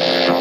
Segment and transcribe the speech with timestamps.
[0.00, 0.39] Et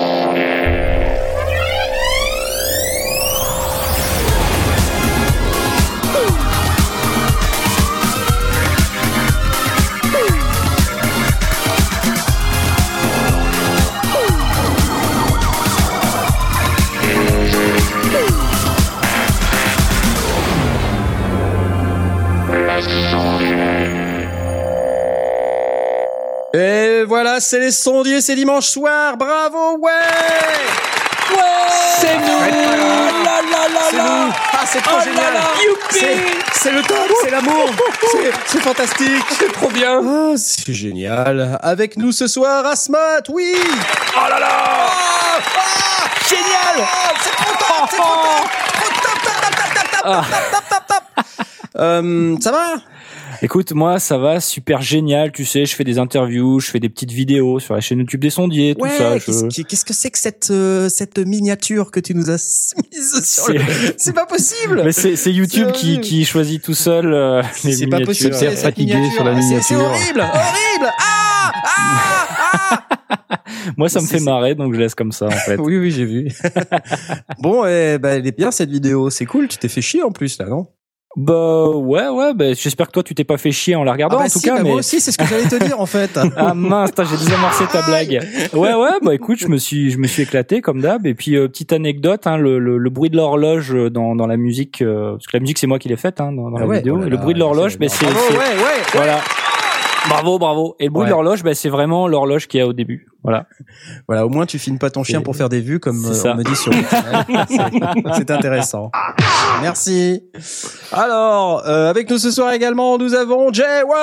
[27.39, 29.91] c'est les sondiers, c'est dimanche soir, bravo, ouais.
[31.31, 31.37] Ouais
[31.99, 32.39] C'est nous.
[33.23, 34.03] La la la C'est la.
[34.03, 34.33] Nous.
[34.53, 35.33] Ah, c'est trop Oh génial.
[35.91, 36.17] C'est-
[36.53, 37.69] C'est le top, c'est l'amour.
[38.47, 39.23] C'est- fantastique.
[39.37, 40.01] C'est trop bien.
[40.03, 41.57] Ah, c'est génial.
[41.61, 43.53] Avec nous ce soir, Asmat, oui.
[44.15, 44.47] Oh là là.
[44.49, 46.83] Ah, ah, Génial.
[46.83, 48.49] Ah, C'est trop top, c'est trop top.
[48.79, 51.45] Trop top, top, top, top, top, top, top, top, top, top.
[51.77, 52.65] Euh, ça va?
[53.41, 55.31] Écoute, moi, ça va, super génial.
[55.31, 58.19] Tu sais, je fais des interviews, je fais des petites vidéos sur la chaîne YouTube
[58.19, 59.13] des sondiers, tout Ouais, ça.
[59.19, 62.73] qu'est-ce je- qui- qu'est-ce que c'est que cette, euh, cette miniature que tu nous as
[62.91, 63.63] mise sur C'est- le...
[63.97, 67.87] C'est pas possible Mais c'est c'est YouTube qui, qui choisit tout seul euh, les C'est
[67.87, 68.51] pas possible, miniatures.
[68.57, 69.15] c'est fatigué miniature.
[69.15, 69.63] sur la C'est- miniature.
[69.67, 72.83] C'est horrible, horrible Ah Ah
[73.29, 73.41] Ah
[73.77, 75.55] Moi, ça me fait marrer, donc je laisse comme ça, en fait.
[75.57, 76.27] Oui, oui, j'ai vu.
[77.39, 80.11] bon, eh, bah, elle est bien cette vidéo, c'est cool, tu t'es fait chier en
[80.11, 80.67] plus là, non?
[81.15, 82.33] Bah ouais, ouais.
[82.35, 84.39] Bah, J'espère que toi, tu t'es pas fait chier en la regardant, bah en tout
[84.39, 84.55] si, cas.
[84.57, 84.69] bah, mais...
[84.69, 86.19] Moi aussi, c'est ce que j'allais te dire en fait.
[86.37, 88.19] Ah mince, j'ai désamorcé ta blague.
[88.53, 91.05] Ouais, ouais, bah écoute, je me suis, je me suis éclaté comme d'hab.
[91.07, 94.37] Et puis euh, petite anecdote, hein, le, le, le bruit de l'horloge dans, dans la
[94.37, 96.61] musique, euh, parce que la musique c'est moi qui l'ai faite hein, dans, dans Ah
[96.61, 96.95] la ouais, vidéo.
[96.97, 98.81] oh là le bruit de l'horloge, bah, c'est, Bravo, c'est- ouais, ouais.
[98.93, 99.19] voilà.
[100.07, 100.75] Bravo, bravo.
[100.79, 101.09] Et le bruit Ouais.
[101.09, 103.07] de l'horloge, bah, c'est vraiment l'horloge qu'il y a au début.
[103.23, 103.45] Voilà.
[104.07, 106.31] Voilà, au moins tu filmes pas ton chien pour faire des vues comme euh, ça.
[106.31, 106.77] on me dit sur le.
[108.15, 108.91] C'est- intéressant.
[109.61, 110.23] Merci.
[110.93, 113.83] Alors, euh, avec nous ce soir également, nous avons Jay.
[113.83, 113.95] Ouais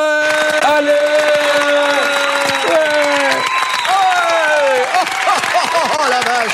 [0.62, 0.92] Allez Ouais
[2.69, 2.77] Ouais
[4.94, 4.98] oh,
[5.64, 6.53] oh, oh, la vache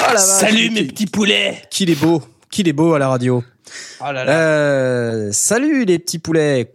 [0.00, 0.20] Oh, la vache.
[0.20, 1.62] Salut mes petits poulets.
[1.70, 3.42] Qu'il est beau Qu'il est beau à la radio
[4.00, 4.30] Oh là là.
[4.32, 6.70] euh, Salut les petits poulets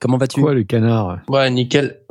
[0.00, 2.00] Comment vas-tu Quoi, le canard Ouais, nickel.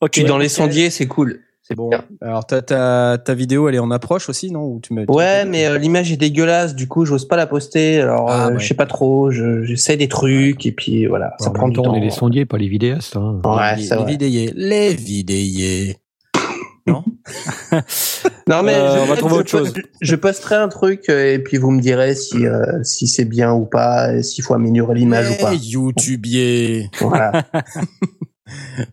[0.00, 0.12] Ok.
[0.12, 1.40] Tu es dans les sondiers, c'est cool.
[1.60, 2.04] C'est Bon, bien.
[2.22, 5.04] alors ta, ta, ta vidéo elle est en approche aussi, non Ou tu me...
[5.10, 8.00] Ouais, mais euh, l'image est dégueulasse, du coup, j'ose pas la poster.
[8.00, 8.58] Alors, Ah, euh, ouais.
[8.60, 11.74] je sais pas trop, je- j'essaie des trucs, et puis voilà, ça En prend du
[11.74, 13.16] temps, on est les sondiers, pas les vidéastes.
[13.16, 13.40] Hein.
[13.44, 14.52] Ouais, les, c'est les vidéiers.
[14.54, 15.96] Les vidéiers.
[16.88, 17.04] Non?
[18.48, 19.74] Non, mais Euh, je, on va trouver je autre chose.
[20.00, 23.52] Je posterai un truc, euh, et puis vous me direz si, euh, si c'est bien
[23.52, 25.50] ou pas, s'il faut améliorer l'image ou pas.
[25.52, 26.90] Les YouTubiers.
[27.00, 27.44] Voilà.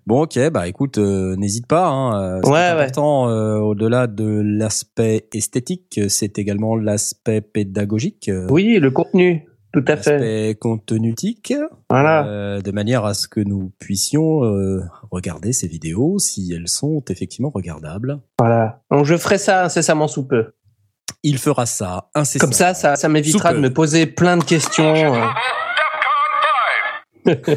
[0.06, 1.88] Bon, ok, bah écoute, euh, n'hésite pas.
[1.88, 9.46] Hein, Ouais, important, euh, au-delà de l'aspect esthétique, c'est également l'aspect pédagogique, Oui, le contenu,
[9.82, 10.58] tout à fait.
[10.60, 11.54] contenutique,
[11.90, 12.26] Voilà.
[12.26, 14.82] euh, de manière à ce que nous puissions euh,
[15.12, 18.20] regarder ces vidéos si elles sont effectivement regardables.
[18.40, 18.82] Voilà.
[18.92, 20.54] Donc, je ferai ça incessamment sous peu.
[21.24, 22.50] Il fera ça incessamment.
[22.50, 25.16] Comme ça, ça, ça m'évitera de me poser plein de questions.
[25.16, 25.26] euh.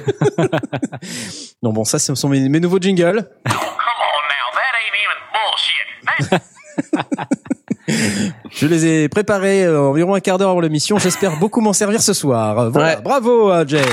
[1.63, 3.29] Non, bon, ça, ce sont mes, mes nouveaux jingles.
[8.51, 10.99] Je les ai préparés euh, environ un quart d'heure avant l'émission.
[10.99, 12.71] J'espère beaucoup m'en servir ce soir.
[12.71, 13.03] Voilà, Ouais.
[13.03, 13.83] bravo euh, Jay.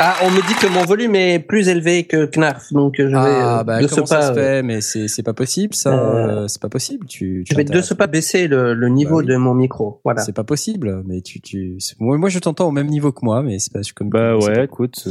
[0.00, 3.12] Ah, on me dit que mon volume est plus élevé que Knarf, donc je vais
[3.16, 4.62] Ah euh, bah de ce comment ça pas, se fait?
[4.62, 5.90] Mais c'est c'est pas possible ça.
[5.92, 7.04] Euh, c'est pas possible.
[7.08, 9.26] Tu, tu je vais de ce pas baisser le, le niveau Bah oui.
[9.26, 10.00] de mon micro.
[10.04, 10.22] Voilà.
[10.22, 11.02] C'est pas possible.
[11.04, 11.78] Mais tu tu.
[11.98, 14.08] Moi, moi je t'entends au même niveau que moi, mais c'est pas je comme.
[14.08, 15.02] Bah ouais, pas- écoute.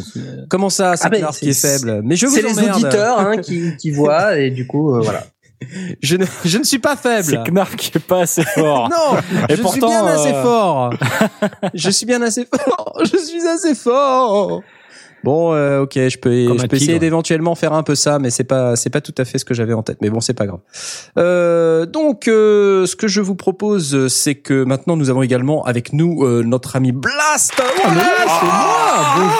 [0.49, 1.99] Comment ça, c'est Ah ben, c'est- qui est faible?
[2.05, 5.25] Mais je vous C'est les auditeurs hein, qui, qui voient et du coup euh, voilà.
[6.01, 7.23] Je ne, je ne suis pas faible.
[7.23, 8.89] C'est Knarf qui est pas assez fort.
[8.91, 9.19] Non,
[9.49, 10.93] Et je pourtant, suis bien assez euh, fort.
[11.73, 12.99] je suis bien assez fort.
[13.03, 14.61] Je suis assez fort.
[15.23, 18.29] Bon, euh, ok, je peux, Comme je peux essayer d'éventuellement faire un peu ça, mais
[18.29, 19.97] c'est pas, c'est pas tout à fait ce que j'avais en tête.
[20.01, 20.59] Mais bon, c'est pas grave.
[21.17, 25.91] Euh, donc, euh, ce que je vous propose, c'est que maintenant nous avons également avec
[25.91, 27.53] nous euh, notre ami Blast.
[27.57, 29.05] Voilà, c'est moi.
[29.15, 29.31] Bonjour.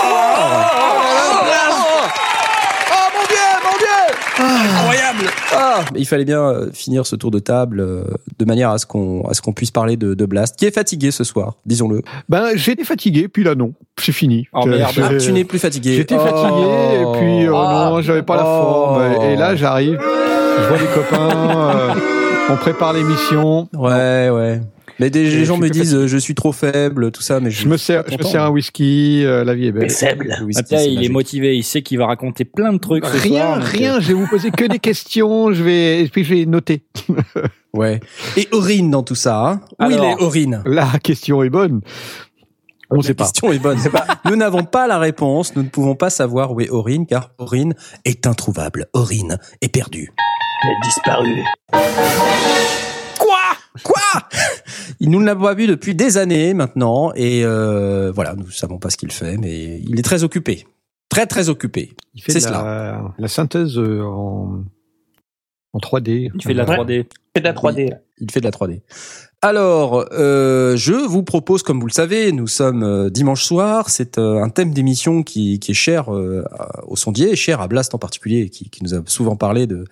[2.89, 4.66] Oh mon dieu, mon dieu.
[4.77, 5.23] Incroyable.
[5.53, 8.03] Ah, il fallait bien euh, finir ce tour de table euh,
[8.39, 10.71] de manière à ce qu'on à ce qu'on puisse parler de, de Blast, qui est
[10.71, 12.01] fatigué ce soir, disons-le.
[12.29, 13.73] Ben, j'étais fatigué, puis là, non.
[13.99, 14.47] C'est fini.
[14.53, 14.91] Oh, merde.
[14.93, 15.95] je- Ah, tu n'es plus fatigué.
[15.95, 16.25] J'étais Oh.
[16.25, 17.89] fatigué, et puis euh, Ah.
[17.91, 18.45] non, j'avais pas la Oh.
[18.45, 19.23] forme.
[19.23, 21.93] Et là, j'arrive, je vois les copains, euh,
[22.49, 23.67] on prépare l'émission.
[23.73, 24.61] Ouais, ouais.
[24.99, 27.67] Mais des Et gens me disent je suis trop faible, tout ça, mais je, Je
[27.67, 29.83] me sers, je me sers un whisky, euh, la vie est belle.
[29.83, 30.35] Mais faible.
[30.39, 33.05] Le whisky, Attends, c'est il est motivé, il sait qu'il va raconter plein de trucs.
[33.05, 33.99] ce Rien, soir, donc, euh, rien.
[33.99, 35.53] Je vais vous poser que des questions.
[35.53, 36.83] Je vais, et puis je vais noter.
[37.73, 37.99] Ouais.
[38.37, 39.61] Et Aurine dans tout ça, hein?
[39.79, 40.63] Où il est Aurine?
[40.65, 41.81] La question est bonne.
[42.89, 43.25] On La sait pas.
[43.25, 43.77] question est bonne.
[44.25, 45.55] Nous n'avons pas la réponse.
[45.55, 48.87] Nous ne pouvons pas savoir où est Aurine, car Aurine est introuvable.
[48.93, 50.11] Aurine est perdue.
[50.63, 51.43] Elle a disparu.
[53.83, 54.01] Quoi?
[54.99, 58.89] Il nous l'a pas vu depuis des années maintenant, et euh, voilà, nous savons pas
[58.89, 60.65] ce qu'il fait, mais il est très occupé.
[61.09, 61.95] Très très occupé.
[62.15, 64.63] Il fait de la, la synthèse euh, en,
[65.73, 66.31] en 3D.
[66.37, 66.77] Tu fais de la Ouais.
[66.77, 67.05] 3D.
[67.35, 67.89] C'est de la 3D.
[67.91, 67.97] là.
[68.19, 68.81] Il fait de la 3D.
[69.43, 73.89] Alors, euh, je vous propose, comme vous le savez, nous sommes euh, dimanche soir.
[73.91, 77.67] C'est euh, un thème d'émission qui, qui est cher euh, à- au sondier, cher à
[77.67, 79.85] Blast en particulier, qui, qui nous a souvent parlé de,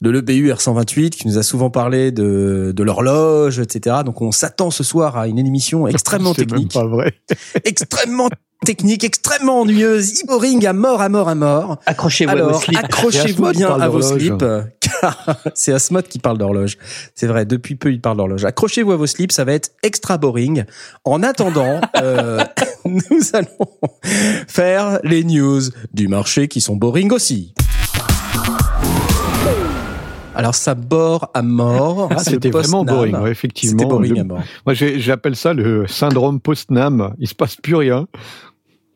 [0.00, 3.96] de l'EBU R128, qui nous a souvent parlé de, de l'horloge, etc.
[4.04, 7.14] Donc, on s'attend ce soir à une émission extrêmement même technique, pas vrai.
[7.64, 8.28] extrêmement
[8.64, 11.78] technique, extrêmement ennuyeuse, boring à mort, à mort, à mort.
[11.86, 12.78] Accrochez-vous à vos slips.
[12.78, 14.44] Accrochez-vous bien à vos slips,
[14.80, 16.76] car c'est Asmod qui parle d'horloge.
[17.14, 18.44] C'est vrai, depuis peu, il parle d'horloge.
[18.44, 20.64] Accrochez-vous à vos slips, ça va être extra boring.
[21.04, 22.44] En attendant, euh,
[22.84, 23.68] nous allons
[24.48, 25.62] faire les news
[25.92, 27.54] du marché qui sont boring aussi.
[30.38, 32.08] Alors, ça bore à mort.
[32.12, 33.78] Ah, c'était vraiment boring, ouais, effectivement.
[33.78, 34.40] C'était boring Le- à mort.
[34.64, 37.14] Moi, j'appelle ça le syndrome post-NAM.
[37.18, 38.06] Il se passe plus rien.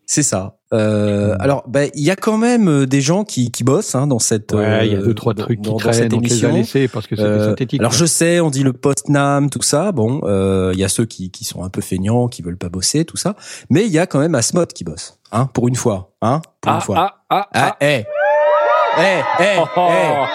[0.07, 0.57] C'est ça.
[0.73, 4.07] Euh, alors, ben, il y a quand même euh, des gens qui, qui bossent hein,
[4.07, 4.53] dans cette.
[4.53, 5.95] Ouais, il y a euh, deux, trois dans- trucs qui dans- dans traînent.
[5.95, 6.53] cette On te les a émission.
[6.55, 7.81] laissés parce que c'était Euh, synthétique.
[7.81, 9.91] alors je sais, on dit le post-nam, tout ça.
[9.93, 12.69] Bon, euh, il y a ceux qui, qui sont un peu feignants, qui veulent pas
[12.69, 13.35] bosser, tout ça.
[13.71, 16.73] Mais il y a quand même Asmod qui bosse, hein, pour une fois, hein, pour
[16.73, 16.97] Ah, une fois.
[16.99, 17.77] ah, ah, Ah, ah.
[17.81, 18.05] eh,
[18.99, 19.89] eh, eh, Oh, oh.
[19.91, 20.27] eh.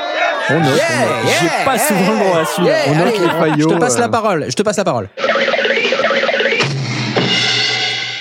[0.50, 0.76] On note, on note.
[0.78, 2.44] Yeah, J'ai yeah, pas souvent le droit à
[2.88, 4.00] On note allez, les faillots, Je te passe euh.
[4.00, 4.46] la parole.
[4.50, 5.10] Je te passe la parole.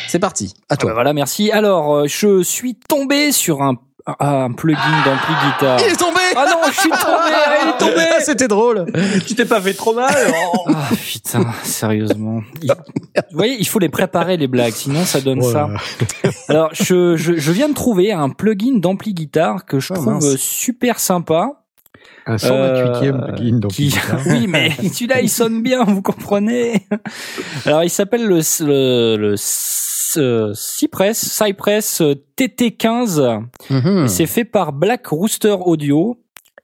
[0.09, 0.55] C'est parti.
[0.55, 0.93] À Ah bah toi.
[0.95, 1.51] voilà, merci.
[1.51, 3.75] Alors, euh, je suis tombé sur un,
[4.21, 5.79] un plugin d'ampli guitare.
[5.81, 6.21] Il est tombé.
[6.37, 7.33] Ah non, je suis tombé,
[7.63, 8.07] il est tombé.
[8.17, 8.87] Ah, C'était drôle.
[9.27, 10.15] Tu t'es pas fait trop mal
[10.55, 10.67] oh.
[10.75, 12.43] Ah putain, sérieusement.
[12.63, 15.69] Il- vous voyez, il faut les préparer les blagues, sinon ça donne ça.
[16.49, 20.13] Alors, je, je, je viens de trouver un plugin d'ampli guitare que je Oh, trouve
[20.15, 20.37] mince.
[20.37, 21.51] super sympa.
[22.27, 23.59] Un 128e Euh, plugin.
[23.59, 23.95] Donc, Qui...
[24.27, 26.87] oui, mais celui-là, il sonne bien, vous comprenez.
[27.65, 33.43] Alors, il s'appelle le, le, le Cypress, Cypress euh, TT15.
[33.71, 34.09] Mhm.
[34.09, 36.19] C'est fait par Black Rooster Audio.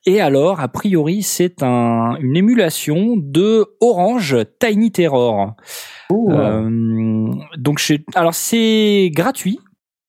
[0.04, 5.54] Et alors, a priori, c'est un, une émulation de Orange Tiny Terror.
[6.10, 7.80] Euh, donc,
[8.14, 9.60] alors c'est gratuit.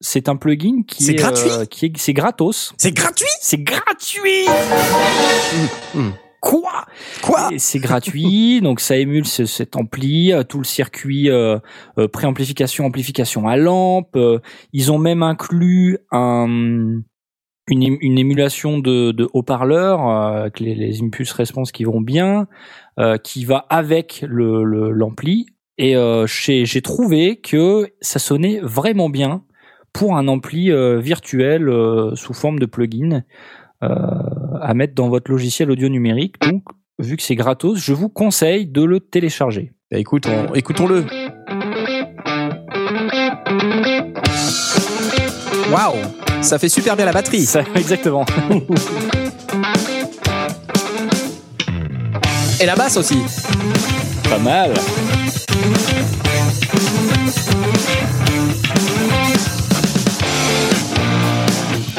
[0.06, 2.74] C'est un plugin qui est, gratuit euh, qui est, c'est gratos.
[2.78, 3.26] C'est gratuit.
[3.42, 4.46] C'est gratuit.
[6.42, 6.86] Quoi
[7.22, 11.58] Quoi C'est gratuit, donc ça émule ce- cet ampli, euh, tout le circuit euh,
[11.98, 14.18] euh, préamplification, amplification à lampe.
[14.18, 14.40] euh,
[14.74, 16.48] ils ont même inclus un,
[17.70, 22.02] une, ém- une émulation de, de haut-parleurs euh, avec les, les impulse response qui vont
[22.02, 22.48] bien,
[23.00, 25.46] euh, qui va avec le le- l'ampli.
[25.78, 29.44] Et euh, j'ai j'ai trouvé que ça sonnait vraiment bien
[29.94, 33.22] pour un ampli euh, virtuel euh, sous forme de plugin
[33.84, 33.88] euh,
[34.60, 36.36] à mettre dans votre logiciel audio numérique.
[36.42, 36.63] Donc,
[37.00, 39.72] vu que c'est gratos, je vous conseille de le télécharger.
[39.92, 41.06] Bah, écoutons-le.
[45.72, 45.96] Waouh,
[46.42, 47.46] ça fait super bien la batterie.
[47.46, 48.25] Ça, exactement.
[52.60, 53.19] Et la basse aussi.
[54.30, 54.74] Pas mal.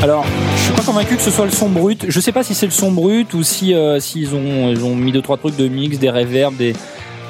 [0.02, 0.24] Alors,
[0.56, 2.04] je suis pas convaincu que ce soit le son brut.
[2.08, 4.94] Je sais pas si c'est le son brut ou si euh, s'ils ont ils ont
[4.94, 6.74] mis deux trois trucs de mix, des reverbs, des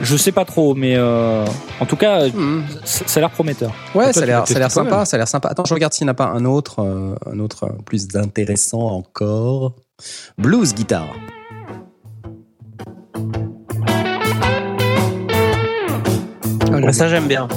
[0.00, 1.44] je sais pas trop, mais euh,
[1.78, 2.64] en tout cas, Mhm.
[2.84, 3.70] ça a l'air prometteur.
[3.94, 5.48] Ouais, Toi, ça a l'air, ça a l'air sympa, ça a l'air sympa.
[5.50, 8.08] Attends, je regarde s'il n'y en a pas un autre, euh, un autre euh, plus
[8.16, 9.74] intéressant encore.
[10.36, 11.14] Blues guitare.
[16.72, 17.48] Ah, Ça, j'aime bien.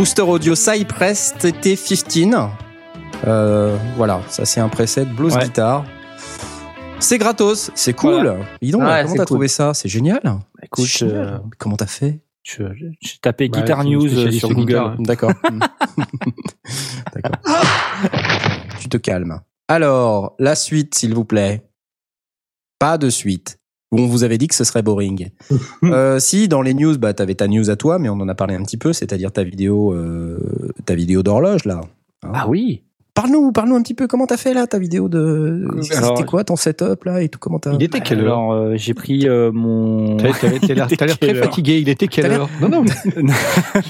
[0.00, 2.48] Rooster Audio Cypress TT15.
[3.26, 5.44] Euh, voilà, ça c'est un preset blues Ouais.
[5.44, 5.84] guitare.
[7.00, 8.12] C'est gratos, c'est cool.
[8.14, 8.36] Voilà.
[8.62, 9.26] Dis donc, Ouais, comment t'as cool.
[9.26, 9.74] trouvé ça?
[9.74, 10.22] C'est génial.
[10.62, 11.26] Écoute, C'est génial.
[11.26, 12.20] euh, comment t'as fait?
[12.42, 12.62] je-
[13.02, 14.96] j'ai tapé Ouais, Guitar News euh, sur Google.
[15.00, 15.32] D'accord.
[18.80, 19.42] tu te calmes.
[19.68, 21.66] Alors, la suite, s'il vous plaît.
[22.78, 23.58] Pas de suite.
[23.92, 25.30] On vous avait dit que ce serait boring.
[25.82, 28.34] Euh, si dans les news, bah t'avais ta news à toi, mais on en a
[28.34, 30.38] parlé un petit peu, c'est-à-dire ta vidéo, euh,
[30.84, 31.80] ta vidéo d'horloge là.
[32.22, 32.30] Hein.
[32.32, 32.82] Ah oui.
[33.14, 34.06] Parle-nous, parle-nous un petit peu.
[34.06, 37.58] Comment t'as fait là ta vidéo de C'était quoi ton setup là et tout Comment
[37.58, 40.16] t'as Il était quelle heure Alors, euh, j'ai pris euh, mon.
[40.16, 40.28] T'as
[40.74, 41.78] l'air très fatigué.
[41.80, 42.84] Il était quelle heure Non, non.
[43.10, 43.32] J'ai Non,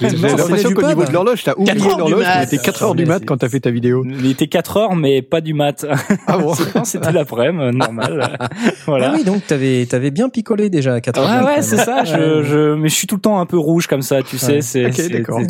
[0.00, 2.24] j'ai c'est l'impression qu'au niveau de l'horloge, t'as oublié Quatre heures du l'horloge.
[2.26, 2.38] mat.
[2.40, 4.04] Il était 4 heures du mat quand t'as fait ta vidéo.
[4.08, 5.84] Il était 4 heures, mais pas du mat.
[6.26, 8.38] Ah bon C'était l'après-midi, euh, normal.
[8.86, 9.10] voilà.
[9.12, 11.44] Ah oui, donc t'avais t'avais bien picolé déjà à 4 Ouais, heures.
[11.46, 12.04] ouais, c'est ça.
[12.04, 14.60] Je, je, mais je suis tout le temps un peu rouge comme ça, tu sais.
[14.62, 14.90] C'est,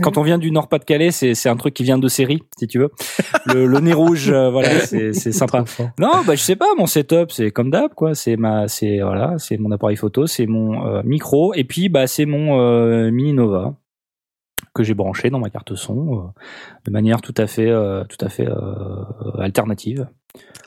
[0.02, 2.78] quand on vient du Nord-Pas-de-Calais, c'est, c'est un truc qui vient de série, si tu
[2.78, 2.90] veux.
[3.60, 5.64] Le, le nez rouge, euh, voilà, c'est, sympa.
[5.98, 8.14] Non, bah je sais pas, mon setup, c'est comme d'hab, quoi.
[8.14, 12.06] C'est ma, c'est voilà, c'est mon appareil photo, c'est mon euh, micro, et puis bah
[12.06, 13.74] c'est mon euh, Mini Nova
[14.74, 16.32] que j'ai branché dans ma carte son
[16.84, 17.72] de manière tout à fait,
[18.08, 18.46] tout à fait
[19.38, 20.06] alternative.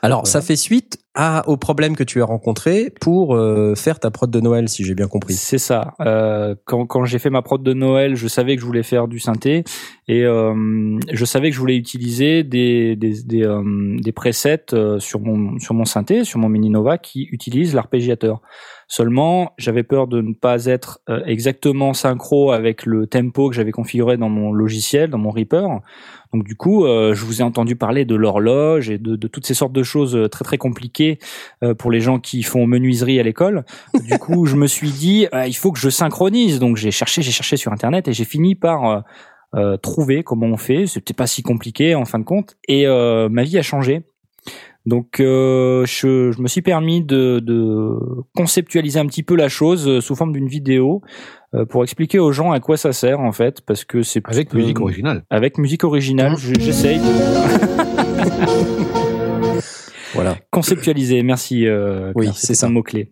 [0.02, 4.10] Alors, ça fait suite à, au problème que tu as rencontré pour euh, faire ta
[4.10, 5.32] prod de Noël, si j'ai bien compris.
[5.32, 5.94] C'est ça.
[6.00, 9.08] Euh, quand quand j'ai fait ma prod de Noël, je savais que je voulais faire
[9.08, 9.64] du synthé
[10.06, 14.98] et euh, je savais que je voulais utiliser des des des, euh, des presets euh,
[14.98, 18.42] sur mon sur mon synthé, sur mon Mini Nova qui utilise l'arpégiateur.
[18.88, 23.72] Seulement, j'avais peur de ne pas être euh, exactement synchro avec le tempo que j'avais
[23.72, 25.80] configuré dans mon logiciel, dans mon Reaper.
[26.34, 29.46] Donc du coup, euh, je vous ai entendu parler de l'horloge et de, de toutes
[29.46, 31.20] ces sortes de choses euh, très très compliquées
[31.62, 33.64] euh, pour les gens qui font menuiserie à l'école.
[34.02, 36.58] Du coup, je me suis dit, euh, il faut que je synchronise.
[36.58, 39.04] Donc j'ai cherché, j'ai cherché sur internet et j'ai fini par
[39.54, 40.88] euh, trouver comment on fait.
[40.88, 42.56] C'était pas si compliqué en fin de compte.
[42.66, 44.02] Et ma vie a changé.
[44.86, 47.88] Donc euh, je, je me suis permis de, de
[48.36, 51.00] conceptualiser un petit peu la chose euh, sous forme d'une vidéo
[51.54, 54.52] euh, pour expliquer aux gens à quoi ça sert en fait, parce que c'est Avec
[54.52, 55.24] musique originale.
[55.30, 57.04] Avec musique originale, je- j'essaye de
[60.14, 60.36] Voilà.
[60.50, 61.22] conceptualiser.
[61.22, 61.66] Merci.
[61.66, 62.66] Euh, Oui, c'est ça.
[62.66, 63.08] un mot clé.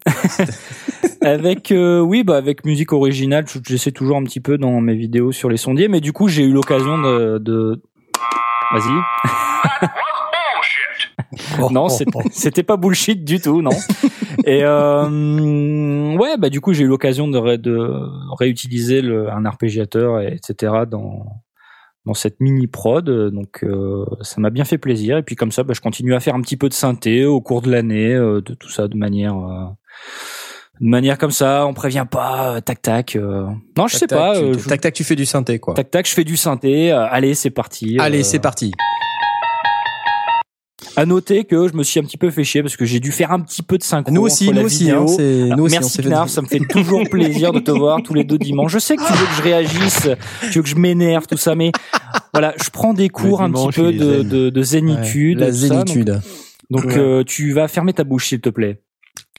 [1.21, 4.95] avec euh, oui, bah avec musique originale, je- j'essaie toujours un petit peu dans mes
[4.95, 7.81] vidéos sur les sondiers, mais du coup j'ai eu l'occasion de, de...
[8.73, 8.93] vas-y.
[11.71, 13.71] non, c'est- c'était pas bullshit du tout, non.
[14.45, 17.91] Et euh, ouais, bah du coup j'ai eu l'occasion de, ré- de
[18.39, 20.73] réutiliser le, un arpégiateur, et etc.
[20.91, 21.27] dans
[22.05, 25.19] dans cette mini prod, donc euh, ça m'a bien fait plaisir.
[25.19, 27.41] Et puis comme ça, bah, je continue à faire un petit peu de synthé au
[27.41, 29.67] cours de l'année, euh, de tout ça de manière euh,
[30.81, 31.65] de manière comme ça.
[31.65, 33.15] On prévient pas, tac tac.
[33.15, 33.47] euh.
[33.79, 34.35] Non, je sais Tac, pas.
[34.35, 35.75] tac, euh, je- Tac tac, tu fais du synthé quoi.
[35.75, 36.91] tac tac, je fais du synthé.
[36.93, 37.97] euh, allez, c'est parti.
[38.01, 38.73] Allez, c'est parti.
[40.97, 43.13] À noter que je me suis un petit peu fait chier parce que j'ai dû
[43.13, 44.13] faire un petit peu de synchro.
[44.13, 45.03] Nous aussi, entre la nous aussi, vidéo.
[45.03, 47.71] hein, c'est- Alors, nous aussi, on merci Knarf, ça me fait toujours plaisir de te
[47.83, 48.73] voir tous les deux dimanches.
[48.73, 50.09] Je sais que tu veux que je réagisse,
[50.51, 51.73] tu veux que je m'énerve, tout ça, mais
[52.33, 55.39] voilà, je prends des cours un petit peu de, de, de zénitude.
[55.41, 56.21] la tout ça, zénitude.
[56.71, 58.81] donc euh, tu vas fermer ta bouche, s'il te plaît.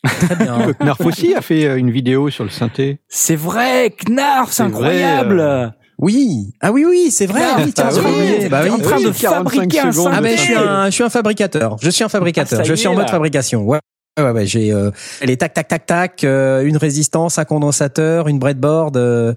[0.04, 0.74] Très bien.
[0.82, 3.00] Knarf aussi a fait euh, une vidéo sur le synthé.
[3.08, 5.40] C'est vrai, Knarf, c'est C'est vrai, incroyable.
[5.40, 5.68] euh,
[6.04, 6.52] Oui.
[6.60, 7.40] Ah oui, oui, c'est vrai.
[7.40, 8.70] Knarf, oui, tiens, ah oui, t'es Bah oui.
[8.72, 9.92] en train oui, de 45 fabriquer un.
[10.12, 11.78] Ah ben, je suis un, je suis un fabricateur.
[11.82, 12.60] Je suis un fabricateur.
[12.60, 13.12] Ah, je suis est, en mode là.
[13.12, 13.64] fabrication.
[13.64, 13.80] Ouais.
[14.20, 14.92] Ouais, ouais, j'ai euh,
[15.24, 18.98] les tac tac tac tac, euh, une résistance, un condensateur, une breadboard.
[18.98, 19.34] euh,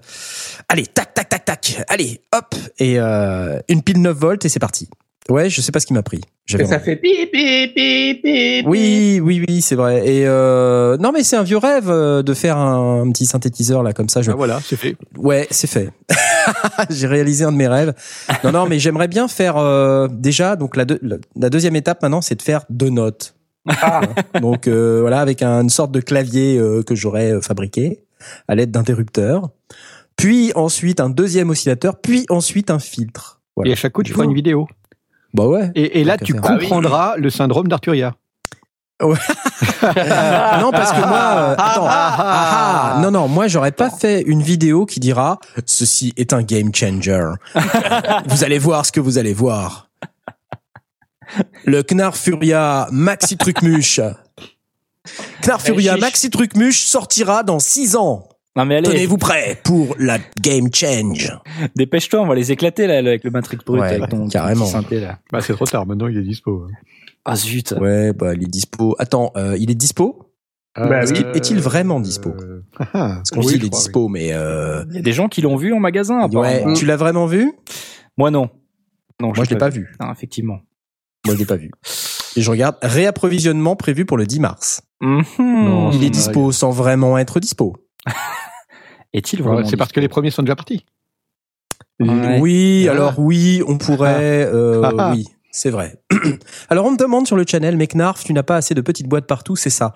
[0.67, 1.83] allez, tac tac tac tac.
[1.87, 4.89] Allez, hop et euh, une pile 9 volts et c'est parti.
[5.29, 6.21] Ouais, je sais pas ce qui m'a pris.
[6.57, 8.65] Et ça fait pip, pip, pip, pip.
[8.67, 10.07] Oui, oui, oui, c'est vrai.
[10.07, 13.83] Et euh, non, mais c'est un vieux rêve euh, de faire un, un petit synthétiseur
[13.83, 14.21] là comme ça.
[14.21, 14.31] Je...
[14.31, 14.95] Ah, voilà, c'est fait.
[15.17, 15.89] Ouais, c'est fait.
[16.89, 17.93] J'ai réalisé un de mes rêves.
[18.45, 20.55] Non, non, mais j'aimerais bien faire euh, déjà.
[20.55, 23.33] Donc la, deux- la, la deuxième étape maintenant, c'est de faire deux notes.
[24.41, 27.99] donc euh, voilà, avec un- une sorte de clavier euh, que j'aurais euh, fabriqué
[28.47, 29.49] à l'aide d'interrupteurs.
[30.15, 31.99] Puis ensuite un deuxième oscillateur.
[32.01, 33.41] Puis ensuite un filtre.
[33.57, 33.69] Voilà.
[33.69, 34.67] Et à chaque coup, tu feras une vidéo.
[35.33, 35.71] Bah ouais.
[35.75, 36.41] Et, et là, tu faire.
[36.41, 38.15] comprendras le syndrome d'Arturia.
[39.01, 44.41] non, parce que moi, euh, attends, ah, ah, non, non, moi, j'aurais pas fait une
[44.41, 47.29] vidéo qui dira ceci est un game changer.
[48.25, 49.89] vous allez voir ce que vous allez voir.
[51.65, 53.99] Le Knar Furia Maxi Trucmuche.
[55.43, 56.01] Knar Furia chiche.
[56.01, 58.27] Maxi Trucmuche sortira dans 6 ans.
[58.57, 61.31] Non mais allez, Tenez-vous prêts pour la game change.
[61.75, 64.61] dépêche-toi, on va les éclater là avec le Matrix Brut, Ouais, avec ton, carrément.
[64.61, 65.19] ton petit synthé là.
[65.31, 65.85] Bah, c'est trop tard.
[65.85, 66.67] Maintenant, il est dispo.
[67.23, 67.73] Ah zut.
[67.79, 68.95] Ouais, bah, il est dispo.
[68.99, 70.23] Attends, euh, il est dispo?
[70.75, 71.17] Bah Est-ce oui.
[71.19, 72.29] qu'il- est-il vraiment dispo?
[72.29, 72.61] Euh,
[72.93, 73.83] Parce qu'on oui, dit il est crois, oui.
[73.85, 76.27] dispo, mais euh, Il y a des gens qui l'ont vu en magasin.
[76.29, 77.51] ouais, tu l'as vraiment vu?
[78.17, 78.49] Moi non.
[79.21, 79.91] Non, Moi, je l'ai pas vu.
[79.99, 80.59] Non, effectivement.
[81.25, 81.71] Moi, je l'ai pas vu.
[82.35, 84.81] Et je regarde réapprovisionnement prévu pour le 10 mars.
[85.01, 85.23] Mhm.
[85.39, 87.75] Non, Il est dispo sans vraiment être dispo.
[89.13, 90.85] Est-il vraiment C'est parce que les premiers sont déjà partis.
[91.99, 92.39] Ouais.
[92.39, 92.91] Oui, Ah.
[92.91, 94.45] alors oui, on pourrait.
[94.45, 95.11] euh, Ah.
[95.15, 95.95] oui, c'est vrai.
[96.69, 99.25] alors on me demande sur le channel, Meknarf, tu n'as pas assez de petites boîtes
[99.27, 99.93] partout, c'est ça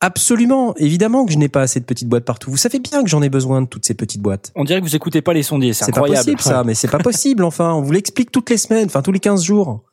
[0.00, 2.50] Absolument, évidemment que je n'ai pas assez de petites boîtes partout.
[2.50, 4.52] Vous savez bien que j'en ai besoin de toutes ces petites boîtes.
[4.54, 6.24] On dirait que vous écoutez pas les sondiers, c'est C'est pas incroyable.
[6.32, 7.72] possible ça, mais c'est pas possible enfin.
[7.72, 9.84] On vous l'explique toutes les semaines, enfin tous les 15 jours.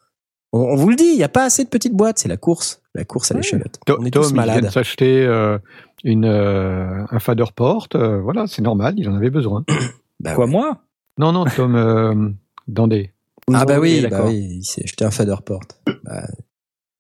[0.52, 2.20] On, on vous le dit, il n'y a pas assez de petites boîtes.
[2.20, 3.80] C'est la course, la course à l'échalote.
[3.88, 4.66] On est Tom, tous il vient malades.
[4.66, 5.58] de s'acheter euh,
[6.04, 7.88] une euh, un fader port.
[7.96, 9.64] euh, voilà, c'est normal, il en avait besoin.
[10.20, 10.52] Bah Quoi, ouais.
[10.52, 10.78] moi?
[11.18, 12.30] Non, non, Tom euh,
[12.68, 13.12] Dandé.
[13.52, 15.60] Ah bah Ok, oui, bah oui, il s'est acheté un Faderport.
[16.06, 16.28] Bah,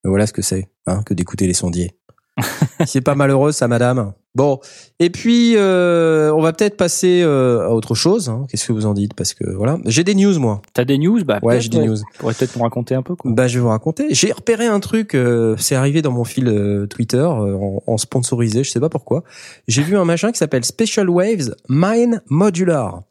[0.03, 1.97] voilà ce que c'est, hein, que d'écouter les sondiers.
[2.85, 4.13] c'est pas malheureux ça, madame?
[4.35, 4.59] Bon,
[4.99, 8.29] et puis euh, on va peut-être passer euh, à autre chose.
[8.29, 8.45] hein.
[8.49, 9.13] Qu'est-ce que vous en dites?
[9.13, 10.61] Parce que voilà, j'ai des news moi.
[10.73, 11.23] T'as des news?
[11.23, 11.97] Bah, Ouais, j'ai des news.
[11.97, 13.29] Tu pourrais peut-être nous raconter un peu, quoi.
[13.31, 14.07] Bah, je vais vous raconter.
[14.09, 15.13] J'ai repéré un truc.
[15.13, 18.63] euh, c'est arrivé dans mon fil euh, Twitter euh, en, en sponsorisé.
[18.63, 19.23] Je sais pas pourquoi.
[19.67, 23.03] J'ai vu un machin qui s'appelle Special Waves Mine Modular.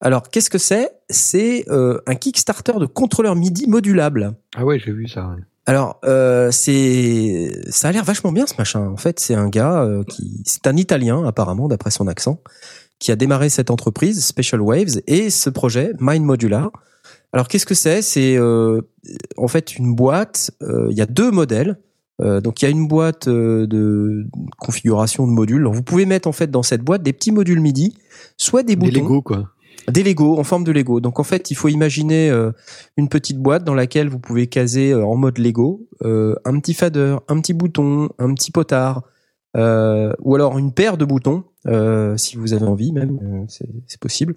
[0.00, 0.90] Alors, qu'est-ce que c'est?
[1.10, 4.32] C'est euh, un Kickstarter de contrôleur MIDI modulable.
[4.56, 5.28] Ah ouais, j'ai vu ça.
[5.28, 5.42] ouais.
[5.64, 8.88] Alors, euh, c'est, ça a l'air vachement bien ce machin.
[8.88, 12.40] En fait, c'est un gars euh, qui, c'est un Italien apparemment, d'après son accent,
[12.98, 16.70] qui a démarré cette entreprise Special Waves et ce projet Mind Modular.
[17.32, 18.02] Alors, qu'est-ce que c'est?
[18.02, 18.80] C'est euh,
[19.36, 20.50] en fait une boîte.
[20.62, 21.78] euh, Il y a deux modèles.
[22.20, 24.26] Euh, donc, il y a une boîte de
[24.58, 25.62] configuration de modules.
[25.62, 27.96] Donc, vous pouvez mettre en fait dans cette boîte des petits modules MIDI,
[28.36, 29.48] soit des Des boutons, Lego, quoi.
[29.90, 31.00] Des Lego en forme de Lego.
[31.00, 32.52] Donc en fait, il faut imaginer euh,
[32.96, 36.74] une petite boîte dans laquelle vous pouvez caser euh, en mode Lego euh, un petit
[36.74, 39.02] fader, un petit bouton, un petit potard,
[39.54, 43.44] euh, ou alors une paire de boutons euh, si vous avez envie même, euh,
[43.86, 44.34] c'est possible.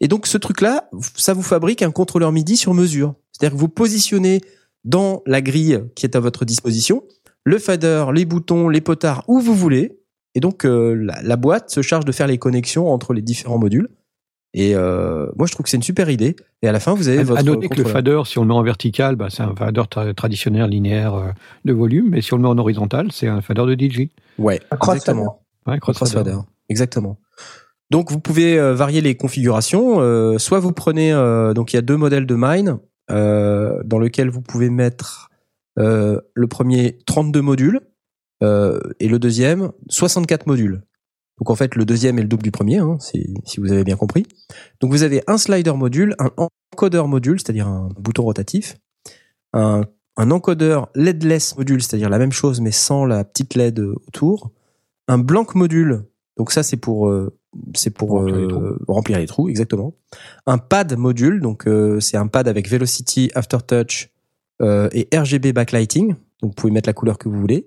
[0.00, 3.14] Et donc ce truc-là, ça vous fabrique un contrôleur MIDI sur mesure.
[3.32, 4.42] C'est-à-dire que vous positionnez
[4.84, 7.02] dans la grille qui est à votre disposition
[7.44, 9.98] le fader, les boutons, les potards où vous voulez.
[10.34, 13.88] Et donc la, la boîte se charge de faire les connexions entre les différents modules.
[14.52, 16.34] Et euh, moi, je trouve que c'est une super idée.
[16.62, 18.42] Et à la fin, vous avez À, votre à noter que le fader, si on
[18.42, 21.28] le met en vertical, bah, c'est un fader tra- traditionnel linéaire euh,
[21.64, 24.08] de volume, mais si on le met en horizontal, c'est un fader de DJ.
[24.38, 25.42] Ouais, Un exactement.
[25.66, 26.30] Ouais, Un cross cross fader.
[26.32, 26.42] fader.
[26.68, 27.16] Exactement.
[27.90, 30.00] Donc, vous pouvez euh, varier les configurations.
[30.00, 32.78] Euh, soit vous prenez, euh, donc il y a deux modèles de mine
[33.10, 35.28] euh, dans lequel vous pouvez mettre
[35.78, 37.80] euh, le premier 32 modules
[38.42, 40.82] euh, et le deuxième 64 modules.
[41.40, 43.82] Donc en fait, le deuxième est le double du premier, hein, si, si vous avez
[43.82, 44.26] bien compris.
[44.80, 48.76] Donc vous avez un slider module, un encodeur module, c'est-à-dire un bouton rotatif,
[49.52, 49.82] un,
[50.16, 54.50] un encodeur LEDless module, c'est-à-dire la même chose mais sans la petite LED autour,
[55.08, 56.04] un blank module,
[56.36, 57.36] donc ça c'est pour euh,
[57.74, 59.94] c'est pour Remplir les euh, remplir les trous exactement.
[60.46, 64.10] Un pad module, donc euh, c'est un pad avec Velocity, Aftertouch
[64.62, 66.10] euh, et RGB backlighting,
[66.42, 67.66] donc vous pouvez mettre la couleur que vous voulez.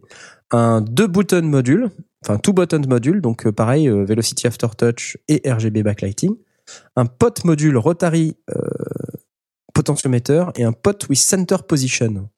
[0.52, 1.90] Un deux button module,
[2.24, 6.36] enfin two button module, donc euh, pareil euh, Velocity, Aftertouch et RGB backlighting.
[6.96, 8.62] Un pot module Rotary euh,
[9.74, 12.30] potentiometer et un pot with center position,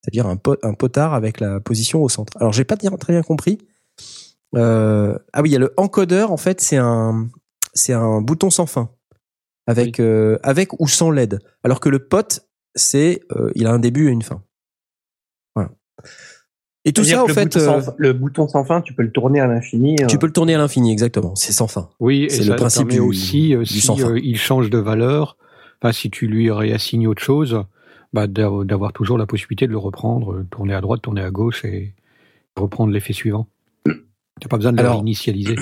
[0.00, 2.32] c'est-à-dire un, pot, un potard avec la position au centre.
[2.40, 3.58] Alors j'ai pas très bien compris.
[4.56, 6.30] Euh, ah oui, il y a le encodeur.
[6.30, 7.28] En fait, c'est un
[7.72, 8.90] c'est un bouton sans fin
[9.66, 11.40] avec euh, avec ou sans LED.
[11.64, 12.40] Alors que le pot,
[12.74, 14.42] c'est euh, il a un début et une fin.
[15.54, 15.70] Voilà.
[16.86, 19.10] Et tout ça, en fait, bouton euh, sans le bouton sans fin, tu peux le
[19.10, 19.96] tourner à l'infini.
[19.96, 21.34] tu euh, peux le tourner à l'infini, exactement.
[21.34, 21.88] C'est sans fin.
[22.00, 24.14] Oui, et C'est ça le principe du- aussi, euh, du si sans fin.
[24.16, 25.36] il change de valeur,
[25.80, 27.62] enfin, si tu lui réassignes autre chose,
[28.12, 31.64] bah, d'av- d'avoir toujours la possibilité de le reprendre, tourner à droite, tourner à gauche
[31.64, 31.94] et
[32.56, 33.46] reprendre l'effet suivant.
[34.40, 35.56] T'as pas besoin de le réinitialiser.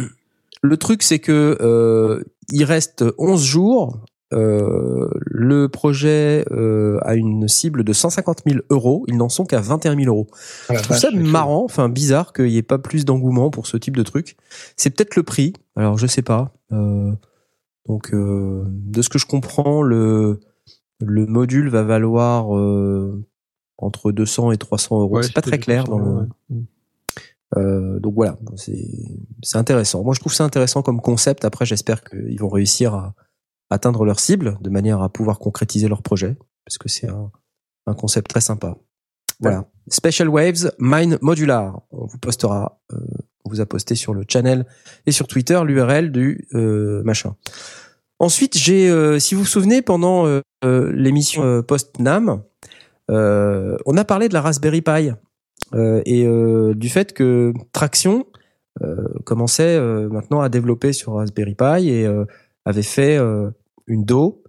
[0.63, 3.99] Le truc, c'est que euh, il reste 11 jours.
[4.33, 9.05] Euh, le projet euh, a une cible de 150 000 euros.
[9.09, 10.27] Ils n'en sont qu'à 21 000 euros.
[10.69, 13.77] la Je trouve ça marrant, enfin bizarre qu'il n'y ait pas plus d'engouement pour ce
[13.77, 14.37] type de truc.
[14.77, 15.53] C'est peut-être le prix.
[15.77, 16.53] Alors je sais pas.
[16.73, 17.13] Euh,
[17.87, 20.41] donc euh, de ce que je comprends, le
[21.05, 23.25] le module va valoir euh,
[23.79, 25.17] entre 200 et 300 euros.
[25.17, 25.85] Ouais, c'est pas très clair.
[25.85, 26.63] Dans le, ouais.
[27.57, 30.03] euh, donc voilà, c'est intéressant.
[30.05, 31.45] Moi, je trouve ça intéressant comme concept.
[31.45, 33.15] Après, j'espère qu'ils vont réussir à
[33.73, 37.31] atteindre leur cible de manière à pouvoir concrétiser leur projet, parce que c'est un,
[37.95, 38.77] concept très sympa.
[39.41, 39.67] Voilà.
[39.89, 41.83] Special Waves Mine Modular.
[41.91, 42.97] On vous postera, euh,
[43.45, 44.67] on vous a posté sur le channel
[45.07, 47.35] et sur Twitter l'URL du euh, machin.
[48.21, 50.27] Ensuite, j'ai, euh, si vous vous souvenez, pendant
[50.63, 52.43] l'émission post-NAM,
[53.09, 55.11] on a parlé de la Raspberry Pi
[55.75, 56.27] et
[56.75, 58.27] du fait que Traction
[59.25, 62.09] commençait maintenant à développer sur Raspberry Pi et
[62.65, 63.19] avait fait
[63.87, 64.43] une DO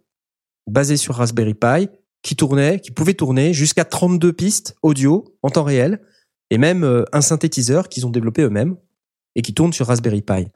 [0.67, 1.89] basée sur Raspberry Pi
[2.21, 6.01] qui tournait, qui pouvait tourner jusqu'à 32 pistes audio en temps réel
[6.49, 8.77] et même euh, un synthétiseur qu'ils ont développé eux-mêmes
[9.35, 10.47] et qui tourne sur Raspberry Pi.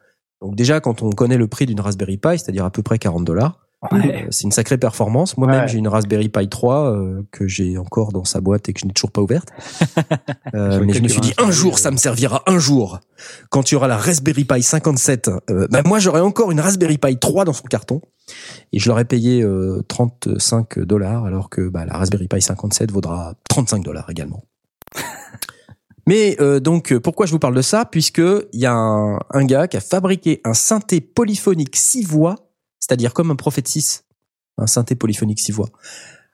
[0.42, 3.26] Donc déjà, quand on connaît le prix d'une Raspberry Pi, c'est-à-dire à peu près 40
[3.26, 4.24] dollars, Ouais.
[4.24, 5.38] Euh, c'est une sacrée performance.
[5.38, 5.68] Moi-même, Ouais.
[5.68, 8.86] j'ai une Raspberry Pi 3 euh, que j'ai encore dans sa boîte et que je
[8.86, 9.50] n'ai toujours pas ouverte.
[10.54, 13.00] Euh, mais je me suis dit un jour, euh, ça me servira un jour.
[13.50, 17.18] Quand tu auras la Raspberry Pi 57, euh, bah, moi j'aurai encore une Raspberry Pi
[17.18, 18.02] 3 dans son carton
[18.72, 23.34] et je l'aurais payé euh, 35 dollars alors que bah, la Raspberry Pi 57 vaudra
[23.50, 24.44] 35 dollars également.
[26.08, 27.84] Mais euh, donc euh, pourquoi je vous parle de ça?
[27.86, 32.36] Puisque il y a un, un gars qui a fabriqué un synthé polyphonique 6 voix,
[32.88, 34.06] c'est-à-dire comme un Prophet 6,
[34.58, 35.70] un synthé polyphonique 6 voix,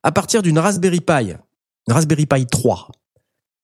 [0.04, 1.34] à partir d'une Raspberry Pi,
[1.88, 2.90] une Raspberry Pi 3.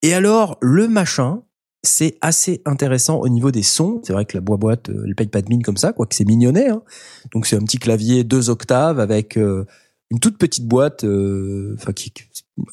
[0.02, 1.44] Et alors le machin,
[1.84, 4.02] c'est assez intéressant au niveau des sons.
[4.04, 6.26] C'est vrai que la boîte, euh, elle paye pas de mine comme ça, quoique c'est
[6.26, 6.70] mignonnet.
[6.70, 6.82] Hein.
[7.34, 9.66] Donc c'est un petit clavier deux octaves avec euh,
[10.12, 11.78] une toute petite boîte, euh,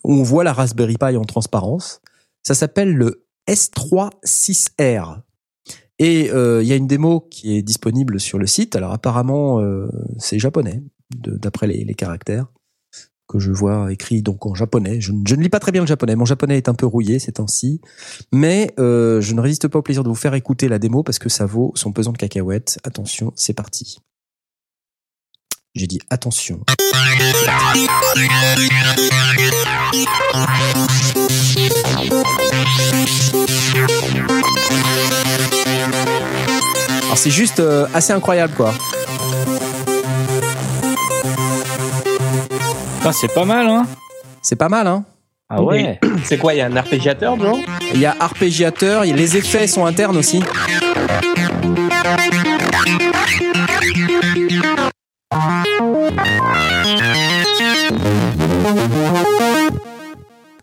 [0.05, 2.00] on voit la Raspberry Pi en transparence.
[2.42, 5.20] Ça s'appelle le S3-6R.
[5.98, 8.76] Et euh, il y a une démo qui est disponible sur le site.
[8.76, 10.82] Alors apparemment, euh, c'est japonais,
[11.16, 12.46] d'après les, les caractères
[13.28, 15.00] que je vois écrit donc en japonais.
[15.00, 16.14] Je, ne- je ne lis pas très bien le japonais.
[16.14, 17.80] Mon japonais est un peu rouillé ces temps-ci,
[18.32, 21.18] mais euh, je ne résiste pas au plaisir de vous faire écouter la démo parce
[21.18, 22.78] que ça vaut son pesant de cacahuètes.
[22.85, 23.98] Attention, c'est parti.
[25.74, 26.61] J'ai dit attention.
[37.16, 38.72] C'est juste euh, assez incroyable quoi.
[42.98, 43.87] Putain, c'est pas mal, hein
[44.42, 45.05] C'est pas mal hein.
[45.48, 46.00] Ah ouais.
[46.24, 47.57] C'est quoi, il y a un arpégiateur dedans
[47.94, 50.42] Il y a arpégiateur, il y a- les effets sont internes aussi.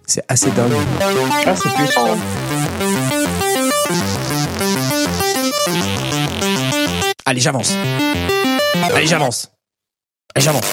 [0.06, 0.72] C'est assez dingue.
[1.46, 2.18] Ah, c'est puissant.
[7.26, 7.74] Allez, j'avance.
[8.94, 9.50] Allez, j'avance.
[10.36, 10.66] Allez, j'avance.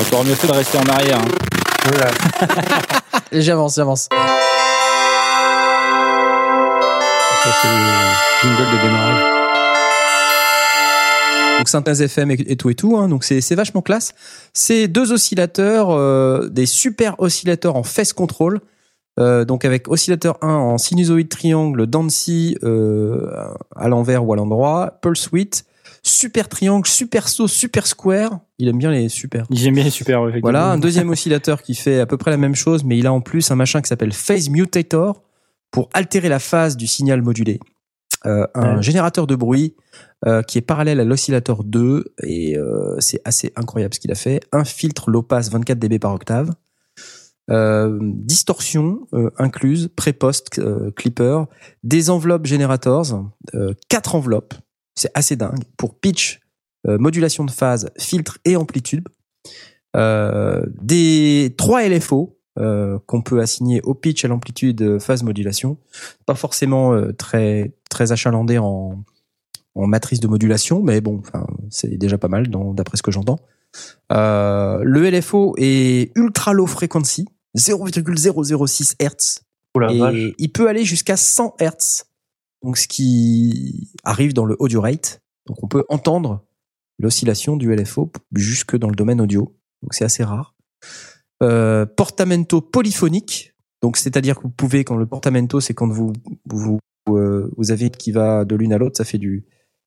[0.00, 1.18] Encore mieux fait de rester en arrière.
[1.18, 1.24] hein.
[1.84, 2.10] Voilà.
[3.30, 4.08] Allez, j'avance, j'avance.
[7.42, 7.74] Ça, c'est le
[8.42, 9.22] jingle de démarrage.
[11.58, 12.96] Donc synthèse FM et, tout et tout.
[12.96, 14.14] Hein, donc c'est c'est vachement classe.
[14.54, 18.60] C'est deux oscillateurs, euh, des super oscillateurs en phase control.
[19.18, 23.30] Euh, donc avec oscillateur 1 en sinusoïde triangle, Dancy euh,
[23.76, 25.64] à l'envers ou à l'endroit, pulse width,
[26.02, 28.38] super triangle, super saut, super square.
[28.58, 29.46] Il aime bien les super.
[29.50, 30.40] J'aime bien super, effectivement.
[30.42, 33.12] Voilà, un deuxième oscillateur qui fait à peu près la même chose, mais il a
[33.12, 35.22] en plus un machin qui s'appelle phase mutator
[35.70, 37.60] pour altérer la phase du signal modulé.
[38.26, 38.82] Euh, un Ouais.
[38.82, 39.74] générateur de bruit
[40.26, 44.14] euh, qui est parallèle à l'oscillateur 2 et euh, c'est assez incroyable ce qu'il a
[44.14, 44.40] fait.
[44.52, 46.50] Un filtre low pass 24 dB par octave.
[47.50, 51.44] Euh, distorsion euh, incluse, pré-post euh, clipper,
[51.82, 54.54] des enveloppes générators, euh, quatre enveloppes,
[54.94, 56.40] c'est assez dingue, pour pitch,
[56.86, 59.06] modulation de phase, filtre et amplitude.
[59.94, 65.78] Des trois LFO euh, qu'on peut assigner au pitch, à l'amplitude, phase, modulation.
[66.26, 69.04] Pas forcément euh, très très achalandé en,
[69.76, 71.22] en matrice de modulation, mais bon,
[71.70, 73.38] c'est déjà pas mal d'après ce que j'entends.
[74.12, 79.40] Euh, le LFO est ultra low frequency, 0,006 Hz,
[79.74, 80.34] Oh et vache.
[80.38, 82.04] il peut aller jusqu'à 100 Hz.
[82.62, 85.22] Donc ce qui arrive dans le audio rate.
[85.46, 86.44] Donc on peut entendre
[86.98, 89.56] l'oscillation du LFO jusque dans le domaine audio.
[89.82, 90.54] Donc c'est assez rare.
[91.42, 93.54] Euh, portamento polyphonique.
[93.82, 96.12] Donc c'est-à-dire que vous pouvez quand le portamento c'est quand vous
[96.44, 99.46] vous euh, vous avez qui va de l'une à l'autre, ça fait du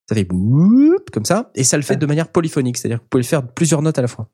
[0.10, 3.10] ça fait boop, comme ça et ça le fait de manière polyphonique, c'est-à-dire que vous
[3.10, 4.30] pouvez faire plusieurs notes à la fois.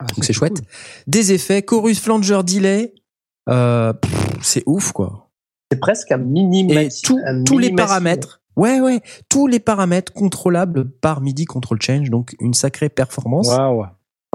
[0.00, 0.62] Ah, Donc c'est chouette.
[1.06, 2.94] Des effets, chorus, flanger, delay,
[3.48, 3.92] euh,
[4.42, 5.28] c'est ouf quoi.
[5.70, 10.12] C'est presque un mini Et tout- un tous les paramètres, ouais ouais, tous les paramètres
[10.12, 13.48] contrôlables par MIDI control change, donc une sacrée performance.
[13.48, 13.84] Waouh.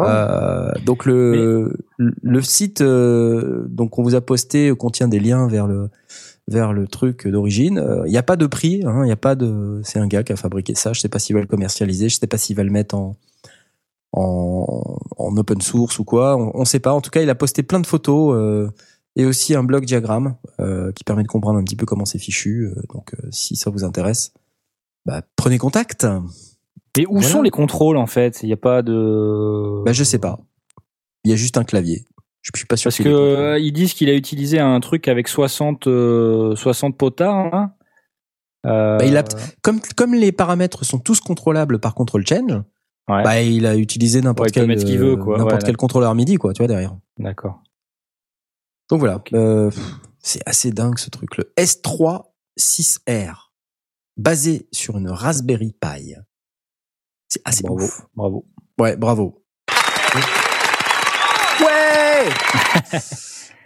[0.02, 5.48] Euh, donc le le site euh, donc on vous a posté euh, contient des liens
[5.48, 5.90] vers le
[6.50, 7.82] vers le truc d'origine.
[8.06, 9.82] Il n'y a pas de prix, il hein, y a pas de.
[9.84, 10.92] C'est un gars qui a fabriqué ça.
[10.94, 13.16] Je sais pas s'il va le commercialiser, je sais pas s'il va le mettre en
[14.16, 16.36] en, en open source ou quoi.
[16.38, 16.94] On, on sait pas.
[16.94, 18.70] En tout cas, il a posté plein de photos euh,
[19.16, 22.20] et aussi un blog diagramme euh, qui permet de comprendre un petit peu comment c'est
[22.20, 22.66] fichu.
[22.66, 24.34] Euh, donc euh, si ça vous intéresse,
[25.06, 26.08] bah, prenez contact.
[26.98, 27.28] Et où Voilà.
[27.28, 28.42] sont les contrôles en fait?
[28.42, 29.84] Il n'y a pas de.
[29.86, 30.40] Bah, je sais pas.
[31.24, 32.06] Il y a juste un clavier.
[32.42, 35.28] Je suis pas sûr Parce que euh, ils disent qu'il a utilisé un truc avec
[35.28, 37.54] 60 euh, 60 potards.
[37.54, 37.74] Hein
[38.68, 39.24] Euh, Bah, il a-
[39.64, 42.62] comme, comme les paramètres sont tous contrôlables par control change,
[43.08, 43.24] Ouais.
[43.24, 45.36] bah, il a utilisé n'importe Ouais, quel, veut, quoi.
[45.36, 46.96] euh, n'importe Ouais, quel contrôleur MIDI, quoi, tu vois, derrière.
[47.20, 47.62] D'accord.
[48.90, 49.22] Donc voilà.
[49.34, 49.70] Euh,
[50.20, 51.38] c'est assez dingue, ce truc.
[51.38, 52.24] Le S3
[52.60, 53.52] 6R.
[54.18, 56.14] Basé sur une Raspberry Pi.
[57.28, 58.02] C'est assez Bravo, ouf.
[58.16, 58.46] bravo.
[58.80, 59.44] Ouais, bravo.
[61.62, 62.30] Ouais.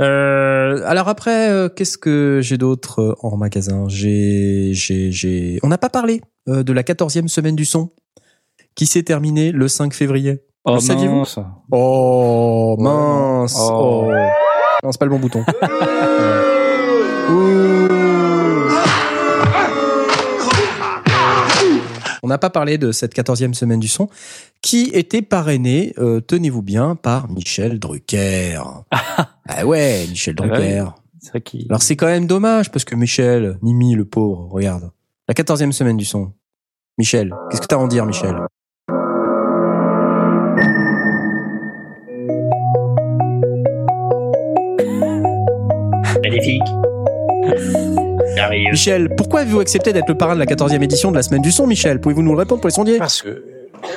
[0.01, 3.89] Euh, alors après, euh, qu'est-ce que j'ai d'autre en magasin?
[3.89, 5.59] J'ai, j'ai, j'ai.
[5.61, 7.91] On n'a pas parlé de la 14e semaine du son
[8.79, 10.39] qui s'est terminée le 5 février?
[10.63, 11.17] Oh, Le saviez-vous?
[11.17, 11.37] mince.
[11.69, 13.57] Oh mince.
[13.59, 14.05] Oh.
[14.07, 14.13] Oh.
[14.81, 15.43] Non, c'est pas le bon bouton.
[22.23, 24.07] On n'a pas parlé de cette 14e semaine du son
[24.61, 28.61] qui était parrainée, euh, tenez-vous bien, par Michel Drucker.
[28.91, 30.85] ah ouais, Michel Ah bah Drucker.
[31.19, 31.65] C'est vrai qu'il.
[31.69, 34.89] Alors c'est quand même dommage parce que Michel, Mimi le pauvre, regarde.
[35.27, 36.31] La 14e semaine du son.
[36.97, 38.37] Michel, qu'est-ce que t'as à en dire Michel?
[48.35, 48.71] Merveilleux.
[48.71, 51.51] Michel, pourquoi avez-vous accepté d'être le parrain de la 14e édition de la semaine du
[51.51, 51.99] son Michel?
[51.99, 52.97] Pouvez-vous nous le répondre pour les sondiers?
[52.97, 53.43] Parce que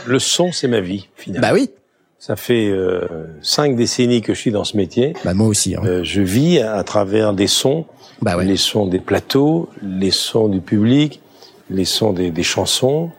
[0.07, 1.49] le son, c'est ma vie, finalement.
[1.49, 1.71] Bah oui.
[2.19, 3.01] Ça fait euh,
[3.43, 5.15] cinq décennies que je suis dans ce métier.
[5.25, 5.75] Bah moi aussi.
[5.75, 5.83] Hein.
[5.85, 7.85] Euh, je vis à travers des sons,
[8.21, 8.45] bah ouais.
[8.45, 11.21] les sons des plateaux, les sons du public,
[11.69, 13.11] les sons des, des chansons,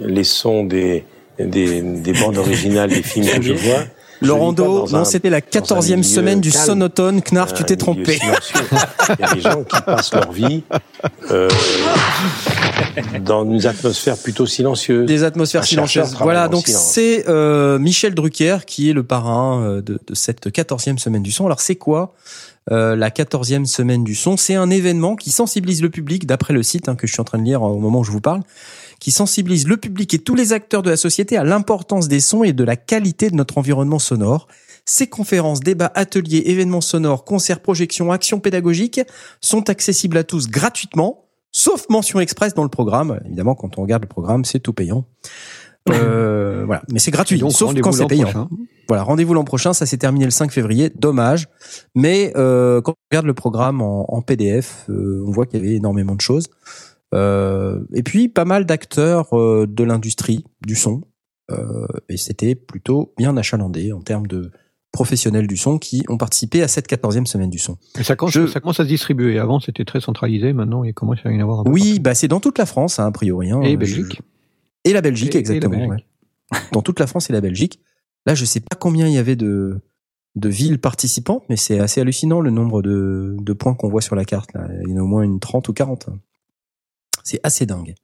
[0.00, 1.04] les sons des,
[1.38, 3.84] des, des bandes originales des films que je vois.
[4.22, 6.40] Je Laurent vis pas Do, dans un- non, c'était la dans un 14e milieu semaine
[6.40, 7.22] du calme, sonotone.
[7.22, 8.18] Knarf, tu t'es trompé.
[9.18, 10.62] Il y a des gens qui passent leur vie
[11.30, 11.48] euh,
[13.24, 15.06] dans une atmosphère plutôt silencieuse.
[15.06, 16.16] Des atmosphères silencieuses.
[16.20, 20.98] Voilà, donc c'est euh, Michel Drucker qui est le parrain euh, de, de cette 14e
[20.98, 21.46] semaine du son.
[21.46, 22.14] Alors c'est quoi
[22.70, 24.36] euh, la 14e semaine du son?
[24.36, 27.24] C'est un événement qui sensibilise le public, d'après le site hein, que je suis en
[27.24, 28.42] train de lire au moment où je vous parle,
[29.00, 32.44] qui sensibilise le public et tous les acteurs de la société à l'importance des sons
[32.44, 34.46] et de la qualité de notre environnement sonore.
[34.84, 39.00] Ces conférences, débats, ateliers, événements sonores, concerts, projections, actions pédagogiques
[39.40, 43.20] sont accessibles à tous gratuitement, sauf mention express dans le programme.
[43.26, 45.04] Évidemment, quand on regarde le programme, c'est tout payant.
[45.88, 48.24] Euh, voilà, mais c'est gratuit, Donc, sauf quand c'est l'an payant.
[48.24, 48.48] prochain.
[48.88, 51.48] Voilà, rendez-vous l'an prochain, ça s'est terminé le 5 février, dommage.
[51.94, 55.62] Mais euh, quand on regarde le programme en, en PDF, euh, on voit qu'il y
[55.64, 56.48] avait énormément de choses.
[57.14, 61.02] Euh, et puis pas mal d'acteurs euh, de l'industrie du son.
[61.50, 64.50] Euh, et c'était plutôt bien achalandé en termes de
[64.92, 67.76] professionnels du son qui ont participé à cette 14e semaine du son.
[67.98, 69.38] Et ça, commence, Je- ça commence à se distribuer.
[69.38, 70.52] Avant, c'était très centralisé.
[70.52, 72.66] Maintenant, il commence à y en avoir un peu Oui, bah c'est dans toute la
[72.66, 73.50] France, hein, a priori.
[73.50, 73.60] hein.
[73.62, 74.20] Et Je- Belgique.
[74.84, 75.86] Et la Belgique, Et- et la exactement.
[75.88, 75.90] Belgique.
[76.52, 76.58] ouais.
[76.72, 77.80] Dans toute la France et la Belgique.
[78.26, 79.80] Là, je sais pas combien il y avait de,
[80.34, 84.16] de villes participantes, mais c'est assez hallucinant le nombre de, de points qu'on voit sur
[84.16, 84.52] la carte.
[84.54, 84.66] Là.
[84.84, 86.08] Il y en a au moins une 30 ou 40.
[87.24, 87.94] C'est assez dingue.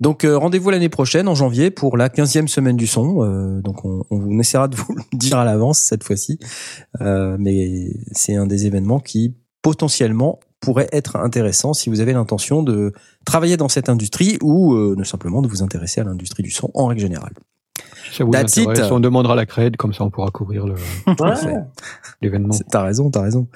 [0.00, 3.22] Donc euh, rendez-vous l'année prochaine, en janvier, pour la 15e semaine du son.
[3.22, 6.38] Euh, donc on, on essaiera de vous le dire à l'avance cette fois-ci.
[7.00, 12.62] Euh, mais c'est un des événements qui potentiellement pourrait être intéressant si vous avez l'intention
[12.62, 12.92] de
[13.26, 16.70] travailler dans cette industrie ou euh, de simplement de vous intéresser à l'industrie du son
[16.74, 17.32] en règle générale.
[18.12, 20.66] Ça vous intéresse, on demandera la crède, comme ça on pourra couvrir
[22.22, 22.54] l'événement.
[22.70, 23.48] T'as raison, t'as raison.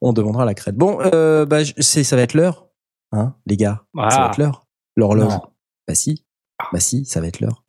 [0.00, 0.76] On demandera la crête.
[0.76, 2.65] Bon, euh, bah, ça va être l'heure,
[3.16, 3.82] hein, les gars.
[3.96, 4.28] Ça va Ah.
[4.30, 4.66] être l'heure.
[4.96, 5.32] L'horloge.
[5.88, 6.24] Bah si,
[6.72, 7.64] bah si, ça va être l'heure.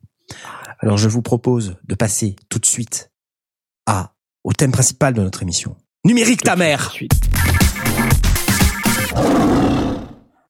[0.80, 3.10] Alors je vous propose de passer tout de suite
[3.86, 4.12] à
[4.44, 5.76] au thème principal de notre émission.
[6.04, 6.92] Numérique ta mère.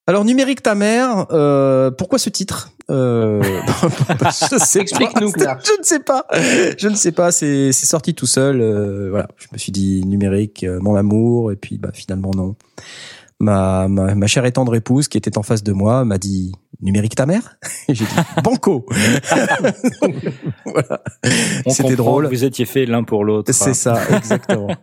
[0.06, 1.26] Alors numérique ta mère.
[1.32, 3.42] euh, pourquoi ce titre euh,
[4.22, 5.38] Je sais Explique-nous, pas.
[5.38, 5.58] Claire.
[5.64, 6.26] Je ne sais pas.
[6.32, 7.30] Je ne sais pas.
[7.30, 8.60] C'est sorti tout seul.
[8.60, 9.28] euh, voilà.
[9.36, 12.56] Je me suis dit numérique, mon amour, et puis bah finalement non.
[13.40, 16.52] Ma, ma, ma chère et tendre épouse qui était en face de moi m'a dit
[16.80, 17.56] numérique ta mère?
[17.88, 18.10] Et j'ai dit
[18.42, 18.84] banco.
[20.64, 21.00] voilà.
[21.68, 22.26] C'était drôle.
[22.26, 23.52] Vous étiez fait l'un pour l'autre.
[23.52, 24.66] C'est ça, exactement.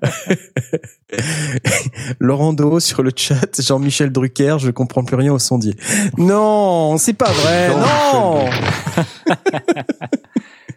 [2.19, 5.75] Laurent Do sur le chat, Jean-Michel Drucker, je comprends plus rien au sondier.
[6.17, 8.45] Non, c'est pas vrai, non.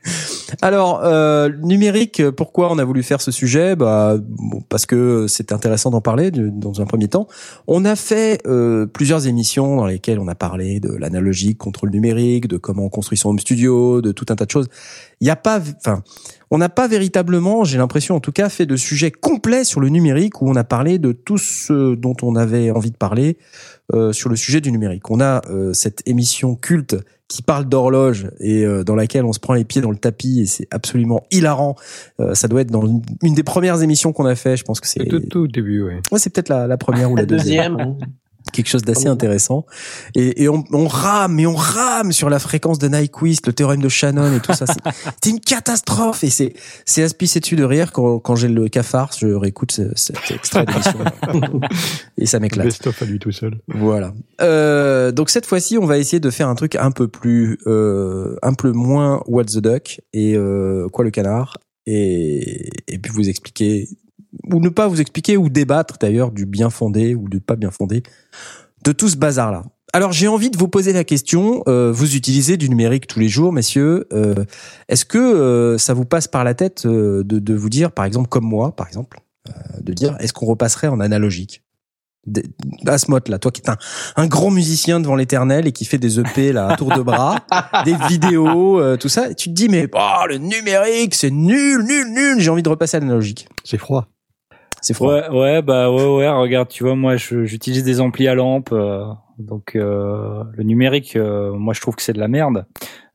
[0.63, 3.77] Alors, euh, numérique, pourquoi on a voulu faire ce sujet?
[3.77, 7.29] Bah, bon, Parce que c'est intéressant d'en parler dans un premier temps.
[7.67, 11.93] On a fait euh, plusieurs émissions dans lesquelles on a parlé de l'analogique contre le
[11.93, 14.69] numérique, de comment on construit son home studio, de tout un tas de choses.
[15.21, 16.03] Il n'y a pas, enfin,
[16.51, 19.89] on n'a pas véritablement, j'ai l'impression en tout cas, fait de sujet complet sur le
[19.89, 23.37] numérique où on a parlé de tout ce dont on avait envie de parler
[23.95, 25.11] euh, sur le sujet du numérique.
[25.11, 26.97] On a euh, cette émission culte
[27.29, 30.41] qui parle d'horloge et euh, dans laquelle on se prend les pieds dans le tapis
[30.41, 31.77] et c'est absolument hilarant.
[32.21, 34.57] Euh, ça doit être dans une, une des premières émissions qu'on a fait.
[34.57, 36.01] Je pense que c'est Tout, tout au début, ouais.
[36.11, 37.97] ouais, c'est peut-être la, la première ou la La deuxième.
[38.53, 39.67] Quelque chose d'assez intéressant.
[40.15, 43.83] Et, et on, on, rame, et on rame sur la fréquence de Nyquist, le théorème
[43.83, 44.67] de Shannon et tout ça.
[45.23, 46.25] C'est une catastrophe.
[46.25, 49.29] Et c'est c'est à se pisser dessus de rire quand, quand j'ai le cafard, je
[49.29, 50.99] réécoute ce, cet extrait d'émission.
[52.19, 52.67] et ça m'éclate.
[52.67, 53.59] Best-of à lui tout seul.
[53.69, 54.13] Voilà.
[54.41, 58.37] Euh, donc cette fois-ci, on va essayer de faire un truc un peu plus, euh,
[58.43, 61.59] un peu moins What the Duck et euh, quoi le canard.
[61.87, 63.89] Et, et puis vous expliquer
[64.53, 67.71] ou ne pas vous expliquer ou débattre d'ailleurs du bien fondé ou du pas bien
[67.71, 68.03] fondé
[68.85, 69.65] de tout ce bazar là.
[69.95, 71.63] Alors j'ai envie de vous poser la question.
[71.67, 74.07] Euh, vous utilisez du numérique tous les jours, messieurs.
[74.13, 74.45] Euh,
[74.89, 78.05] Est-ce que euh, ça vous passe par la tête euh, de, de, vous dire, par
[78.05, 81.63] exemple, comme moi, par exemple, euh, de dire, est-ce qu'on repasserait en analogique?
[82.87, 83.77] Asmot là, toi qui es un,
[84.17, 87.37] un grand musicien devant l'éternel et qui fait des EP là, à tour de bras,
[87.87, 92.13] des vidéos, euh, tout ça, tu te dis mais oh, le numérique c'est nul, nul,
[92.13, 92.41] nul.
[92.41, 93.49] J'ai envie de repasser à l'analogique.
[93.65, 94.09] C'est froid.
[94.83, 95.15] C'est froid.
[95.15, 96.29] Ouais, ouais, bah ouais, ouais.
[96.29, 99.05] Regarde, tu vois, moi, j'utilise des amplis à lampe, euh,
[99.39, 102.67] donc euh, le numérique, euh, moi, je trouve que c'est de la merde.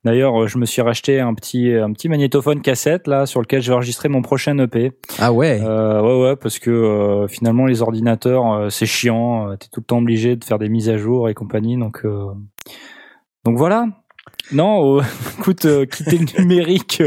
[0.05, 3.69] D'ailleurs, je me suis racheté un petit un petit magnétophone cassette là sur lequel je
[3.69, 4.91] vais enregistrer mon prochain EP.
[5.17, 5.61] Ah ouais.
[5.63, 9.85] Euh, ouais ouais parce que euh, finalement les ordinateurs euh, c'est chiant, t'es tout le
[9.85, 12.05] temps obligé de faire des mises à jour et compagnie donc
[13.45, 13.87] donc voilà.
[14.51, 15.01] Non,
[15.39, 17.01] écoute, quitter le numérique,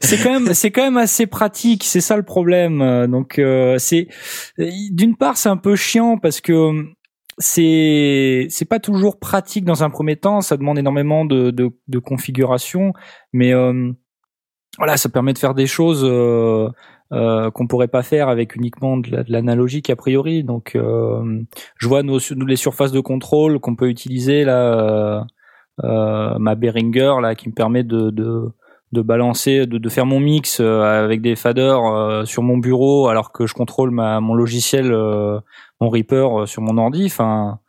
[0.00, 1.84] c'est quand même, c'est quand même assez pratique.
[1.84, 3.06] C'est ça le problème.
[3.06, 3.40] Donc,
[3.78, 4.08] c'est
[4.58, 6.84] d'une part, c'est un peu chiant parce que
[7.38, 10.40] c'est c'est pas toujours pratique dans un premier temps.
[10.40, 12.92] Ça demande énormément de de, de configuration,
[13.32, 13.92] mais euh,
[14.78, 16.68] voilà, ça permet de faire des choses euh,
[17.12, 20.44] euh, qu'on pourrait pas faire avec uniquement de l'analogique a priori.
[20.44, 25.24] Donc, je vois nos, les surfaces de contrôle qu'on peut utiliser là.
[25.82, 31.36] Ma Behringer là qui me permet de, de balancer, de, faire mon mix avec des
[31.36, 34.92] faders sur mon bureau alors que je contrôle ma, mon logiciel
[35.80, 37.06] mon Reaper sur mon ordi.
[37.06, 37.60] Enfin,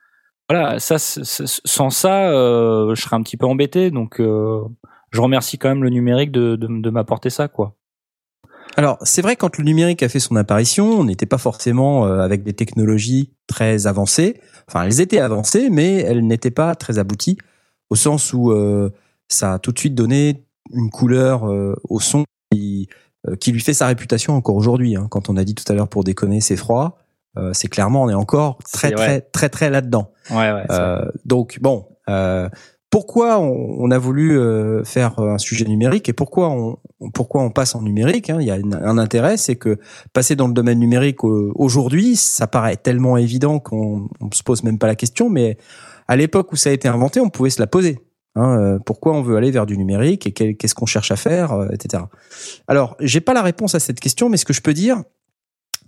[0.50, 3.92] voilà, sans ça, euh, je serais un petit peu embêté.
[3.92, 4.62] Donc, euh,
[5.12, 7.76] je remercie quand même le numérique de, de, de m'apporter ça, quoi.
[8.76, 12.20] Alors, c'est vrai quand le numérique a fait son apparition, on n'était pas forcément euh,
[12.20, 14.42] avec des technologies très avancées.
[14.68, 17.38] Enfin, elles étaient avancées, mais elles n'étaient pas très abouties,
[17.90, 18.92] au sens où euh,
[19.28, 22.88] ça a tout de suite donné une couleur euh, au son qui,
[23.40, 24.96] qui, lui fait sa réputation encore aujourd'hui.
[24.96, 25.08] Hein.
[25.10, 27.00] Quand on a dit tout à l'heure pour déconner, c'est froid.
[27.38, 30.12] Euh, c'est clairement on est encore très très, très très là-dedans.
[30.32, 32.50] Ouais, ouais, euh, donc bon, euh,
[32.90, 34.40] pourquoi on, on, a voulu
[34.84, 36.80] faire un sujet numérique et pourquoi on
[37.14, 39.78] pourquoi on passe en numérique hein, Il y a un intérêt, c'est que
[40.12, 44.80] passer dans le domaine numérique aujourd'hui, ça paraît tellement évident qu'on on se pose même
[44.80, 45.58] pas la question, mais
[46.10, 48.00] à l'époque où ça a été inventé, on pouvait se la poser.
[48.36, 52.04] Hein, pourquoi on veut aller vers du numérique et qu'est-ce qu'on cherche à faire, etc.
[52.68, 55.04] Alors, j'ai pas la réponse à cette question, mais ce que je peux dire,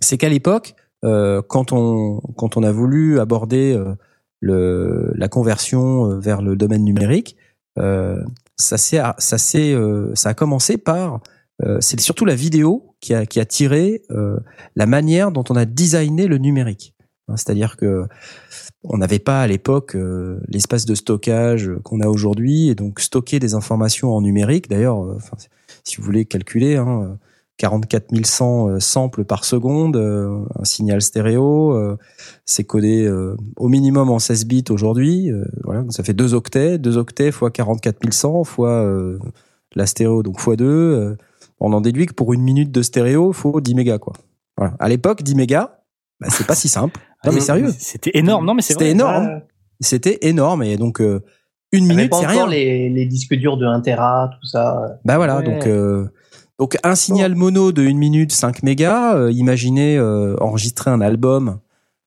[0.00, 3.94] c'est qu'à l'époque, euh, quand on quand on a voulu aborder euh,
[4.40, 7.36] le, la conversion euh, vers le domaine numérique,
[7.76, 9.74] ça s'est ça s'est
[10.14, 11.20] ça a commencé par
[11.80, 14.02] c'est surtout la vidéo qui a qui a tiré
[14.76, 16.94] la manière dont on a designé le numérique.
[17.30, 18.06] C'est-à-dire que
[18.84, 19.96] on n'avait pas à l'époque
[20.48, 24.68] l'espace de stockage qu'on a aujourd'hui et donc stocker des informations en numérique.
[24.68, 25.16] D'ailleurs,
[25.84, 27.16] si vous voulez calculer, hein,
[27.58, 31.96] 44 100 euh, samples par seconde, euh, un signal stéréo, euh,
[32.44, 33.08] c'est codé
[33.56, 35.30] au minimum en 16 bits aujourd'hui.
[35.62, 38.90] voilà, ça fait 2 octets, 2 octets fois 44 100 fois
[39.74, 41.16] la stéréo, donc fois 2.
[41.60, 44.14] on en déduit que pour une minute de stéréo, faut 10 mégas quoi.
[44.56, 44.74] Voilà.
[44.78, 45.78] À l'époque, 10 mégas,
[46.20, 46.98] bah, c'est pas si simple.
[47.24, 47.72] Non mais sérieux.
[47.78, 48.44] C'était énorme.
[48.46, 49.42] Non mais C'était énorme.
[49.80, 52.46] C'était énorme et donc une minute, c'est rien.
[52.46, 54.98] Les, les disques durs de 1 Tera, tout ça.
[55.04, 55.66] Bah voilà, donc
[56.62, 61.58] donc un signal mono de 1 minute 5 mégas, euh, imaginez euh, enregistrer un album,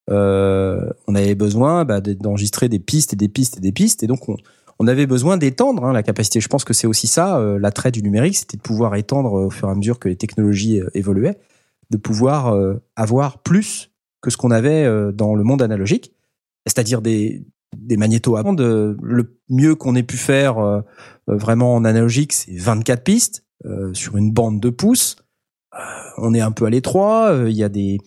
[0.10, 4.08] euh, on avait besoin bah, d'enregistrer des pistes et des pistes et des pistes, et
[4.08, 4.38] donc on,
[4.80, 6.40] on avait besoin d'étendre hein, la capacité.
[6.40, 9.68] Je pense que c'est aussi ça, l'attrait du numérique, c'était de pouvoir étendre au fur
[9.68, 11.38] et à mesure que les technologies évoluaient,
[11.90, 12.58] de pouvoir
[12.96, 13.92] avoir plus
[14.26, 16.14] que ce qu'on avait dans le monde analogique,
[16.66, 17.46] c'est-à-dire des,
[17.78, 18.60] des magnétos à bande.
[18.60, 20.84] Le mieux qu'on ait pu faire
[21.28, 23.46] vraiment en analogique, c'est 24 pistes.
[23.66, 25.16] Euh, sur une bande de pouces.
[25.74, 25.78] Euh,
[26.18, 27.32] on est un peu à l'étroit.
[27.32, 27.98] Euh, il y a des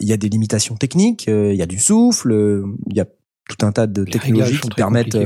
[0.00, 1.26] il y a des limitations techniques.
[1.26, 2.64] Il y a du souffle.
[2.88, 5.16] Il y a tout un tas de technologies qui permettent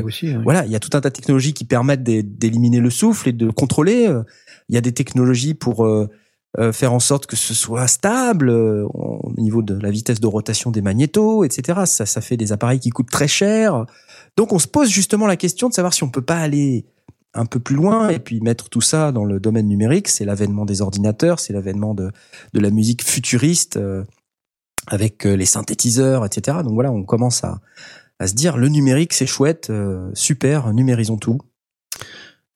[0.44, 3.32] voilà il y a tout un tas de technologies qui permettent d'éliminer le souffle et
[3.32, 4.14] de contrôler
[4.68, 5.88] il y a des technologies pour
[6.72, 10.82] faire en sorte que ce soit stable au niveau de la vitesse de rotation des
[10.82, 13.86] magnétos etc ça ça fait des appareils qui coûtent très cher
[14.36, 16.86] donc on se pose justement la question de savoir si on peut pas aller
[17.34, 20.64] un peu plus loin et puis mettre tout ça dans le domaine numérique, c'est l'avènement
[20.64, 22.10] des ordinateurs, c'est l'avènement de,
[22.52, 23.76] de la musique futuriste.
[23.76, 24.02] Euh,
[24.86, 26.58] avec euh, les synthétiseurs, etc.
[26.64, 27.60] Donc voilà, on commence à,
[28.18, 31.38] à se dire le numérique c'est chouette, euh, super, numérisons tout.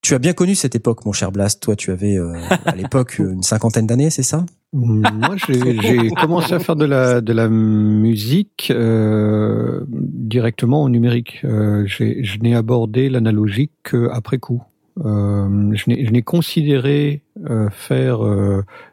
[0.05, 1.63] Tu as bien connu cette époque, mon cher Blast.
[1.63, 2.35] Toi, tu avais euh,
[2.67, 4.45] à l'époque une cinquantaine d'années, c'est ça?
[4.75, 11.41] Moi, j'ai commencé à faire de la de la musique euh, directement en numérique.
[11.45, 14.63] Euh, je n'ai abordé l'analogique qu'après coup.
[15.03, 17.23] Je n'ai considéré
[17.71, 18.21] faire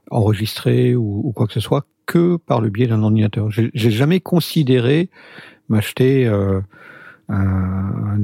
[0.10, 3.50] enregistrer ou, ou quoi que ce soit que par le biais d'un ordinateur.
[3.52, 5.10] J'ai jamais considéré
[5.68, 6.28] m'acheter
[7.28, 8.18] un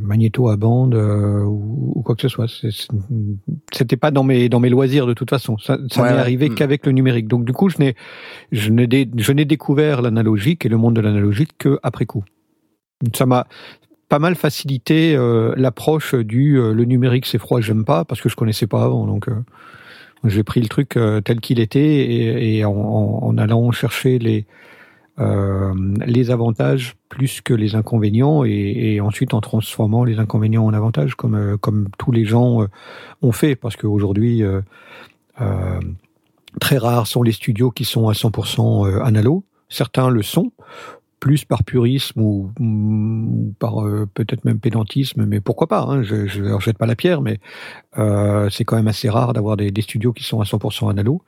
[0.00, 2.46] magnéto à bande euh, ou, ou quoi que ce soit.
[3.72, 5.58] C'était pas dans mes dans mes loisirs de toute façon.
[5.58, 6.20] Ça, ça Ouais, m'est ouais.
[6.20, 6.54] arrivé Mm.
[6.54, 7.28] qu'avec le numérique.
[7.28, 7.94] Donc du coup, je n'ai
[8.50, 12.24] je n'ai dé- je n'ai découvert l'analogique et le monde de l'analogique que après coup.
[13.14, 13.46] Ça m'a
[14.08, 18.28] pas mal facilité euh, l'approche du euh, le numérique c'est froid j'aime pas parce que
[18.28, 19.34] je connaissais pas avant donc euh,
[20.24, 24.44] j'ai pris le truc tel qu'il était et, et en, en- en allant chercher les
[25.18, 25.74] euh,
[26.06, 31.34] les avantages plus que les inconvénients et, ensuite en transformant les inconvénients en avantages comme
[31.34, 32.66] euh, comme tous les gens euh,
[33.20, 33.54] ont fait.
[33.54, 34.42] Parce qu'aujourd'hui
[36.60, 39.44] très rares sont les studios qui sont à 100% euh, analo.
[39.68, 40.52] Certains le sont
[41.20, 42.50] plus par purisme ou,
[43.60, 43.76] par
[44.12, 47.38] peut-être même pédantisme, mais pourquoi pas hein, Je ne leur jette pas la pierre, mais
[48.50, 51.22] c'est quand même assez rare d'avoir des, des studios qui sont à 100% analo.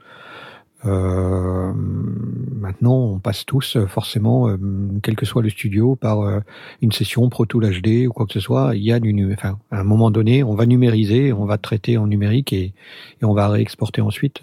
[0.87, 4.57] Euh, maintenant, on passe tous euh, forcément, euh,
[5.03, 6.43] quel que soit le studio, par
[6.83, 8.75] une session Pro Tool HD ou quoi que ce soit.
[8.77, 11.97] Il y a du, enfin, à un moment donné, on va numériser, on va traiter
[11.97, 12.73] en numérique et,
[13.23, 14.41] on va réexporter ensuite.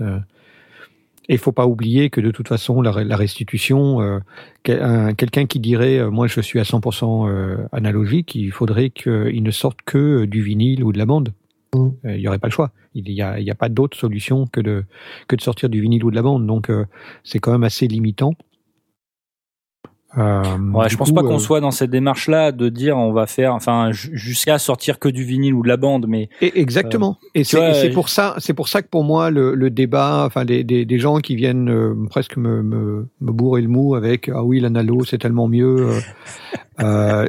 [1.29, 4.19] Et il faut pas oublier que de toute façon, la, la restitution,
[4.63, 9.43] quel- un- quelqu'un qui dirait moi je suis à 100% euh, analogique, il faudrait qu'il
[9.43, 11.33] ne sorte que du vinyle ou de la bande.
[11.75, 12.71] Euh, Il y aurait pas le choix.
[12.95, 14.83] Il y a, a pas d'autre solution que de
[15.27, 16.45] que de sortir du vinyle ou de la bande.
[16.45, 16.85] Donc euh,
[17.23, 18.33] c'est quand même assez limitant.
[20.17, 20.41] Euh,
[20.73, 23.27] Ouais, je pense coup, pas qu'on euh, soit dans cette démarche-là de dire on va
[23.27, 27.17] faire, enfin, ju- jusqu'à sortir que du vinyle ou de la bande, mais Et exactement.
[27.33, 29.55] et c'est vois, et c'est euh, pour ça, c'est pour ça que pour moi le,
[29.55, 33.61] le débat, enfin des, des, des gens qui viennent euh, presque me, me, me bourrer
[33.61, 35.87] le mou avec ah oui l'analo c'est tellement mieux.
[35.87, 35.99] euh,
[36.81, 37.25] euh,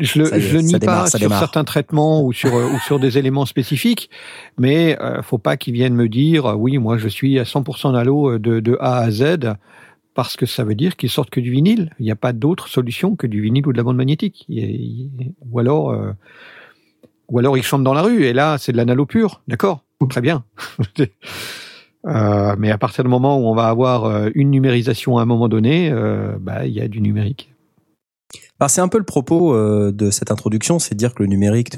[0.00, 1.38] je le, je le nie démarre, pas sur démarre.
[1.40, 4.10] certains traitements ou sur euh, ou sur des éléments spécifiques,
[4.58, 8.38] mais euh, faut pas qu'ils viennent me dire oui moi je suis à 100% analo
[8.38, 9.24] de, de A à Z
[10.14, 11.90] parce que ça veut dire qu'ils sortent que du vinyle.
[11.98, 14.46] Il n'y a pas d'autre solution que du vinyle ou de la bande magnétique.
[15.50, 16.12] Ou alors, euh,
[17.28, 20.20] ou alors ils chantent dans la rue et là c'est de l'analo pur, d'accord, très
[20.20, 20.44] bien.
[22.04, 25.24] Euh, mais à partir du moment où on va avoir euh, une numérisation à un
[25.24, 25.88] moment donné,
[26.40, 27.54] bah il y a du numérique.
[28.58, 31.76] Alors c'est un peu le propos de cette introduction, c'est de dire que le numérique,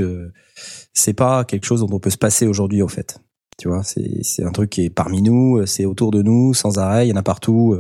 [0.95, 3.19] c'est pas quelque chose dont on peut se passer aujourd'hui, au fait.
[3.59, 7.07] Tu vois, c'est un truc qui est parmi nous, c'est autour de nous, sans arrêt,
[7.07, 7.77] il y en a partout.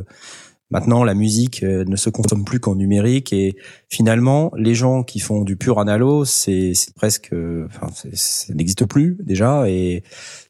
[0.72, 0.74] Euh.
[0.78, 3.54] Maintenant, la musique euh, ne se consomme plus qu'en numérique et
[3.90, 8.86] finalement, les gens qui font du pur analo, c'est presque, euh, enfin, c'est- ça n'existe
[8.86, 10.02] plus déjà et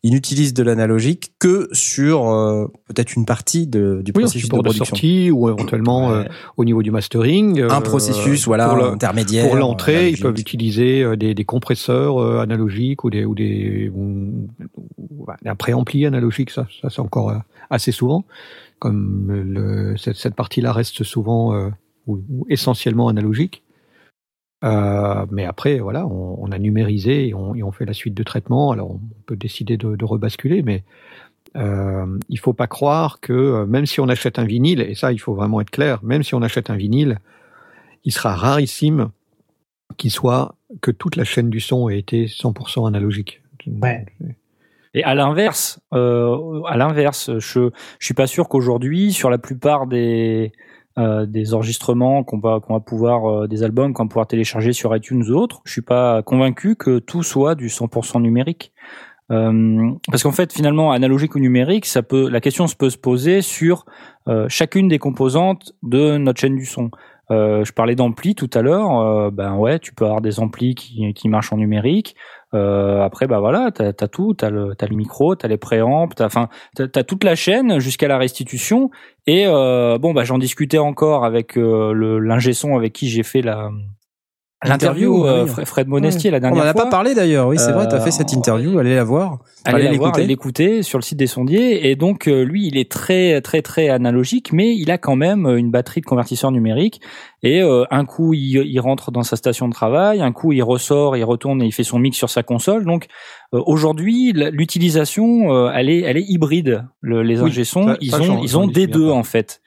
[0.03, 4.57] ils n'utilisent de l'analogique que sur euh, peut-être une partie de, du Oui, processus de
[4.57, 4.85] de, production.
[4.85, 6.25] sortie ou éventuellement euh,
[6.57, 7.61] au niveau du mastering.
[7.61, 9.47] un euh, processus, voilà, pour intermédiaire.
[9.47, 13.91] Pour l'entrée, ils peuvent utiliser euh, des, des compresseurs euh, analogiques ou des ou des
[13.95, 14.49] ou,
[14.99, 16.51] ou, bah, un préampli analogique.
[16.51, 17.39] Ça, ça c'est encore euh,
[17.69, 18.25] assez souvent.
[18.79, 21.71] Comme cette, partie-là reste souvent euh,
[22.07, 23.63] ou, essentiellement analogique.
[24.65, 28.71] Euh, mais après, voilà, on, a numérisé et on, fait la suite de traitement.
[28.71, 30.85] Alors, on peut décider de, rebasculer, mais
[31.57, 35.13] euh, il faut pas croire que euh, même si on achète un vinyle, et ça,
[35.13, 37.19] il faut vraiment être clair, même si on achète un vinyle,
[38.05, 39.11] il sera rarissime
[39.99, 43.43] qu'il soit que toute la chaîne du son ait été 100% analogique.
[44.95, 49.87] Et à l'inverse, euh, à l'inverse, je je suis pas sûr qu'aujourd'hui, sur la plupart
[49.87, 50.53] des
[50.99, 54.73] euh, des enregistrements qu'on va qu'on va pouvoir euh, des albums qu'on va pouvoir télécharger
[54.73, 58.73] sur iTunes ou autres, je suis pas convaincu que tout soit du 100% numérique.
[59.33, 62.99] Euh, parce qu'en fait, finalement, analogique ou numérique, ça peut, la question se peut se
[62.99, 63.87] poser sur
[64.29, 66.91] euh, chacune des composantes de notre chaîne du son.
[67.31, 69.01] Euh, je parlais d'ampli tout à l'heure.
[69.01, 72.15] euh, ben ouais, tu peux avoir des amplis qui, qui marchent en numérique.
[72.55, 76.27] Euh, après, bah voilà, t'as as tout, t'as le, le micro, t'as les préamps, t'as,
[76.27, 78.91] enfin, t'as as toute la chaîne jusqu'à la restitution.
[79.27, 83.23] Et euh, bon, bah j'en discutais encore avec euh, le l'ingé son avec qui j'ai
[83.23, 83.71] fait la
[84.69, 85.65] l'interview, euh, oui.
[85.65, 86.85] Fred- Monestier la On dernière n'en a fois.
[86.85, 89.39] pas parlé d'ailleurs, oui, c'est vrai, tu as fait cette Euh, interview, allez la voir.
[89.67, 89.89] Allez
[90.27, 90.83] l'écouter.
[90.83, 91.89] sur le site des sondiers.
[91.91, 95.47] Et donc, euh, lui, il est très, très, très analogique, mais il a quand même
[95.47, 97.01] euh, une batterie de convertisseur numérique.
[97.43, 100.63] Et euh, un coup, il, il rentre dans sa station de travail, un coup, il
[100.63, 102.85] ressort, il retourne et il fait son mix sur sa console.
[102.85, 103.07] Donc,
[103.55, 104.33] euh, aujourd'hui,
[104.79, 106.85] l'utilisation, euh, elle est, elle est hybride.
[107.01, 109.61] Le- les Oui, ingé sons, ça- ils ont, ils ont des deux en fait.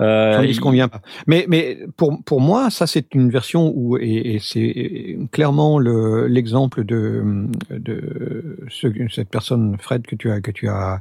[0.00, 1.00] Euh, J'en dis ce qu'on vient pas.
[1.26, 6.26] Mais, mais pour, pour moi, ça c'est une version où, et, et c'est clairement le-
[6.26, 11.00] l'exemple de, de ce- cette personne, Fred, que tu as, que tu as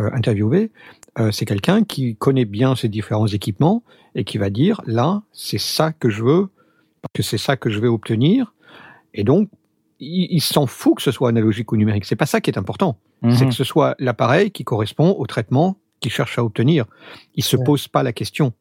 [0.00, 0.70] euh, interviewé.
[1.18, 3.82] Euh, c'est quelqu'un qui connaît bien ces différents équipements
[4.14, 6.48] et qui va dire, là, c'est ça que je veux,
[7.02, 8.54] parce que c'est ça que je vais obtenir.
[9.14, 9.48] Et donc,
[9.98, 12.04] il, il s'en fout que ce soit analogique ou numérique.
[12.04, 13.48] C'est pas ça qui est important c'est mhm.
[13.48, 16.84] que ce soit l'appareil qui correspond au traitement qu'il cherche à obtenir.
[17.34, 17.64] Il se Ouais.
[17.64, 18.52] pose pas la question.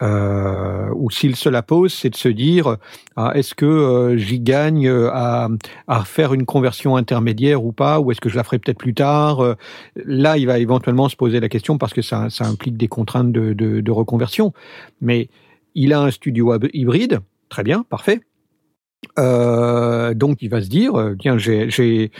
[0.00, 2.76] Euh, ou s'il se la pose, c'est de se dire
[3.16, 5.48] ah, est-ce que euh, j'y gagne euh, à,
[5.88, 8.94] à faire une conversion intermédiaire ou pas, ou est-ce que je la ferai peut-être plus
[8.94, 9.56] tard.
[9.96, 13.32] Là, il va éventuellement se poser la question parce que ça, ça implique des contraintes
[13.32, 14.52] de, de, de reconversion.
[15.00, 15.30] Mais
[15.74, 17.18] il a un studio hybride,
[17.48, 18.20] très bien, parfait.
[19.18, 22.10] Euh, donc il va se dire euh, tiens j'ai j'ai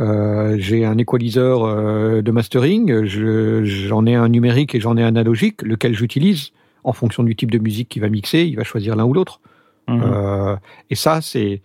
[0.00, 5.02] euh, j'ai un équaliseur euh, de mastering je- j'en ai un numérique et j'en ai
[5.02, 6.50] un analogique lequel j'utilise
[6.82, 9.40] en fonction du type de musique qu'il va mixer il va choisir l'un ou l'autre
[9.88, 10.56] euh,
[10.90, 11.60] et ça, c'est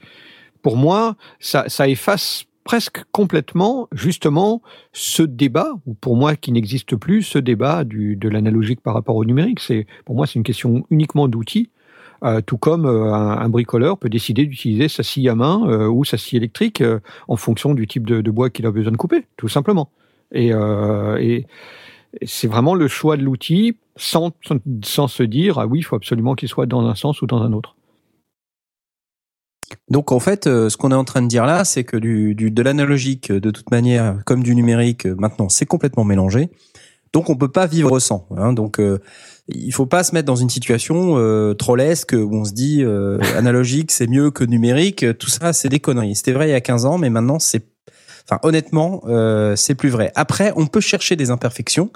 [0.62, 4.62] pour moi, ça, ça efface presque complètement justement
[4.92, 9.16] ce débat, ou pour moi qui n'existe plus, ce débat du, de l'analogique par rapport
[9.16, 9.62] au numérique.
[9.62, 11.70] C'est pour moi, c'est une question uniquement d'outils.
[12.24, 16.04] Euh, tout comme euh, un, bricoleur peut décider d'utiliser sa scie à main euh, ou
[16.04, 16.84] sa scie électrique
[17.28, 19.90] en fonction du type de, bois qu'il a besoin de couper, tout simplement.
[20.32, 20.52] Et,
[22.26, 24.32] c'est vraiment le choix de l'outil sans,
[24.84, 27.44] sans, se dire ah oui, il faut absolument qu'il soit dans un sens ou dans
[27.44, 27.76] un autre.
[29.90, 32.62] Donc en fait, ce qu'on est en train de dire là, c'est que du, de
[32.64, 36.50] l'analogique, de toute manière, comme du numérique, maintenant, c'est complètement mélangé.
[37.14, 38.28] Donc on peut pas vivre sans.
[38.38, 39.00] Hein, donc euh,
[39.48, 43.20] il faut pas se mettre dans une situation euh, trollesque où on se dit euh,
[43.36, 45.06] analogique c'est mieux que numérique.
[45.18, 46.16] Tout ça, c'est des conneries.
[46.16, 47.66] C'était vrai il y a 15 ans, mais maintenant c'est,
[48.26, 50.12] enfin honnêtement, euh, c'est plus vrai.
[50.16, 51.92] Après, on peut chercher des imperfections.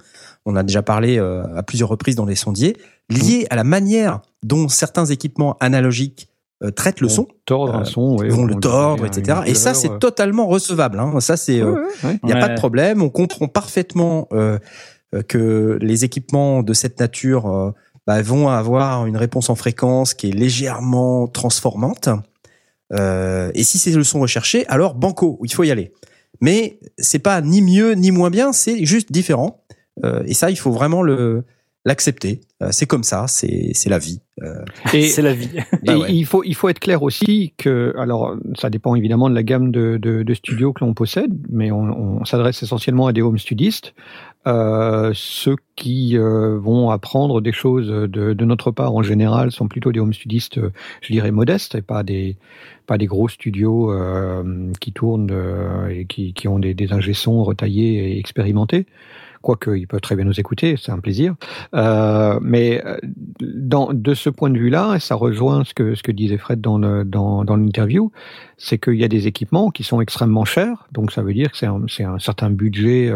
[0.46, 2.76] On a déjà parlé euh, à plusieurs reprises dans les sondiers
[3.10, 6.28] liées à la manière dont certains équipements analogiques
[6.64, 9.42] euh, traitent le son Tordre un Euh, son, ouais, vont on le tordre, etc.
[9.46, 11.00] Et ça, c'est totalement recevable.
[11.00, 11.20] Hein.
[11.20, 12.20] Ça, c'est, euh, ouais, ouais.
[12.24, 13.02] il n'y a pas de problème.
[13.02, 14.28] On comprend parfaitement
[15.22, 17.72] que les équipements de cette nature euh,
[18.08, 22.10] bah, vont avoir une réponse en fréquence qui est légèrement transformante.
[22.94, 25.94] Euh, et si c'est le son recherché, alors banco, il faut y aller.
[26.42, 29.64] Mais c'est pas ni mieux ni moins bien, c'est juste différent.
[30.04, 31.44] Euh, et ça, il faut vraiment le
[31.86, 32.40] l'accepter.
[32.62, 34.22] Euh, c'est comme ça, c'est c'est la vie.
[34.42, 35.50] Euh, Et, c'est la vie.
[35.86, 39.36] Bah et il faut il faut être clair aussi que alors ça dépend évidemment de
[39.36, 43.14] la gamme de, de, de studios que l'on possède, mais on, on s'adresse essentiellement à
[43.14, 43.94] des home studistes,
[44.46, 49.68] euh, ceux qui euh, vont apprendre des choses de, de notre part en général sont
[49.68, 50.60] plutôt des home studistes,
[51.02, 52.38] je dirais modestes et pas des
[52.86, 57.14] pas des gros studios euh, qui tournent euh, et qui, qui ont des, des ingé
[57.14, 58.86] sons retaillés et expérimentés.
[59.42, 61.36] Quoique, ils peuvent très bien nous écouter, c'est un plaisir.
[61.76, 62.98] Euh, mais euh,
[63.42, 66.62] dans, de ce point de vue-là, et ça rejoint ce que, ce que disait Fred
[66.62, 68.12] dans, le, dans, dans l'interview,
[68.58, 71.58] c'est qu'il y a des équipements qui sont extrêmement chers, donc ça veut dire que
[71.58, 73.12] c'est un, c'est un certain budget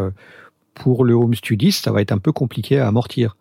[0.80, 3.36] pour le home studiste, ça va être un peu compliqué à amortir.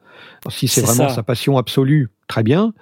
[0.44, 1.16] Alors, si c'est vraiment ça.
[1.16, 2.72] sa passion absolue, très bien,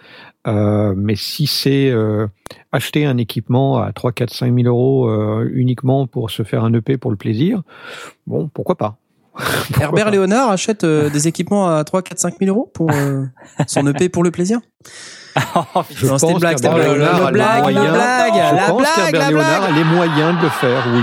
[0.46, 2.26] euh, mais si c'est euh,
[2.72, 6.72] acheter un équipement à 3, 4, 5 000 euros euh, uniquement pour se faire un
[6.74, 7.62] EP pour le plaisir,
[8.26, 8.96] bon, pourquoi pas
[9.34, 12.90] Pourquoi Herbert pas Léonard achète euh, des équipements à 3, 4, 5 000 euros pour
[12.92, 13.24] euh,
[13.66, 14.60] son EP pour le plaisir?
[15.90, 17.16] Je Non, c'était une blague, c'était une Léonard blague.
[17.16, 19.76] a La blague, la moyens- blague, Je pense blague, qu'Herbert Léonard a blague.
[19.76, 21.00] les moyens de le faire, oui.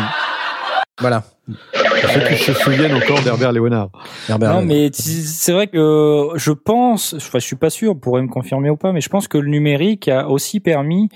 [1.01, 1.23] Voilà.
[1.47, 3.89] Pour ceux qui se souviennent encore d'Herbert Léonard.
[4.29, 8.21] Herbert Non, mais c'est vrai que je pense, enfin, je suis pas sûr, on pourrait
[8.21, 11.09] me confirmer ou pas, mais je pense que le numérique a aussi permis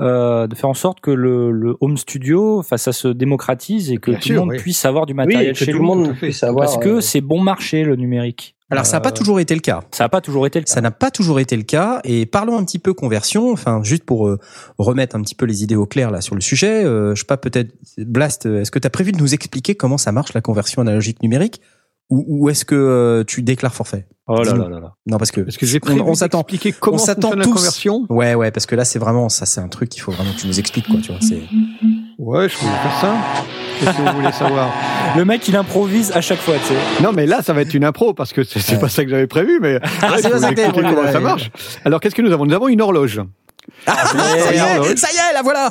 [0.00, 3.96] euh, de faire en sorte que le, le home studio, enfin, ça se démocratise et
[3.98, 4.56] que Bien tout le monde oui.
[4.58, 5.78] puisse avoir du Oui, matériel que chez tout lui.
[5.80, 6.26] le monde tout à fait.
[6.28, 6.64] puisse avoir.
[6.66, 8.54] parce que euh, c'est bon marché le numérique.
[8.70, 9.80] Alors ça n'a pas Euh, toujours été le cas.
[9.90, 10.72] Ça n'a pas toujours été le cas.
[10.72, 12.00] Ça n'a pas toujours été le cas.
[12.04, 14.38] Et parlons un petit peu conversion, enfin juste pour euh,
[14.78, 16.84] remettre un petit peu les idées au clair là sur le sujet.
[16.84, 19.74] Euh, je sais pas peut-être Blast, euh, est-ce que tu as prévu de nous expliquer
[19.74, 21.60] comment ça marche la conversion analogique numérique?
[22.10, 24.06] Ou, ou est-ce que euh, tu déclares forfait?
[24.26, 24.94] Oh là là là là.
[25.06, 26.44] Non parce que Parce que j'ai on- prévu on s'attend.
[26.80, 28.06] comment on s'attend fonctionne la conversion.
[28.08, 30.38] Ouais ouais parce que là c'est vraiment ça c'est un truc qu'il faut vraiment que
[30.40, 31.40] tu nous expliques quoi tu vois c'est
[32.20, 33.14] Ouais, je peux faire ça.
[33.78, 34.68] Qu'est-ce que vous voulez savoir?
[35.16, 37.02] Le mec, il improvise à chaque fois, tu sais.
[37.02, 39.26] Non, mais là, ça va être une impro parce que c'est pas ça que j'avais
[39.26, 41.24] prévu, mais Ah, vous expliquer comment ouais, ça ouais.
[41.24, 41.50] marche?
[41.86, 42.44] Alors, qu'est-ce que nous avons?
[42.44, 43.22] Nous avons une horloge,
[43.86, 44.96] ah, ça y est horloge.
[44.96, 45.70] ça y est la voilà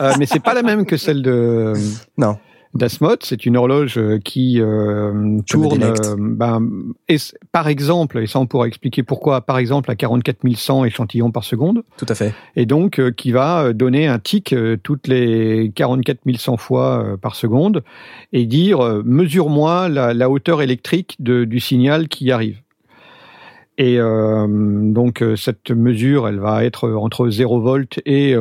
[0.00, 1.72] Euh, mais c'est pas la même que celle de
[2.16, 2.38] non
[2.74, 3.18] d'Asmod.
[3.22, 6.68] C'est une horloge euh, qui euh, tourne, euh, ben,
[7.08, 7.16] et
[7.52, 11.44] par exemple, et ça on pourra expliquer pourquoi, par exemple, à 44 100 échantillons par
[11.44, 11.82] seconde.
[11.96, 16.56] tout à fait et donc euh, qui va donner un tic toutes les 44 100
[16.56, 17.82] fois par seconde
[18.32, 22.58] et dire mesure-moi la, la hauteur électrique de- du signal qui arrive.
[23.80, 28.34] Et donc cette mesure, elle va être entre 0 volts et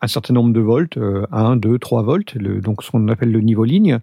[0.00, 0.98] un certain nombre de volts,
[1.32, 3.98] 1, 2, 3 volts, donc ce qu'on appelle le niveau ligne,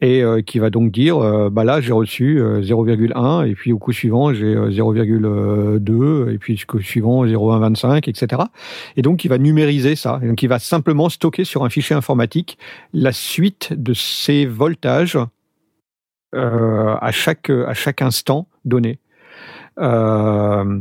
[0.00, 4.32] et qui va donc dire, bah là j'ai reçu 0,1, et puis au coup suivant
[4.32, 8.42] j'ai 0,2, et puis au coup suivant 0,125, etc.
[8.96, 12.58] Et donc il va numériser ça, donc il va simplement stocker sur un fichier informatique
[12.92, 15.18] la suite de ces voltages
[16.32, 19.00] à chaque à chaque instant donné.
[19.80, 20.80] Euh,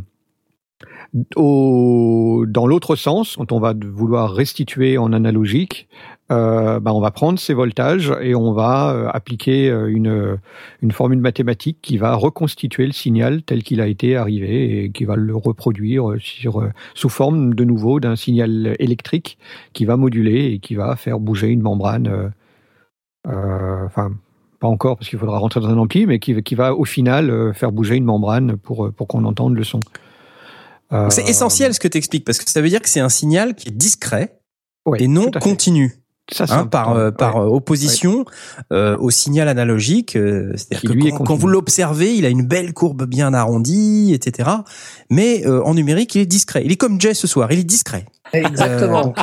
[1.36, 5.88] dans l'autre sens, quand on va vouloir restituer en analogique,
[6.30, 11.20] euh, bah on va prendre ces voltages et on va euh, appliquer euh, une, formule
[11.20, 15.36] mathématique qui va reconstituer le signal tel qu'il a été arrivé et qui va le
[15.36, 16.16] reproduire
[16.96, 19.38] sous forme de nouveau d'un signal électrique
[19.72, 22.34] qui va moduler et qui va faire bouger une membrane.
[23.26, 24.12] Enfin,
[24.60, 27.72] pas encore parce qu'il faudra rentrer dans un ampli, mais qui, va au final faire
[27.72, 29.80] bouger une membrane pour qu'on entende le son.
[30.92, 33.10] Euh, c'est essentiel ce que tu expliques, parce que ça veut dire que c'est un
[33.10, 34.40] signal qui est discret
[34.98, 36.04] et non continu.
[36.30, 38.26] Ça, hein, par par opposition
[38.72, 43.34] au signal analogique, c'est-à-dire que quand, quand, vous l'observez, il a une belle courbe bien
[43.34, 44.50] arrondie, etc.
[45.10, 46.64] Mais en numérique, il est discret.
[46.66, 48.06] Il est comme Jay ce soir, il est discret.
[48.34, 49.14] Exactement.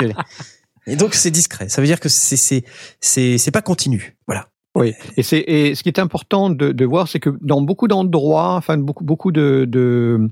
[0.87, 1.69] et donc c'est discret.
[1.69, 2.63] Ça veut dire que c'est c'est
[3.01, 4.17] c'est c'est pas continu.
[4.25, 4.47] Voilà.
[4.75, 7.87] Oui, et c'est et ce qui est important de, de voir, c'est que dans beaucoup
[7.87, 10.29] d'endroits, enfin beaucoup beaucoup de, de,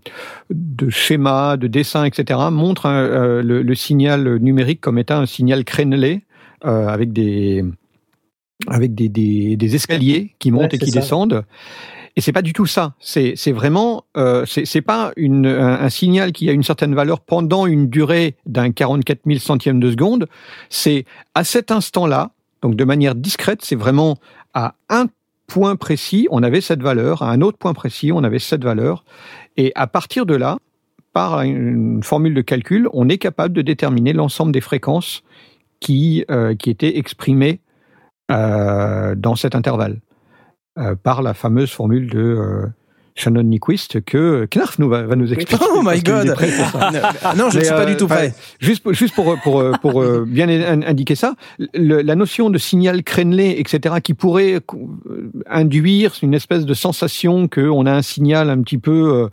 [0.50, 5.64] de schémas, de dessins, etc., montrent euh, le, le, signal numérique comme étant un signal
[5.64, 6.24] crénelé
[6.66, 7.64] euh, avec des
[8.68, 11.46] avec des, des, des escaliers qui montent et qui descendent.
[12.16, 12.94] Et c'est pas du tout ça.
[13.00, 17.22] C'est c'est vraiment euh, c'est pas une un, un, signal qui a une certaine valeur
[17.22, 20.28] pendant une durée d'un 44 000 centièmes de seconde.
[20.70, 22.33] C'est à cet instant-là
[22.64, 24.16] donc de manière discrète, c'est vraiment
[24.54, 25.08] à un
[25.48, 29.04] point précis, on avait cette valeur, à un autre point précis, on avait cette valeur.
[29.58, 30.58] Et à partir de là,
[31.12, 35.24] par une formule de calcul, on est capable de déterminer l'ensemble des fréquences
[35.82, 37.60] qui, euh, étaient exprimées
[38.32, 40.00] euh, dans cet intervalle
[40.80, 42.66] euh, par la fameuse formule de
[43.16, 45.64] Shannon Nyquist que Knarf nous va, va nous expliquer.
[45.70, 46.28] Oh my god
[47.38, 48.30] Non, je ne suis pas du tout prêt.
[48.30, 51.36] Euh, juste, juste pour, pour, pour euh, bien indiquer ça,
[51.74, 57.48] le, la notion de signal crénelé, etc., qui pourrait euh, induire une espèce de sensation
[57.48, 59.30] qu'on a un signal un petit peu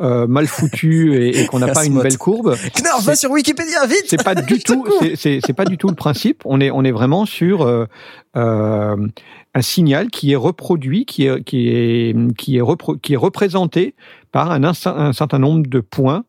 [0.00, 2.54] euh, mal foutu et, et qu'on n'a pas une belle courbe.
[2.80, 4.84] Knarf, va sur Wikipédia, vite C'est pas du tout,
[5.16, 6.42] c'est pas du tout le principe.
[6.44, 7.66] On est, on est vraiment sur
[8.36, 8.96] euh,
[9.56, 13.94] un signal qui est reproduit, qui est, qui est, qui est, qui est représenté
[14.30, 16.24] par un, un, certain nombre de points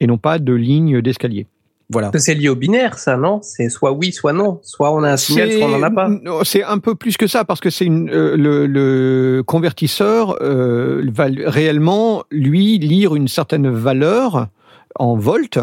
[0.00, 1.46] et non pas de lignes d'escalier.
[1.90, 2.10] Voilà.
[2.16, 3.40] C'est lié au binaire, ça, non?
[3.42, 4.60] C'est soit oui, soit non.
[4.62, 6.10] Soit on a un signal, soit on n'en a pas.
[6.42, 11.26] C'est un peu plus que ça parce que c'est euh, le, le, convertisseur euh, va
[11.46, 14.48] réellement lui lire une certaine valeur
[14.96, 15.58] en volts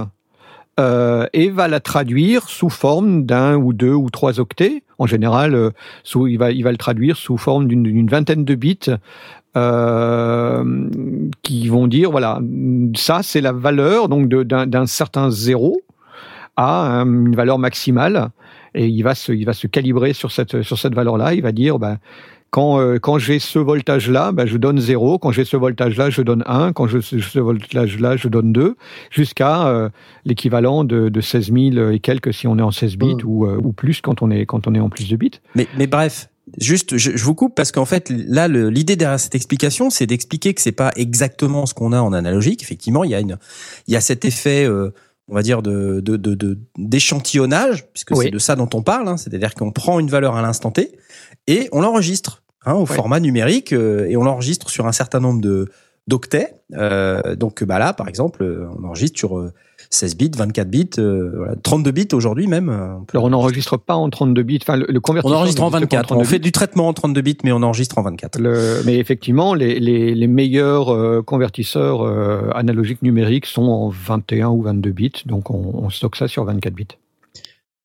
[0.77, 4.83] euh, et va la traduire sous forme d'un ou deux ou trois octets.
[4.97, 5.69] En général, euh,
[6.03, 8.89] sous, il, va, le traduire sous forme d'une vingtaine de bits
[9.55, 10.89] euh,
[11.43, 12.41] qui vont dire, voilà,
[12.95, 15.81] ça c'est la valeur donc d'un certain zéro
[16.57, 18.31] à une valeur maximale
[18.73, 21.33] et il va se, il va se calibrer sur cette, sur cette valeur-là.
[21.33, 21.99] Il va dire, ben,
[22.55, 25.19] quand, euh, quand j'ai ce voltage-là, ben, je donne 0.
[25.19, 26.71] Quand j'ai ce voltage-là, je donne 1.
[26.71, 28.77] Quand j'ai ce voltage-là, je donne 2.
[29.11, 29.89] Jusqu'à euh,
[30.23, 33.25] l'équivalent de, de 16 000 et quelques si on est en 16 bits mmh.
[33.25, 35.41] ou, euh, ou plus quand on, est, quand on est en plus de bits.
[35.53, 39.35] Mais, mais bref, juste, je, je, vous coupe parce qu'en fait, là, l'idée derrière cette
[39.35, 42.63] explication, c'est d'expliquer que c'est pas exactement ce qu'on a en analogique.
[42.63, 43.37] Effectivement, il y a une,
[43.89, 44.65] il y a cet effet,
[45.27, 46.01] on va dire de
[46.77, 49.09] d'échantillonnage, de, puisque c'est de ça dont on parle.
[49.09, 50.93] Hein, C'est-à-dire qu'on prend une valeur à l'instant T
[51.47, 55.41] et on l'enregistre hein, au format numérique euh, et on l'enregistre sur un certain nombre
[55.41, 55.69] de
[56.07, 56.53] d'octets.
[56.73, 59.43] Euh, donc bah là, par exemple, euh, on enregistre sur
[59.89, 62.69] 16 bits, 24 bits, voilà, 32 bits aujourd'hui même.
[62.69, 64.59] On Alors on n'enregistre pas en 32 bits.
[64.61, 64.99] Enfin, le, le.
[65.03, 66.15] On enregistre en 24.
[66.15, 68.39] on fait du traitement en 32 bits, mais on enregistre en 24.
[68.39, 72.03] Le, mais effectivement, les, les, les meilleurs convertisseurs
[72.55, 75.11] analogiques numériques sont en 21 ou 22 bits.
[75.25, 76.87] Donc on, on stocke ça sur 24 bits.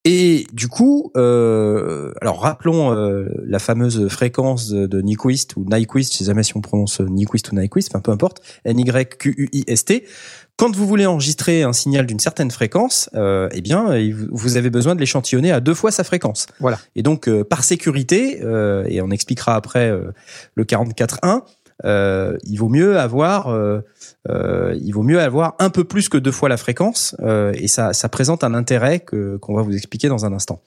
[0.05, 6.13] Et du coup, euh, alors rappelons euh, la fameuse fréquence de, de Nyquist ou Nyquist,
[6.13, 10.05] je sais jamais si on prononce Nyquist ou Nyquist, enfin peu importe, N-Y-Q-U-I-S-T.
[10.61, 13.99] Quand vous voulez enregistrer un signal d'une certaine fréquence, euh, eh bien,
[14.31, 16.45] vous avez besoin de l'échantillonner à deux fois sa fréquence.
[16.59, 16.79] Voilà.
[16.95, 20.13] Et donc, euh, par sécurité, euh, et on expliquera après euh,
[20.57, 21.45] le 44.1,
[21.85, 23.81] euh, il vaut mieux avoir euh,
[24.29, 27.17] euh, il vaut mieux avoir un peu plus que deux fois la fréquence
[27.55, 30.61] et ça, ça présente un intérêt que qu'on va vous expliquer dans un instant.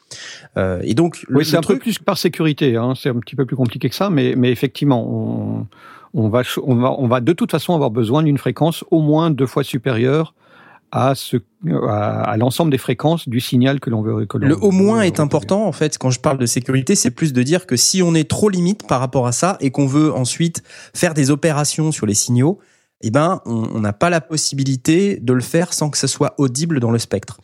[0.57, 3.55] et donc oui, c'est un peu plus par sécurité, hein, c'est un petit peu plus
[3.55, 5.67] compliqué que ça, mais mais effectivement on
[6.15, 9.31] on va, on va, on va de toute façon avoir besoin d'une fréquence au moins
[9.31, 10.35] deux fois supérieure
[10.95, 11.37] à, ce,
[11.89, 14.27] à, l'ensemble des fréquences du signal que l'on veut.
[14.27, 15.97] Que le au moins est important en fait.
[15.97, 18.87] Quand je parle de sécurité, c'est plus de dire que si on est trop limite
[18.87, 20.61] par rapport à ça et qu'on veut ensuite
[20.93, 22.59] faire des opérations sur les signaux,
[23.01, 26.79] eh ben on n'a pas la possibilité de le faire sans que ce soit audible
[26.79, 27.39] dans le spectre.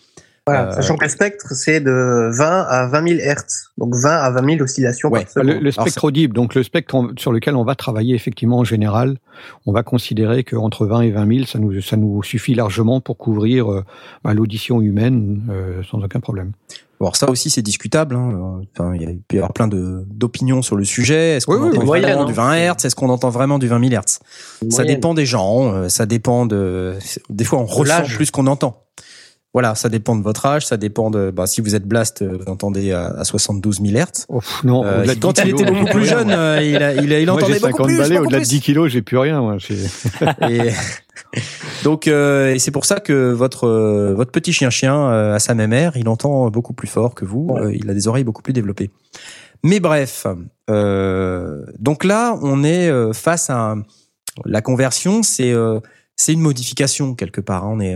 [0.45, 3.71] Voilà, euh, sachant que le spectre, c'est de 20 à 20 000 Hertz.
[3.77, 5.61] Donc 20 à 20 000 oscillations par seconde.
[5.61, 9.17] Le, spectre audible, donc le spectre sur lequel on va travailler effectivement en général,
[9.65, 13.17] on va considérer qu'entre 20 et 20 000, ça nous, ça nous suffit largement pour
[13.17, 13.83] couvrir euh,
[14.23, 16.51] bah, l'audition humaine euh, sans aucun problème.
[17.01, 18.15] Alors ça aussi c'est discutable.
[18.15, 18.61] Hein.
[18.77, 21.37] Enfin, il, peut y avoir plein de d'opinions sur le sujet.
[21.37, 24.19] Est-ce qu'on entend vraiment du 20 Hz Est-ce qu'on entend vraiment du 20 000 Hz
[24.69, 25.87] Ça dépend des gens.
[25.87, 26.95] Ça dépend de.
[27.29, 28.83] Des fois on ressent plus qu'on entend.
[29.53, 31.31] Voilà, ça dépend de votre âge, ça dépend de.
[31.31, 34.27] Bah, si vous êtes Blast, euh, vous entendez à, 72 000 Hertz.
[34.63, 37.59] non, euh, quand il était beaucoup plus jeune, euh, il, a, il, a, il entendait
[37.59, 37.99] beaucoup plus.
[37.99, 39.41] Au-delà de 10 kilos, j'ai plus rien.
[39.41, 39.57] Moi.
[40.47, 40.69] et,
[41.83, 43.67] donc, euh, et c'est pour ça que votre
[44.13, 47.57] votre petit chien chien à sa même ère, il entend beaucoup plus fort que vous.
[47.73, 48.91] il a des oreilles beaucoup plus développées.
[49.63, 50.27] Mais bref,
[50.67, 53.73] donc là, on est face à
[54.45, 55.23] la conversion.
[55.23, 55.55] C'est
[56.15, 57.63] c'est une modification quelque part.
[57.63, 57.71] Hein.
[57.73, 57.95] On est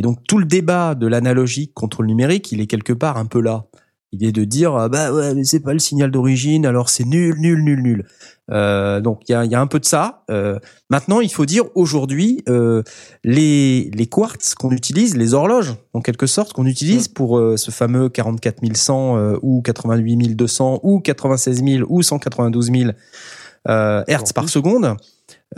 [0.00, 3.26] et donc tout le débat de l'analogique contre le numérique, il est quelque part un
[3.26, 3.66] peu là.
[4.12, 7.04] Il est de dire ah bah ouais mais c'est pas le signal d'origine alors c'est
[7.04, 8.06] nul nul nul nul.
[8.50, 10.24] Euh, donc il y a, y a, un peu de ça.
[10.30, 12.82] Euh, maintenant il faut dire aujourd'hui euh,
[13.24, 17.12] les les quartz qu'on utilise, les horloges en quelque sorte qu'on utilise mm.
[17.12, 22.90] pour euh, ce fameux 44100 euh, ou 88200 ou 96 000 ou 192 000
[23.66, 24.96] hertz par seconde.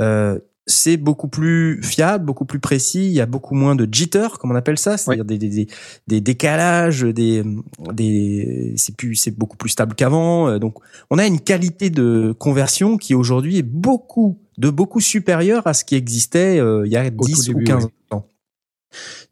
[0.01, 3.07] Euh, c'est beaucoup plus fiable, beaucoup plus précis.
[3.07, 5.67] Il y a beaucoup moins de jitter, comme on appelle ça, c'est-à-dire des, des,
[6.07, 7.43] des, décalages, des,
[7.93, 10.49] des c'est plus, c'est beaucoup plus stable qu'avant.
[10.49, 10.77] Euh, donc,
[11.11, 15.85] on a une qualité de conversion qui aujourd'hui est beaucoup, de beaucoup supérieure à ce
[15.85, 18.27] qui existait euh, il y a 10 ou 15 ans.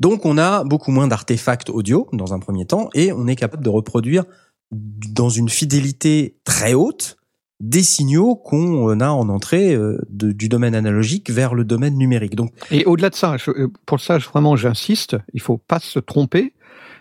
[0.00, 3.62] Donc, on a beaucoup moins d'artefacts audio dans un premier temps et on est capable
[3.62, 4.24] de reproduire
[4.72, 7.19] dans une fidélité très haute
[7.60, 12.34] des signaux qu'on a en entrée euh, du domaine analogique vers le domaine numérique.
[12.34, 16.54] Donc, et au-delà de ça, euh, pour ça vraiment j'insiste, il faut pas se tromper.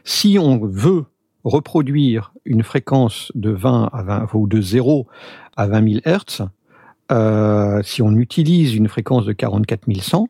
[0.03, 1.05] Si on veut
[1.45, 5.07] reproduire une fréquence de 20 à 20 ou de 0
[5.55, 6.41] à 20 000 Hertz,
[7.11, 10.27] euh, si on utilise une fréquence de 44 100,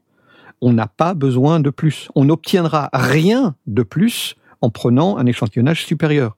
[0.61, 2.09] on n'a pas besoin de plus.
[2.15, 6.35] On n'obtiendra rien de plus en prenant un échantillonnage supérieur.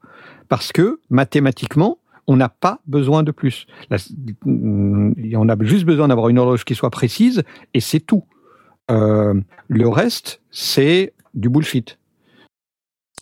[0.48, 3.66] Parce que mathématiquement, on n'a pas besoin de plus.
[4.44, 7.42] on a juste besoin d'avoir une horloge qui soit précise
[7.74, 8.24] et c'est tout.
[8.90, 9.34] Euh,
[9.68, 11.98] le reste, c'est du bullshit.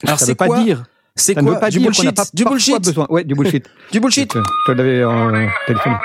[0.05, 0.85] Alors c'est pas dire.
[1.17, 2.83] C'est quoi pas du bullshit Du bullshit.
[2.83, 3.07] Besoin.
[3.11, 3.69] Ouais, du bullshit.
[3.93, 4.37] du bullshit.
[4.67, 5.99] Tu l'avais en téléphone.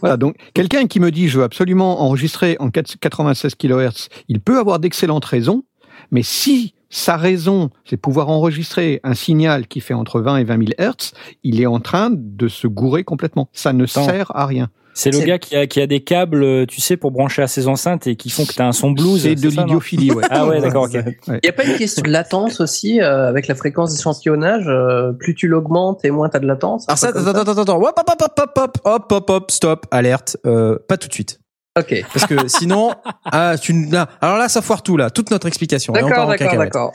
[0.00, 0.16] voilà.
[0.16, 4.78] donc quelqu'un qui me dit je veux absolument enregistrer en 96 kHz, il peut avoir
[4.78, 5.64] d'excellentes raisons,
[6.12, 10.58] mais si sa raison, c'est pouvoir enregistrer un signal qui fait entre 20 et 20
[10.58, 11.12] 000 Hertz,
[11.42, 13.48] il est en train de se gourer complètement.
[13.52, 14.70] Ça ne sert à rien.
[14.96, 17.48] C'est le gars qui a, qui a des câbles, euh, tu sais, pour brancher à
[17.48, 19.20] ses enceintes et qui font que tu as un son blues.
[19.20, 20.24] C'est de l'idiophilie, ouais.
[20.30, 21.04] ah ouais, d'accord, Il
[21.44, 25.34] n'y a pas une question de latence aussi euh, avec la fréquence d'échantillonnage euh, Plus
[25.34, 27.94] tu l'augmentes et moins tu as de latence Alors ça, attends, attends, attends, attends, hop,
[27.94, 31.40] hop, hop, hop, hop, hop, hop, hop, stop, alerte, pas tout de suite.
[31.76, 32.04] Ok.
[32.12, 32.92] Parce que sinon,
[33.24, 33.74] ah, tu,
[34.20, 35.92] alors là, ça foire tout là, toute notre explication.
[35.92, 36.92] D'accord, d'accord, d'accord.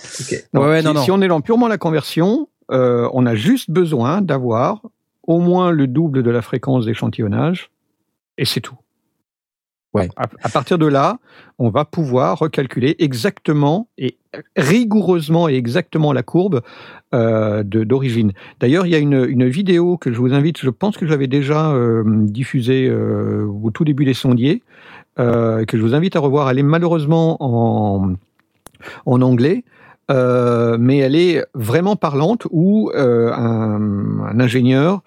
[0.53, 4.82] Ouais, si, si, on est dans purement la conversion, euh, on a juste besoin d'avoir
[5.23, 7.69] au moins le double de la fréquence d'échantillonnage,
[8.38, 8.77] et c'est tout.
[9.93, 10.07] Ouais.
[10.15, 11.19] À, partir de là,
[11.59, 14.17] on va pouvoir recalculer exactement et
[14.55, 16.61] rigoureusement et exactement la courbe
[17.13, 18.32] euh, d'origine.
[18.61, 21.27] D'ailleurs, il y a une, une, vidéo que je vous invite, je pense que j'avais
[21.27, 24.63] déjà euh, diffusée euh, au tout début des sondiers,
[25.20, 26.49] euh, que je vous invite à revoir.
[26.49, 28.14] Elle est malheureusement en,
[29.05, 29.64] en anglais.
[30.09, 35.03] Euh, mais elle est vraiment parlante où euh, un, ingénieur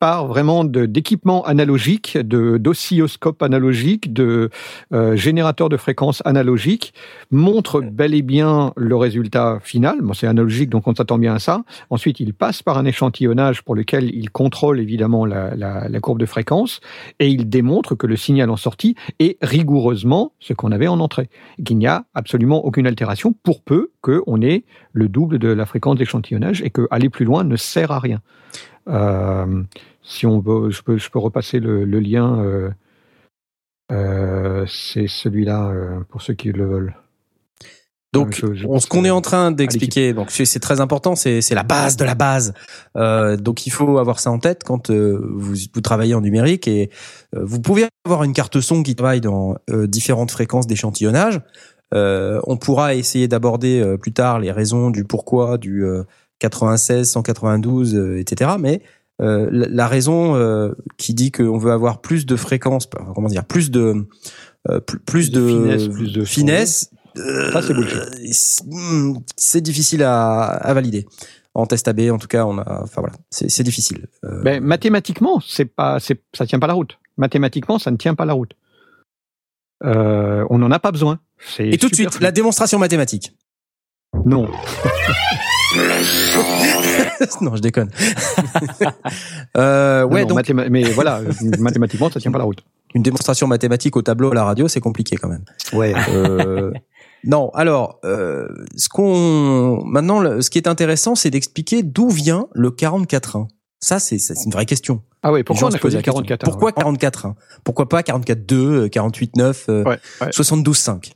[0.00, 4.50] part vraiment d'équipements analogiques, de d'oscilloscopes analogiques, de
[4.92, 6.94] euh, générateurs de fréquences analogiques,
[7.30, 9.98] montre bel et bien le résultat final.
[10.00, 11.62] Bon, c'est analogique, donc on s'attend bien à ça.
[11.90, 16.18] Ensuite, il passe par un échantillonnage pour lequel il contrôle évidemment la, la, la courbe
[16.18, 16.80] de fréquence
[17.18, 21.28] et il démontre que le signal en sortie est rigoureusement ce qu'on avait en entrée,
[21.64, 25.96] qu'il n'y a absolument aucune altération pour peu qu'on ait le double de la fréquence
[25.96, 28.22] d'échantillonnage et que aller plus loin ne sert à rien.
[28.88, 29.62] Euh,
[30.02, 32.38] si on veut, je peux, je peux repasser le, le lien.
[32.42, 32.70] Euh,
[33.92, 35.72] euh, c'est celui-là
[36.08, 36.94] pour ceux qui le veulent.
[38.12, 41.14] Donc, Je- je on- pense ce qu'on est en train d'expliquer, donc c'est très important,
[41.14, 42.54] c'est la base de la base.
[42.96, 46.66] Euh, donc, il faut avoir ça en tête quand euh, vous, vous travaillez en numérique
[46.66, 46.90] et
[47.36, 51.40] euh, vous pouvez avoir une carte son qui travaille dans différentes fréquences d'échantillonnage.
[51.92, 55.84] On pourra essayer d'aborder plus tard les raisons du pourquoi du
[56.40, 58.52] 96, 192, euh, etc.
[58.58, 58.82] Mais
[59.22, 63.44] euh, la, la raison euh, qui dit qu'on veut avoir plus de fréquences, comment dire,
[63.44, 64.06] plus de
[64.68, 66.30] euh, plus, plus de de, finesse, plus de son.
[66.30, 67.50] finesse, euh,
[68.32, 71.06] c'est hmm, C'est difficile à, à valider.
[71.54, 74.06] En test AB, en tout cas, on a, enfin voilà, c'est c'est difficile.
[74.24, 76.98] Euh, Ben, mathématiquement, c'est pas, c'est, ça tient pas la route.
[77.16, 78.52] Mathématiquement, ça ne tient pas la route.
[79.84, 81.18] Euh, on n'en a pas besoin.
[81.58, 83.34] Et tout de suite, la démonstration mathématique.
[84.24, 84.42] Non.
[87.40, 87.90] non, je déconne.
[89.56, 91.20] euh, ouais, non, donc mais voilà,
[91.58, 92.62] mathématiquement, ça tient pas la route.
[92.94, 95.44] une démonstration mathématique au tableau à la radio, c'est compliqué quand même.
[95.72, 95.94] Ouais.
[96.10, 96.72] Euh,
[97.24, 102.70] non, alors, euh, ce qu'on maintenant, ce qui est intéressant, c'est d'expliquer d'où vient le
[102.70, 103.48] 44.1.
[103.82, 105.02] Ça, c'est une vraie question.
[105.22, 106.22] Ah ouais, Les pourquoi on a choisi la question.
[106.22, 107.34] 44 Pourquoi 44.1
[107.64, 110.28] Pourquoi pas 44.2, euh, 48.9, euh, Ouais, ouais.
[110.28, 111.12] 72.5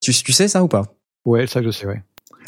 [0.00, 0.82] tu, tu sais ça ou pas?
[1.24, 2.02] Ouais, ça je sais, ouais.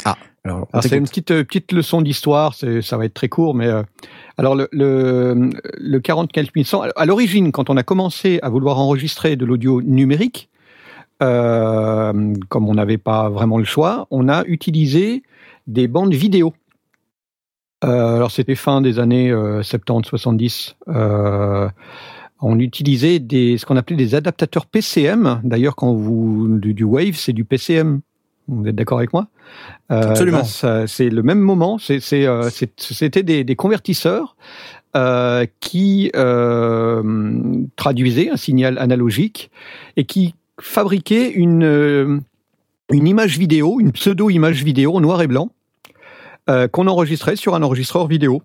[0.05, 0.97] Alors, on Alors, c'est t'écoute.
[0.99, 3.83] une petite euh, petite leçon d'histoire, c'est- ça va être très court, mais euh,
[4.37, 9.45] alors le le, le 44100, à l'origine, quand on a commencé à vouloir enregistrer de
[9.45, 10.49] l'audio numérique,
[11.21, 15.23] euh, comme on n'avait pas vraiment le choix, on a utilisé
[15.67, 16.53] des bandes vidéo.
[17.83, 20.75] Euh, alors c'était fin des années euh, 70-70.
[20.87, 21.69] Euh,
[22.41, 25.41] on utilisait des, ce qu'on appelait des adaptateurs PCM.
[25.43, 28.01] D'ailleurs, quand vous du, du Wave, c'est du PCM.
[28.47, 29.27] Vous êtes d'accord avec moi?
[29.89, 30.43] Absolument.
[30.61, 31.77] ben, C'est le même moment.
[31.89, 34.35] Euh, C'était des, des convertisseurs
[34.95, 37.03] euh, qui euh,
[37.75, 39.51] traduisaient un signal analogique
[39.95, 42.19] et qui fabriquaient une, euh,
[42.91, 45.49] une image vidéo, une pseudo-image vidéo en noir et blanc
[46.49, 48.41] euh, qu'on enregistrait sur un enregistreur vidéo.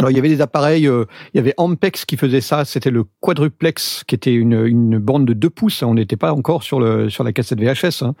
[0.00, 2.90] Alors il y avait des appareils, euh, il y avait Ampex qui faisait ça, c'était
[2.90, 6.80] le quadruplex qui était une, une bande de 2 pouces, on n'était pas encore sur,
[6.80, 8.14] le, sur la cassette VHS, hein.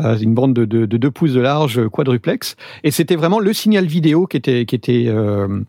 [0.00, 2.54] Euh, une bande de, de, de 2 pouces de large euh, quadruplex,
[2.84, 5.60] et c'était vraiment le signal vidéo qui était, qui était euh,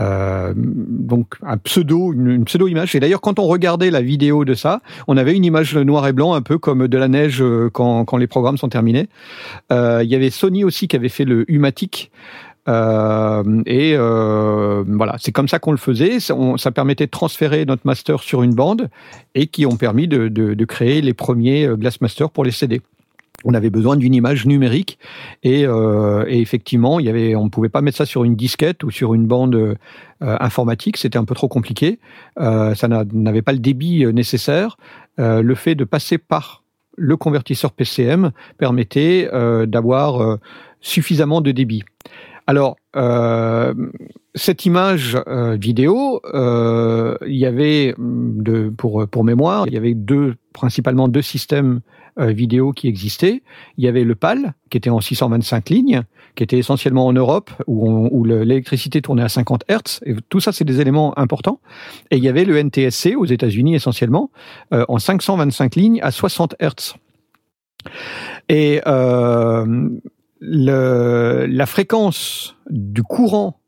[0.00, 2.94] euh, donc un pseudo, une, une pseudo-image.
[2.94, 6.14] Et d'ailleurs, quand on regardait la vidéo de ça, on avait une image noir et
[6.14, 7.44] blanc, un peu comme de la neige
[7.74, 9.08] quand, quand les programmes sont terminés.
[9.70, 12.10] Il y avait Sony aussi qui avait fait le Humatic.
[12.68, 16.18] Euh, et euh, voilà, c'est comme ça qu'on le faisait.
[16.20, 18.88] Ça, permettait de transférer notre master sur une bande
[19.34, 22.80] et qui ont permis de, créer les premiers euh, Glassmaster pour les CD.
[23.46, 24.98] On avait besoin d'une image numérique
[25.42, 28.36] et, euh, et effectivement, il y avait, on ne pouvait pas mettre ça sur une
[28.36, 29.74] disquette ou sur une bande euh,
[30.20, 30.96] informatique.
[30.96, 31.98] C'était un peu trop compliqué.
[32.40, 34.78] Euh, ça n'a- n'avait pas le débit nécessaire.
[35.18, 36.62] Le fait de passer par
[36.96, 39.28] le convertisseur PCM permettait
[39.66, 40.38] d'avoir
[40.80, 41.84] suffisamment de débit.
[42.46, 43.74] Alors, euh,
[44.34, 47.94] cette image euh, vidéo, euh, il y avait,
[48.76, 51.80] pour, pour mémoire, il y avait deux, principalement deux systèmes
[52.16, 53.42] vidéo qui existaient.
[53.76, 56.02] Il y avait le PAL, qui était en 625 lignes,
[56.36, 60.00] qui était essentiellement en Europe, où, l'électricité tournait à 50 Hertz.
[60.06, 61.58] Et tout ça, c'est des éléments importants.
[62.12, 64.30] Et il y avait le NTSC, aux États-Unis essentiellement,
[64.70, 66.94] en 525 lignes à 60 Hertz.
[68.48, 69.88] Et euh,
[70.46, 73.60] le, la fréquence du courant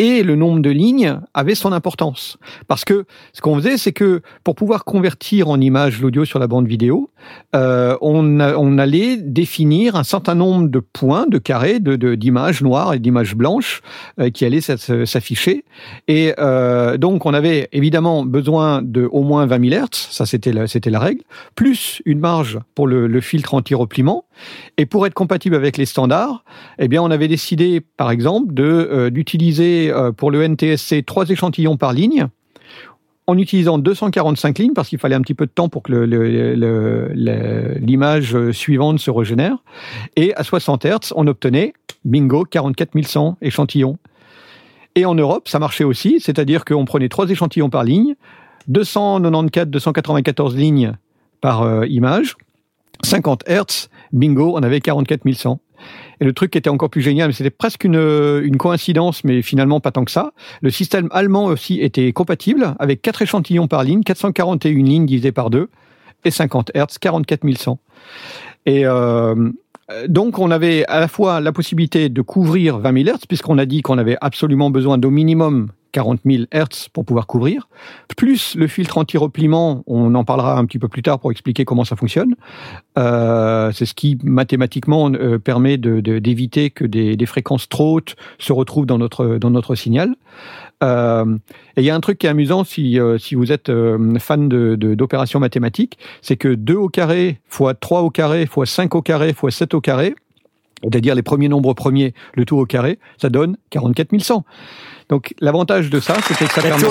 [0.00, 2.38] et le nombre de lignes avaient son importance.
[2.68, 6.46] Parce que ce qu'on faisait, c'est que pour pouvoir convertir en image l'audio sur la
[6.46, 7.10] bande vidéo,
[7.54, 12.98] euh, on, allait définir un certain nombre de points, de carrés, de- d'images noires et
[12.98, 13.82] d'images blanches
[14.18, 15.64] euh, qui allaient s'afficher.
[16.08, 20.52] Et euh, donc, on avait évidemment besoin de au moins 20 000 Hertz, ça c'était
[20.52, 21.22] la, la règle,
[21.56, 24.24] plus une marge pour le, le filtre anti-repliement.
[24.78, 26.44] Et pour être compatible avec les standards,
[26.78, 31.76] eh bien, on avait décidé, par exemple, de d'utiliser euh, pour le NTSC trois échantillons
[31.76, 32.26] par ligne,
[33.26, 35.92] en utilisant 245 lignes parce qu'il fallait un petit peu de temps pour que
[37.80, 39.56] l'image suivante se régénère.
[40.16, 41.72] Et à 60 Hz, on obtenait,
[42.04, 43.98] bingo, 44 100 échantillons.
[44.96, 48.16] Et en Europe, ça marchait aussi, c'est-à-dire qu'on prenait trois échantillons par ligne,
[48.68, 50.94] 294, 294 lignes
[51.40, 52.36] par euh, image,
[53.04, 55.60] 50 Hz, bingo, on avait 44 100.
[56.20, 59.90] Et le truc qui était encore plus génial, c'était presque une, coïncidence, mais finalement pas
[59.90, 60.32] tant que ça.
[60.60, 65.50] Le système allemand aussi était compatible avec quatre échantillons par ligne, 441 lignes divisées par
[65.50, 65.68] deux,
[66.24, 67.78] et 50 Hz, 44 100.
[68.66, 69.50] Et euh,
[70.08, 73.66] donc on avait à la fois la possibilité de couvrir 20 000 Hz, puisqu'on a
[73.66, 77.68] dit qu'on avait absolument besoin d'au minimum 40 000 Hz pour pouvoir couvrir,
[78.16, 81.84] plus le filtre anti-repliement, on en parlera un petit peu plus tard pour expliquer comment
[81.84, 82.36] ça fonctionne.
[82.98, 88.86] Euh, c'est ce qui mathématiquement euh, permet d'éviter que des, fréquences trop hautes se retrouvent
[88.86, 90.14] dans notre signal.
[90.82, 91.36] Euh,
[91.76, 94.18] et il y a un truc qui est amusant si, euh, si vous êtes euh,
[94.18, 98.94] fan d'opérations de, mathématiques, c'est que 2 au carré fois 3 au carré fois 5
[98.94, 100.14] au carré fois 7 au carré,
[100.82, 104.44] c'est-à-dire les premiers nombres premiers, le tout au carré, ça donne 44 100.
[105.10, 106.88] Donc l'avantage de ça, c'était que ça permettait,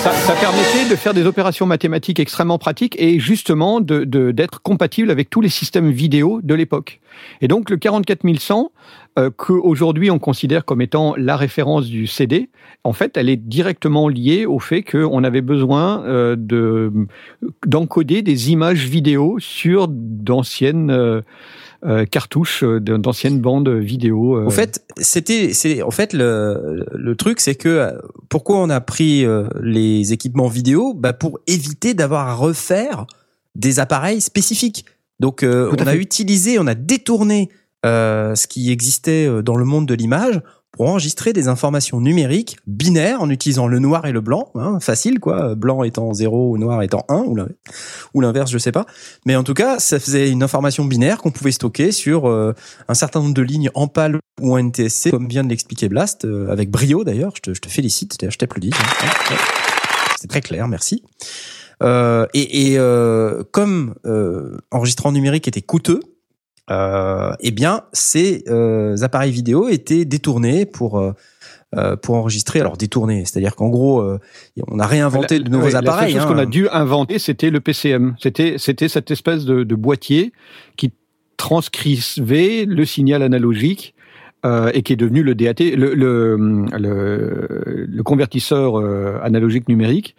[0.00, 5.30] ça, permettait de faire des opérations mathématiques extrêmement pratiques et justement de d'être compatible avec
[5.30, 7.00] tous les systèmes vidéo de l'époque.
[7.40, 8.72] Et donc le 44100,
[9.18, 12.50] euh, qu'aujourd'hui on considère comme étant la référence du CD,
[12.82, 16.92] en fait, elle est directement liée au fait qu'on avait besoin euh, de
[17.66, 21.20] d'encoder des images vidéo sur d'anciennes euh,
[21.84, 24.44] euh, cartouches euh, d'anciennes bandes vidéo.
[24.44, 27.92] En fait, c'était, c'est en fait le, le truc, c'est que
[28.28, 29.24] pourquoi on a pris
[29.62, 33.06] les équipements vidéo, bah pour éviter d'avoir à refaire
[33.54, 34.84] des appareils spécifiques.
[35.20, 37.48] Donc on a utilisé, on a détourné
[37.84, 40.40] ce qui existait dans le monde de l'image
[40.72, 45.18] pour enregistrer des informations numériques binaires en utilisant le noir et le blanc, hein, facile
[45.18, 47.24] quoi, blanc étant 0 ou noir étant 1
[48.14, 48.86] ou l'inverse, je sais pas.
[49.26, 52.52] Mais en tout cas, ça faisait une information binaire qu'on pouvait stocker sur euh,
[52.88, 56.24] un certain nombre de lignes en PAL ou en NTSC, comme vient de l'expliquer Blast,
[56.24, 58.70] euh, avec brio d'ailleurs, je te, je te félicite, je t'applaudis.
[58.72, 59.36] Hein.
[60.20, 61.02] C'est très clair, merci.
[61.82, 63.94] Euh, et, et euh, comme
[64.70, 66.00] enregistrement numérique était coûteux,
[66.70, 71.12] euh, eh bien, ces euh, appareils vidéo étaient détournés pour euh,
[71.76, 72.60] euh pour enregistrer.
[72.60, 74.18] Alors détournés, c'est-à-dire qu'en gros, euh,
[74.66, 76.12] on a réinventé de nouveaux appareils.
[76.14, 76.46] La seule chose qu'on a hein.
[76.46, 78.16] dû inventer, c'était le PCM.
[78.20, 80.32] C'était c'était cette espèce de, de, boîtier
[80.76, 80.92] qui
[81.36, 83.94] transcrivait le signal analogique.
[84.46, 86.36] Euh, et qui est devenu le DAT, le, le,
[86.78, 88.76] le, le convertisseur
[89.20, 90.14] analogique numérique,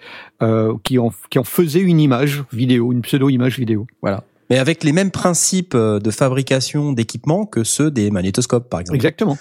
[0.84, 3.88] qui, en, qui en faisait une image vidéo, une pseudo-image vidéo.
[4.02, 8.80] Voilà mais avec les mêmes principes euh, de fabrication d'équipements que ceux des magnétoscopes, par
[8.80, 8.96] exemple.
[8.96, 9.38] Exactement.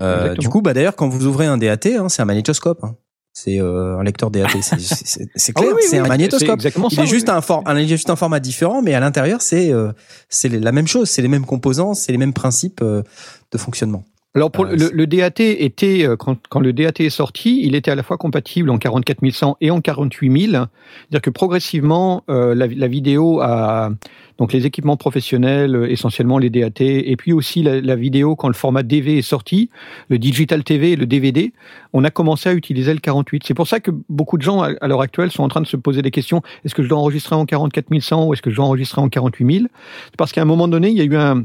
[0.00, 2.82] Euh, Du coup, bah d'ailleurs, quand vous ouvrez un DAT, hein, c'est un magnétoscope.
[2.84, 2.96] Hein.
[3.40, 6.56] C'est euh, un lecteur DAT, c'est ah clair, c'est un magnétoscope.
[6.56, 9.72] Exactement Il est juste un, for un, juste un format différent, mais à l'intérieur, c'est
[9.72, 9.92] euh,
[10.28, 13.04] c'est la même chose, c'est les mêmes composants, c'est les mêmes principes euh,
[13.52, 14.02] de fonctionnement.
[14.34, 17.94] Alors pour le, le, DAT était quand, quand, le DAT est sorti, il était à
[17.94, 20.50] la fois compatible en 44100 et en 48000.
[20.50, 23.90] C'est-à-dire que progressivement, euh, la, la, vidéo a
[24.38, 28.54] donc les équipements professionnels, euh, essentiellement les DAT, et puis aussi la, vidéo quand le
[28.54, 29.70] format DV est sorti,
[30.08, 31.52] le digital TV et le DVD,
[31.92, 33.42] on a commencé à utiliser le 48.
[33.44, 35.76] C'est pour ça que beaucoup de gens à, l'heure actuelle sont en train de se
[35.76, 36.42] poser des questions.
[36.64, 39.68] Est-ce que je dois enregistrer en 44100 ou est-ce que je dois enregistrer en 48000
[40.16, 41.44] Parce qu'à un moment donné, il y a eu un,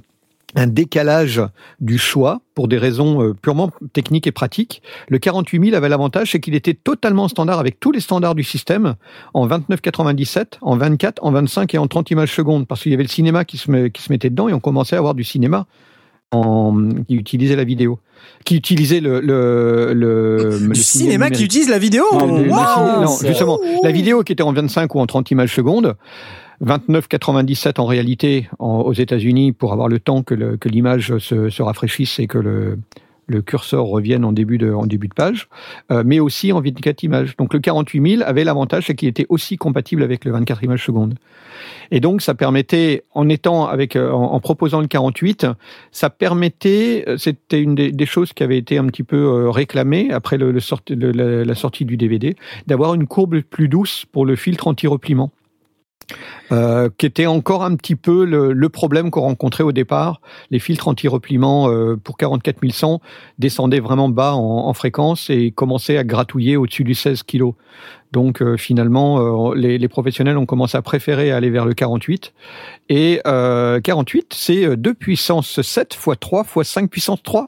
[0.56, 1.42] un décalage
[1.80, 4.82] du choix pour des raisons euh, purement techniques et pratiques.
[5.10, 8.96] Le 48000 avait l'avantage, c'est qu'il était totalement standard avec tous les standards du système
[9.34, 13.04] en 29,97, en 24, en 25 et en 30 images secondes, parce qu'il y avait
[13.04, 15.66] le cinéma qui se, qui se mettait dedans et on commençait à avoir du cinéma
[16.32, 18.00] en, qui utilisait la vidéo,
[18.46, 22.04] qui utilisait le le, le, le cinéma qui utilise la vidéo?
[23.02, 25.96] non justement, la vidéo qui était en 25 ou en 30 images secondes
[26.66, 30.34] 29,97 en réalité aux États-Unis pour avoir le temps que
[30.68, 32.78] l'image se, se, rafraîchisse et que le,
[33.46, 35.48] curseur revienne en début de, en début de page,
[35.92, 37.36] euh, mais aussi en 24 images.
[37.38, 41.16] Donc le 48000 avait l'avantage, c'est qu'il était aussi compatible avec le 24 images secondes.
[41.90, 45.48] Et donc ça permettait, en étant avec, euh, en, proposant le 48,
[45.92, 50.38] ça permettait, euh, c'était une des, choses qui avait été un petit peu réclamée après
[50.38, 52.36] le la, la sortie du DVD,
[52.68, 55.32] d'avoir une courbe plus douce pour le filtre anti-repliement.
[56.52, 60.22] Euh, qui était encore un petit peu le, le problème qu'on rencontrait au départ.
[60.52, 63.02] Les filtres anti-repliement euh, pour 44100
[63.40, 67.54] descendaient vraiment bas en, en, fréquence et commençaient à gratouiller au-dessus du 16 kg.
[68.12, 72.34] Donc euh, finalement, euh, les, les, professionnels ont commencé à préférer aller vers le 48.
[72.90, 77.48] Et 48, c'est 2 puissance 7 x 3 x 5 puissance 3.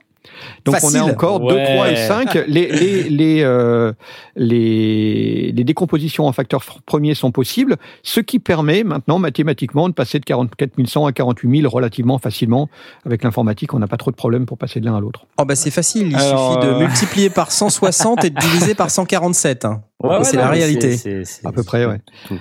[0.65, 2.33] Donc on est encore 2, 3 et 5.
[2.47, 3.93] Les, les, les, euh,
[4.35, 10.19] les, les, décompositions en facteurs premiers sont possibles, ce qui permet maintenant mathématiquement de passer
[10.19, 12.69] de 44 100 à 48 000 relativement facilement.
[13.05, 15.25] Avec l'informatique, on n'a pas trop de problèmes pour passer de l'un à l'autre.
[15.37, 18.89] Oh bah c'est facile, il suffit de euh, multiplier par 160 et de diviser par
[18.89, 19.65] 147.
[19.65, 19.81] Hein.
[20.03, 20.97] Ouais, c'est la réalité.
[21.43, 21.99] à peu près, ouais.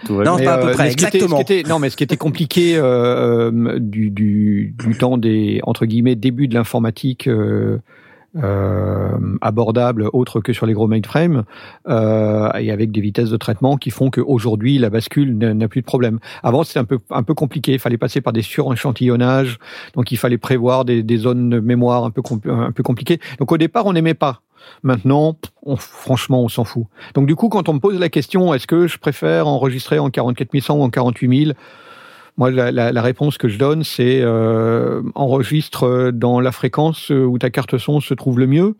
[0.08, 1.40] non, pas à peu près, exactement.
[1.68, 6.48] non, mais ce qui était compliqué euh, du, du, du temps des entre guillemets début
[6.48, 7.28] de l'informatique.
[7.28, 7.78] Euh,
[8.36, 11.44] euh, abordables autres que sur les gros mainframes
[11.88, 15.86] euh, et avec des vitesses de traitement qui font qu'aujourd'hui la bascule n'a plus de
[15.86, 16.18] problème.
[16.42, 19.58] Avant c'était un peu un peu compliqué, il fallait passer par des surenchantillonnages,
[19.94, 23.20] donc il fallait prévoir des, des zones de mémoire un peu un peu compliquées.
[23.38, 24.42] Donc au départ on n'aimait pas.
[24.82, 26.86] Maintenant, on, franchement, on s'en fout.
[27.14, 30.10] Donc du coup, quand on me pose la question, est-ce que je préfère enregistrer en
[30.10, 31.54] 44100 ou en 48000
[32.36, 37.38] moi, la, la, la, réponse que je donne, c'est euh, enregistre dans la fréquence où
[37.38, 38.74] ta carte son se trouve le mieux.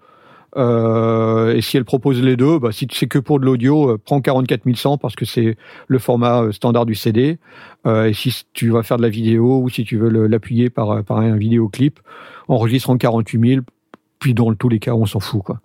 [0.56, 4.00] Euh, et si elle propose les deux, bah, si c'est que pour de l'audio, euh,
[4.02, 5.56] prends 44100 parce que c'est
[5.88, 7.38] le format euh, standard du CD.
[7.86, 11.02] Euh, et si tu vas faire de la vidéo ou si tu veux l'appuyer par,
[11.02, 11.98] par un vidéoclip,
[12.48, 13.62] enregistre en 48000.
[14.20, 15.60] Puis dans tous les cas, on s'en fout, quoi.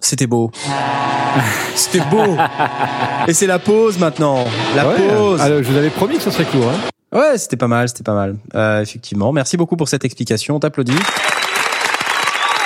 [0.00, 0.50] C'était beau.
[1.74, 2.36] C'était beau.
[3.26, 4.44] Et c'est la pause maintenant.
[4.76, 5.40] La ouais, pause.
[5.40, 6.68] Alors, je vous avais promis que ce serait court.
[6.68, 6.88] Hein.
[7.14, 8.36] Ouais, c'était pas mal, c'était pas mal.
[8.54, 9.32] Euh, effectivement.
[9.32, 10.56] Merci beaucoup pour cette explication.
[10.56, 10.98] On t'applaudit.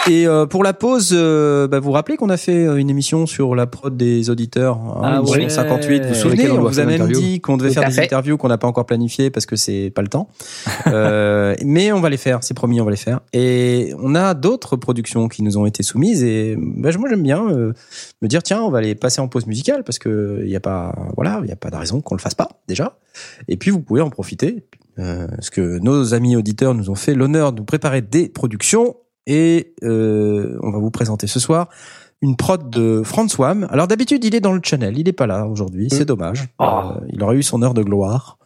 [0.09, 3.27] Et euh, pour la pause, euh, bah, vous vous rappelez qu'on a fait une émission
[3.27, 5.49] sur la prod des auditeurs, hein, Ah ouais.
[5.49, 6.03] 58.
[6.03, 8.05] Vous vous souvenez on vous a même dit qu'on devait Tout faire des fait.
[8.05, 10.29] interviews qu'on n'a pas encore planifiées parce que c'est pas le temps.
[10.87, 13.21] Euh, mais on va les faire, c'est promis, on va les faire.
[13.35, 17.47] Et on a d'autres productions qui nous ont été soumises et bah, moi j'aime bien
[17.51, 17.73] euh,
[18.23, 20.61] me dire tiens on va les passer en pause musicale parce que il y a
[20.61, 22.97] pas voilà il y a pas de raison qu'on le fasse pas déjà.
[23.49, 24.65] Et puis vous pouvez en profiter
[24.99, 28.97] euh, parce que nos amis auditeurs nous ont fait l'honneur de nous préparer des productions
[29.29, 31.69] et euh, on va vous présenter ce soir
[32.21, 33.69] une prod de Franz Wham.
[33.71, 36.49] Alors d'habitude il est dans le channel, il est pas là aujourd'hui, c'est dommage.
[36.59, 36.97] Ah.
[36.97, 38.39] Euh, il aurait eu son heure de gloire.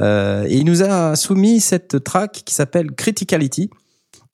[0.00, 3.68] Euh, et il nous a soumis cette track qui s'appelle Criticality.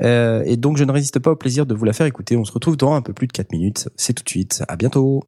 [0.03, 2.37] Euh, et donc je ne résiste pas au plaisir de vous la faire écouter.
[2.37, 3.89] On se retrouve dans un peu plus de 4 minutes.
[3.97, 4.63] C'est tout de suite.
[4.69, 5.25] À bientôt.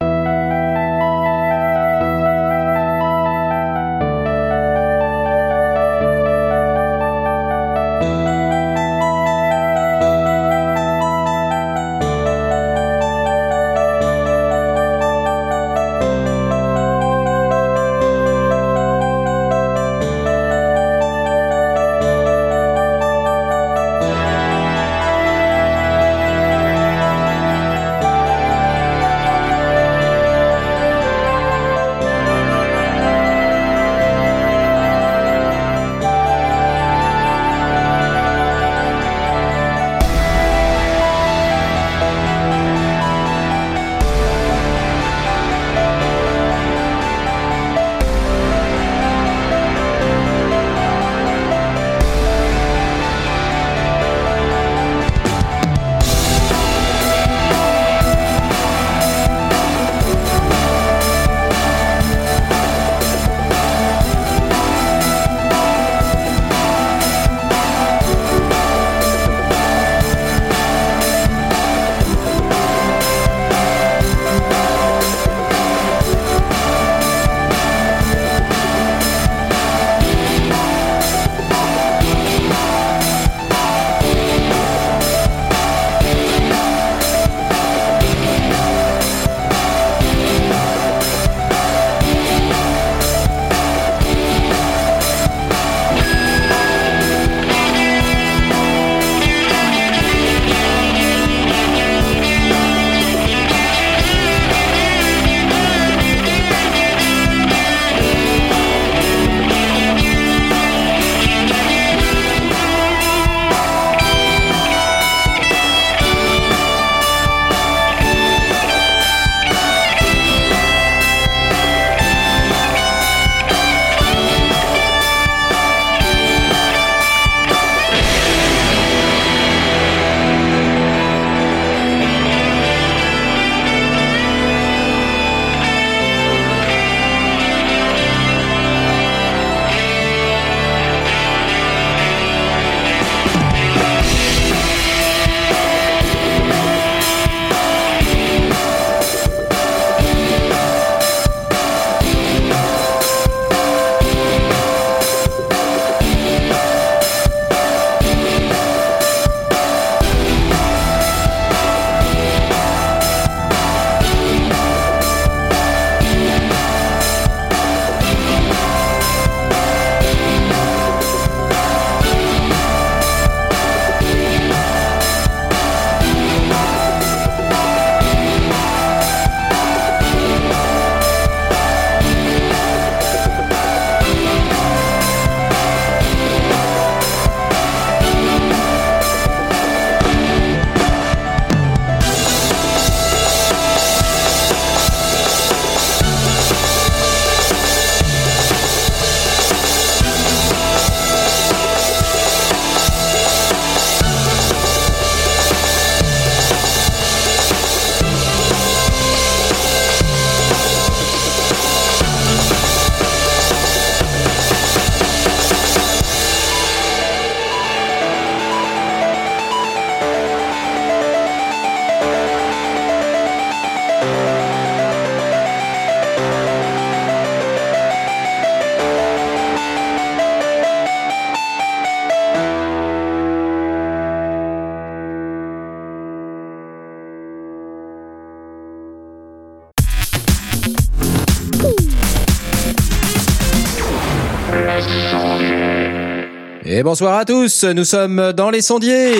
[246.89, 249.11] Bonsoir à tous, nous sommes dans les sondiers.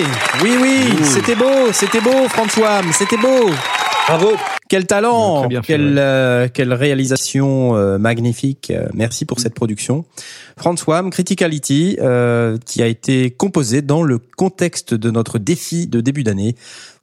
[0.42, 3.48] Oui, oui, c'était beau, c'était beau, François, c'était beau.
[4.08, 4.32] Bravo.
[4.68, 6.00] Quel talent, bien fait, quelle, ouais.
[6.00, 8.72] euh, quelle réalisation euh, magnifique.
[8.72, 10.04] Euh, Merci pour cette production.
[10.56, 16.24] François, Criticality, euh, qui a été composé dans le contexte de notre défi de début
[16.24, 16.56] d'année,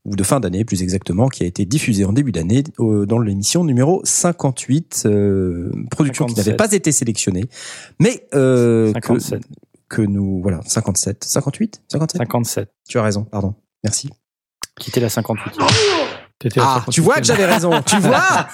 [0.07, 3.19] ou de fin d'année plus exactement, qui a été diffusé en début d'année euh, dans
[3.19, 6.45] l'émission numéro 58, euh, production qui 57.
[6.45, 7.43] n'avait pas été sélectionnée,
[7.99, 9.41] mais euh, que, 57.
[9.89, 10.41] Que nous...
[10.41, 12.69] Voilà, 57, 58 57 57.
[12.87, 13.55] Tu as raison, pardon.
[13.83, 14.09] Merci.
[14.79, 15.53] Qui était la 58.
[16.39, 16.91] T'étais à Ah, 58e.
[16.93, 17.71] tu vois que j'avais raison.
[17.85, 18.21] tu vois?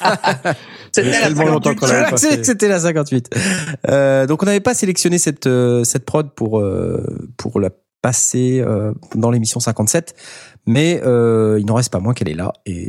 [0.96, 1.76] C'était la tellement longtemps 58.
[1.80, 2.44] qu'on Tu l'avait vois pas que c'est- fait.
[2.46, 3.30] C'était la 58.
[3.90, 7.04] Euh, donc on n'avait pas sélectionné cette euh, cette prod pour euh,
[7.38, 10.14] pour la passer euh, dans l'émission 57,
[10.66, 12.88] mais euh, il n'en reste pas moins qu'elle est là et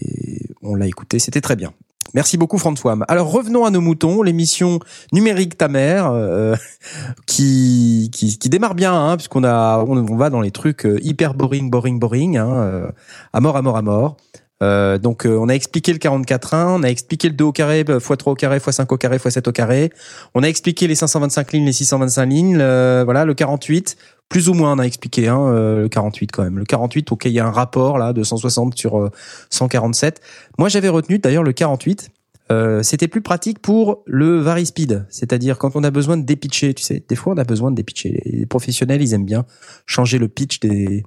[0.62, 1.19] on l'a écoutée.
[1.19, 1.73] C'était très bien.
[2.13, 2.97] Merci beaucoup François.
[3.09, 4.79] Alors revenons à nos moutons, l'émission
[5.13, 6.55] numérique ta mère euh,
[7.27, 10.99] qui, qui qui démarre bien hein, puisqu'on a on, on va dans les trucs euh,
[11.03, 12.89] hyper boring boring boring hein, euh,
[13.33, 14.17] à mort à mort à mort.
[14.63, 17.83] Euh, donc euh, on a expliqué le 44.1, on a expliqué le 2 au carré,
[17.83, 19.91] x3 au carré, x5 au carré, x7 au carré.
[20.35, 23.97] On a expliqué les 525 lignes, les 625 lignes, voilà le 48.
[24.35, 26.59] Plus ou moins on a expliqué hein, euh, le 48 quand même.
[26.59, 29.09] Le 48, ok, il y a un rapport là de 160 sur euh,
[29.51, 30.20] 147.
[30.59, 32.11] Moi j'avais retenu d'ailleurs le 48.
[32.51, 36.82] Euh, c'était plus pratique pour le varispeed, c'est-à-dire quand on a besoin de dépitcher, tu
[36.82, 38.20] sais, des fois on a besoin de dépitcher.
[38.24, 39.47] Les professionnels, ils aiment bien
[39.86, 41.05] changer le pitch des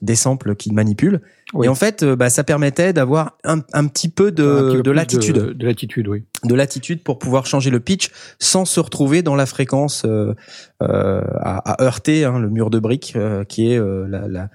[0.00, 1.20] des samples qu'ils manipulent.
[1.54, 1.66] Oui.
[1.66, 5.36] Et en fait, euh, bah, ça permettait d'avoir un, un petit peu de, de latitude,
[5.36, 6.24] De, de latitude, oui.
[6.44, 8.10] de latitude pour pouvoir changer le pitch
[8.40, 10.34] sans se retrouver dans la fréquence euh,
[10.82, 14.50] euh, à, à heurter hein, le mur de briques euh, qui est euh, la, la,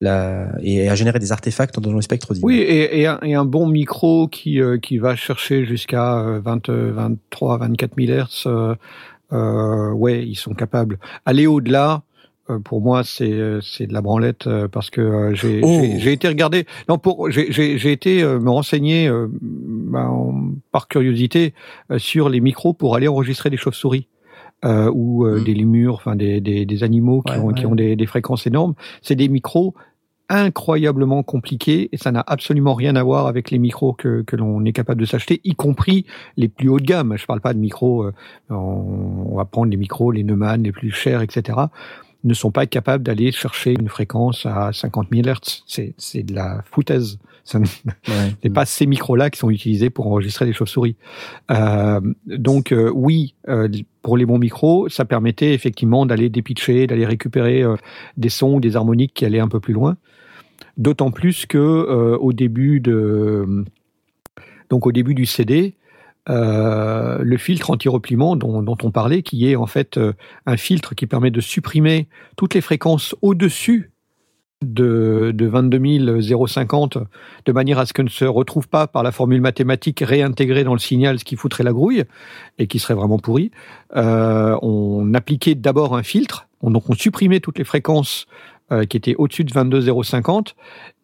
[0.00, 2.42] la et à générer des artefacts dans le spectre audio.
[2.44, 6.40] Oui, et, et, un, et un bon micro qui, euh, qui va chercher jusqu'à euh,
[6.44, 8.74] 20, euh, 23, 24 000 Hertz, euh,
[9.32, 10.98] euh, ouais, ils sont capables.
[11.24, 12.02] Aller au-delà,
[12.58, 15.80] pour moi, c'est euh, c'est de la branlette euh, parce que euh, j'ai Oh.
[15.98, 16.66] j'ai- été regarder.
[16.88, 21.54] Non, pour j'ai j'ai été euh, me renseigner euh, ben, en- par curiosité
[21.90, 24.08] euh, sur les micros pour aller enregistrer des chauves-souris.
[24.64, 25.44] Euh, ou euh, Mm.
[25.44, 28.46] des lémures, enfin des, des, des animaux qui Ouais, ont, qui ont des, des fréquences
[28.46, 28.74] énormes.
[29.02, 29.74] C'est des micros
[30.28, 34.64] incroyablement compliqués et ça n'a absolument rien à voir avec les micros que, que l'on
[34.64, 36.06] est capable de s'acheter, y compris
[36.36, 37.14] les plus hauts de gamme.
[37.18, 38.12] Je parle pas de micros, euh,
[38.50, 41.58] on, on va prendre les micros, les Neumann, les plus chers, etc.
[42.24, 45.64] ne sont pas capables d'aller chercher une fréquence à 50 000 Hertz.
[45.66, 47.18] C'est, de la foutaise.
[47.44, 47.66] Ce n'est
[48.44, 48.50] Ouais.
[48.54, 50.96] pas ces micros-là qui sont utilisés pour enregistrer des chauves-souris.
[51.50, 53.68] Euh, donc euh, oui, euh,
[54.02, 57.64] pour les bons micros, ça permettait effectivement d'aller dépitcher, d'aller récupérer
[58.16, 59.96] des sons ou des harmoniques qui allaient un peu plus loin.
[60.76, 63.64] D'autant plus que au début de
[64.70, 65.74] donc au début du CD,
[66.28, 70.12] euh, le filtre anti-repliement dont, on parlait, qui est en fait euh,
[70.46, 73.90] un filtre qui permet de supprimer toutes les fréquences au-dessus
[74.62, 76.98] de, de 22 050
[77.44, 80.74] de manière à ce que ne se retrouve pas par la formule mathématique réintégrée dans
[80.74, 82.04] le signal, ce qui foutrait la grouille
[82.58, 83.50] et qui serait vraiment pourri.
[83.96, 88.26] Euh, on appliquait d'abord un filtre, on, donc on supprimait toutes les fréquences
[88.88, 90.54] qui étaient au-dessus de 22 050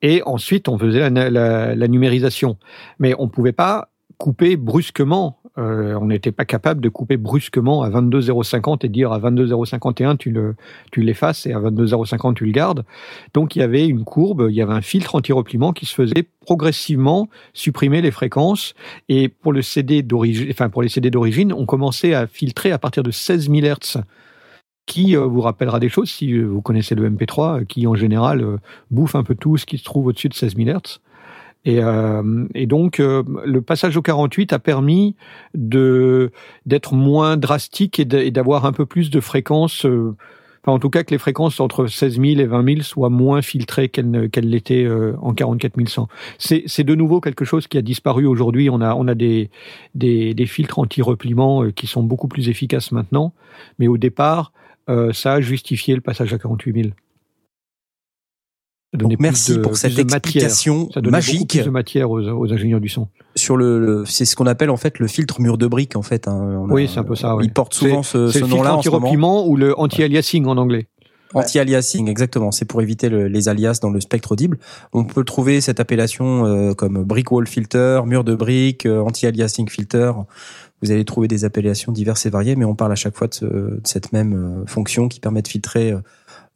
[0.00, 2.56] et ensuite on faisait la, numérisation.
[2.98, 5.38] Mais on pouvait pas couper brusquement.
[5.56, 10.30] Euh, on n'était pas capable de couper brusquement à 22,050 et dire à 22,051 tu
[10.30, 10.54] le
[10.92, 12.84] tu l'effaces et à 22,050 tu le gardes.
[13.34, 16.28] Donc il y avait une courbe, il y avait un filtre anti-repliement qui se faisait
[16.40, 18.74] progressivement supprimer les fréquences.
[19.08, 22.78] Et pour le CD d'origine, enfin pour les CD d'origine, on commençait à filtrer à
[22.78, 23.98] partir de 16 000 Hertz
[24.88, 27.94] qui euh, vous rappellera des choses si euh, vous connaissez le MP3, euh, qui en
[27.94, 28.58] général
[28.90, 31.00] bouffe un peu tout ce qui se trouve au-dessus de 16 000 Hertz.
[31.64, 35.16] Et, euh, et donc, euh, le passage au 48 a permis
[35.54, 36.30] de
[36.66, 39.84] d'être moins drastique et d'avoir un peu plus de fréquences.
[39.84, 40.16] euh,
[40.62, 43.42] enfin, en tout cas, que les fréquences entre 16 000 et 20 000 soient moins
[43.42, 46.08] filtrées qu'elles qu'elles l'étaient euh, en 44 100.
[46.38, 48.70] C'est c'est de nouveau quelque chose qui a disparu aujourd'hui.
[48.70, 49.50] On a on a des
[49.94, 53.32] des, des filtres anti-repliement euh, qui sont beaucoup plus efficaces maintenant,
[53.78, 54.52] mais au départ,
[54.88, 56.94] euh, ça a justifié le passage à 48 000.
[58.94, 62.88] Donc, merci de- pour cette explication Ça magique plus de matière aux, aux ingénieurs du
[62.88, 63.08] son.
[63.34, 66.02] sur le, le- c'est ce qu'on appelle en fait le filtre mur de briques en
[66.02, 66.26] fait.
[66.26, 66.62] hein.
[66.66, 67.44] On Oui, c'est un peu ça, ouais.
[67.44, 69.46] Il porte souvent ce, ce nom-là en ce moment.
[69.46, 70.88] ou le anti-aliasing en anglais.
[71.34, 72.50] Anti-aliasing, exactement.
[72.50, 74.58] C'est pour éviter le- les alias dans le spectre audible.
[74.94, 79.68] On peut trouver cette appellation euh, comme brick wall filter, mur de briques, euh, anti-aliasing
[79.68, 80.12] filter.
[80.80, 83.34] Vous allez trouver des appellations diverses et variées, mais on parle à chaque fois de,
[83.34, 84.32] ce- de cette même
[84.62, 86.00] euh, fonction qui permet de filtrer euh,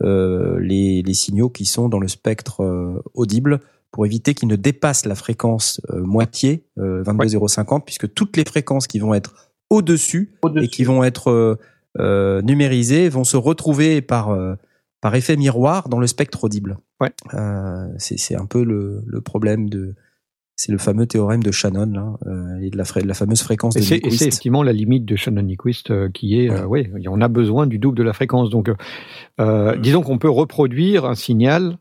[0.03, 3.61] les, les signaux qui sont dans le spectre euh, audible
[3.93, 8.87] pour éviter qu'ils ne dépassent la fréquence euh, moitié, euh, 22050, puisque toutes les fréquences
[8.87, 11.59] qui vont être au-dessus et qui vont être euh,
[11.99, 14.55] euh, numérisés vont se retrouver par euh,
[15.01, 16.79] par effet miroir dans le spectre audible.
[17.01, 17.12] Ouais.
[17.35, 19.95] Euh, c'est c'est un peu le, le problème de
[20.64, 23.43] c'est le fameux théorème de Shannon là, euh, et de la, fra- de la fameuse
[23.43, 24.22] fréquence Et de c'est et c'est Nyquist.
[24.22, 27.98] effectivement la limite de Shannon-Nyquist euh, qui est, euh, oui, on a besoin du double
[27.98, 28.48] de la fréquence.
[28.51, 28.74] Donc, euh,
[29.40, 31.78] euh, disons qu'on peut reproduire un signal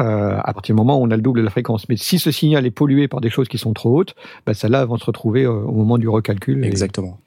[0.00, 1.88] euh, à partir du moment où on a le double de la fréquence.
[1.90, 4.14] Mais si ce signal est pollué par des choses qui sont trop hautes,
[4.46, 7.18] bah, celles-là vont se retrouver euh, au moment du recalcul et Exactement.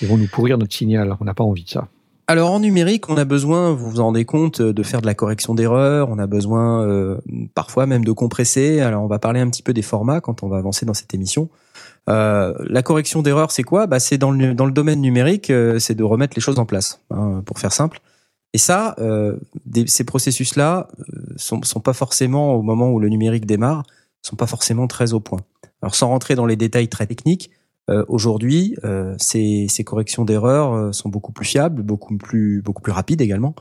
[0.00, 1.16] ils vont nous pourrir notre signal.
[1.20, 1.88] On n'a pas envie de ça.
[2.30, 5.14] Alors en numérique, on a besoin, vous vous en rendez compte, de faire de la
[5.14, 6.10] correction d'erreurs.
[6.10, 7.16] On a besoin euh,
[7.54, 8.80] parfois même de compresser.
[8.80, 11.14] Alors on va parler un petit peu des formats quand on va avancer dans cette
[11.14, 11.48] émission.
[12.10, 13.86] Euh, la correction d'erreurs, c'est quoi?
[13.86, 16.66] Bah, C'est dans le, dans le domaine numérique, euh, c'est de remettre les choses en
[16.66, 18.00] place, hein, pour faire simple.
[18.52, 21.04] Et ça, euh, des- ces processus-là euh,
[21.36, 23.84] sont, sont pas forcément au moment où le numérique démarre,
[24.20, 25.40] sont pas forcément très au point.
[25.80, 27.50] Alors sans rentrer dans les détails très techniques,
[27.88, 32.82] euh, aujourd'hui, euh, ces, ces corrections d'erreurs euh, sont beaucoup plus fiables, beaucoup plus beaucoup
[32.82, 33.54] plus rapides également,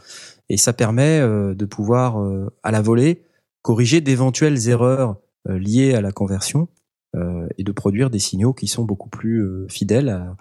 [0.49, 3.23] et ça permet euh, de pouvoir euh, à la volée
[3.61, 6.67] corriger d'éventuelles erreurs liées à la conversion
[7.57, 10.35] et de produire des signaux qui sont beaucoup plus fidèles à,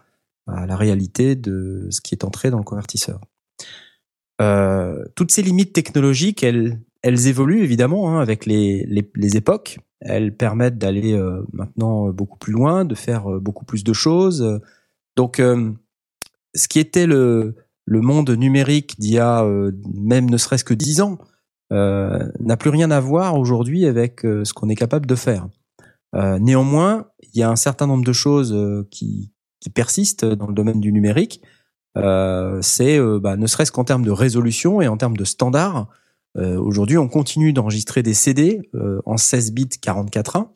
[0.46, 3.20] à la réalité de ce qui est entré dans le convertisseur.
[5.16, 9.78] Toutes ces limites technologiques, elles, elles évoluent évidemment hein, avec les, les, les époques.
[10.00, 14.60] Elles permettent d'aller euh, maintenant beaucoup plus loin, de faire euh, beaucoup plus de choses.
[15.16, 15.72] Donc, euh,
[16.54, 17.54] ce qui était le,
[17.86, 21.18] le monde numérique d'il y a euh, même ne serait-ce que dix ans
[21.72, 25.48] euh, n'a plus rien à voir aujourd'hui avec euh, ce qu'on est capable de faire.
[26.14, 30.46] Euh, néanmoins, il y a un certain nombre de choses euh, qui, qui persistent dans
[30.46, 31.42] le domaine du numérique.
[31.96, 35.88] Euh, c'est euh, bah, ne serait-ce qu'en termes de résolution et en termes de standards.
[36.36, 40.48] Euh, Aujourd'hui, on continue d'enregistrer des CD euh, en 16 bits 44.1.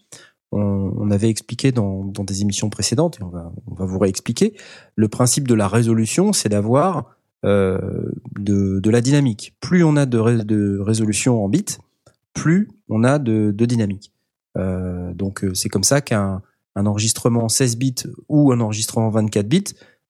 [0.53, 3.99] On, on avait expliqué dans, dans des émissions précédentes, et on va, on va vous
[3.99, 4.57] réexpliquer,
[4.97, 7.79] le principe de la résolution, c'est d'avoir euh,
[8.39, 9.55] de, de la dynamique.
[9.61, 11.79] Plus on a de, de résolution en bits,
[12.35, 14.13] plus on a de, de dynamique.
[14.59, 16.43] Euh, donc euh, c'est comme ça qu'un
[16.77, 17.95] un enregistrement en 16 bits
[18.29, 19.65] ou un enregistrement en 24 bits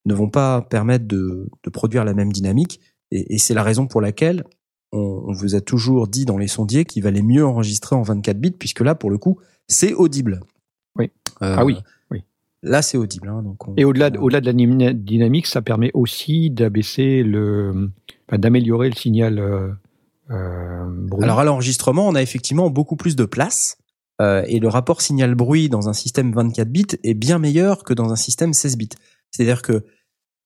[0.07, 2.81] ne vont pas permettre de, de produire la même dynamique.
[3.13, 4.45] Et c'est la raison pour laquelle
[4.93, 8.39] on, on vous a toujours dit dans les sondiers qu'il valait mieux enregistrer en 24
[8.39, 9.39] bits, puisque là, pour le coup,
[9.69, 10.41] c'est audible.
[10.97, 11.11] Oui.
[11.43, 11.77] Euh, Ah oui,
[12.11, 12.25] oui.
[12.63, 13.29] Là, c'est audible.
[13.29, 17.91] hein, donc on- Et au-delà on- au-delà de la dynamique, ça permet aussi d'abaisser le,
[18.29, 19.71] enfin, d'améliorer le signal euh,
[20.31, 21.25] euh, bruit.
[21.25, 23.77] Alors à l'enregistrement, on a effectivement beaucoup plus de place.
[24.47, 28.17] et le rapport signal-bruit dans un système 24 bits est bien meilleur que dans un
[28.17, 28.91] système 16 bits.
[29.31, 29.87] C'est-à-dire que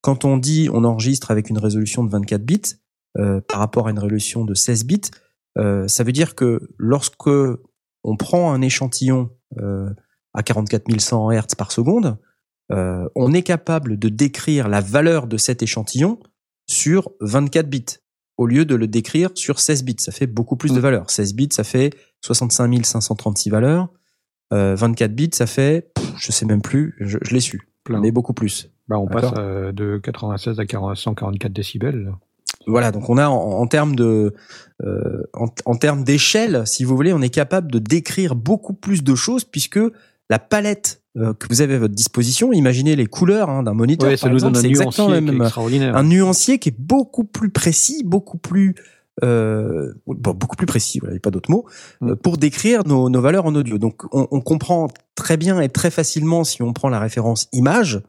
[0.00, 2.60] quand on dit on enregistre avec une résolution de 24 bits
[3.19, 5.11] euh, par rapport à une résolution de 16 bits,
[5.59, 7.28] euh, ça veut dire que lorsque
[8.05, 9.89] on prend un échantillon euh,
[10.35, 12.19] à 44 100 Hz par seconde,
[12.73, 16.19] euh, on est capable de décrire la valeur de cet échantillon
[16.66, 17.85] sur 24 bits
[18.36, 19.97] au lieu de le décrire sur 16 bits.
[19.99, 21.11] Ça fait beaucoup plus de valeur.
[21.11, 21.91] 16 bits, ça fait
[22.23, 23.89] 65 536 valeurs.
[24.53, 28.01] Euh, 24 bits, ça fait, pff, je sais même plus, je, je l'ai su, Plein.
[28.01, 28.70] mais beaucoup plus.
[28.89, 32.12] Bah, on passe de 96 à 40 144 décibels.
[32.66, 34.35] Voilà, donc on a en, en termes de,
[34.85, 39.03] euh, en, en termes d'échelle, si vous voulez, on est capable de décrire beaucoup plus
[39.05, 39.78] de choses puisque
[40.31, 44.09] la palette euh, que vous avez à votre disposition, imaginez les couleurs hein, d'un moniteur,
[44.09, 45.97] Ouais, par exemple, c'est exactement même, extraordinaire.
[45.97, 48.74] un nuancier qui est beaucoup plus précis, beaucoup plus
[49.23, 51.66] euh, bon, beaucoup plus précis, voilà, il n'y a pas d'autre mot,
[52.01, 52.11] Mm.
[52.11, 53.78] euh, pour décrire nos, nos valeurs en audio.
[53.78, 58.01] Donc on, on comprend très bien et très facilement si on prend la référence image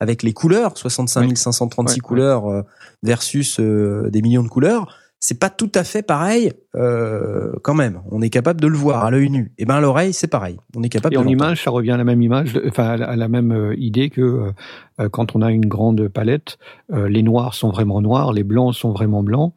[0.00, 2.00] avec les couleurs, 65 536 Ouais, ouais.
[2.00, 2.62] couleurs euh,
[3.02, 8.00] versus euh, des millions de couleurs, c'est pas tout à fait pareil euh, quand même.
[8.10, 9.52] On est capable de le voir à l'œil nu.
[9.56, 10.58] Et ben à l'oreille, c'est pareil.
[10.74, 13.28] On est capable Et en image, ça revient à la même image, enfin à la,
[13.28, 14.52] même idée que
[14.98, 16.58] euh, quand on a une grande palette,
[16.92, 19.54] euh, les noirs sont vraiment noirs, les blancs sont vraiment blancs,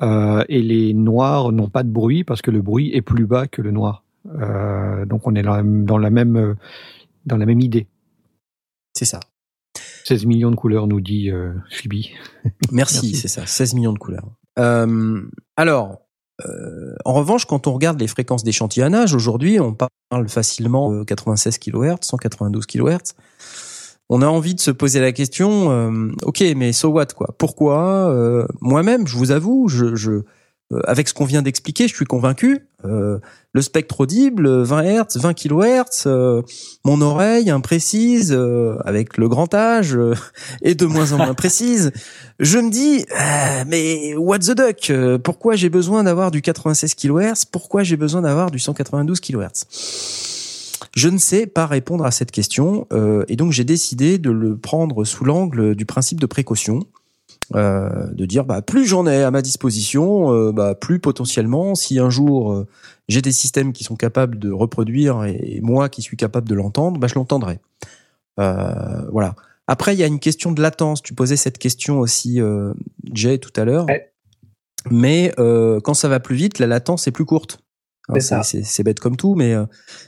[0.00, 3.60] et les noirs n'ont pas de bruit parce que le bruit est plus bas que
[3.60, 4.04] le noir.
[4.24, 6.54] Donc on est dans la, dans la même
[7.26, 7.88] dans la même idée.
[8.94, 9.18] C'est ça.
[10.08, 12.12] 16 millions de couleurs, nous dit euh, Chibi.
[12.72, 13.14] Merci, Merci.
[13.14, 14.26] c'est ça, 16 millions de couleurs.
[14.58, 15.20] Euh,
[15.56, 15.98] alors,
[16.46, 21.58] euh, en revanche, quand on regarde les fréquences d'échantillonnage, aujourd'hui, on parle facilement de 96
[21.58, 23.14] kHz, 192 kHz.
[24.08, 27.34] On a envie de se poser la question, euh, ok, mais so what quoi?
[27.36, 28.10] Pourquoi?
[28.10, 30.24] Euh, Moi-même, je vous avoue, je, je euh,
[30.84, 32.68] avec ce qu'on vient d'expliquer, je suis convaincu.
[32.84, 33.18] Euh,
[33.52, 36.42] le spectre audible, 20 Hz, 20 kHz, euh,
[36.84, 40.14] mon oreille imprécise, euh, avec le grand âge, euh,
[40.62, 41.90] est de moins en moins précise.
[42.38, 46.94] Je me dis, euh, mais what the duck euh, Pourquoi j'ai besoin d'avoir du 96
[46.94, 49.64] kHz Pourquoi j'ai besoin d'avoir du 192 kHz
[50.94, 54.56] Je ne sais pas répondre à cette question, euh, et donc j'ai décidé de le
[54.56, 56.84] prendre sous l'angle du principe de précaution.
[57.54, 61.98] Euh, de dire bah plus j'en ai à ma disposition, euh, bah plus potentiellement si
[61.98, 62.66] un jour euh,
[63.08, 67.00] j'ai des systèmes qui sont capables de reproduire et, moi qui suis capable de l'entendre,
[67.00, 67.58] bah je l'entendrai.
[68.36, 69.34] voilà.
[69.66, 71.02] Après il y a une question de latence.
[71.02, 72.40] Tu posais cette question aussi,
[73.12, 73.86] Jay tout à l'heure.
[74.90, 77.60] Mais quand ça va plus vite, la latence est plus courte.
[78.18, 79.64] C'est bête comme tout, mais euh,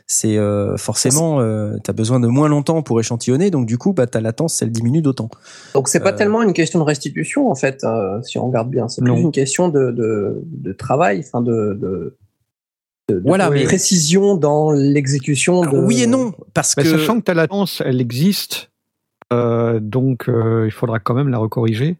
[0.07, 3.93] c'est euh, forcément, euh, tu as besoin de moins longtemps pour échantillonner, donc du coup,
[3.93, 5.29] bah, ta latence, elle diminue d'autant.
[5.75, 7.85] Donc c'est pas tellement une question de restitution, en fait,
[8.23, 8.89] si on regarde bien.
[8.89, 12.17] C'est plus une question de, de, de travail, enfin de, de,
[13.09, 13.65] de, voilà, mais...
[13.65, 15.63] précision dans l'exécution.
[15.63, 15.79] De...
[15.79, 18.71] Oui et non, parce que sachant que ta latence, elle existe,
[19.31, 21.97] donc il faudra quand même la recorriger.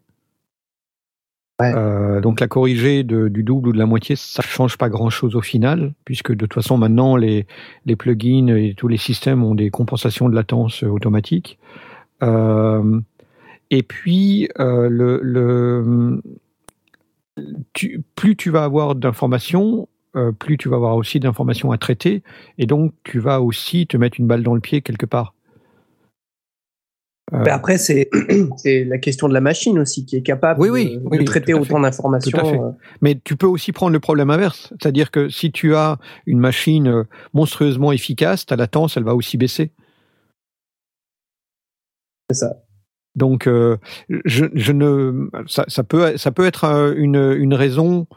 [1.61, 5.41] Euh, donc la corriger du double ou de la moitié, ça change pas grand-chose au
[5.41, 7.45] final, puisque de toute façon maintenant les,
[7.97, 11.59] plugins et tous les systèmes ont des compensations de latence automatiques.
[12.23, 12.99] Euh,
[13.69, 16.19] et puis euh,
[18.15, 19.87] plus tu vas avoir d'informations,
[20.39, 22.23] plus tu vas avoir aussi d'informations à traiter,
[22.57, 25.33] et donc tu vas aussi te mettre une balle dans le pied quelque part.
[27.33, 28.09] Euh, après, c'est
[28.63, 32.39] la question de la machine aussi qui est capable de, traiter autant d'informations.
[32.43, 32.71] Euh.
[33.01, 36.87] Mais tu peux aussi prendre le problème inverse, c'est-à-dire que si tu as une machine
[36.87, 37.03] euh,
[37.33, 39.71] monstrueusement efficace, ta latence, elle va aussi baisser.
[42.29, 42.53] C'est ça.
[43.15, 48.07] Donc, je, je, ne, ça, ça, peut, ça peut être une, une raison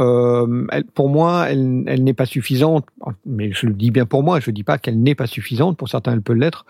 [0.00, 2.86] euh, pour moi, elle, n'est pas suffisante.
[3.26, 4.40] Mais je le dis bien pour moi.
[4.40, 5.76] Je dis pas qu'elle n'est pas suffisante.
[5.76, 6.64] Pour certains, elle peut l'être.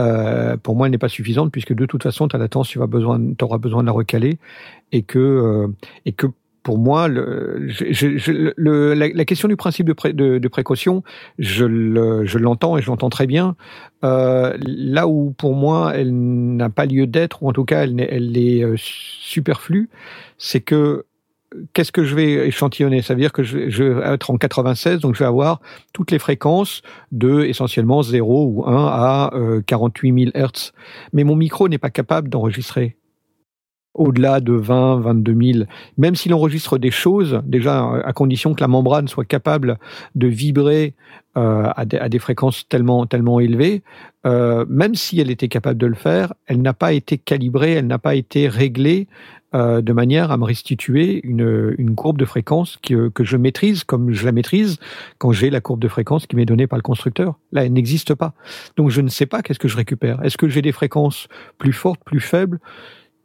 [0.00, 2.86] Euh, pour moi, elle n'est pas suffisante puisque de toute façon, ta latence, tu vas
[2.86, 4.38] besoin, auras besoin de la recaler
[4.90, 5.68] et que euh,
[6.06, 6.26] et que
[6.64, 11.02] pour moi, la, la, question du principe de, pré, de, de précaution,
[11.40, 11.64] je
[12.38, 13.56] l'entends et je l'entends très bien.
[14.02, 18.64] Là où pour moi, elle n'a pas lieu d'être, ou en tout cas, elle, est
[18.76, 19.90] superflue,
[20.38, 21.04] c'est que
[21.72, 23.02] qu'est-ce que je vais échantillonner?
[23.02, 25.60] Ça veut dire que je, vais être en 96, donc je vais avoir
[25.92, 30.72] toutes les fréquences de essentiellement 0 ou 1 à euh, 48 000 Hertz.
[31.12, 32.96] Mais mon micro n'est pas capable d'enregistrer
[33.94, 35.64] au-delà de 20, 22 000.
[35.98, 39.78] Même s'il enregistre des choses, déjà à condition que la membrane soit capable
[40.14, 40.94] de vibrer
[41.36, 43.82] euh, à, des, fréquences tellement tellement élevées,
[44.26, 47.86] euh, même si elle était capable de le faire, elle n'a pas été calibrée, elle
[47.86, 49.08] n'a pas été réglée
[49.54, 53.84] euh, de manière à me restituer une, une courbe de fréquence que, que je maîtrise
[53.84, 54.78] comme je la maîtrise
[55.18, 57.38] quand j'ai la courbe de fréquence qui m'est donnée par le constructeur.
[57.52, 58.34] Là, elle n'existe pas.
[58.76, 60.22] Donc je ne sais pas qu'est-ce que je récupère.
[60.24, 62.60] Est-ce que j'ai des fréquences plus fortes, plus faibles?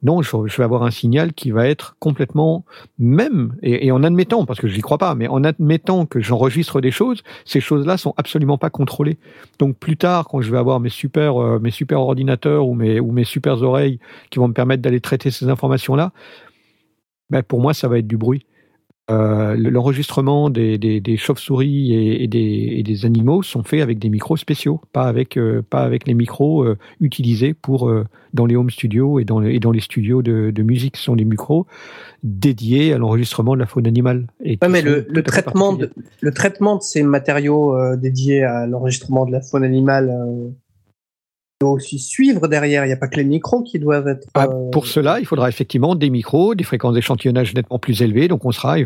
[0.03, 2.65] Non, je, vais avoir un signal qui va être complètement
[2.99, 6.82] même, et, en admettant, parce que je n'y crois pas, mais en admettant que j'enregistre
[6.82, 9.18] des choses, ces choses-là sont absolument pas contrôlées.
[9.57, 11.60] Donc plus tard, quand je vais avoir mes super, euh,
[11.91, 13.99] ordinateurs ou mes, ou mes super oreilles
[14.30, 16.11] qui vont me permettre d'aller traiter ces informations-là,
[17.30, 18.45] ben pour moi, ça va être du bruit.
[19.09, 23.99] Euh, l'enregistrement des, des, des chauves-souris et, et, des, et, des, animaux sont faits avec
[23.99, 27.89] des micros spéciaux, pas avec, euh, pas avec les micros euh, utilisés pour,
[28.34, 30.97] dans les home studios et dans, et dans les studios de, de musique.
[30.97, 31.67] Ce sont des micros
[32.23, 34.27] dédiés à l'enregistrement de la faune animale.
[34.43, 35.89] Et mais le, le traitement de,
[36.19, 40.11] le traitement de ces matériaux dédiés à l'enregistrement de la faune animale
[41.59, 42.85] doit aussi suivre derrière.
[42.85, 44.27] Il n'y a pas que les micros qui doivent être.
[44.35, 48.27] Ah, euh, pour cela, il faudra effectivement des micros, des fréquences d'échantillonnage nettement plus élevées.
[48.27, 48.77] Donc on sera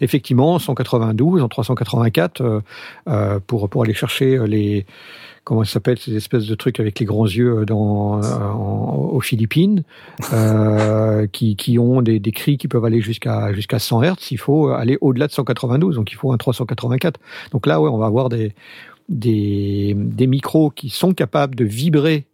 [0.00, 2.60] effectivement 192 en 384 euh,
[3.08, 4.84] euh, pour pour aller chercher les
[5.44, 9.82] comment ça s'appelle ces espèces de trucs avec les grands yeux dans aux Philippines
[10.32, 14.30] euh, qui, qui ont des, des cris qui peuvent aller jusqu'à jusqu'à 100 Hertz.
[14.30, 17.18] Il faut aller au-delà de 192, donc il faut un 384.
[17.52, 18.54] Donc là, ouais, on va avoir des
[19.08, 22.26] des, des micros qui sont capables de vibrer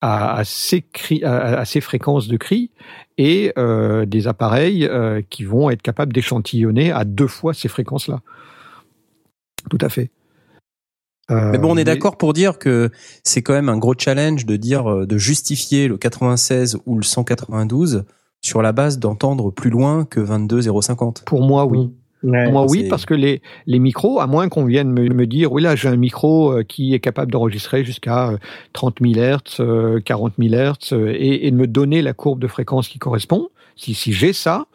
[0.00, 2.70] à, à, ces, cris, à, ces fréquences de cris
[3.18, 8.20] et euh, des appareils euh, qui vont être capables d'échantillonner à deux fois ces fréquences-là.
[9.68, 10.10] Tout à fait.
[11.30, 12.90] Euh, mais bon, on est d'accord pour dire que
[13.22, 18.04] c'est quand même un gros challenge de dire, de justifier le 96 ou le 192
[18.42, 21.24] sur la base d'entendre plus loin que 22,050.
[21.26, 21.90] Pour moi, oui.
[22.22, 25.62] Moi, oui, parce que les, les micros, à moins qu'on vienne me, me, dire, oui,
[25.62, 28.32] là, j'ai un micro euh, qui est capable d'enregistrer jusqu'à
[28.72, 32.88] 30 000 Hz, 40 000 Hz, et, et, de me donner la courbe de fréquence
[32.88, 33.48] qui correspond.
[33.76, 34.66] Si, si j'ai ça,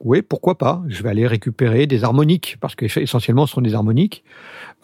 [0.00, 4.24] oui, pourquoi pas Je vais aller récupérer des harmoniques, parce qu'essentiellement, ce sont des harmoniques.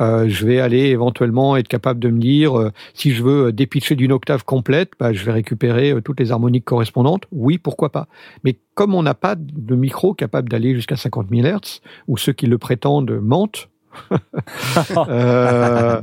[0.00, 3.94] Euh, je vais aller éventuellement être capable de me dire, euh, si je veux dépitcher
[3.94, 7.24] d'une octave complète, bah, je vais récupérer euh, toutes les harmoniques correspondantes.
[7.30, 8.08] Oui, pourquoi pas
[8.44, 12.32] Mais comme on n'a pas de micro capable d'aller jusqu'à 50 000 Hz, ou ceux
[12.32, 13.68] qui le prétendent mentent,
[14.96, 16.00] euh,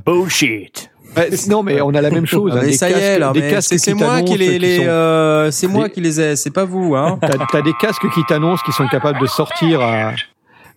[1.16, 2.54] Bullshit non, mais on a la même chose.
[2.56, 6.02] Hein, mais ça y est, là, c'est moi qui les, les euh, c'est moi qui
[6.02, 7.20] les ai, c'est pas vous, hein.
[7.22, 10.14] T'as as des casques qui t'annoncent qu'ils sont capables de sortir à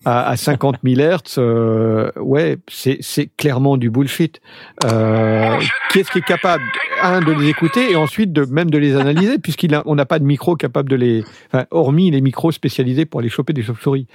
[0.04, 4.40] à, à 50 000 Hertz, euh, ouais, c'est clairement du bullshit.
[4.84, 5.60] Euh,
[5.92, 6.64] Qu'est-ce qui est capable,
[7.02, 10.24] un, de les écouter et ensuite de même de les analyser, puisqu'on n'a pas de
[10.24, 14.06] micro capable de les, enfin, hormis les micros spécialisés pour aller choper des chauves-souris.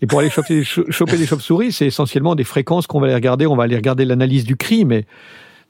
[0.00, 3.46] Et pour aller choper, choper des chauves-souris, c'est essentiellement des fréquences qu'on va aller regarder.
[3.46, 5.04] On va aller regarder l'analyse du cri, mais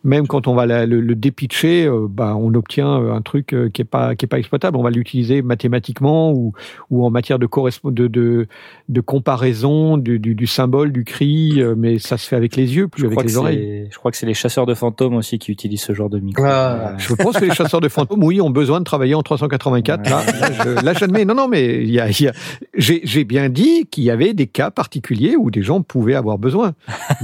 [0.05, 3.69] même quand on va le, le dépitcher, euh, bah, on obtient euh, un truc euh,
[3.69, 4.77] qui est pas qui est pas exploitable.
[4.77, 6.53] On va l'utiliser mathématiquement ou
[6.91, 7.49] ou en matière de
[7.91, 8.47] de de,
[8.89, 12.89] de comparaison du, du, du, symbole du cri, mais ça se fait avec les yeux
[12.89, 13.89] plus avec les oreilles.
[13.91, 16.45] Je crois que c'est les chasseurs de fantômes aussi qui utilisent ce genre de micro.
[16.47, 16.95] Ah.
[16.99, 20.09] Je pense que les chasseurs de fantômes, oui, ont besoin de travailler en 384.
[20.09, 21.25] Là, là, j'admets.
[21.25, 22.33] Non, non, mais il y a, y a
[22.77, 26.75] j'ai bien dit qu'il y avait des cas particuliers où des gens pouvaient avoir besoin.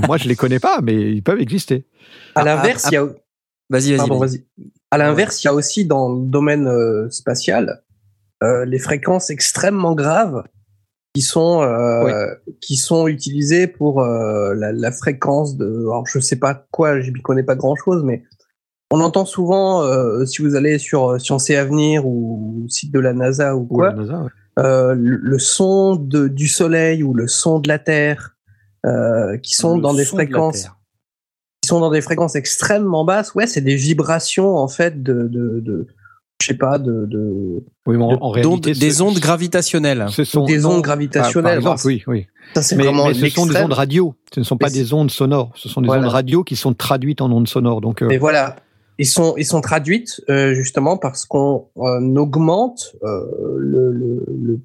[0.06, 1.84] Moi, je les connais pas, mais ils peuvent exister.
[2.34, 3.08] À ah, l'inverse, ah, il y a.
[3.70, 4.08] Vas-y, vas-y.
[4.08, 4.26] Vas
[4.92, 7.82] à l'inverse, il y a aussi dans le domaine euh, spatial
[8.42, 10.44] euh, les fréquences extrêmement graves
[11.14, 12.26] qui sont euh,
[12.60, 15.66] qui sont utilisées pour la, la, fréquence de.
[15.66, 18.22] Alors, je sais pas quoi, je ne connais pas grand chose, mais
[18.90, 19.82] on entend souvent
[20.26, 24.22] si vous allez sur Science et Avenir ou site de la NASA ou quoi, NASA,
[24.22, 24.94] ouais.
[24.96, 28.36] le, le, son de, du Soleil ou le son de la Terre
[29.42, 30.68] qui sont dans des fréquences
[31.72, 33.34] sont dans des fréquences extrêmement basses.
[33.34, 35.86] Ouais, c'est des vibrations en fait de, de, de
[36.40, 40.06] je sais pas, de, de, oui, mais en, réalité, des ondes gravitationnelles.
[40.10, 41.58] Ce sont des ondes gravitationnelles.
[41.60, 42.26] Ah, par exemple, oui, oui.
[42.54, 44.14] Ça, c'est vraiment mais ce sont des ondes radio.
[44.34, 45.52] Ce ne sont pas des ondes sonores.
[45.54, 47.80] Ce sont des ondes radio qui sont traduites en ondes sonores.
[47.80, 48.02] Donc.
[48.02, 48.10] Euh...
[48.10, 48.56] Et voilà.
[48.98, 53.24] Ils sont, ils sont traduites euh, justement parce qu'on euh, augmente euh,
[53.58, 54.60] le, le, le,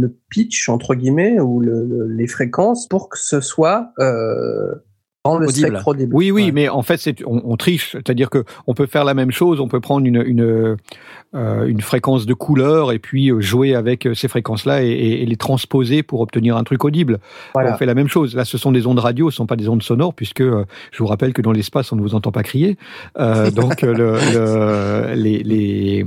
[0.00, 4.74] le, pitch entre guillemets ou le, les fréquences pour que ce soit euh,
[5.24, 9.04] le Oui, oui, mais en fait, c'est on, on, triche, c'est-à-dire que on peut faire
[9.04, 10.76] la même chose, on peut prendre une une,
[11.34, 15.24] euh, une fréquence de couleur et puis euh, jouer avec euh, ces fréquences-là et, et,
[15.24, 17.20] les transposer pour obtenir un truc audible.
[17.54, 18.34] On fait la même chose.
[18.34, 21.06] Là, ce sont des ondes radio, ce sont pas des ondes sonores, puisque je vous
[21.06, 22.76] rappelle que dans l'espace, on ne vous entend pas crier.
[23.18, 26.04] Euh, donc, le, le, les, les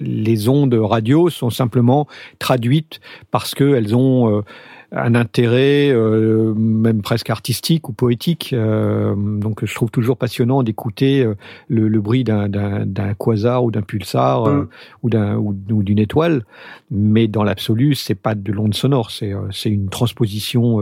[0.00, 2.08] les ondes radio sont simplement
[2.40, 4.42] traduites parce qu'elles ont
[4.92, 8.52] un intérêt euh, même presque artistique ou poétique.
[8.52, 11.34] Euh, donc je trouve toujours passionnant d'écouter euh,
[11.68, 14.68] le, le, bruit d'un quasar ou d'un pulsar mm.
[15.02, 16.44] ou d'un ou, d'une étoile,
[16.90, 20.78] mais dans l'absolu, c'est pas de l'onde sonore, c'est c'est une transposition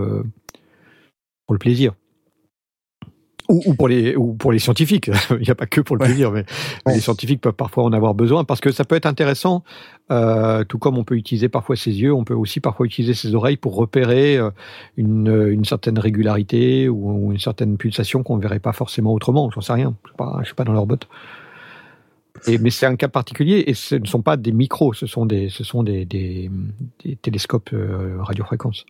[1.46, 1.92] pour le plaisir.
[3.48, 5.10] Ou, ou, pour les ou pour les scientifiques.
[5.30, 6.44] Il n'y a pas que pour le plaisir, mais,
[6.86, 9.64] les scientifiques peuvent parfois en avoir besoin parce que ça peut être intéressant.
[10.10, 13.34] Euh, tout comme on peut utiliser parfois ses yeux, on peut aussi parfois utiliser ses
[13.34, 14.50] oreilles pour repérer euh,
[14.96, 19.50] une, une certaine régularité ou, une certaine pulsation qu'on ne verrait pas forcément autrement.
[19.50, 19.94] J'en sais rien.
[20.04, 21.06] Je suis pas, je suis pas dans leur botte.
[22.46, 25.24] Et, mais c'est un cas particulier et ce ne sont pas des micros, ce sont
[25.24, 26.50] des, ce sont des, des,
[27.04, 28.84] des télescopes euh, radiofréquences.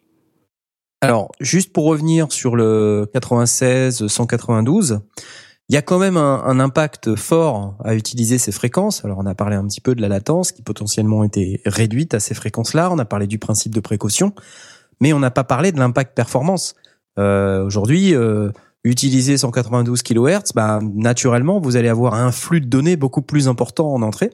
[1.00, 5.00] Alors, juste pour revenir sur le 96 192,
[5.68, 9.04] il y a quand même un, impact fort à utiliser ces fréquences.
[9.04, 12.20] Alors, on a parlé un petit peu de la latence qui potentiellement était réduite à
[12.20, 12.90] ces fréquences-là.
[12.92, 14.34] On a parlé du principe de précaution,
[15.00, 16.74] mais on n'a pas parlé de l'impact performance.
[17.18, 18.50] Euh, Aujourd'hui, euh,
[18.84, 23.92] utiliser 192 kHz, bah, naturellement, vous allez avoir un flux de données beaucoup plus important
[23.92, 24.30] en entrée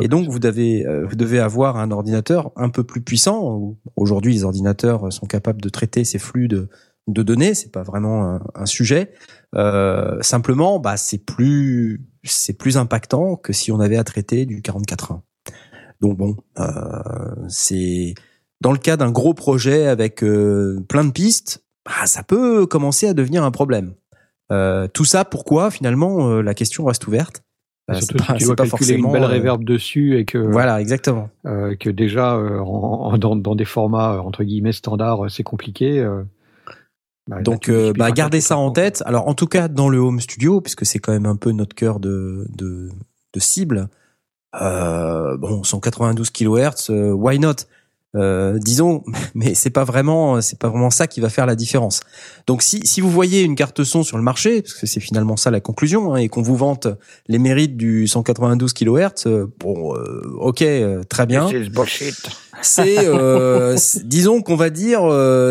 [0.00, 3.76] et donc vous devez euh, vous devez avoir un ordinateur un peu plus puissant.
[3.96, 6.68] Aujourd'hui, les ordinateurs sont capables de traiter ces flux de
[7.08, 9.12] de données, c'est pas vraiment un, sujet.
[9.54, 14.60] Euh, simplement, bah c'est plus c'est plus impactant que si on avait à traiter du
[14.60, 15.20] 44.1.
[16.00, 18.14] Donc bon, euh, c'est
[18.60, 23.08] dans le cas d'un gros projet avec euh, plein de pistes, bah, ça peut commencer
[23.08, 23.94] à devenir un problème.
[24.52, 27.42] Euh, tout ça, pourquoi finalement la question reste ouverte
[27.88, 31.76] bah, Surtout si tu dois calculer une belle réverb dessus et que voilà exactement euh,
[31.76, 36.04] que déjà euh, en, dans, dans, des formats euh, entre guillemets standards c'est compliqué.
[37.28, 39.02] Bah, Donc bah, gardez ça en tête.
[39.06, 41.76] Alors en tout cas dans le home studio puisque c'est quand même un peu notre
[41.76, 42.90] cœur de de,
[43.32, 43.88] de cible.
[44.52, 47.66] bon 192 kHz, why not?
[48.16, 52.00] Euh, disons, mais c'est pas vraiment, c'est pas vraiment ça qui va faire la différence.
[52.46, 55.36] Donc si, si vous voyez une carte son sur le marché, parce que c'est finalement
[55.36, 56.88] ça la conclusion, hein, et qu'on vous vante
[57.28, 60.64] les mérites du 192 kHz, euh, bon, euh, ok,
[61.08, 61.48] très bien.
[62.62, 65.02] C'est, euh, disons qu'on va dire,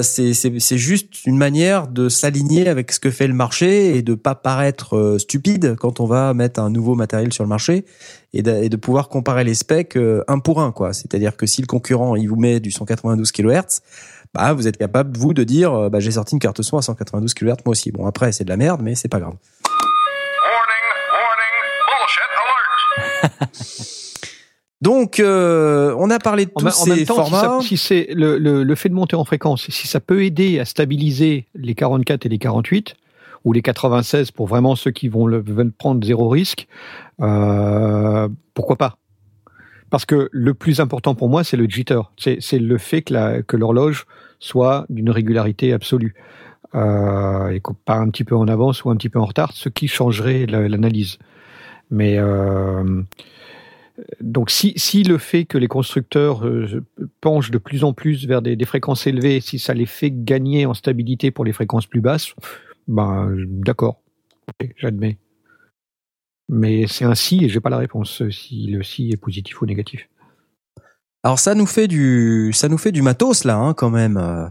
[0.04, 4.02] c'est, c'est, c'est juste une manière de s'aligner avec ce que fait le marché et
[4.02, 7.86] de pas paraître stupide quand on va mettre un nouveau matériel sur le marché
[8.36, 10.92] et de, pouvoir comparer les specs euh, un pour un, quoi.
[10.94, 13.80] C'est-à-dire que si le concurrent, il vous met du 192 kHz,
[14.34, 16.82] bah, vous êtes capable, vous, de dire, euh, bah, j'ai sorti une carte son à
[16.82, 17.92] 192 kHz, moi aussi.
[17.92, 19.36] Bon, après, c'est de la merde, mais c'est pas grave.
[24.82, 27.60] Donc, euh, on a parlé de tous en ces temps, formats.
[27.62, 31.48] Si, si c'est le, fait de monter en fréquence, si ça peut aider à stabiliser
[31.56, 32.96] les 44 et les 48,
[33.46, 36.68] ou les 96 pour vraiment ceux qui vont le, veulent prendre zéro risque,
[37.22, 38.98] euh, pourquoi pas?
[39.90, 42.02] Parce que le plus important pour moi, c'est le jitter.
[42.18, 44.06] C'est le fait que, l'horloge
[44.40, 46.16] soit d'une régularité absolue.
[46.74, 49.70] Euh, et pas un petit peu en avance ou un petit peu en retard, ce
[49.70, 51.20] qui changerait l'analyse.
[51.92, 53.04] Mais euh,
[54.20, 56.84] donc si, si le fait que les constructeurs euh,
[57.22, 60.74] penchent de plus en plus vers des, fréquences élevées, si ça les fait gagner en
[60.74, 62.36] stabilité pour les fréquences plus basses,
[62.88, 64.02] ben d'accord,
[64.78, 65.18] j'admets.
[66.48, 69.66] Mais c'est un si et j'ai pas la réponse si le si est positif ou
[69.66, 70.08] négatif.
[71.24, 74.48] Alors ça nous fait du ça nous fait du matos là hein, quand même euh,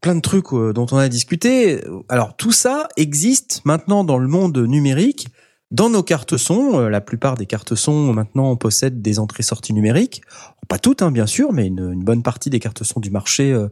[0.00, 1.80] plein de trucs euh, dont on a discuté.
[2.08, 5.28] Alors tout ça existe maintenant dans le monde numérique
[5.72, 10.22] dans nos cartes son, euh, la plupart des cartes son maintenant possèdent des entrées-sorties numériques.
[10.68, 13.68] Pas toutes, hein, bien sûr, mais une, bonne partie des cartes son du marché euh,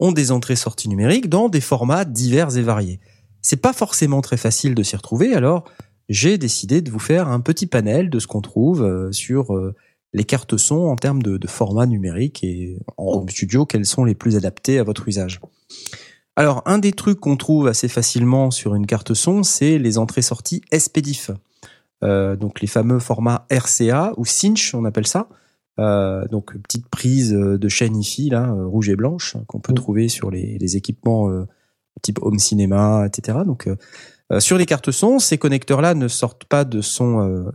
[0.00, 3.00] ont des entrées-sorties numériques dans des formats divers et variés.
[3.46, 5.70] C'est pas forcément très facile de s'y retrouver, alors
[6.08, 9.56] j'ai décidé de vous faire un petit panel de ce qu'on trouve euh, sur
[10.12, 14.14] les cartes son en termes de, de format numérique et en studio, quels sont les
[14.14, 15.40] plus adaptés à votre usage.
[16.34, 20.62] Alors, un des trucs qu'on trouve assez facilement sur une carte son, c'est les entrées-sorties
[20.76, 21.30] SPDIF.
[22.04, 25.28] Euh, donc les fameux formats RCA ou Cinch, on appelle ça.
[25.78, 29.76] Euh, donc petite prise de chaîne IFI là, euh, rouge et blanche qu'on peut mm.
[29.76, 31.30] trouver sur les, équipements
[32.02, 33.38] type home cinéma, etc.
[33.46, 33.68] Donc
[34.38, 37.52] sur les cartes son, ces connecteurs-là ne sortent pas de son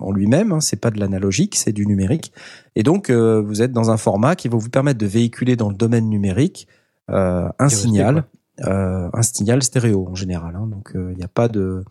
[0.00, 2.32] en lui-même, hein, c'est pas de l'analogique, c'est du numérique.
[2.76, 5.76] Et donc vous êtes dans un format qui va vous permettre de véhiculer dans le
[5.76, 6.66] domaine numérique
[7.10, 8.24] euh, un signal,
[8.60, 10.54] euh, un signal stéréo en général.
[10.54, 10.66] Hein.
[10.68, 11.84] donc il euh, n'y a pas de,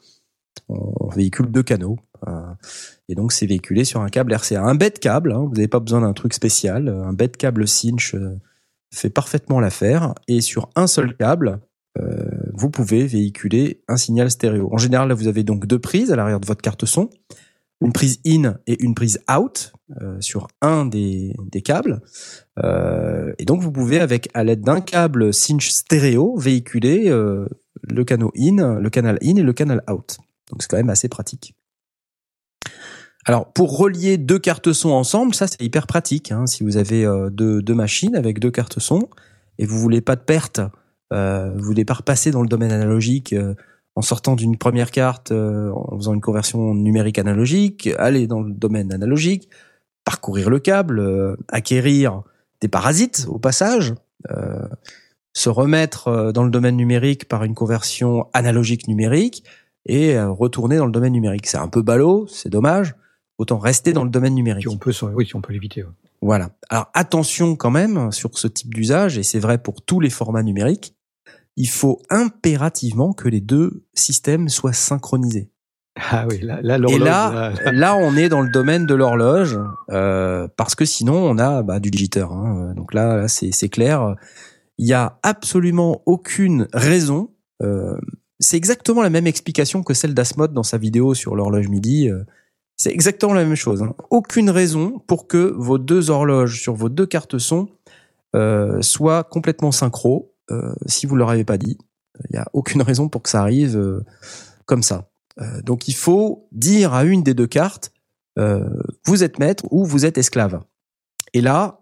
[0.69, 1.97] on véhicule deux canaux.
[3.09, 4.61] et donc c'est véhiculé sur un câble RCA.
[4.61, 6.87] Un bête câble, hein, vous n'avez pas besoin d'un truc spécial.
[6.89, 8.15] Un bête câble cinch
[8.93, 10.13] fait parfaitement l'affaire.
[10.27, 11.59] Et sur un seul câble,
[12.53, 14.69] vous pouvez véhiculer un signal stéréo.
[14.71, 17.09] En général, là, vous avez donc deux prises à l'arrière de votre carte son
[17.81, 22.01] une prise in et une prise out euh, sur un des, câbles.
[22.63, 27.47] Euh, et donc vous pouvez avec à l'aide d'un câble cinch stéréo véhiculer euh,
[27.83, 30.17] le canal in, le canal in et le canal out.
[30.51, 31.55] Donc c'est quand même assez pratique.
[33.25, 36.31] Alors pour relier deux cartes son ensemble, ça c'est hyper pratique.
[36.31, 39.07] Hein, si vous avez deux, deux machines avec deux cartes son
[39.57, 40.61] et vous voulez pas de perte,
[41.11, 43.33] vous voulez pas repasser dans le domaine analogique
[43.99, 48.53] en sortant d'une première carte, euh, en faisant une conversion numérique analogique, aller dans le
[48.53, 49.49] domaine analogique,
[50.05, 52.23] parcourir le câble, euh, acquérir
[52.61, 53.93] des parasites au passage,
[54.31, 54.67] euh,
[55.33, 59.43] se remettre dans le domaine numérique par une conversion analogique numérique
[59.85, 61.47] et retourner dans le domaine numérique.
[61.47, 62.95] C'est un peu ballot, c'est dommage.
[63.37, 64.67] Autant rester dans le domaine numérique.
[64.69, 65.85] on peut, oui, si on peut l'éviter.
[66.21, 66.49] Voilà.
[66.69, 70.43] Alors attention quand même sur ce type d'usage, et c'est vrai pour tous les formats
[70.43, 70.95] numériques
[71.59, 75.51] il faut impérativement que les deux systèmes soient synchronisés.
[76.11, 79.59] Ah oui, là, là Et là, là, on est dans le domaine de l'horloge,
[79.91, 82.25] euh, parce que sinon, on a bah, du jitter.
[82.31, 82.73] Hein.
[82.75, 84.15] Donc là, là c'est clair.
[84.77, 87.29] Il y a absolument aucune raison.
[87.61, 87.97] Euh,
[88.39, 92.09] c'est exactement la même explication que celle d'Asmod dans sa vidéo sur l'horloge midi.
[92.09, 92.23] Euh,
[92.77, 93.83] c'est exactement la même chose.
[93.83, 93.93] Hein.
[94.09, 97.67] Aucune raison pour que vos deux horloges sur vos deux cartes son
[98.37, 100.33] euh, soient complètement synchro.
[100.51, 101.77] Euh, si vous leur avez pas dit.
[102.29, 104.03] Il n'y a aucune raison pour que ça arrive euh,
[104.65, 105.09] comme ça.
[105.39, 107.91] Euh, donc il faut dire à une des deux cartes,
[109.05, 110.61] vous êtes maître ou vous êtes esclave.
[111.33, 111.81] Et là,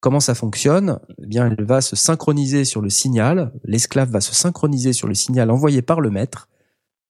[0.00, 0.98] comment ça fonctionne?
[1.22, 3.52] Eh bien, elle va se synchroniser sur le signal.
[3.62, 6.48] L'esclave va se synchroniser sur le signal envoyé par le maître.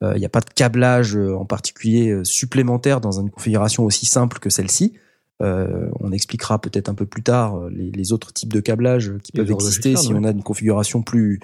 [0.03, 4.51] Il n'y a pas de câblage en particulier supplémentaire dans une configuration aussi simple que
[4.51, 4.99] celle-ci.
[5.43, 9.33] Euh, on expliquera peut-être un peu plus tard euh, les, autres types de câblage qui
[9.33, 11.41] peuvent exister si on a une configuration plus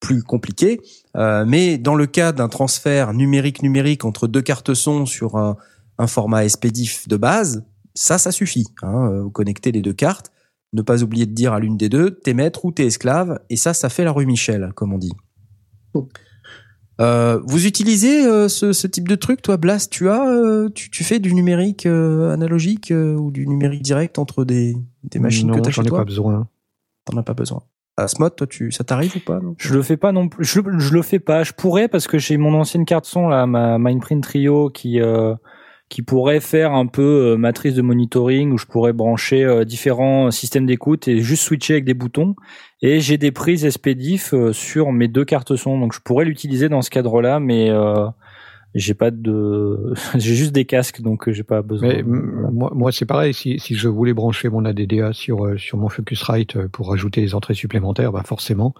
[0.00, 0.80] plus compliquée.
[1.16, 5.56] Euh, mais dans le cas d'un transfert numérique-numérique entre deux cartes son sur un,
[6.08, 7.64] format SPDIF de base,
[7.94, 8.66] ça, ça suffit.
[8.82, 10.32] Hein, vous connectez les deux cartes,
[10.72, 13.56] ne pas oublier de dire à l'une des deux, t'es maître ou t'es esclave, et
[13.56, 15.12] ça, ça fait la rue Michel, comme on dit.
[17.02, 20.88] Euh, vous utilisez euh, ce, ce, type de truc, toi, Blast Tu as, euh, tu,
[20.90, 25.68] tu, fais du numérique analogique ou du numérique direct entre des, des machines que tu
[25.68, 26.48] as chez toi ai pas besoin.
[27.04, 27.62] T'en as pas besoin.
[27.96, 30.44] Asmod, toi, tu, ça t'arrive ou pas Je le fais pas non plus.
[30.44, 31.42] Je, je, le fais pas.
[31.42, 35.00] Je pourrais parce que j'ai mon ancienne carte son là, ma Mindprint Trio, qui
[35.92, 41.06] qui pourrait faire un peu matrice de monitoring où je pourrais brancher différents systèmes d'écoute
[41.06, 42.34] et juste switcher avec des boutons.
[42.82, 46.68] Et j'ai des prises SPDIF euh, sur mes deux cartes son, donc je pourrais l'utiliser
[46.68, 48.08] dans ce cadre-là, mais euh,
[48.74, 51.88] j'ai pas de, j'ai juste des casques, donc j'ai pas besoin.
[51.88, 53.32] Mais moi, moi c'est pareil.
[53.34, 57.54] Si, si je voulais brancher mon ADDA sur sur mon Focusrite pour rajouter des entrées
[57.54, 58.74] supplémentaires, bah forcément,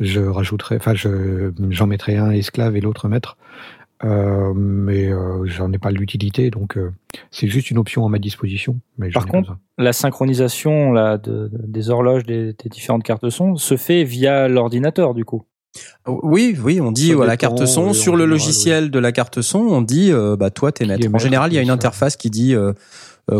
[0.00, 3.36] je rajouterais, enfin, je j'en mettrais un esclave et l'autre maître.
[4.02, 6.92] Euh, mais euh, j'en ai pas l'utilité, donc euh,
[7.30, 8.80] c'est juste une option à ma disposition.
[8.98, 13.76] Mais Par contre, la synchronisation là, de, des horloges des, des, différentes cartes son se
[13.76, 15.44] fait via l'ordinateur du coup.
[16.06, 19.60] Oui, oui, on dit à la carte son sur le logiciel de la carte son,
[19.60, 21.08] on dit bah toi t'es maître.
[21.12, 22.54] En général, il y a une interface qui dit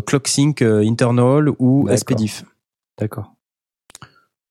[0.06, 2.44] clock sync internal ou SPDIF.
[2.98, 3.34] D'accord.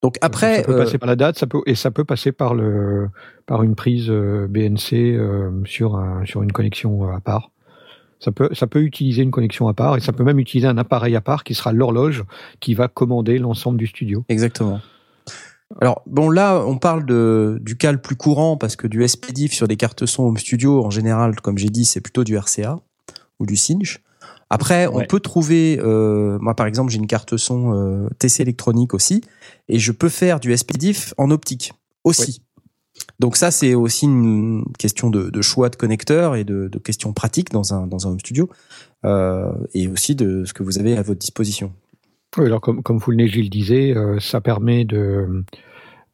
[0.04, 2.54] Donc après, ça peut passer par la date, ça peut et ça peut passer par
[2.54, 3.08] le
[3.46, 7.52] par une prise euh, BNC euh, sur un, sur une connexion euh, à part.
[8.20, 10.78] Ça peut ça peut utiliser une connexion à part et ça peut même utiliser un
[10.78, 12.26] appareil à part qui sera l'horloge
[12.60, 14.26] qui va commander l'ensemble du studio.
[14.28, 14.82] Exactement.
[15.80, 19.54] Alors bon là on parle de du cas le plus courant parce que du SPDIF
[19.54, 22.78] sur des cartes son home studio en général comme j'ai dit c'est plutôt du RCA
[23.40, 24.02] ou du Cinch.
[24.54, 28.94] Après, on peut trouver, euh, moi par exemple, j'ai une carte son euh, TC électronique
[28.94, 29.24] aussi,
[29.70, 31.74] et je peux faire du SPDIF en optique
[32.04, 32.42] aussi.
[33.20, 37.52] Donc ça, c'est aussi une question de, choix de connecteur et de, de questions pratiques
[37.52, 38.50] dans un dans un home studio,
[39.06, 41.74] euh, et aussi de ce que vous avez à votre disposition.
[42.38, 45.44] Oui, alors comme comme Foulney Gilles disait, euh, ça permet de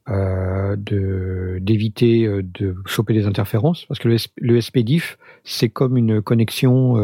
[0.10, 5.98] euh, de d'éviter euh, de choper des interférences parce que le, le SPDIF c'est comme
[5.98, 6.96] une connexion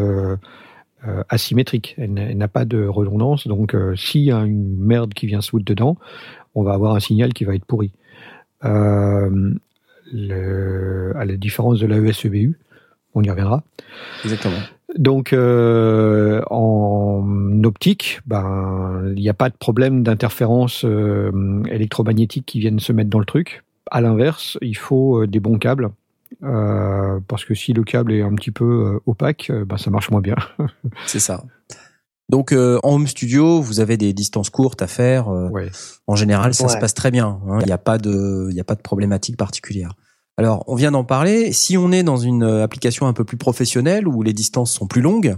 [1.07, 1.95] euh, asymétrique.
[1.97, 3.47] Elle n'a pas de redondance.
[3.47, 5.97] Donc, euh, s'il y a une merde qui vient se foutre dedans,
[6.55, 7.91] on va avoir un signal qui va être pourri.
[8.63, 9.53] Euh,
[10.11, 12.57] le, à la différence de la ESEBU,
[13.13, 13.63] on y reviendra.
[14.23, 14.57] Exactement.
[14.97, 22.59] Donc, euh, en optique, ben, il n'y a pas de problème d'interférence euh, électromagnétique qui
[22.59, 23.63] viennent se mettre dans le truc.
[23.91, 25.91] À l'inverse, il faut des bons câbles
[26.41, 30.09] parce que si le câble est un petit peu euh, opaque, euh, bah, ça marche
[30.11, 30.35] moins bien.
[31.05, 31.43] c'est ça.
[32.27, 35.27] Donc en home studio, vous avez des distances courtes à faire.
[36.07, 37.39] En général, ça se passe très bien.
[37.47, 37.59] Hein.
[37.61, 39.93] Il n'y a pas de, il a pas de problématique particulière.
[40.35, 41.53] Alors, on vient d'en parler.
[41.53, 45.01] Si on est dans une application un peu plus professionnelle où les distances sont plus
[45.01, 45.35] longues,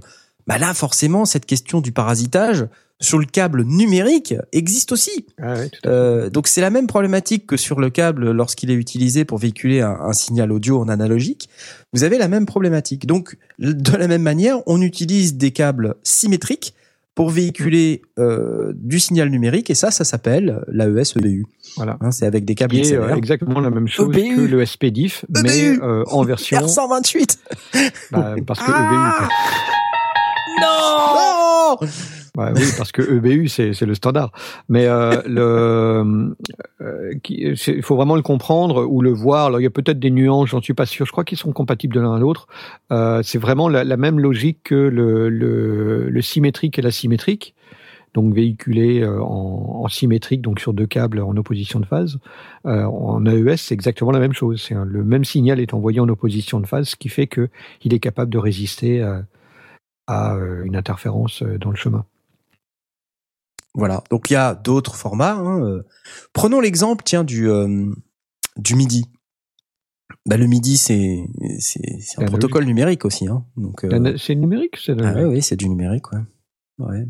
[0.47, 2.67] bah là, forcément, cette question du parasitage,
[2.99, 5.27] sur le câble numérique existe aussi.
[5.41, 5.55] Ah
[5.85, 9.81] euh, donc c'est la même problématique que sur le câble lorsqu'il est utilisé pour véhiculer
[9.81, 11.47] un, signal audio en analogique.
[11.93, 13.05] Vous avez la même problématique.
[13.05, 16.73] Donc de la même manière, on utilise des câbles symétriques
[17.13, 21.45] pour véhiculer euh, du signal numérique et ça, ça s'appelle l'AES-EBU.
[21.75, 21.97] Voilà.
[21.99, 23.03] Hein, c'est avec des câbles XLR.
[23.03, 27.37] Euh, exactement la même chose que le SPDIF, e mais euh, en version R128.
[28.11, 29.29] Bah, parce que EBU.
[30.61, 31.77] Non
[32.37, 34.31] bah oui, parce que EBU c'est le standard.
[34.69, 39.47] Mais euh, euh, il faut vraiment le comprendre ou le voir.
[39.47, 41.07] Alors il y a peut-être des nuances, j'en suis pas sûr.
[41.07, 42.47] Je crois qu'ils sont compatibles de l'un à l'autre.
[42.91, 47.55] Euh, c'est vraiment la, même logique que le, symétrique et l'asymétrique.
[48.13, 52.19] Donc véhiculé en, symétrique, donc sur deux câbles en opposition de phase.
[52.65, 54.63] En AES, c'est exactement la même chose.
[54.67, 57.49] C'est le même signal est envoyé en opposition de phase, ce qui fait que
[57.83, 59.23] il est capable de résister à,
[60.07, 62.05] à une interférence dans le chemin.
[63.77, 64.03] Voilà.
[64.09, 65.35] Donc il y a d'autres formats.
[65.35, 65.61] Hein.
[65.63, 65.83] Euh.
[66.33, 67.93] Prenons l'exemple, tiens, du euh,
[68.57, 69.05] du MIDI.
[70.25, 71.23] Bah, le MIDI, c'est
[71.59, 73.27] c'est un protocole numérique aussi.
[73.27, 73.45] Hein.
[73.55, 74.17] Donc euh...
[74.17, 76.19] c'est numérique, c'est ah, oui, c'est du numérique, ouais.
[76.79, 77.07] ouais.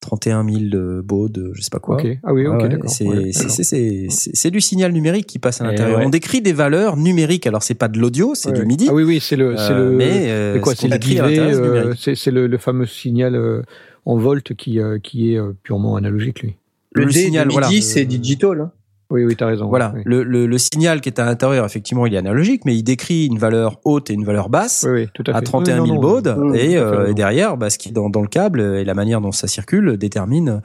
[0.00, 1.96] 31 000 baudes, je sais pas quoi.
[2.22, 2.90] Ah oui, ok, d'accord.
[2.90, 6.00] C'est du signal numérique qui passe à l'intérieur.
[6.04, 7.46] On décrit des valeurs numériques.
[7.46, 8.86] Alors c'est pas de l'audio, c'est du MIDI.
[8.90, 9.80] Ah oui, oui, c'est le, c'est le.
[9.80, 13.64] Euh, mais euh, quoi C'est le c'est le, le fameux signal
[14.06, 16.56] en volt qui, euh, qui est euh, purement analogique, lui.
[16.92, 17.68] Le, le signal, voilà.
[17.82, 18.60] c'est digital.
[18.60, 18.72] Hein.
[19.10, 19.68] Oui, oui, t'as raison.
[19.68, 22.82] Voilà, Le, le, le, signal qui est à l'intérieur, effectivement, il est analogique, mais il
[22.82, 26.00] décrit une valeur haute et une valeur basse oui, oui, tout à, à 31 000
[26.00, 29.20] baudes, et, euh, et, derrière, bah, ce qui dans, dans le câble et la manière
[29.20, 30.60] dont ça circule détermine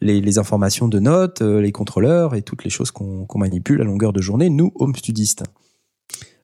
[0.00, 4.12] les, les informations de notes, les contrôleurs et toutes les choses qu'on manipule à longueur
[4.12, 5.44] de journée, nous, home studistes.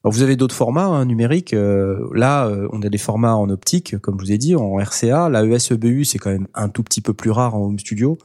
[0.02, 1.52] Alors vous avez d'autres formats hein, numériques.
[1.52, 4.76] Euh, là, euh, on a des formats en optique, comme je vous ai dit, en
[4.78, 5.28] RCA.
[5.28, 8.16] La ESEBU, c'est quand même un tout petit peu plus rare en home studio.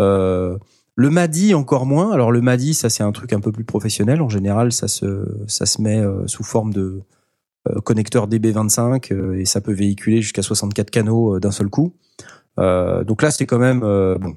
[0.00, 0.58] Euh,
[0.96, 2.12] le MADI encore moins.
[2.12, 4.22] Alors le MADI, ça c'est un truc un peu plus professionnel.
[4.22, 7.02] En général, ça se ça se met sous forme de
[7.84, 11.94] connecteur DB25 et ça peut véhiculer jusqu'à 64 canaux d'un seul coup.
[12.58, 14.36] donc là, c'est quand même bon.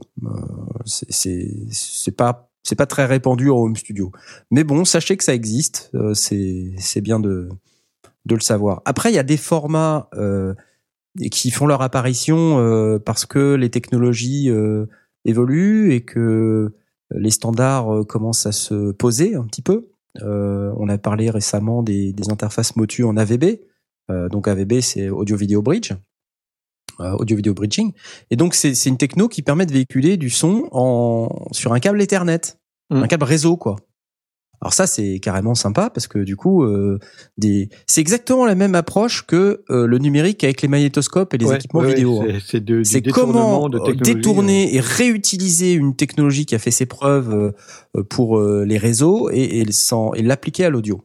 [0.86, 4.12] c'est c'est pas c'est pas très répandu en home studio.
[4.52, 5.90] Mais bon, sachez que ça existe.
[5.96, 7.50] Euh, c'est c'est bien de
[8.26, 8.82] de le savoir.
[8.84, 10.54] Après, il y a des formats euh,
[11.32, 14.50] qui font leur apparition euh, parce que les technologies
[15.28, 16.74] euh, évoluent et que
[17.12, 19.90] les standards commencent à se poser un petit peu.
[20.22, 23.62] on a parlé récemment des, des interfaces Motu en AVB.
[24.30, 25.94] donc AVB, c'est Audio Video Bridge.
[27.00, 27.94] audio video bridging
[28.32, 32.02] et donc c'est une techno qui permet de véhiculer du son en sur un câble
[32.02, 32.58] Ethernet
[32.90, 33.04] mmh.
[33.04, 33.76] un câble réseau quoi
[34.68, 37.00] alors ça c'est carrément sympa parce que du coup euh,
[37.38, 41.54] des c'est exactement la même approche que euh, le numérique avec les magnétoscopes et les
[41.54, 42.22] équipements vidéo.
[42.22, 42.40] Hein.
[42.84, 47.54] C'est comment détourner et réutiliser une technologie qui a fait ses preuves
[47.96, 51.02] euh, pour les réseaux et, et l'appliquer à l'audio.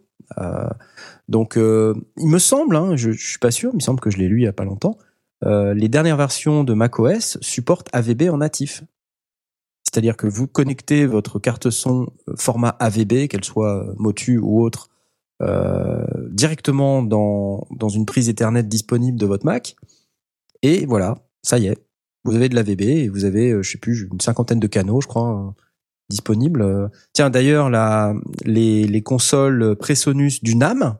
[1.28, 4.16] donc il me semble, hein, je, je suis pas sûr, il me semble que je
[4.18, 4.98] l'ai lu il y a pas longtemps.
[5.44, 8.82] les dernières versions de macOS supportent AVB en natif.
[9.92, 14.62] C'est-à-dire que vous connectez votre carte son euh, format AVB, qu'elle soit euh, Motu ou
[14.62, 14.88] autre,
[15.42, 19.76] euh, directement dans, dans une prise Ethernet disponible de votre Mac.
[20.62, 21.84] Et voilà, ça y est,
[22.24, 25.08] vous avez de l'AVB et vous avez, je sais plus, une cinquantaine de canaux, je
[25.08, 25.54] crois,
[26.08, 26.90] disponibles.
[27.12, 27.68] Tiens, d'ailleurs,
[28.44, 30.96] les, les consoles Presonus du NAM,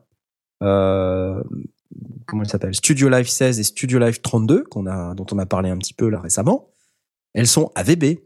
[0.59, 2.75] comment elles s'appellent?
[2.75, 5.93] Studio Live 16 et Studio Live 32, qu'on a, dont on a parlé un petit
[5.93, 6.73] peu là récemment,
[7.33, 8.19] elles sont AVB.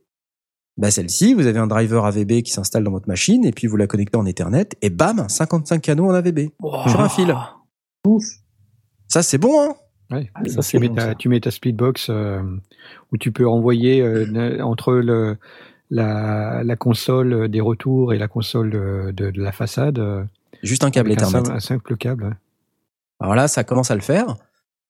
[0.78, 3.78] Bah celle-ci, vous avez un driver AVB qui s'installe dans votre machine et puis vous
[3.78, 6.50] la connectez en Ethernet et bam, 55 canaux en AVB
[6.88, 7.36] sur un fil.
[8.06, 8.24] Ouf.
[9.08, 9.76] Ça c'est bon hein.
[10.10, 10.30] Ouais.
[10.36, 12.42] Ah, ça, tu, mets ta, tu mets ta splitbox euh,
[13.12, 15.38] où tu peux envoyer euh, entre le,
[15.90, 20.00] la, la, console des retours et la console de, de, la façade.
[20.00, 20.24] Euh,
[20.64, 21.50] Juste un câble Ethernet.
[21.50, 22.38] Un, simple câble.
[23.20, 24.38] Alors là, ça commence à le faire.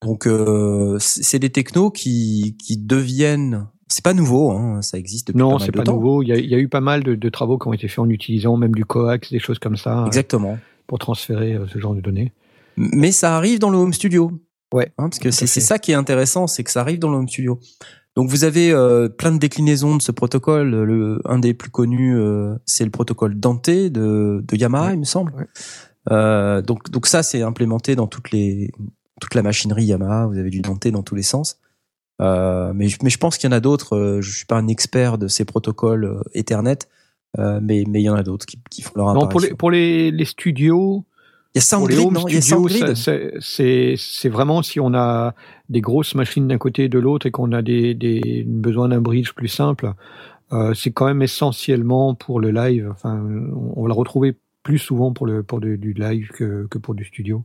[0.04, 5.40] Donc euh, c'est des technos qui, qui deviennent c'est pas nouveau, hein, ça existe depuis
[5.40, 6.24] non, c'est pas nouveau.
[6.24, 7.88] Il y, a, il y, a, eu pas mal de, de, travaux qui ont été
[7.88, 10.04] faits en utilisant même du coax, des choses comme ça.
[10.04, 10.58] Euh, Exactement.
[10.88, 12.34] pour transférer euh, ce genre de données.
[12.76, 14.32] Mais ça arrive dans le home studio.
[14.74, 14.92] Ouais.
[14.98, 17.30] Hein, parce que c'est ça qui est intéressant, c'est que ça arrive dans le home
[17.30, 17.60] studio.
[18.18, 20.72] Donc vous avez euh, plein de déclinaisons de ce protocole.
[20.72, 25.06] Le, un des plus connus, euh, c'est le protocole Dante de, de Yamaha, il me
[25.06, 25.34] semble.
[25.36, 25.46] Ouais.
[26.12, 28.72] Euh, donc, donc ça, c'est implémenté dans toutes les,
[29.22, 30.26] toute la machinerie Yamaha.
[30.26, 31.60] Vous avez du Dante dans tous les sens.
[32.22, 33.96] Euh, mais, mais je pense qu'il y en a d'autres.
[33.96, 36.80] Euh, je suis pas un expert de ces protocoles euh, Ethernet,
[37.38, 39.28] euh, mais mais il y en a d'autres qui, qui, font leur apparition.
[39.28, 41.06] Non, pour les pour les, les studios.
[41.54, 42.28] Il y a SoundGrid, non?
[42.28, 42.94] Il y a SoundGrid?
[43.40, 45.34] C'est vraiment si on a
[45.70, 49.02] des grosses machines d'un côté et de l'autre et qu'on a des, des besoin d'un
[49.02, 49.94] bridge plus simple.
[50.54, 52.90] Euh, c'est quand même essentiellement pour le live.
[52.92, 53.22] Enfin,
[53.76, 56.94] on va le retrouver plus souvent pour le pour du, du live que, que pour
[56.94, 57.44] du studio.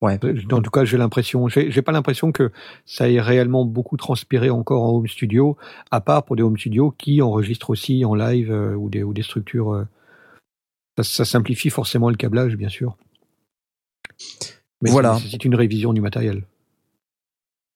[0.00, 0.18] Ouais.
[0.52, 2.52] En tout cas, j'ai l'impression, j'ai pas l'impression que
[2.86, 5.56] ça ait réellement beaucoup transpiré encore en home studio,
[5.90, 9.12] à part pour des home studios qui enregistrent aussi en live euh, ou, des, ou
[9.12, 9.72] des structures.
[9.72, 9.84] Euh,
[10.96, 12.96] ça, ça, simplifie forcément le câblage, bien sûr.
[14.80, 15.18] Mais voilà.
[15.30, 16.44] C'est une révision du matériel.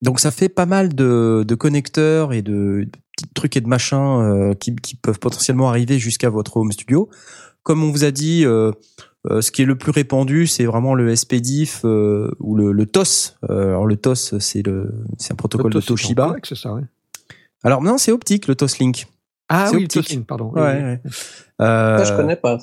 [0.01, 4.21] Donc ça fait pas mal de, de connecteurs et de petits trucs et de machins
[4.21, 7.09] euh, qui, qui, peuvent potentiellement arriver jusqu'à votre home studio.
[7.65, 8.45] Comme on vous a dit,
[9.31, 12.73] euh, euh, ce qui est le plus répandu, c'est vraiment le SPDIF euh, ou le,
[12.73, 13.37] le, TOS.
[13.49, 16.35] Euh, alors le TOS, c'est le, c'est un protocole de Toshiba.
[16.43, 16.83] C'est ça, ouais.
[17.63, 19.07] Alors non, c'est optique le TOS Link.
[19.49, 20.11] Ah oui, optique.
[20.11, 20.51] Link, pardon.
[20.53, 21.01] Ouais, ouais.
[21.59, 22.59] ça, je connais pas.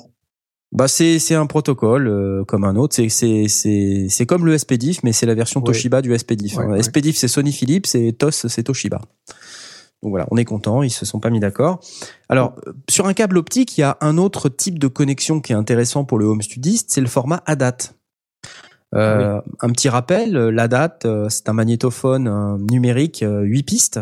[0.72, 2.94] Bah c'est c'est un protocole comme un autre.
[2.94, 6.56] C'est c'est c'est c'est comme le SPDIF, mais c'est la version Toshiba du SPDIF.
[6.58, 9.00] Ouais, SPDIF c'est Sony Philips et TOS c'est Toshiba.
[10.02, 11.80] Donc voilà, on est content, ils se sont pas mis d'accord.
[12.28, 12.54] Alors,
[12.88, 16.04] sur un câble optique, il y a un autre type de connexion qui est intéressant
[16.04, 17.92] pour le home studiste, c'est le format ADAT.
[18.94, 24.00] Euh, Un petit rappel, l'ADAT, euh, c'est un magnétophone numérique 8 euh, pistes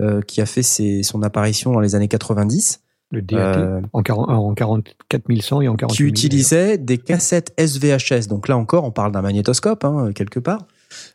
[0.00, 2.82] euh, qui a fait ses, son apparition dans les années 90.
[3.12, 8.26] Le DAT en, 40, en 44100 et en 48 Qui utilisait des cassettes SVHS.
[8.28, 10.66] Donc là encore, on parle d'un magnétoscope, hein, quelque part.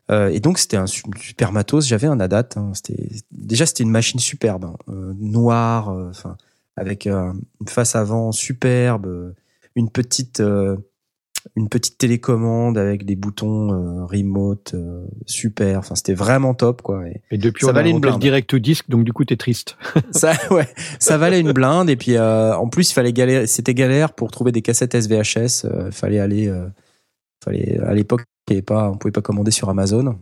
[0.10, 1.88] Euh, et donc c'était un super matos.
[1.88, 2.50] J'avais un ADAT.
[2.56, 2.72] Hein.
[2.74, 4.76] C'était déjà c'était une machine superbe, hein.
[4.90, 6.38] euh, noire, euh, enfin
[6.78, 9.34] avec une face avant superbe,
[9.76, 10.42] une petite
[11.56, 14.74] une petite télécommande avec des boutons remote
[15.26, 15.80] super.
[15.80, 17.04] Enfin c'était vraiment top quoi.
[17.30, 18.20] Et, depuis ça on valait une blinde.
[18.20, 19.78] direct disque donc du coup t'es triste.
[20.12, 23.48] ça ouais, ça valait une blinde et puis en plus il fallait galérer.
[23.48, 25.68] C'était galère pour trouver des cassettes SVHS.
[25.88, 26.52] Il fallait aller
[27.44, 28.24] fallait à l'époque
[28.66, 30.18] pas, on pouvait pas commander sur Amazon.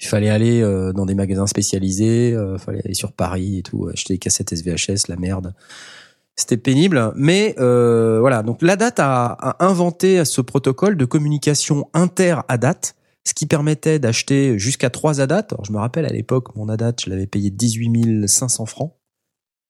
[0.00, 3.88] Il fallait aller euh, dans des magasins spécialisés, euh, fallait aller sur Paris et tout,
[3.92, 5.54] acheter des cassettes SVHS, la merde.
[6.34, 8.42] C'était pénible, mais euh, voilà.
[8.42, 14.58] Donc la date a, inventé ce protocole de communication inter ADAT, ce qui permettait d'acheter
[14.58, 15.48] jusqu'à trois ADAT.
[15.52, 18.94] Alors je me rappelle à l'époque, mon ADAT, je l'avais payé 18 500 francs.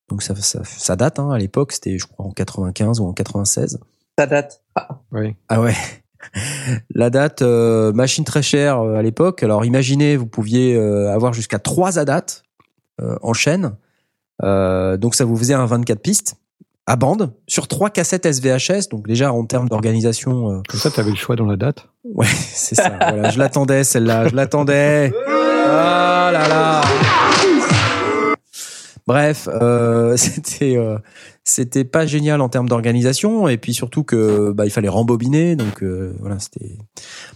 [0.09, 1.19] Donc ça, ça, ça date.
[1.19, 3.81] Hein, à l'époque, c'était je crois en 95 ou en 96.
[4.19, 4.63] Ça date.
[4.77, 5.01] Ah.
[5.49, 5.77] Ah ouais
[6.95, 9.43] la date, euh, machine très chère euh, à l'époque.
[9.43, 12.43] Alors imaginez, vous pouviez euh, avoir jusqu'à 3 ADAT
[13.23, 13.73] en chaîne.
[14.41, 16.37] donc ça vous faisait un 24 pistes.
[16.87, 18.91] à bande sur trois cassettes SVHS.
[18.91, 20.63] Donc déjà en termes d'organisation.
[20.69, 21.89] Comme ça, tu avais le choix dans la date.
[22.05, 22.91] Ouais, c'est ça.
[23.01, 25.13] voilà, je l'attendais celle-là, je l'attendais.
[25.67, 26.83] Ah là là.
[29.07, 30.99] Bref, euh, c'était euh,
[31.45, 35.83] c'était pas génial en termes d'organisation et puis surtout que bah il fallait rembobiner donc
[35.83, 36.79] euh, voilà c'était.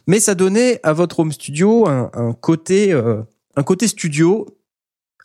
[0.06, 3.22] Mais ça donnait à votre home studio un, un côté euh,
[3.56, 4.46] un côté studio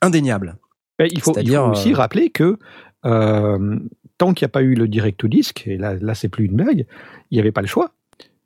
[0.02, 0.58] indéniable.
[0.98, 2.58] Ben, il faut, il faut aussi rappeler que
[3.06, 3.80] euh,
[4.18, 6.46] tant qu'il n'y a pas eu le direct to disc, et là, là c'est plus
[6.46, 6.86] une blague,
[7.32, 7.92] il n'y avait pas le choix.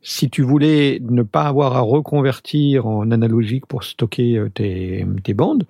[0.02, 5.34] Si tu voulais ne pas avoir à reconvertir en analogique pour stocker euh, tes, tes
[5.34, 5.66] bandes,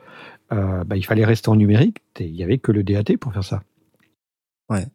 [0.51, 1.97] euh, bah, il fallait rester en numérique.
[2.19, 3.63] Il n'y avait que le DAT pour faire ça.
[4.69, 4.85] Ouais.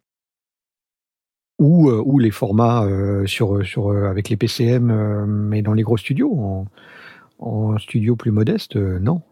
[1.58, 5.82] Ou, euh, ou les formats euh, sur, sur, euh, avec les PCM, mais dans les
[5.82, 6.32] gros studios.
[6.32, 6.66] En,
[7.38, 9.22] en studio plus modeste, non.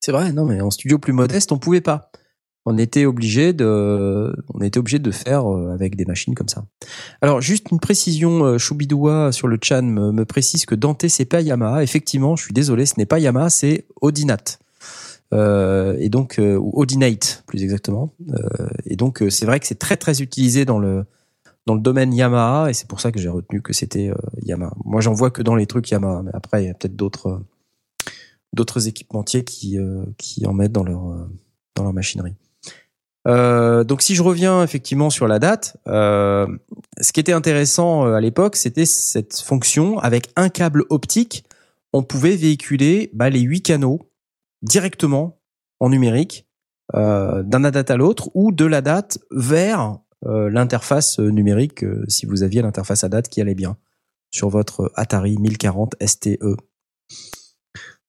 [0.00, 2.10] C'est vrai, non, mais en studio plus modeste, on pouvait pas
[2.66, 6.66] on était obligé de, on était obligé de faire avec des machines comme ça.
[7.22, 11.82] Alors juste une précision, Choubidoua sur le chat me, précise que Dante c'est pas Yamaha.
[11.82, 14.58] Effectivement, je suis désolé, ce n'est pas Yamaha, c'est Odinat.
[15.32, 18.12] Euh, et donc euh, ou Odinate plus exactement.
[18.84, 21.04] et donc c'est vrai que c'est très très utilisé dans le
[21.66, 24.10] dans le domaine Yamaha et c'est pour ça que j'ai retenu que c'était
[24.42, 24.74] Yamaha.
[24.84, 27.42] Moi j'en vois que dans les trucs Yamaha, mais après il y a peut-être d'autres
[28.52, 29.78] d'autres équipementiers qui
[30.18, 31.28] qui en mettent dans leur
[31.76, 32.34] dans leur machinerie.
[33.28, 36.46] Euh, donc si je reviens effectivement sur la date, euh,
[37.00, 41.44] ce qui était intéressant euh, à l'époque, c'était cette fonction avec un câble optique,
[41.92, 44.00] on pouvait véhiculer bah, les huit canaux
[44.62, 45.40] directement
[45.80, 46.48] en numérique
[46.94, 52.42] euh, d'un ADAT à l'autre ou de la date vers euh, l'interface numérique si vous
[52.42, 53.76] aviez l'interface ADAT qui allait bien
[54.30, 56.56] sur votre Atari 1040 STE.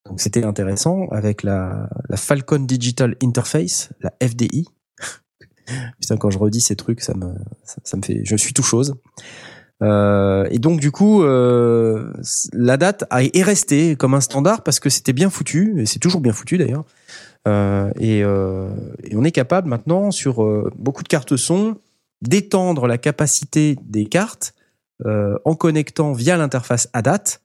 [0.06, 4.66] Donc c'était intéressant avec la, la Falcon Digital Interface, la FDI,
[6.00, 7.34] Putain, quand je redis ces trucs, ça me,
[7.64, 8.96] ça, me fait, je suis tout chose.
[9.82, 12.12] Euh, et donc du coup, euh,
[12.52, 16.20] la date est restée comme un standard parce que c'était bien foutu et c'est toujours
[16.20, 16.84] bien foutu d'ailleurs.
[17.48, 18.68] Euh, et, euh,
[19.02, 20.46] et, on est capable maintenant sur
[20.76, 21.76] beaucoup de cartes son
[22.20, 24.54] d'étendre la capacité des cartes
[25.04, 27.40] en connectant via l'interface ADAT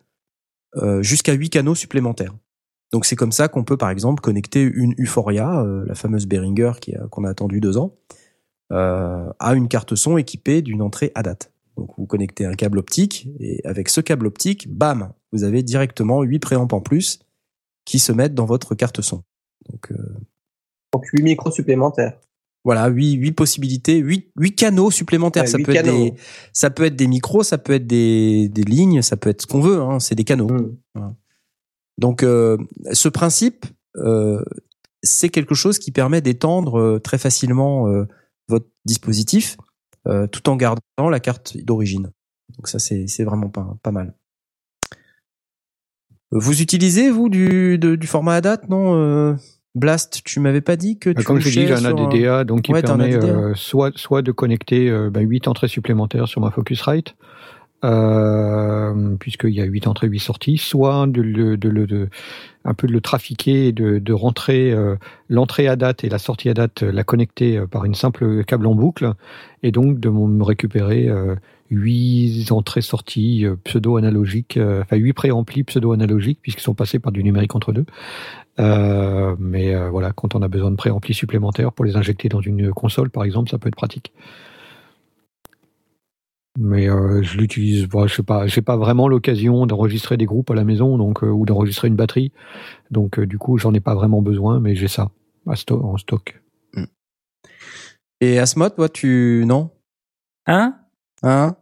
[1.00, 2.36] jusqu'à 8 canaux supplémentaires.
[2.94, 6.74] Donc c'est comme ça qu'on peut par exemple connecter une Euphoria, la fameuse Behringer
[7.10, 7.96] qu'on a, attendu deux ans,
[8.70, 11.50] à une carte son équipée d'une entrée ADAT.
[11.78, 16.24] Donc vous connectez un câble optique et avec ce câble optique, bam, vous avez directement
[16.24, 17.20] huit préamps en plus
[17.86, 19.24] qui se mettent dans votre carte son.
[19.70, 20.16] Donc, euh,
[20.94, 22.20] Donc 8 micros supplémentaires.
[22.66, 25.48] Voilà, huit, huit possibilités, huit, huit canaux supplémentaires.
[25.48, 26.14] ça, peut être des,
[26.52, 29.48] ça peut être des micros, ça peut être des, des lignes, ça peut être ce
[29.48, 29.80] qu'on veut.
[29.80, 30.50] Hein, c'est des canaux.
[30.50, 30.76] Mmh.
[30.96, 31.16] Voilà.
[31.98, 32.58] Donc euh,
[32.92, 33.66] ce principe,
[33.98, 34.44] euh,
[35.02, 37.86] c'est quelque chose qui permet d'étendre euh, très facilement
[38.48, 39.58] votre dispositif
[40.32, 42.12] tout en gardant la carte d'origine.
[42.56, 44.16] Donc ça, c'est vraiment pas, pas mal.
[46.32, 49.38] Vous utilisez, vous, du, du format ADAT, non
[49.76, 52.74] Blast, tu m'avais pas dit que tu Comme je dis, j'ai un ADDA, donc qui
[52.74, 53.20] permet
[53.56, 57.16] soit, soit de connecter bah, 8 entrées supplémentaires sur ma Focusrite,
[57.86, 62.10] euh, puisqu'il y a 8 entrées, 8 sorties, soit de, de,
[62.66, 64.96] un peu de le trafiquer, de, de rentrer euh,
[65.30, 68.66] l'entrée à date et la sortie à date, la connecter euh, par une simple câble
[68.68, 69.14] en boucle,
[69.64, 71.36] et donc de me récupérer euh,
[71.70, 77.74] 8 entrées-sorties euh, pseudo-analogiques, enfin 8 préamplis pseudo-analogiques, puisqu'ils sont passés par du numérique entre
[77.74, 77.86] deux.
[78.58, 83.12] mais voilà, quand on a besoin de préamplis supplémentaires pour les injecter dans une console,
[83.12, 84.14] par exemple, ça peut être pratique
[86.58, 90.50] mais euh, je l'utilise bon, je sais pas j'ai pas vraiment l'occasion d'enregistrer des groupes
[90.50, 92.32] à la maison donc euh, ou d'enregistrer une batterie.
[92.92, 95.12] Donc euh, du coup j'en ai pas vraiment besoin mais j'ai ça
[95.46, 96.42] en stock.
[96.74, 96.86] Hmm.
[98.20, 99.70] et Asmod toi tu non?
[100.48, 100.76] Hein?
[101.24, 101.56] Hein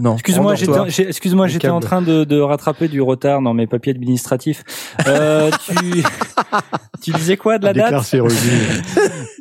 [0.00, 0.14] Non.
[0.14, 4.64] Excuse-moi, j'étais, excuse-moi, j'étais en train de, de, rattraper du retard dans mes papiers administratifs.
[5.06, 6.04] Euh, tu,
[7.02, 7.92] tu disais quoi de la date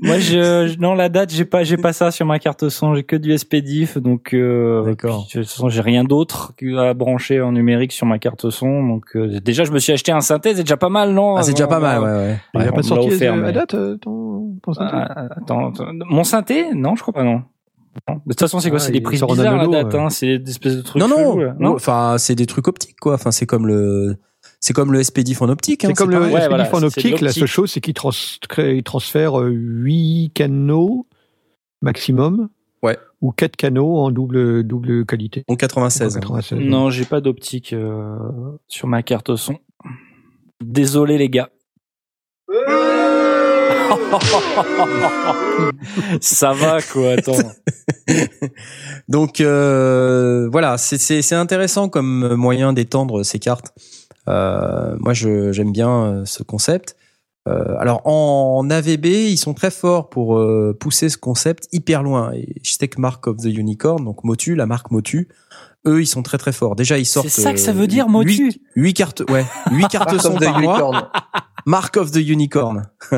[0.02, 2.95] Moi, je, non, la date, j'ai pas, j'ai pas ça sur ma carte son.
[2.95, 5.28] J'ai que du SPDIF, donc euh, d'accord.
[5.28, 8.88] De toute façon, j'ai rien d'autre à brancher en numérique sur ma carte son.
[8.88, 11.44] Donc euh, déjà, je me suis acheté un synthé, c'est déjà pas mal, non ah,
[11.44, 12.38] C'est déjà pas mal, ouais, ouais.
[12.53, 14.94] Il n'y a pas sorti offert, la date euh, ton, ton synthé?
[14.94, 15.74] Ah, attends,
[16.10, 16.68] mon synthé?
[16.74, 17.41] Non, je crois pas, non.
[18.08, 18.80] De toute façon, c'est quoi?
[18.80, 21.02] C'est des prises bizarres la date, hein C'est des espèces de trucs.
[21.02, 21.08] Non,
[21.60, 23.14] non, Enfin, c'est des trucs optiques, quoi.
[23.16, 24.18] Enfin, c'est comme le.
[24.60, 25.86] C'est comme le SPDIF en optique.
[25.86, 27.22] Hein, c'est comme le SPDIF en optique.
[27.22, 28.12] La seule chose, c'est qu'il trans
[28.84, 31.08] transfère 8 canaux
[31.82, 32.50] maximum.
[32.84, 32.98] Ouais.
[33.22, 35.44] Ou 4 canaux en double double qualité.
[35.48, 36.20] En 96.
[36.52, 38.18] Non, j'ai pas d'optique euh,
[38.68, 39.58] sur ma carte son.
[40.64, 41.50] Désolé les gars.
[46.22, 47.34] Ça va quoi, attends.
[49.07, 53.74] Donc euh, voilà, c'est intéressant comme moyen d'étendre ces cartes.
[54.28, 56.95] Euh, moi, j'aime bien euh, ce concept.
[57.48, 60.44] Euh, alors en AVB, ils sont très forts pour
[60.80, 62.34] pousser ce concept hyper loin.
[62.34, 65.28] Et je sais que Mark of the Unicorn, donc Motu, la marque Motu,
[65.88, 66.76] eux, ils sont très très forts.
[66.76, 67.30] Déjà, ils sortent.
[67.30, 68.52] C'est ça que ça veut dire Motu.
[68.76, 71.12] 8, cartes, ouais, 8 cartes sont par mois.
[71.66, 72.88] Mark of the Unicorn.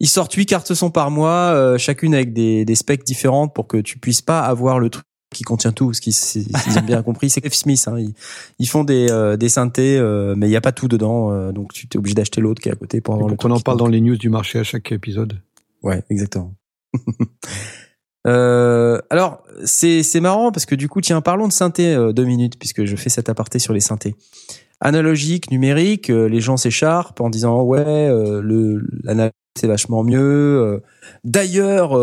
[0.00, 3.66] ils sortent 8 cartes sont par mois, euh, chacune avec des, des specs différentes pour
[3.66, 7.30] que tu puisses pas avoir le truc qui contient tout, ce qu'ils ont bien compris,
[7.30, 7.54] c'est F.
[7.54, 7.82] Smith.
[7.86, 8.12] Hein,
[8.58, 11.52] ils, font des, euh, des synthés, euh, mais il n'y a pas tout dedans, euh,
[11.52, 13.60] donc tu es obligé d'acheter l'autre qui est à côté pour avoir le On en
[13.60, 15.40] parle dans les news du marché à chaque épisode.
[15.82, 16.54] Ouais, exactement.
[18.24, 22.84] Alors c'est c'est marrant parce que du coup tiens parlons de synthé deux minutes puisque
[22.84, 24.14] je fais cet aparté sur les synthés.
[24.80, 30.82] Analogique numérique les gens s'écharpent en disant ouais le l'analogique c'est vachement mieux
[31.24, 31.94] d'ailleurs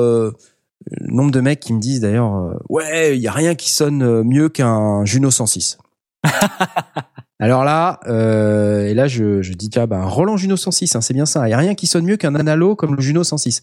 [1.01, 4.03] nombre de mecs qui me disent d'ailleurs euh, ouais il y a rien qui sonne
[4.03, 5.77] euh, mieux qu'un Juno 106
[7.39, 11.13] alors là euh, et là je, je dis tiens ben Roland Juno 106 hein, c'est
[11.13, 11.47] bien ça.
[11.47, 13.61] Il y a rien qui sonne mieux qu'un analo comme le Juno 106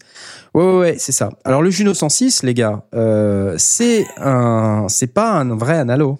[0.53, 1.29] ouais ouais ouais c'est ça.
[1.43, 6.19] Alors le Juno 106 les gars euh, c'est un c'est pas un vrai analo.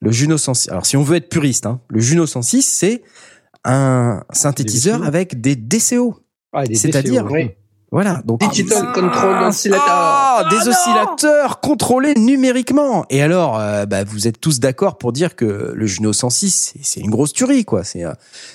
[0.00, 3.02] Le Juno 106 alors si on veut être puriste hein, le Juno 106 c'est
[3.64, 6.20] un synthétiseur avec des DCO
[6.52, 7.26] ah, c'est-à-dire
[7.94, 8.22] voilà.
[8.24, 9.86] Donc digital control oscillator.
[9.88, 13.06] Ah, des oscillateurs contrôlés numériquement.
[13.08, 17.00] Et alors, euh, bah, vous êtes tous d'accord pour dire que le Juno 106, c'est
[17.00, 17.84] une grosse tuerie, quoi.
[17.84, 18.02] C'est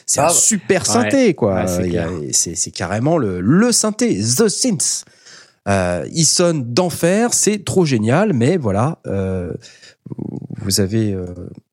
[0.05, 1.65] c'est un ah, super synthé, quoi.
[1.67, 5.05] c'est carrément le le synthé, the synth.
[5.69, 9.53] Euh, il sonne d'enfer, c'est trop génial, mais voilà, euh,
[10.57, 11.25] vous avez euh,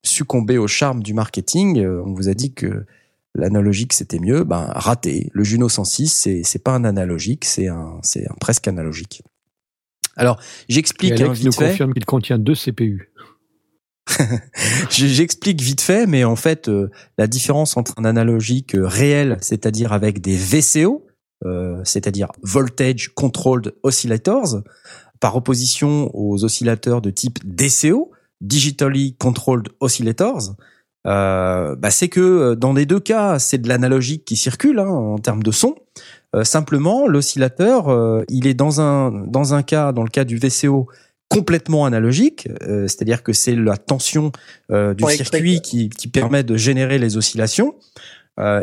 [0.02, 1.84] succombé au charme du marketing.
[1.84, 2.84] On vous a dit que
[3.36, 5.30] l'analogique c'était mieux, ben raté.
[5.32, 9.22] Le Juno 106 c'est c'est pas un analogique, c'est un c'est un presque analogique.
[10.16, 13.12] Alors j'explique hein, vite nous confirme qu'il contient deux CPU.
[14.90, 19.92] J'explique vite fait, mais en fait, euh, la différence entre un analogique euh, réel, c'est-à-dire
[19.92, 21.06] avec des VCO,
[21.44, 24.62] euh, c'est-à-dire Voltage Controlled Oscillators,
[25.20, 28.10] par opposition aux oscillateurs de type DCO,
[28.40, 30.56] Digitally Controlled Oscillators,
[31.06, 34.88] euh, bah, c'est que euh, dans les deux cas, c'est de l'analogique qui circule hein,
[34.88, 35.76] en termes de son.
[36.34, 40.38] Euh, simplement, l'oscillateur, euh, il est dans un dans un cas, dans le cas du
[40.38, 40.88] VCO,
[41.28, 44.30] complètement analogique, c'est-à-dire que c'est la tension
[44.70, 47.74] du circuit qui, qui permet de générer les oscillations.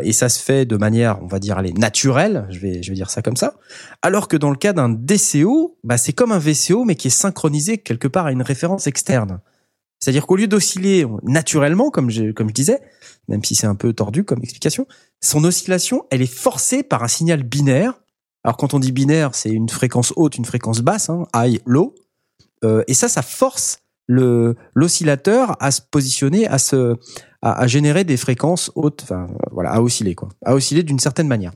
[0.02, 2.94] et ça se fait de manière, on va dire, allez, naturelle, je vais, je vais
[2.94, 3.56] dire ça comme ça.
[4.00, 7.10] Alors que dans le cas d'un DCO, bah, c'est comme un VCO, mais qui est
[7.10, 9.40] synchronisé quelque part à une référence externe.
[10.04, 12.82] C'est-à-dire qu'au lieu d'osciller naturellement, comme je, comme je disais,
[13.26, 14.86] même si c'est un peu tordu comme explication,
[15.22, 17.94] son oscillation, elle est forcée par un signal binaire.
[18.44, 21.94] Alors quand on dit binaire, c'est une fréquence haute, une fréquence basse, hein, high, low.
[22.66, 26.96] Euh, et ça, ça force le l'oscillateur à se positionner, à se
[27.40, 31.52] à, générer des fréquences hautes, enfin voilà, à osciller quoi, à osciller d'une certaine manière.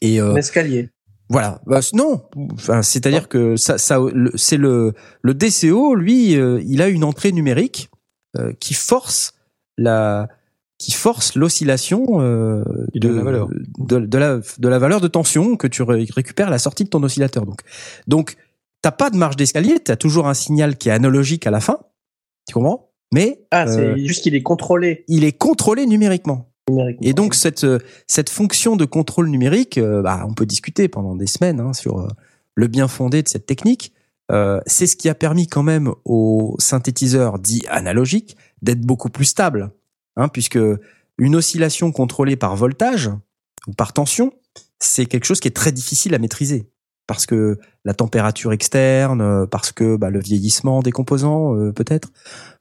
[0.00, 0.90] Et euh, l'escalier.
[1.32, 1.60] Voilà.
[1.66, 2.22] Bah, non.
[2.52, 3.98] Enfin, c'est-à-dire que ça, ça
[4.34, 4.92] c'est le
[5.22, 7.90] le DCO, lui, euh, il a une entrée numérique
[8.38, 9.34] euh, qui force
[9.78, 10.28] la
[10.78, 12.64] qui force l'oscillation euh,
[12.94, 13.48] de, la valeur.
[13.78, 16.88] De, de, la, de la valeur de tension que tu récupères à la sortie de
[16.88, 17.46] ton oscillateur.
[17.46, 17.60] Donc,
[18.08, 18.36] donc
[18.82, 21.60] t'as pas de marge d'escalier, tu as toujours un signal qui est analogique à la
[21.60, 21.78] fin.
[22.48, 22.90] Tu comprends?
[23.12, 25.04] Mais ah, c'est juste qu'il est contrôlé.
[25.06, 26.51] Il est contrôlé numériquement.
[27.00, 31.16] Et donc cette euh, cette fonction de contrôle numérique, euh, bah, on peut discuter pendant
[31.16, 32.08] des semaines hein, sur euh,
[32.54, 33.92] le bien fondé de cette technique.
[34.66, 39.72] c'est ce qui a permis quand même aux synthétiseurs dits analogiques d'être beaucoup plus stables,
[40.16, 40.58] hein, puisque
[41.18, 43.10] une oscillation contrôlée par voltage
[43.66, 44.32] ou par tension,
[44.78, 46.71] c'est quelque chose qui est très difficile à maîtriser
[47.14, 52.10] parce que la température externe, parce que bah, le vieillissement des composants peut-être,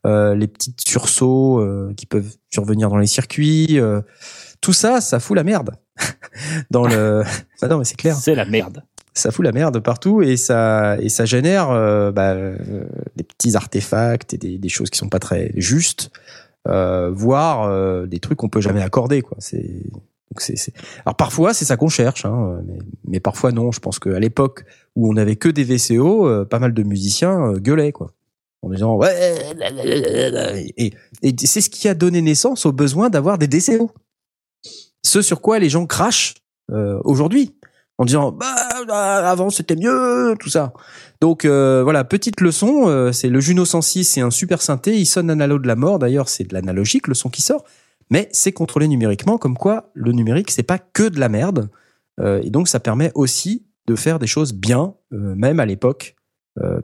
[0.07, 4.01] euh, les petits sursauts euh, qui peuvent survenir dans les circuits, euh,
[4.59, 5.75] tout ça, ça fout la merde.
[6.71, 7.23] dans le,
[7.61, 8.15] bah non mais c'est clair.
[8.15, 8.83] C'est la merde.
[9.13, 11.67] Ça fout la merde partout et ça et ça génère
[12.13, 12.33] bah,
[13.15, 16.11] des petits artefacts et des, des, choses qui sont pas très justes,
[16.65, 19.35] voire des trucs qu'on peut jamais accorder quoi.
[19.41, 19.83] C'est
[20.37, 20.73] c'est,
[21.05, 23.71] Alors parfois c'est ça qu'on cherche, hein, mais, mais, parfois non.
[23.71, 24.63] Je pense qu'à l'époque
[24.95, 28.13] où on avait que des VCO, pas mal de musiciens gueulaient quoi
[28.61, 29.39] en disant ouais
[30.77, 30.93] et,
[31.23, 33.91] et c'est ce qui a donné naissance au besoin d'avoir des DCO.
[35.03, 36.35] Ce sur quoi les gens crachent
[36.71, 37.55] euh, aujourd'hui
[37.97, 40.73] en disant bah, avant c'était mieux tout ça.
[41.21, 45.05] Donc euh, voilà petite leçon, euh, c'est le Juno 106, c'est un super synthé, il
[45.05, 47.63] sonne analogue de la mort d'ailleurs c'est de l'analogique le son qui sort,
[48.11, 51.69] mais c'est contrôlé numériquement comme quoi le numérique c'est pas que de la merde.
[52.21, 56.15] et donc ça permet aussi de faire des choses bien, même à l'époque,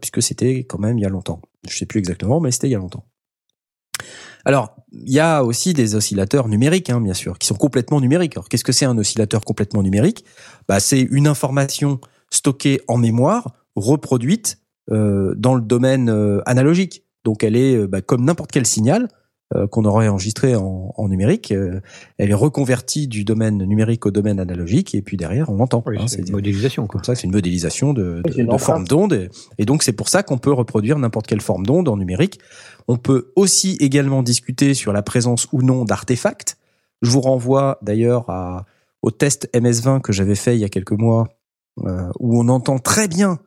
[0.02, 1.42] puisque c'était quand même il y a longtemps.
[1.70, 3.06] Je sais plus exactement, mais c'était il y a longtemps.
[4.48, 8.38] Alors, il y a aussi des oscillateurs numériques, hein, bien sûr, qui sont complètement numériques.
[8.38, 10.24] Alors, qu'est-ce que c'est un oscillateur complètement numérique?
[10.70, 12.00] Bah, C'est une information
[12.30, 14.60] stockée en mémoire, reproduite
[14.90, 17.04] euh, dans le domaine euh, analogique.
[17.26, 19.10] Donc, elle est euh, bah, comme n'importe quel signal
[19.72, 21.54] qu'on aurait enregistré en, numérique.
[22.18, 25.84] elle est reconvertie du domaine numérique au domaine analogique, et puis derrière, on l'entend.
[25.88, 26.86] Hein, c'est une modélisation.
[26.86, 29.30] Comme ça, c'est une modélisation de, de, forme d'onde.
[29.58, 32.40] Et, donc, c'est pour ça qu'on peut reproduire n'importe quelle forme d'onde en numérique.
[32.88, 36.58] On peut aussi également discuter sur la présence ou non d'artefacts.
[37.02, 38.28] Je vous renvoie d'ailleurs
[39.02, 41.28] au test MS20 que j'avais fait il y a quelques mois,
[41.86, 43.40] euh, où on entend très bien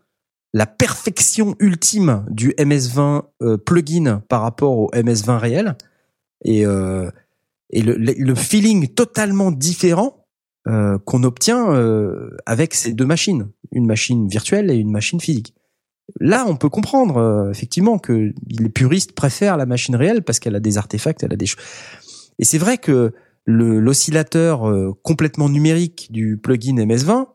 [0.52, 5.76] la perfection ultime du MS20 euh, plugin par rapport au MS20 réel
[6.44, 7.10] et, euh,
[7.70, 10.16] et le, feeling totalement différent
[11.04, 11.68] qu'on obtient
[12.46, 15.54] avec ces deux machines, une machine virtuelle et une machine physique.
[16.18, 20.56] Là, on peut comprendre euh, effectivement que les puristes préfèrent la machine réelle parce qu'elle
[20.56, 21.62] a des artefacts, elle a des choses.
[22.38, 23.12] Et c'est vrai que
[23.46, 27.26] l'oscillateur euh, complètement numérique du plugin MS20,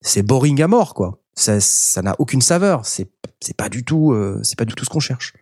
[0.00, 1.18] c'est boring à mort quoi.
[1.34, 2.84] Ça, n'a aucune saveur.
[2.84, 3.10] C'est
[3.40, 5.32] c'est pas du tout euh, c'est pas du tout ce qu'on cherche.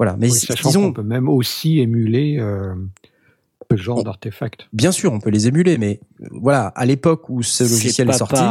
[0.00, 0.16] Voilà.
[0.18, 2.40] Mais disons, on peut même aussi émuler
[3.76, 4.68] genre d'artefacts.
[4.72, 8.12] Bien sûr, on peut les émuler, mais euh, voilà, à l'époque où ce logiciel est,
[8.12, 8.42] sorti,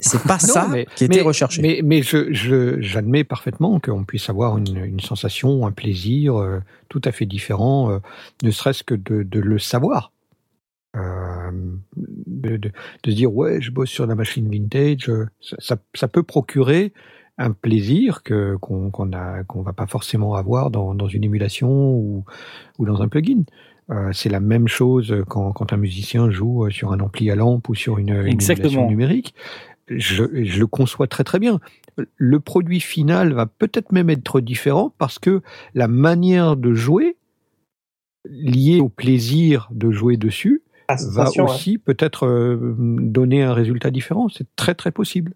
[0.00, 1.62] c'est pas ça qui était recherché.
[1.62, 7.02] Mais, mais je, j'admets parfaitement qu'on puisse avoir une, une, sensation, un plaisir euh, tout
[7.04, 7.98] à fait différent, euh,
[8.42, 10.12] ne serait-ce que de, de, le savoir.
[10.96, 11.50] Euh,
[11.96, 15.10] de, de, dire ouais je bosse sur la machine vintage
[15.42, 16.94] ça, ça, peut procurer
[17.38, 21.68] un plaisir que qu'on qu'on a qu'on va pas forcément avoir dans, dans une émulation
[21.68, 22.24] ou
[22.78, 23.44] ou dans un plugin
[23.90, 27.68] euh, c'est la même chose quand, quand, un musicien joue sur un ampli à lampe
[27.68, 29.34] ou sur une, une numérique.
[29.88, 31.60] Je, je, le conçois très très bien.
[32.16, 35.40] Le produit final va peut-être même être différent parce que
[35.74, 37.16] la manière de jouer,
[38.28, 44.28] liée au plaisir de jouer dessus, va aussi peut-être euh, donner un résultat différent.
[44.28, 45.32] C'est très très possible.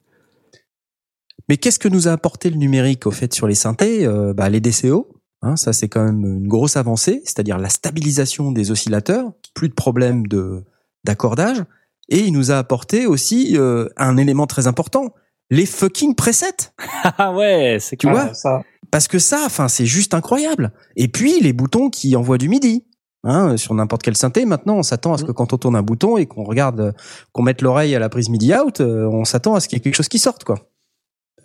[1.50, 4.08] Mais qu'est-ce que nous a apporté le numérique au fait sur les synthés?
[4.34, 8.70] Bah, Les DCO, Hein, ça, c'est quand même une grosse avancée, c'est-à-dire la stabilisation des
[8.70, 10.64] oscillateurs, plus de problèmes de
[11.04, 11.64] d'accordage,
[12.10, 15.14] et il nous a apporté aussi euh, un élément très important,
[15.48, 16.72] les fucking presets.
[17.16, 18.34] Ah ouais, c'est tu vois?
[18.34, 18.62] ça.
[18.90, 20.72] Parce que ça, enfin, c'est juste incroyable.
[20.96, 22.84] Et puis les boutons qui envoient du midi.
[23.22, 25.34] Hein, sur n'importe quel synthé, maintenant, on s'attend à ce que mm.
[25.34, 26.94] quand on tourne un bouton et qu'on regarde,
[27.32, 29.78] qu'on mette l'oreille à la prise MIDI out, euh, on s'attend à ce qu'il y
[29.78, 30.69] ait quelque chose qui sorte, quoi.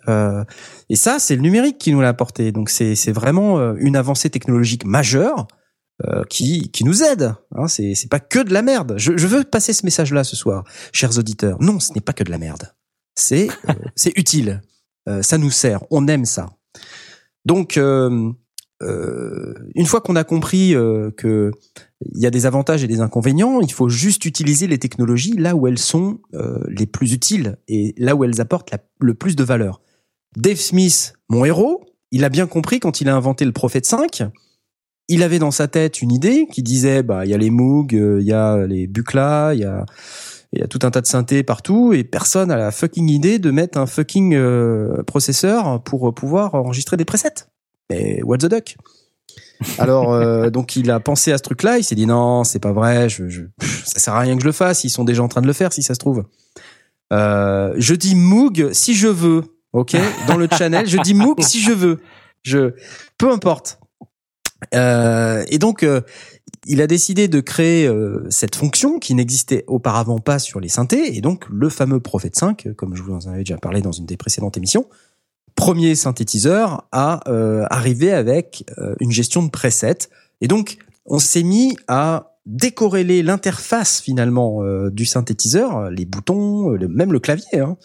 [0.08, 0.44] Euh,
[0.88, 2.52] et ça, c'est le numérique qui nous l'a apporté.
[2.52, 5.46] Donc c'est vraiment euh, une avancée technologique majeure
[6.06, 7.34] euh, qui nous aide.
[7.54, 8.94] Hein, c'est pas que de la merde.
[8.96, 11.56] Je, veux passer ce message-là ce soir, chers auditeurs.
[11.60, 12.74] Non, ce n'est pas que de la merde.
[13.14, 13.48] C'est
[14.16, 14.62] utile.
[15.22, 15.80] ça nous sert.
[15.90, 16.50] On aime ça.
[17.44, 18.36] Donc une
[19.86, 20.74] fois qu'on a compris
[21.16, 21.50] que
[22.14, 25.56] il y a des avantages et des inconvénients, il faut juste utiliser les technologies là
[25.56, 26.18] où elles sont
[26.68, 29.80] les plus utiles et là où elles apportent le plus de valeur.
[30.36, 34.22] Dave Smith, mon héros, il a bien compris quand il a inventé le Prophète 5,
[35.08, 37.94] il avait dans sa tête une idée qui disait bah il y a les Moog,
[37.94, 39.86] euh, il y a les Bucla, il y a
[40.52, 43.38] il y a tout un tas de synthés partout et personne a la fucking idée
[43.38, 47.46] de mettre un fucking euh, processeur pour pouvoir enregistrer des presets.
[47.90, 48.76] Mais what the duck?
[49.78, 52.72] Alors euh, donc il a pensé à ce truc-là, il s'est dit non c'est pas
[52.72, 53.42] vrai, je, je,
[53.84, 55.54] ça sert à rien que je le fasse, ils sont déjà en train de le
[55.54, 56.24] faire si ça se trouve.
[57.10, 59.42] je dis Moog si je veux,
[59.76, 59.96] ok
[60.26, 62.00] Dans le channel, je dis MOOC si je veux.
[62.42, 62.74] Je,
[63.18, 63.78] peu importe.
[64.74, 66.00] Euh, et donc, euh,
[66.66, 71.16] il a décidé de créer euh, cette fonction qui n'existait auparavant pas sur les synthés,
[71.16, 74.06] et donc le fameux Prophet 5, comme je vous en avais déjà parlé dans une
[74.06, 74.86] des précédentes émissions,
[75.54, 77.20] premier synthétiseur à
[77.70, 78.64] arriver avec
[79.00, 80.08] une gestion de presets.
[80.42, 80.76] Et donc,
[81.06, 87.76] on s'est mis à décorréler l'interface finalement du synthétiseur, les boutons, même le clavier, hein,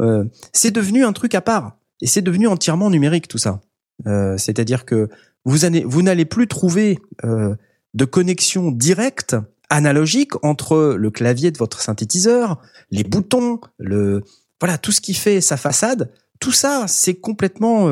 [0.00, 3.60] euh, c'est devenu un truc à part et c'est devenu entièrement numérique tout ça.
[4.06, 5.08] Euh, c'est-à-dire que
[5.44, 7.54] vous, vous n'allez plus trouver euh,
[7.94, 9.36] de connexion directe
[9.70, 12.60] analogique entre le clavier de votre synthétiseur,
[12.90, 14.22] les boutons, le
[14.60, 16.10] voilà tout ce qui fait sa façade.
[16.38, 17.88] Tout ça, c'est complètement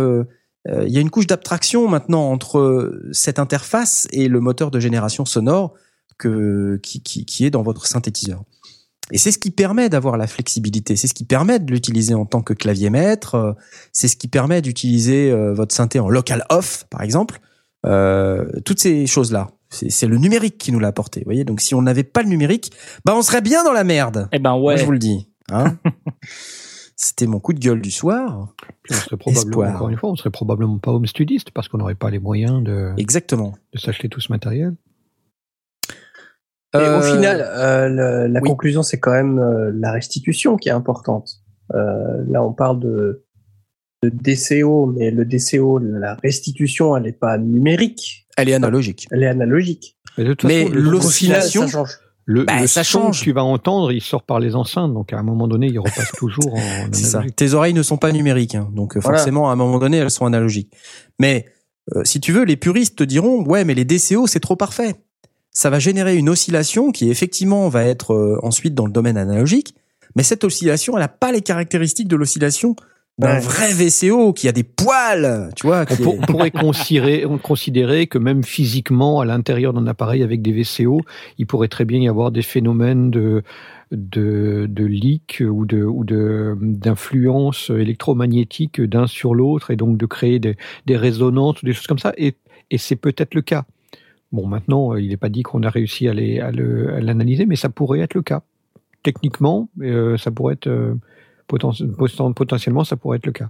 [0.67, 5.25] il y a une couche d'abstraction maintenant entre cette interface et le moteur de génération
[5.25, 5.75] sonore
[6.21, 8.43] que, qui, qui, qui est dans votre synthétiseur.
[9.13, 12.27] Et c'est ce qui permet d'avoir la flexibilité, c'est ce qui permet de l'utiliser en
[12.27, 13.53] tant que clavier maître, euh,
[13.93, 17.41] c'est ce qui permet d'utiliser euh, votre synthé en local off, par exemple.
[17.87, 21.21] Euh, toutes ces choses-là, c'est le numérique qui nous l'a apporté.
[21.21, 22.73] Vous voyez, donc si on n'avait pas le numérique,
[23.05, 24.29] bah on serait bien dans la merde.
[24.33, 24.77] Eh ben ouais.
[24.77, 25.29] je vous le dis.
[25.51, 25.77] Hein
[26.97, 28.53] C'était mon coup de gueule du soir.
[28.91, 31.95] on serait probablement, encore une fois, on serait probablement pas home studiste parce qu'on n'aurait
[31.95, 33.55] pas les moyens de, Exactement.
[33.73, 34.77] de s'acheter tout ce matériel.
[36.75, 40.73] Et au euh, final, euh, la conclusion, c'est quand même euh, la restitution qui est
[40.73, 41.43] importante.
[41.73, 43.25] là, on parle de,
[44.05, 48.27] de DCO, mais le DCO, la restitution, elle n'est pas numérique.
[48.37, 49.09] Elle est analogique.
[49.11, 49.97] Elle est analogique.
[50.45, 51.99] Mais, l'oscillation, ça change.
[52.27, 53.19] Le, bah, ça change.
[53.19, 55.79] Que tu vas entendre, il sort par les enceintes, donc à un moment donné, il
[55.79, 57.35] repasse toujours en analogique.
[57.35, 60.27] Tes oreilles ne sont pas numériques, hein, donc forcément, à un moment donné, elles sont
[60.27, 60.73] analogiques.
[61.19, 61.47] Mais
[62.05, 64.95] si tu veux, les puristes te diront, ouais, mais les DCO, c'est trop parfait
[65.53, 69.75] ça va générer une oscillation qui effectivement va être euh, ensuite dans le domaine analogique,
[70.17, 72.77] mais cette oscillation, elle n'a pas les caractéristiques de l'oscillation
[73.19, 75.85] d'un vrai VCO qui a des poils, tu vois.
[76.07, 81.03] On, pourrait considérer, considérer que même physiquement, à l'intérieur d'un appareil avec des VCO,
[81.37, 83.43] il pourrait très bien y avoir des phénomènes de
[83.91, 90.07] de, de leak ou de ou de d'influence électromagnétique d'un sur l'autre et donc de
[90.07, 90.57] créer des,
[90.87, 92.13] des résonances, des choses comme ça.
[92.17, 92.37] Et,
[92.71, 93.65] et c'est peut-être le cas.
[94.33, 98.01] Bon, maintenant, euh, il n'est pas dit qu'on a réussi à, l'analyser, mais ça pourrait
[98.01, 98.43] être le cas.
[99.03, 100.95] Techniquement, euh, ça pourrait être euh,
[101.49, 103.49] potentiellement, ça pourrait être le cas.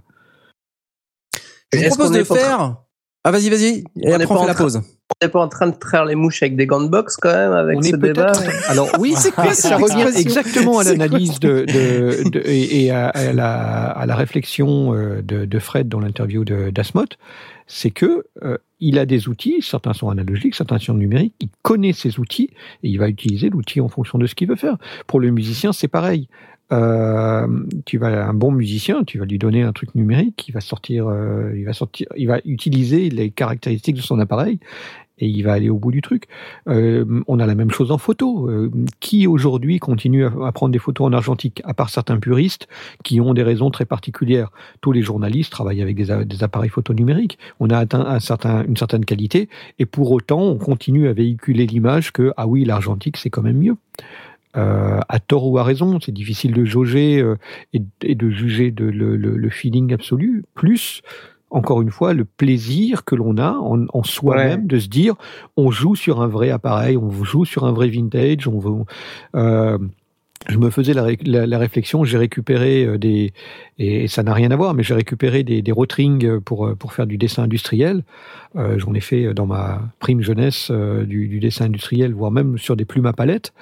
[1.73, 2.77] Je vous propose de faire.
[3.23, 3.83] Ah, vas-y, vas-y.
[4.01, 4.77] Et après, on fait la pause.
[4.77, 7.31] On n'est pas en train de traire les mouches avec des gants de boxe quand
[7.31, 8.31] même avec ce débat.
[8.67, 11.65] Alors oui, c'est quoi ça revient exactement à l'analyse de,
[12.45, 17.05] et, à, la, réflexion de, Fred dans l'interview d'Asmot
[17.67, 21.93] c'est que euh, il a des outils, certains sont analogiques, certains sont numériques, il connaît
[21.93, 22.49] ses outils
[22.83, 24.77] et il va utiliser l'outil en fonction de ce qu'il veut faire.
[25.07, 26.27] Pour le musicien, c'est pareil.
[26.71, 27.47] Euh,
[27.85, 31.07] tu vas un bon musicien, tu vas lui donner un truc numérique, il va sortir,
[31.07, 34.59] euh, il va sortir, il va utiliser les caractéristiques de son appareil
[35.21, 36.25] et il va aller au bout du truc.
[36.67, 38.49] Euh, on a la même chose en photo.
[38.49, 42.67] Euh, qui aujourd'hui continue à, prendre des photos en argentique, à part certains puristes
[43.03, 44.51] qui ont des raisons très particulières?
[44.81, 47.37] Tous les journalistes travaillent avec des, appareils photo numériques.
[47.59, 48.19] On a atteint
[48.67, 49.47] une certaine qualité
[49.79, 53.57] et pour autant on continue à véhiculer l'image que ah oui l'argentique c'est quand même
[53.57, 53.75] mieux.
[54.57, 57.23] Euh, à tort ou à raison, c'est difficile de jauger
[57.73, 60.43] et, de juger le, le, feeling absolu.
[60.55, 61.01] Plus
[61.51, 65.15] encore une fois, le plaisir que l'on a en, soi-même de se dire,
[65.57, 68.71] on joue sur un vrai appareil, on joue sur un vrai vintage, on veut,
[69.35, 69.77] euh,
[70.49, 73.33] je me faisais la, réflexion, j'ai récupéré euh, des
[73.77, 76.93] et ça n'a rien à voir, mais j'ai récupéré des, des rotrings pour euh, pour
[76.93, 78.03] faire du dessin industriel.
[78.55, 82.75] Euh, J'en ai fait dans ma prime jeunesse euh, du, dessin industriel, voire même sur
[82.75, 83.53] des plumes à palette.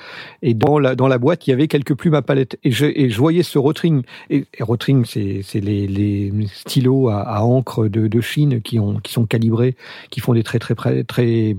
[0.42, 2.58] Et dans la dans la boîte, il y avait quelques plumes à palette.
[2.64, 4.04] Et je voyais ce rotring.
[4.30, 9.26] Et, et rotring, c'est les, les stylos à, encre de, Chine qui ont qui sont
[9.26, 9.76] calibrés,
[10.10, 11.56] qui font des traits très très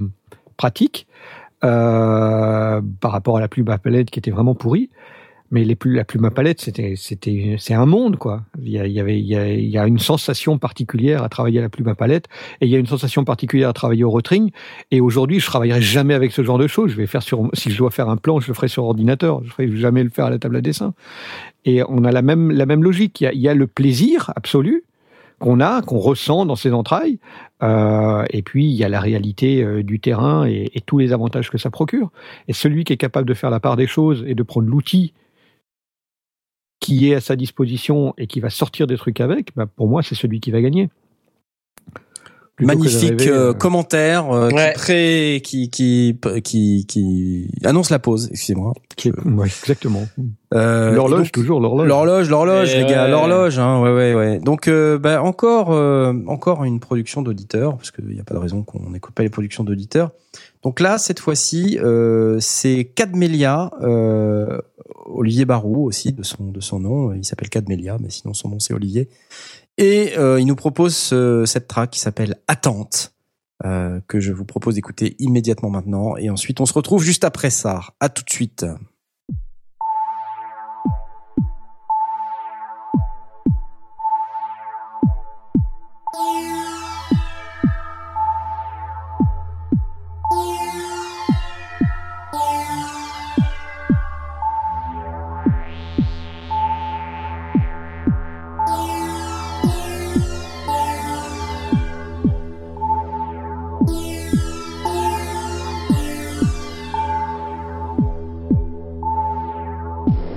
[0.56, 1.06] pratiques.
[1.62, 4.88] Euh, par rapport à la plume à palette qui était vraiment pourrie.
[5.52, 8.42] Mais les plus, la plume à palette, c'était, c'était, c'est un monde, quoi.
[8.62, 11.24] Il y, a, il y avait, il y, a, il y a une sensation particulière
[11.24, 12.26] à travailler à la plume à palette,
[12.60, 14.50] et il y a une sensation particulière à travailler au rotring.
[14.90, 16.92] Et aujourd'hui, je travaillerai jamais avec ce genre de choses.
[16.92, 19.42] Je vais faire sur, si je dois faire un plan, je le ferai sur ordinateur.
[19.44, 20.94] Je ferai jamais le faire à la table à dessin.
[21.64, 23.20] Et on a la même, la même logique.
[23.20, 24.84] Il y a, il y a le plaisir absolu,
[25.40, 27.18] qu'on a, qu'on ressent dans ses entrailles.
[27.62, 31.50] Euh, et puis, il y a la réalité euh, du terrain et, tous les avantages
[31.50, 32.12] que ça procure.
[32.46, 35.12] Et celui qui est capable de faire la part des choses et de prendre l'outil
[36.80, 40.02] qui est à sa disposition et qui va sortir des trucs avec, bah, pour moi,
[40.02, 40.88] c'est celui qui va gagner.
[42.62, 44.26] Magnifique euh, commentaire
[44.76, 48.74] qui, qui, qui, qui, qui annonce la pause, excusez-moi.
[49.24, 50.06] Ouais, exactement.
[50.52, 51.88] Euh, l'horloge toujours l'horloge.
[51.88, 53.58] L'horloge, l'horloge, les gars, l'horloge.
[53.58, 54.40] Hein, ouais, ouais, ouais.
[54.40, 58.40] Donc, euh, bah, encore, euh, encore une production d'auditeurs, parce qu'il n'y a pas de
[58.40, 60.10] raison qu'on n'écoute pas les productions d'auditeurs.
[60.62, 64.60] Donc là, cette fois-ci, euh, c'est Cadmelia, euh,
[65.06, 67.12] Olivier Barou aussi de son de son nom.
[67.14, 69.08] Il s'appelle Cadmelia, mais sinon son nom c'est Olivier.
[69.78, 71.14] Et il nous propose
[71.46, 73.14] cette track qui s'appelle Attente.
[73.62, 77.80] que je vous propose d'écouter immédiatement maintenant et ensuite on se retrouve juste après ça.
[77.98, 78.66] À tout de suite.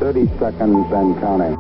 [0.04, 1.56] 30 seconds and counting.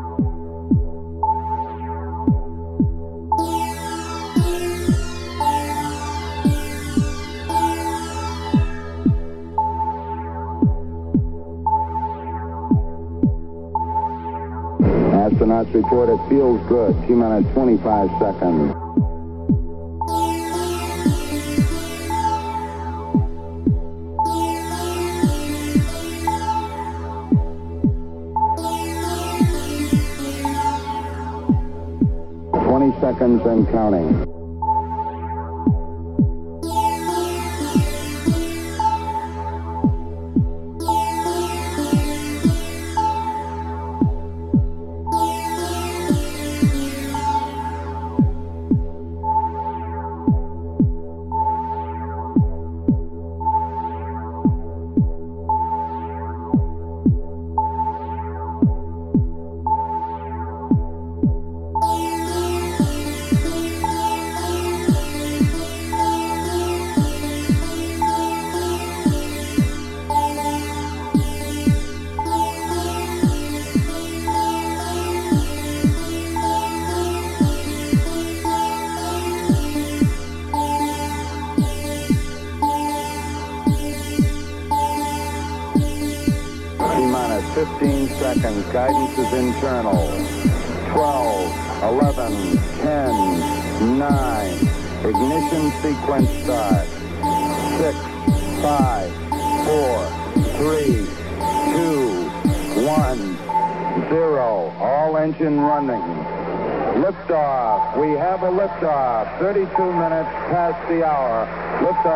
[15.24, 16.94] astronauts report it feels good.
[17.07, 18.82] T minus 25 seconds.
[33.22, 34.43] and counting.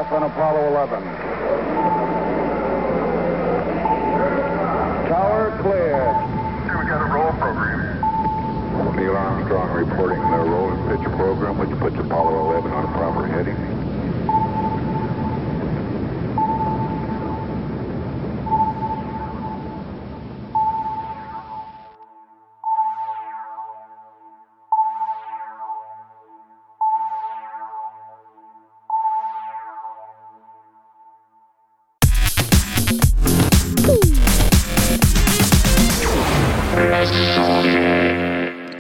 [0.09, 1.36] On Apollo 11.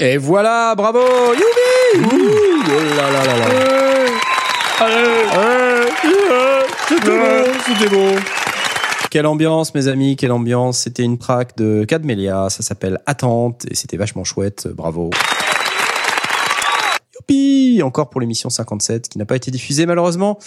[0.09, 1.01] Et voilà, bravo,
[1.33, 3.45] youpi Ouh, oh là là là là.
[6.87, 8.15] C'était bon, c'était bon.
[9.11, 10.79] Quelle ambiance, mes amis, quelle ambiance.
[10.79, 15.09] C'était une track de Cadmelia, ça s'appelle Attente, et c'était vachement chouette, bravo.
[17.13, 20.39] Youpi Encore pour l'émission 57, qui n'a pas été diffusée malheureusement.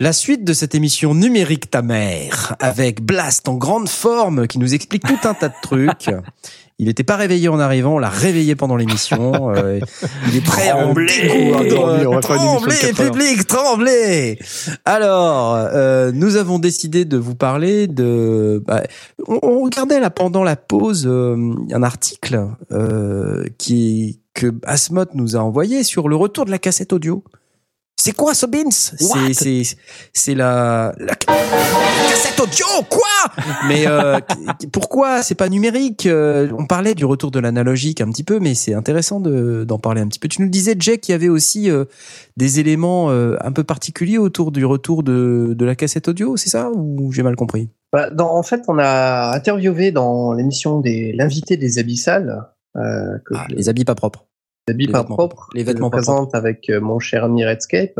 [0.00, 4.72] La suite de cette émission numérique ta mère, avec Blast en grande forme, qui nous
[4.72, 6.08] explique tout un tas de trucs.
[6.78, 9.32] Il n'était pas réveillé en arrivant, on l'a réveillé pendant l'émission.
[9.52, 9.80] Euh,
[10.28, 12.20] il est prêt à découdre.
[12.20, 14.38] Tremblez, public, tremblez.
[14.84, 18.62] Alors, euh, nous avons décidé de vous parler de.
[18.66, 18.82] Bah,
[19.26, 25.36] on, on, regardait là pendant la pause euh, un article euh, qui que Asmod nous
[25.36, 27.22] a envoyé sur le retour de la cassette audio.
[28.04, 29.62] C'est quoi ce Beans C'est c'est
[30.12, 30.92] c'est la,
[32.08, 33.06] cassette audio quoi?
[33.68, 34.18] Mais euh,
[34.72, 35.22] pourquoi?
[35.22, 38.74] C'est pas numérique euh, On parlait du retour de l'analogique un petit peu, mais c'est
[38.74, 40.26] intéressant de d'en parler un petit peu.
[40.26, 41.84] Tu nous disais Jack qu'il y avait aussi euh,
[42.36, 46.50] des éléments euh, un peu particuliers autour du retour de de la cassette audio, c'est
[46.50, 46.72] ça?
[46.74, 47.70] Ou j'ai mal compris?
[47.92, 52.48] Bah, dans, En fait, on a interviewé dans l'émission des l'invité des abyssales.
[52.74, 54.26] Que ah, les habits pas propres
[54.68, 55.48] habits pas propres.
[55.54, 56.34] Les vêtements pas propres.
[56.34, 57.98] avec euh, mon cher ami Redscape.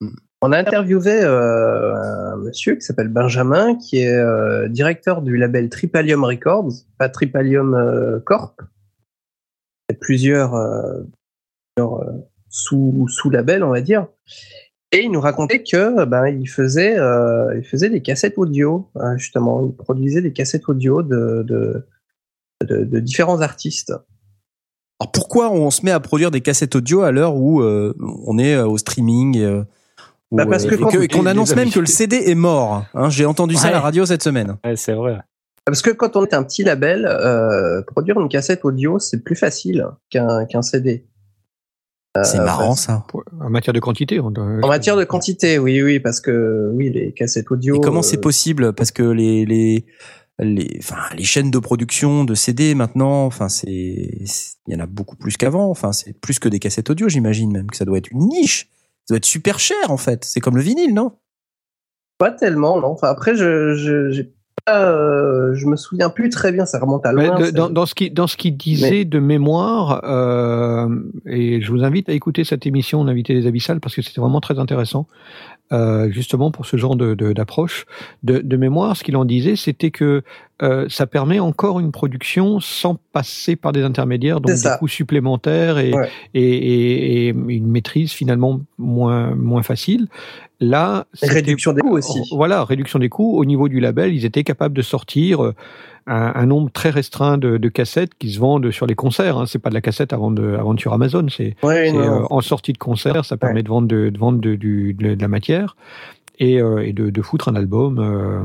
[0.00, 0.08] Mm.
[0.42, 5.68] On a interviewé euh, un monsieur qui s'appelle Benjamin, qui est euh, directeur du label
[5.68, 8.62] Tripalium Records, pas Tripalium euh, Corp.
[9.88, 10.52] Il y a plusieurs,
[11.74, 12.04] plusieurs
[12.48, 14.06] sous, sous labels, on va dire.
[14.92, 19.66] Et il nous racontait que ben il faisait il faisait des cassettes audio hein, justement,
[19.66, 21.88] il produisait des cassettes audio de de,
[22.68, 23.92] de, de différents artistes.
[25.00, 27.94] Alors pourquoi on se met à produire des cassettes audio à l'heure où euh,
[28.26, 29.62] on est euh, au streaming euh,
[30.30, 32.84] bah parce que et qu'on annonce même que le CD est mort.
[32.94, 34.58] Hein, J'ai entendu ça à la radio cette semaine.
[34.64, 35.18] Ouais, c'est vrai.
[35.64, 39.34] Parce que quand on est un petit label, euh, produire une cassette audio, c'est plus
[39.34, 41.06] facile qu'un qu'un CD.
[42.22, 43.04] c'est marrant ça.
[43.40, 44.20] En matière de quantité.
[44.20, 44.30] en
[44.68, 47.76] matière de quantité, oui, oui, parce que oui, les cassettes audio.
[47.76, 48.72] Et comment c'est possible?
[48.72, 49.84] Parce que les les
[50.40, 54.86] les, enfin, les chaînes de production de CD maintenant, enfin, c'est, il y en a
[54.86, 55.70] beaucoup plus qu'avant.
[55.70, 58.68] Enfin, c'est plus que des cassettes audio, j'imagine même que ça doit être une niche.
[59.06, 60.24] Ça doit être super cher en fait.
[60.24, 61.12] C'est comme le vinyle, non?
[62.18, 62.88] Pas tellement, non.
[62.88, 64.32] Enfin, après, je, j'ai
[64.68, 67.50] euh, je me souviens plus très bien, ça remonte à loin.
[67.50, 70.88] dans, dans, ce qui dans ce qu'il disait de mémoire, euh,
[71.26, 74.40] et je vous invite à écouter cette émission d'invité des abyssales parce que c'était vraiment
[74.40, 75.06] très intéressant.
[75.72, 77.86] Euh, justement pour ce genre de d'approche
[78.24, 80.24] de, de, mémoire, ce qu'il en disait, c'était que
[80.62, 85.78] euh, ça permet encore une production sans passer par des intermédiaires, donc des coûts supplémentaires
[85.78, 85.92] et,
[86.34, 90.08] et, et, et, une maîtrise finalement moins moins facile.
[90.58, 92.20] Là, réduction des coûts aussi.
[92.32, 93.38] Voilà, réduction des coûts.
[93.38, 95.54] Au niveau du label, ils étaient capables de sortir euh,
[96.06, 99.38] un, un nombre très restreint de, de, cassettes qui se vendent sur les concerts.
[99.38, 99.46] Hein.
[99.46, 101.26] C'est pas de la cassette avant de, avant sur Amazon.
[101.28, 105.20] C'est euh, en sortie de concert, ça permet de vendre de, de vendre de, de,
[105.20, 105.76] la matière
[106.38, 108.42] et, euh, et de, de, foutre un album euh,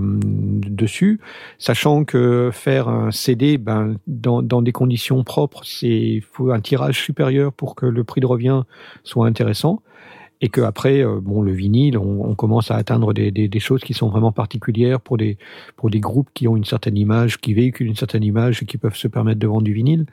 [0.69, 1.19] dessus,
[1.57, 7.02] sachant que faire un CD ben, dans, dans des conditions propres, c'est faut un tirage
[7.02, 8.64] supérieur pour que le prix de revient
[9.03, 9.82] soit intéressant
[10.41, 13.59] et que après, euh, bon, le vinyle, on, on commence à atteindre des, des, des,
[13.59, 15.37] choses qui sont vraiment particulières pour des
[15.75, 18.77] pour des groupes qui ont une certaine image, qui véhiculent une certaine image et qui
[18.77, 20.05] peuvent se permettre de vendre du vinyle.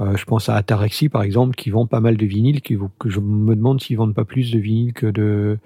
[0.00, 3.10] Euh, je pense à Ataraxi par exemple, qui vend pas mal de vinyle, qui que
[3.10, 5.58] je me demande s'ils vendent pas plus de vinyle que de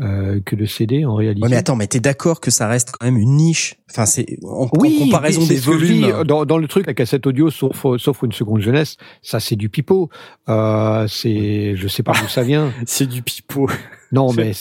[0.00, 1.46] euh, que de CD en réalité.
[1.48, 3.76] mais attends, mais t'es d'accord que ça reste quand même une niche?
[3.90, 6.24] Enfin, c'est en, comparaison des volumes.
[6.24, 9.68] dans, dans, le truc, la cassette audio, sauf, sauf une seconde jeunesse, ça c'est du
[9.68, 10.08] pipeau.
[10.48, 12.72] Euh, c'est, je sais pas d'où ça vient.
[12.86, 13.68] c'est du pipeau.
[14.12, 14.52] Non, mais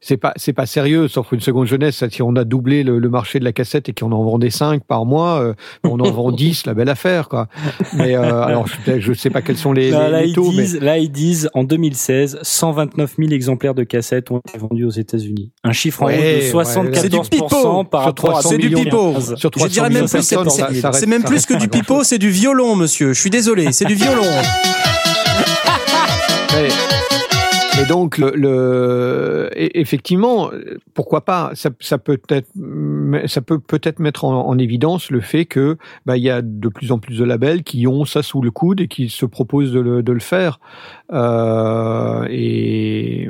[0.00, 1.08] c'est pas c'est pas sérieux.
[1.08, 4.12] Sauf une seconde jeunesse, si on a doublé le, marché de la cassette et qu'on
[4.12, 7.48] en vendait 5 par mois, euh, on en vend 10, la belle affaire, quoi.
[7.94, 10.50] Mais euh, alors, je, je sais pas quels sont les, là, les, taux.
[10.50, 14.84] Ils disent, Là, ils disent en 2016, 129 000 exemplaires de cassettes ont été vendus
[14.84, 15.50] aux États-Unis.
[15.64, 19.14] Un chiffre en ouais, de 74% ouais, par rapport à C'est du pipeau.
[19.18, 23.12] Je dirais même plus, c'est même plus que du pipeau, c'est du violon, monsieur.
[23.12, 24.22] Je suis désolé, c'est du violon.
[27.84, 30.50] Et donc, le, le, effectivement,
[30.94, 32.46] pourquoi pas Ça, ça peut être,
[33.26, 36.68] ça peut peut-être mettre en, en, évidence le fait que bah, il y a de
[36.68, 39.72] plus en plus de labels qui ont ça sous le coude et qui se proposent
[39.72, 40.60] de le, de le faire.
[41.12, 43.28] Euh, et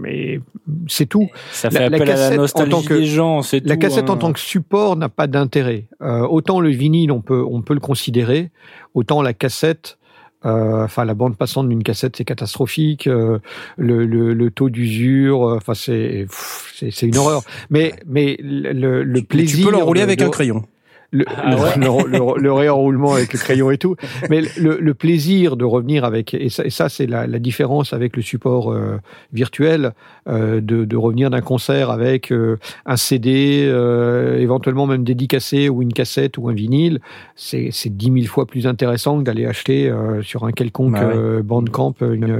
[0.00, 0.40] mais
[0.88, 1.28] c'est tout.
[1.52, 3.42] Ça fait la, appel la à la nostalgie en tant que, des gens.
[3.42, 4.14] C'est la tout, cassette hein.
[4.14, 5.86] en tant que support n'a pas d'intérêt.
[6.02, 8.50] Euh, autant le vinyle, on peut on peut le considérer.
[8.94, 9.98] Autant la cassette
[10.42, 13.06] enfin, la bande passante d'une cassette, c'est catastrophique.
[13.06, 13.38] Euh,
[13.76, 17.42] le, le, le, taux d'usure, euh, enfin, c'est c'est une horreur.
[17.70, 19.58] Mais mais le, le plaisir.
[19.58, 20.64] Tu peux l'enrouler avec de, un crayon
[21.12, 21.76] le, ah ouais.
[21.76, 23.96] le, le, le, réenroulement avec le crayon et tout,
[24.28, 28.72] mais le, plaisir de revenir avec et ça, c'est la, la, différence avec le support
[28.72, 28.98] euh,
[29.32, 29.92] virtuel,
[30.28, 35.82] euh, de, de, revenir d'un concert avec euh, un CD, euh, éventuellement même dédicacé ou
[35.82, 37.00] une cassette ou un vinyle,
[37.34, 41.42] c'est dix mille fois plus intéressant que d'aller acheter euh, sur un quelconque bah ouais.
[41.42, 42.30] Bandcamp une,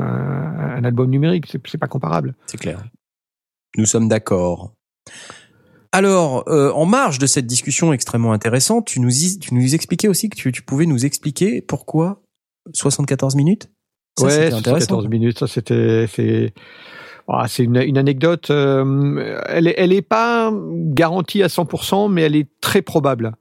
[0.00, 2.34] un, un album numérique, c'est pas comparable.
[2.46, 2.82] C'est clair.
[3.76, 4.72] Nous sommes d'accord.
[5.92, 9.10] Alors, euh, en marge de cette discussion extrêmement intéressante, tu nous,
[9.40, 12.22] tu nous expliquais aussi que tu, tu pouvais nous expliquer pourquoi
[12.72, 13.70] 74 minutes?
[14.18, 16.06] Ça, Ouais, 74 minutes, ça c'était...
[16.06, 16.52] C'est...
[17.32, 18.50] Oh, c'est une, une, anecdote.
[18.50, 23.36] Euh, elle, est, elle est pas garantie à 100%, mais elle est très probable.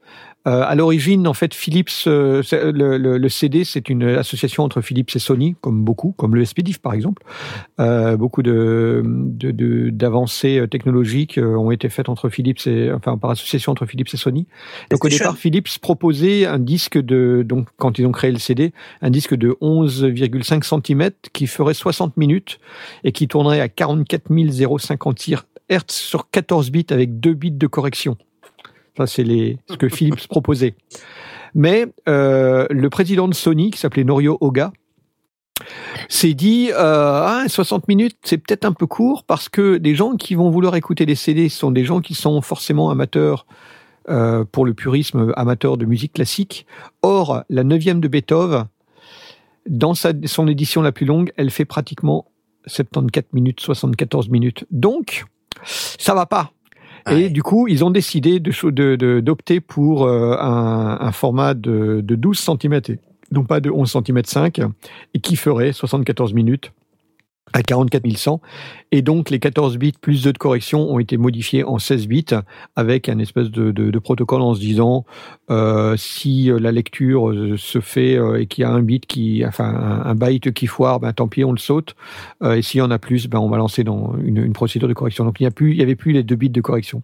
[0.48, 4.80] Euh, à l'origine, en fait, Philips, euh, le, le, le, CD, c'est une association entre
[4.82, 7.24] Philips et Sony, comme beaucoup, comme le SPDIF par exemple.
[7.80, 9.04] Euh, beaucoup de
[9.92, 14.14] d'avancées de, technologiques euh, ont été faites entre Philips et enfin par association entre Philips
[14.14, 14.48] et Sony.
[14.90, 18.72] Donc au départ, Philips proposait un disque de donc quand ils ont créé le CD,
[19.02, 22.60] un disque de 11,5 cm qui ferait 60 minutes
[23.04, 24.30] et qui tournerait à 44
[24.80, 25.20] 050
[25.70, 28.18] Hz sur 14 bits avec 2 bits de correction.
[29.08, 30.76] C'est les, ce que Philips proposait.
[31.56, 34.72] Mais euh, le président de Sony, qui s'appelait Norio Oga,
[36.08, 40.16] s'est dit euh, ah, 60 minutes, c'est peut-être un peu court parce que des gens
[40.16, 43.46] qui vont vouloir écouter les CD sont des gens qui sont forcément amateurs
[44.10, 46.66] euh, pour le purisme, amateurs de musique classique.
[47.02, 48.66] Or, la neuvième de Beethoven,
[49.68, 52.26] dans sa, son édition la plus longue, elle fait pratiquement
[52.66, 54.66] 74 minutes, 74 minutes.
[54.72, 55.26] Donc,
[55.64, 56.52] ça va pas.
[57.12, 61.54] Et du coup, ils ont décidé d'opter de, de, de pour euh, un, un, format
[61.54, 62.82] de, de 12 cm,
[63.32, 64.62] non pas de 11 cm 5,
[65.14, 66.72] et qui ferait 74 minutes
[67.54, 68.42] à 44 100.
[68.92, 72.26] Et donc, les 14 bits plus 2 de correction ont été modifiés en 16 bits
[72.76, 75.06] avec un espèce de, protocole en se disant
[75.52, 80.02] euh, si la lecture se fait euh, et qu'il y a un bit qui, enfin,
[80.06, 81.96] un, byte qui foire, ben tant pis, on le saute.
[82.42, 84.94] Euh, et s'il y en a plus, ben on va lancer dans une, procédure de
[84.94, 85.26] correction.
[85.26, 87.04] Donc, il n'y a plus, il avait plus les deux bits de correction.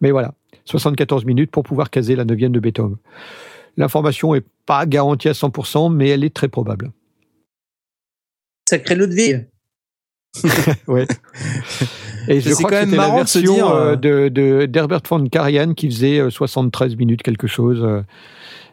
[0.00, 0.34] Mais voilà,
[0.64, 2.96] 74 minutes pour pouvoir caser la neuvième de Beethoven.
[3.76, 6.92] L'information est pas garantie à 100%, mais elle est très probable.
[8.68, 9.46] Sacré Ludwig.
[10.88, 11.06] ouais.
[12.28, 16.30] Et je crois que c'était la version euh, de, de, d'Herbert von Karajan qui faisait
[16.30, 17.86] 73 minutes quelque chose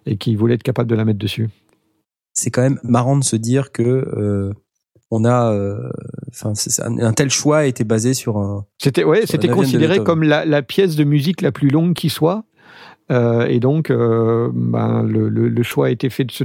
[0.05, 1.49] et qui voulait être capable de la mettre dessus.
[2.33, 4.53] C'est quand même marrant de se dire que
[5.13, 5.53] on a,
[6.29, 6.53] enfin,
[6.85, 8.65] un, tel choix a été basé sur un.
[8.77, 12.45] C'était ouais, c'était considéré comme la, la, pièce de musique la plus longue qui soit.
[13.11, 16.43] Euh, et donc, euh, ben, le, choix a été fait de ce,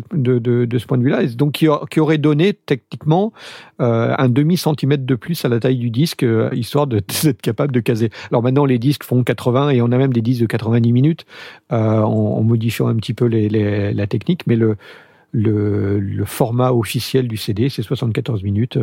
[0.87, 3.33] point de vue-là, donc qui, aurait donné techniquement
[3.81, 7.81] euh, un demi centimètre de plus à la taille du disque, histoire d'être capable de
[7.81, 8.11] caser.
[8.31, 11.27] Alors maintenant, les disques font 80 et on a même des disques de 90 minutes,
[11.71, 14.77] en, modifiant un petit peu la technique, mais le,
[15.33, 18.79] le, le, format officiel du CD, c'est 74 minutes.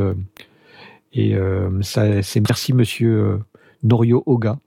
[1.13, 1.35] et
[1.81, 3.39] ça, c'est merci Monsieur
[3.83, 4.57] Norio Oga,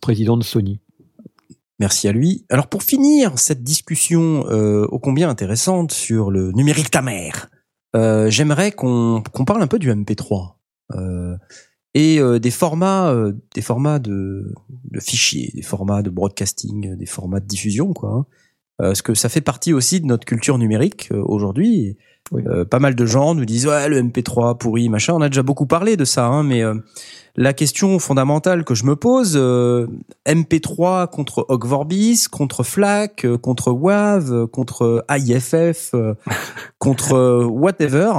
[0.00, 0.80] président de Sony.
[1.78, 2.46] Merci à lui.
[2.48, 7.48] Alors pour finir cette discussion euh, ô combien intéressante sur le numérique ta mère,
[7.94, 10.56] euh, j'aimerais qu'on parle un peu du MP3
[10.94, 11.36] euh,
[11.94, 14.52] et euh, des formats, euh, des formats de,
[14.90, 18.10] de, fichiers, des formats de broadcasting, des formats de diffusion, quoi.
[18.10, 18.26] Hein.
[18.78, 21.96] parce que ça fait partie aussi de notre culture numérique aujourd'hui.
[22.70, 25.14] pas mal de gens nous disent ouais le MP3 pourri machin.
[25.14, 26.62] On a déjà beaucoup parlé de ça, hein, mais
[27.36, 29.86] la question fondamentale que je me pose, euh,
[30.26, 35.94] MP3 contre Ogg Vorbis, contre FLAC, euh, contre WAV, euh, contre IFF,
[36.78, 38.12] contre whatever,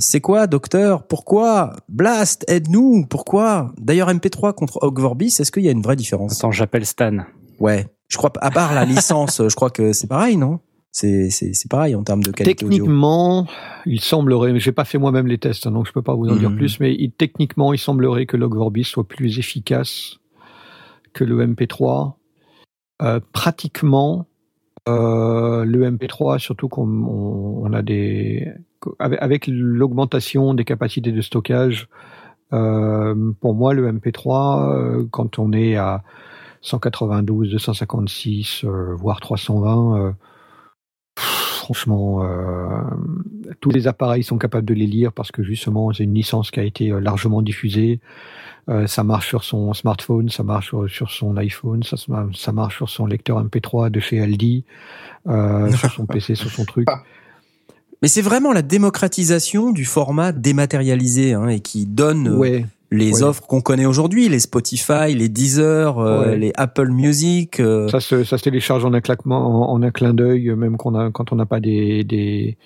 [0.00, 1.04] c'est quoi, docteur?
[1.04, 3.06] Pourquoi Blast, aide-nous?
[3.08, 3.72] Pourquoi?
[3.78, 6.32] D'ailleurs, MP3 contre Ogg Vorbis, est-ce qu'il y a une vraie différence?
[6.32, 7.18] Attends, j'appelle Stan.
[7.58, 10.60] Ouais, je crois, à part la licence, je crois que c'est pareil, non?
[10.96, 13.46] C'est pareil en termes de qualité techniquement,
[13.84, 16.36] il semblerait, j'ai pas fait moi-même les tests, hein, donc je peux pas vous en
[16.36, 16.56] dire mhm.
[16.56, 20.18] plus, mais il, techniquement, il semblerait que Log4j soit plus efficace
[21.12, 22.14] que le MP3.
[23.02, 24.26] Euh, pratiquement,
[24.88, 28.50] euh, le MP3, surtout qu'on on, a des,
[28.98, 31.88] avec, avec l'augmentation des capacités de stockage,
[32.52, 36.02] euh, pour moi, le MP3, euh, quand on est à
[36.60, 40.14] 192, 256, euh, voire 320
[41.18, 42.82] franchement, euh,
[43.60, 46.60] tous les appareils sont capables de les lire parce que justement, c'est une licence qui
[46.60, 48.00] a été euh, largement diffusée.
[48.68, 51.96] Euh, ça marche sur son smartphone, ça marche sur, son iPhone, ça,
[52.34, 54.64] ça, marche sur son lecteur MP3 de chez Aldi,
[55.28, 56.88] euh, sur son PC, sur son truc.
[58.02, 63.42] Mais c'est vraiment la démocratisation du format dématérialisé hein, et qui donne ouais les offres
[63.46, 67.60] qu'on connaît aujourd'hui, les Spotify, les Deezer, euh, les Apple Music.
[67.60, 67.88] Euh.
[67.88, 71.10] Ça, se, ça se télécharge en un claquement, en, un clin d'œil, même qu'on a,
[71.10, 72.56] quand on n'a pas des, des,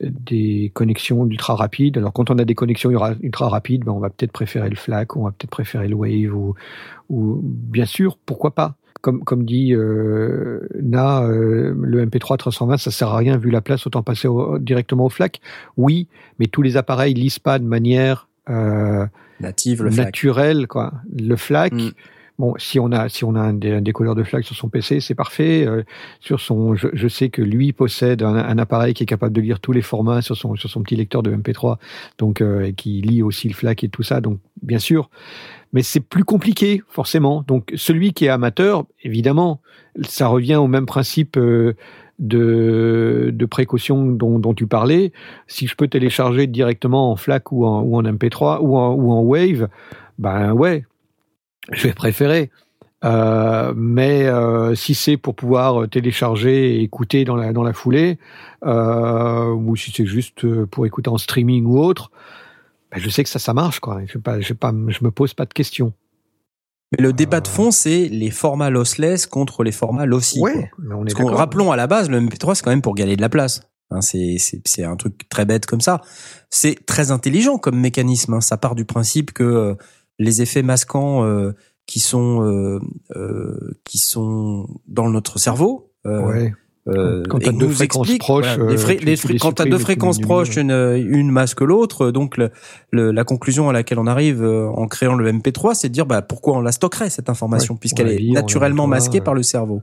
[0.00, 1.98] des connexions ultra rapides.
[1.98, 5.16] Alors quand on a des connexions ultra rapides, ben on va peut-être préférer le FLAC,
[5.16, 6.54] on va peut-être préférer le Wave ou,
[7.10, 8.76] ou bien sûr, pourquoi pas.
[9.00, 13.60] Comme, comme dit euh, Na, euh, le MP3 320, ça sert à rien vu la
[13.60, 14.28] place, autant passer
[14.60, 15.40] directement au FLAC.
[15.76, 16.06] Oui,
[16.38, 19.06] mais tous les appareils lisent pas de manière euh,
[19.42, 20.92] native, le naturel, quoi.
[21.16, 21.72] Le FLAC.
[21.72, 21.90] Mm.
[22.38, 25.14] Bon, si on a si on a un, décolleur de FLAC sur son PC, c'est
[25.14, 25.66] parfait.
[25.66, 25.82] Euh,
[26.18, 29.60] sur son, je, je, sais que lui possède un, appareil qui est capable de lire
[29.60, 31.76] tous les formats sur son sur son petit lecteur de MP3,
[32.18, 34.20] donc euh, et qui lit aussi le FLAC et tout ça.
[34.20, 35.10] Donc bien sûr,
[35.72, 37.44] mais c'est plus compliqué forcément.
[37.46, 39.60] Donc celui qui est amateur, évidemment,
[40.02, 41.36] ça revient au même principe.
[41.36, 41.74] Euh,
[42.18, 43.48] de, de
[44.16, 45.12] dont, dont, tu parlais,
[45.46, 49.12] si je peux télécharger directement en FLAC ou en, ou en MP3 ou en, ou
[49.12, 49.68] en Wave,
[50.18, 50.84] ben ouais,
[51.70, 52.50] je vais préférer.
[53.04, 58.18] Euh, mais euh, si c'est pour pouvoir télécharger et écouter dans la dans la foulée,
[58.64, 62.12] euh, ou si c'est juste pour écouter en streaming ou autre,
[62.92, 64.00] ben je sais que ça ça marche quoi.
[64.06, 65.92] Je pas, je je me pose pas de questions.
[66.92, 70.40] Mais le débat de fond, c'est les formats lossless contre les formats lossy.
[70.40, 72.94] Ouais, mais on est Parce rappelons à la base, le MP3 c'est quand même pour
[72.94, 73.62] gagner de la place.
[73.90, 76.00] Hein, c'est un truc très bête comme ça.
[76.50, 78.34] C'est très intelligent comme mécanisme.
[78.34, 78.40] Hein.
[78.40, 79.74] Ça part du principe que euh,
[80.18, 81.52] les effets masquants euh,
[81.86, 82.80] qui sont euh,
[83.16, 85.92] euh, qui sont dans notre cerveau.
[86.04, 86.52] Ouais.
[86.88, 90.72] Euh, quand tu as deux fréquences proches, les quand tu as deux fréquences proches, une,
[90.72, 92.50] une masque l'autre, donc le,
[92.90, 96.06] le, la conclusion à laquelle on arrive euh, en créant le MP3, c'est de dire
[96.06, 99.80] bah, pourquoi on la stockerait cette information puisqu'elle est naturellement masquée par le cerveau.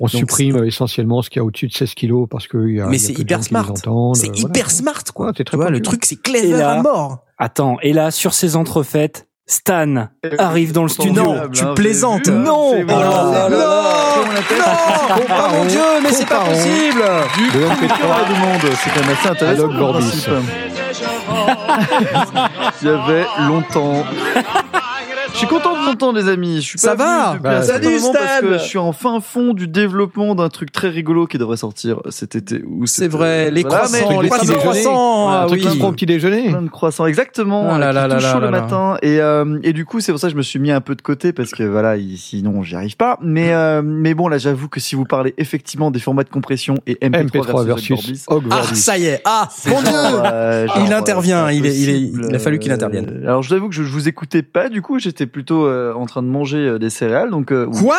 [0.00, 2.86] On supprime essentiellement ce qu'il y a au-dessus de 16 kilos parce que y a,
[2.86, 3.74] mais c'est hyper smart.
[4.14, 5.32] C'est hyper smart quoi.
[5.32, 7.24] tu vois, le truc c'est clever à mort.
[7.36, 11.22] Attends, et là sur ces entrefaites, Stan arrive dans le studio.
[11.22, 12.28] Non, tu plaisantes.
[12.28, 12.74] Non.
[12.74, 13.58] Oh là là non.
[15.18, 17.02] Oh mon dieu, mais c'est pas possible.
[17.34, 19.68] Du la demande, c'est quand même assez intéressant.
[22.82, 24.04] Il y avait longtemps
[25.40, 26.56] Je suis content de vous entendre, les amis.
[26.56, 29.54] Je suis Ça pas va Bah, salut, parce que Stan je suis en fin fond
[29.54, 32.60] du développement d'un truc très rigolo qui devrait sortir cet été.
[32.66, 35.30] ou C'est cet- vrai, les Voilà, croissants, les fameux croissants.
[35.30, 36.48] un truc qui se prend au petit déjeuner.
[36.48, 37.68] Plein de croissants, exactement.
[37.70, 38.60] Ah là qui là là tout là chaud là le là.
[38.62, 38.96] matin.
[39.02, 40.96] Et, euh, et du coup, c'est pour ça que je me suis mis un peu
[40.96, 43.16] de côté parce que voilà, il- sinon j'y arrive pas.
[43.22, 46.74] Mais, euh, mais bon, là, j'avoue que si vous parlez effectivement des formats de compression
[46.88, 49.22] et MP3, MP3 versus, versus Hog Ah, ça y est.
[49.24, 49.90] Ah, mon Dieu.
[49.94, 53.20] euh, Il euh, intervient, il est- il est- impossible, il a fallu qu'il euh, intervienne.
[53.24, 56.06] Alors, je t'avoue que je, je vous écoutais pas, du coup, j'étais plutôt euh, en
[56.06, 57.52] train de manger euh, des céréales, donc.
[57.52, 57.96] euh, oui, Quoi?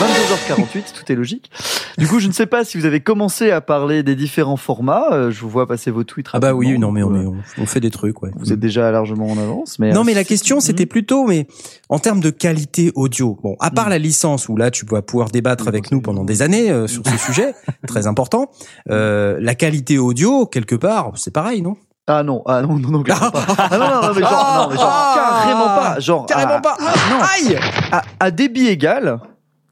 [0.00, 1.50] 22h48, tout est logique.
[1.98, 5.06] Du coup, je ne sais pas si vous avez commencé à parler des différents formats.
[5.12, 6.28] euh, je vous vois passer vos tweets.
[6.32, 7.26] Ah bah oui, non mais on, donc, est-
[7.58, 8.30] on, on fait des trucs, ouais.
[8.36, 9.92] Vous êtes déjà largement en avance, mais.
[9.92, 11.46] Non, mais la question, c'était plutôt, mais
[11.88, 13.38] en termes de qualité audio.
[13.42, 13.90] Bon, à part Mm.
[13.90, 17.02] la licence, où là, tu vas pouvoir débattre avec nous pendant des années euh, sur
[17.06, 17.54] ce sujet,
[17.86, 18.50] très important.
[18.90, 21.76] Euh, la qualité audio, quelque part, c'est pareil, non?
[22.08, 23.44] Ah non, ah non, non, non, clairement pas.
[23.58, 26.00] Ah non, non, non, mais genre, Ah, non, mais genre ah, carrément pas.
[26.00, 26.76] Genre, Carrément pas.
[27.10, 27.18] non.
[27.20, 27.58] Aïe
[27.90, 29.18] à, à débit égal,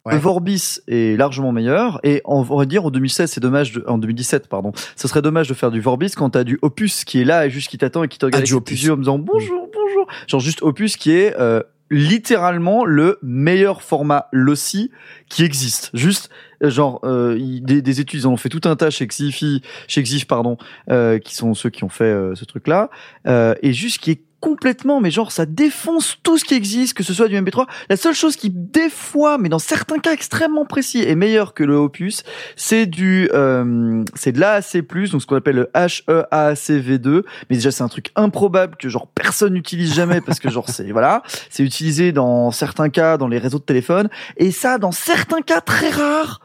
[0.07, 0.13] Ouais.
[0.13, 1.99] le Vorbis est largement meilleur.
[2.03, 5.49] Et on va dire en 2016, c'est dommage, de, en 2017, pardon, ce serait dommage
[5.49, 8.03] de faire du Vorbis quand t'as du Opus qui est là et juste qui t'attend
[8.03, 10.07] et qui te regarde Ah, avec du ses yeux en me disant bonjour, bonjour.
[10.27, 14.91] Genre juste Opus qui est euh, littéralement le meilleur format Lossy
[15.29, 15.91] qui existe.
[15.95, 16.31] Juste,
[16.61, 20.03] genre, euh, des, des études, ils en ont fait tout un tas chez Xifi, chez
[20.03, 20.57] Xif, pardon,
[20.91, 22.91] euh, qui sont ceux qui ont fait euh, ce truc-là,
[23.27, 27.03] euh, et juste qui est complètement, mais genre, ça défonce tout ce qui existe, que
[27.03, 27.67] ce soit du MP3.
[27.89, 31.65] La seule chose qui, des fois, mais dans certains cas extrêmement précis, est meilleur que
[31.65, 32.25] le Opus,
[32.55, 37.71] c'est du, euh, c'est de l'AAC+, donc ce qu'on appelle le E HEACV2, mais déjà,
[37.71, 41.63] c'est un truc improbable que genre personne n'utilise jamais parce que genre, c'est, voilà, c'est
[41.63, 45.89] utilisé dans certains cas, dans les réseaux de téléphone, et ça, dans certains cas très
[45.89, 46.43] rares,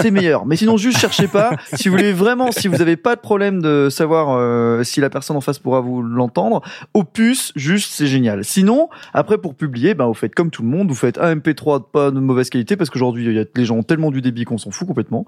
[0.00, 0.46] c'est meilleur.
[0.46, 1.50] Mais sinon, juste cherchez pas.
[1.74, 5.10] Si vous voulez vraiment, si vous avez pas de problème de savoir euh, si la
[5.10, 6.62] personne en face pourra vous l'entendre,
[6.94, 8.44] Opus, juste, c'est génial.
[8.44, 11.80] Sinon, après, pour publier, ben, vous faites comme tout le monde, vous faites un MP3
[11.80, 14.70] de pas de mauvaise qualité parce qu'aujourd'hui, les gens ont tellement du débit qu'on s'en
[14.70, 15.26] fout complètement.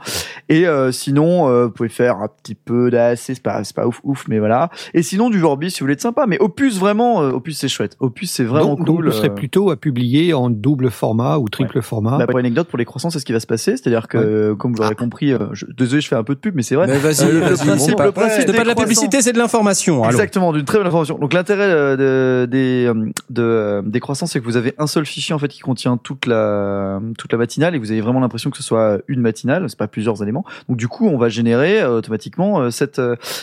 [0.48, 3.86] Et euh, sinon, euh, vous pouvez faire un petit peu d'AC, c'est pas, c'est pas
[3.86, 4.70] ouf, ouf, mais voilà.
[4.94, 6.26] Et sinon, du Vorbis, si vous voulez être sympa.
[6.26, 7.96] Mais Opus, vraiment, euh, Opus, c'est chouette.
[8.00, 9.06] Opus, c'est vraiment donc, donc, cool.
[9.06, 12.18] vous serez euh, plutôt à publier en double format ou triple format.
[12.18, 13.76] bah, pour anecdote, pour les croissants, c'est ce qui va se passer.
[13.76, 16.54] C'est-à-dire que, comme vous l'aurez compris, euh, je, désolé, je fais un peu de pub,
[16.54, 16.86] mais c'est vrai.
[16.86, 19.20] Mais vas-y, Euh, le- principe- c'est pas, le principe c'est des pas de la publicité,
[19.22, 20.02] c'est de l'information.
[20.04, 20.12] allô.
[20.12, 21.18] Exactement, d'une très bonne information.
[21.18, 25.04] Donc l'intérêt euh, de, des euh, de, des croissants, c'est que vous avez un seul
[25.06, 28.50] fichier en fait qui contient toute la toute la matinale et vous avez vraiment l'impression
[28.50, 30.44] que ce soit une matinale, c'est pas plusieurs éléments.
[30.68, 33.00] Donc du coup, on va générer euh, automatiquement euh, cet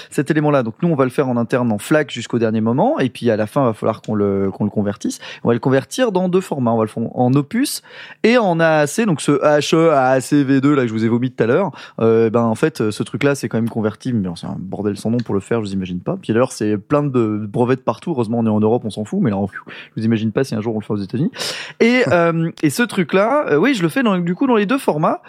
[0.09, 0.63] cet élément-là.
[0.63, 3.29] Donc nous, on va le faire en interne en FLAC jusqu'au dernier moment et puis
[3.31, 5.19] à la fin, il va falloir qu'on le qu'on le convertisse.
[5.43, 6.71] On va le convertir dans deux formats.
[6.73, 7.81] On va le faire en Opus
[8.23, 9.05] et en AAC.
[9.05, 11.71] Donc ce HE AAC V2 là que je vous ai vomi tout à l'heure.
[11.99, 15.11] Euh, ben en fait, ce truc-là, c'est quand même convertible, mais c'est un bordel sans
[15.11, 16.17] nom pour le faire, je vous imagine pas.
[16.21, 18.11] Puis d'ailleurs, c'est plein de brevets de partout.
[18.11, 19.59] Heureusement, on est en Europe, on s'en fout, mais là, on- je
[19.95, 21.31] vous imagine pas si un jour on le fait aux États-Unis.
[21.79, 24.65] Et euh, et ce truc-là, euh, oui, je le fais dans, du coup dans les
[24.65, 25.21] deux formats,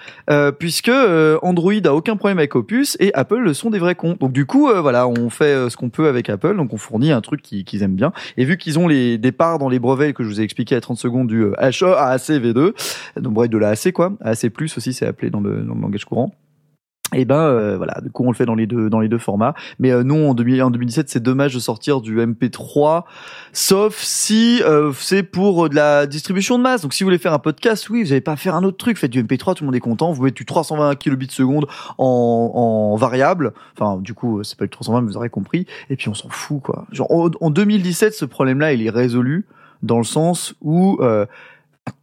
[0.59, 0.91] puisque
[1.43, 4.17] Android a aucun problème avec Opus et Apple sont des vrais cons.
[4.21, 7.21] Donc du coup, voilà, on fait ce qu'on peut avec Apple, donc on fournit un
[7.21, 8.13] truc qu'ils aiment bien.
[8.37, 10.75] Et vu qu'ils ont les des parts dans les brevets que je vous ai expliqué
[10.77, 12.73] à 30 secondes du HE AAC V2,
[13.21, 16.05] donc bref de la AC quoi, AAC+ aussi c'est appelé dans le, dans le langage
[16.05, 16.33] courant.
[17.15, 19.55] Et ben euh, voilà, du coup on le fait dans les deux formats.
[19.79, 23.05] Mais euh, non, en, 2000 en 2017, c'est dommage de sortir du MP3,
[23.55, 26.83] sauf si euh, c'est pour euh, de la distribution de masse.
[26.83, 28.99] Donc si vous voulez faire un podcast, oui, vous n'allez pas faire un autre truc.
[28.99, 30.13] Faites du MP3, tout le monde est content.
[30.13, 33.55] Vous mettez du 320 kilobits seconde en, variable.
[33.79, 35.67] Enfin, du coup, c'est pas du 320, mais vous aurez compris.
[35.89, 36.85] Et puis on s'en fout quoi.
[36.93, 39.47] Genre en, en 2017, ce problème-là, il est résolu
[39.83, 41.01] dans le sens où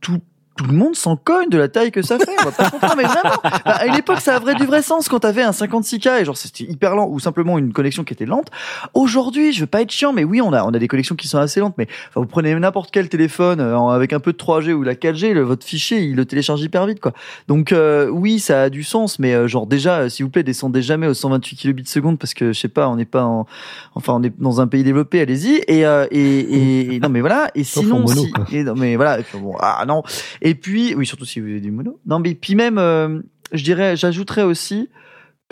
[0.01, 0.22] tout
[0.58, 2.32] tout le monde s'en cogne de la taille que ça fait.
[2.42, 3.35] On va pas mentir, mais vraiment.
[3.43, 6.38] Bah, À une époque, ça avait du vrai sens quand t'avais un 56K et genre
[6.38, 8.48] c'était hyper lent ou simplement une connexion qui était lente.
[8.93, 11.27] Aujourd'hui, je veux pas être chiant, mais oui, on a, on a des connexions qui
[11.27, 14.38] sont assez lentes, mais enfin, vous prenez n'importe quel téléphone euh, avec un peu de
[14.38, 17.11] 3G ou la 4G, le, votre fichier, il le télécharge hyper vite, quoi.
[17.48, 20.43] Donc, euh, oui, ça a du sens, mais euh, genre déjà, euh, s'il vous plaît,
[20.43, 23.45] descendez jamais aux 128 kilobits seconde parce que je sais pas, on n'est pas en,
[23.95, 25.61] enfin, on est dans un pays développé, allez-y.
[25.67, 27.50] Et, euh, et, et, et- non, mais voilà.
[27.56, 29.17] Et sinon, mono, si, et non, mais voilà.
[29.34, 30.03] Bon, ah non.
[30.45, 31.99] Et puis, oui, surtout si vous avez du mono.
[32.06, 33.19] Non, mais puis même, euh,
[33.51, 34.90] je dirais, j'ajouterais aussi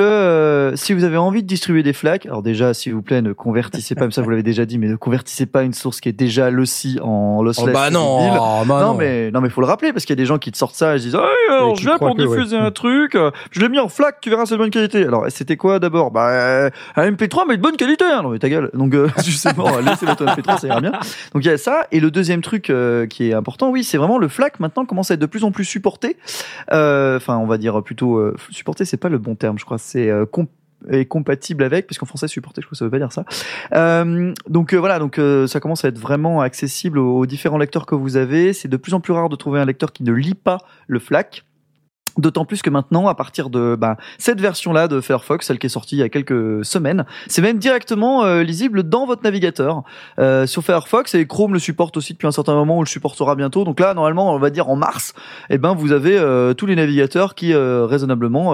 [0.02, 3.34] euh, si vous avez envie de distribuer des flaques, alors déjà, s'il vous plaît, ne
[3.34, 6.10] convertissez pas, mais ça vous l'avez déjà dit, mais ne convertissez pas une source qui
[6.10, 7.68] est déjà lossy en lossless.
[7.70, 8.94] Oh, bah non, oh, bah non, non.
[8.96, 10.76] mais non mais faut le rappeler parce qu'il y a des gens qui te sortent
[10.76, 12.26] ça et se disent ah alors je viens pour ouais.
[12.26, 15.04] diffuser un truc euh, je l'ai mis en flac tu verras c'est de bonne qualité
[15.04, 16.12] alors c'était quoi d'abord?
[16.12, 18.22] Bah euh, un MP3 mais de bonne qualité hein.
[18.24, 21.48] non mais ta gueule donc euh, justement laissez votre MP3 ça ira bien donc il
[21.48, 24.28] y a ça et le deuxième truc euh, qui est important oui c'est vraiment le
[24.28, 26.18] FLAC maintenant commence à être de plus en plus supporté
[26.72, 29.78] Euh, enfin on va dire plutôt euh, supporté c'est pas le bon terme je crois
[29.84, 30.10] c'est
[30.92, 33.24] euh, compatible avec, parce qu'en français supporté, je crois que ça veut pas dire ça.
[33.74, 37.95] Euh, donc euh, voilà, donc ça commence à être vraiment accessible aux, différents lecteurs que
[37.95, 38.53] vous avez.
[38.53, 41.00] C'est de plus en plus rare de trouver un lecteur qui ne lit pas le
[41.00, 41.44] FLAC.
[42.16, 45.70] D'autant plus que maintenant, à partir de bah, cette version-là de Firefox, celle qui est
[45.70, 49.82] sortie il y a quelques semaines, c'est même directement lisible dans votre navigateur
[50.45, 53.64] sur Firefox et Chrome le supporte aussi depuis un certain moment, on le supportera bientôt.
[53.64, 55.16] Donc là, normalement, on va dire en mars,
[55.50, 58.53] eh ben vous avez tous les navigateurs qui raisonnablement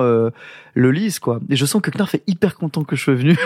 [0.80, 1.40] le lisent quoi.
[1.50, 3.36] Et je sens que Knarf est hyper content que je sois venu.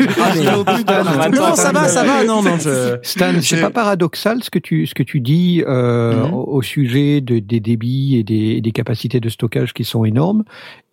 [1.34, 2.24] non, ça va, ça va.
[2.24, 2.58] Non, non.
[2.58, 2.98] Je...
[3.04, 6.34] Stan, c'est pas paradoxal ce que tu ce que tu dis euh, Mhm.
[6.34, 10.44] au, au sujet de, des débits et des, des capacités de stockage qui sont énormes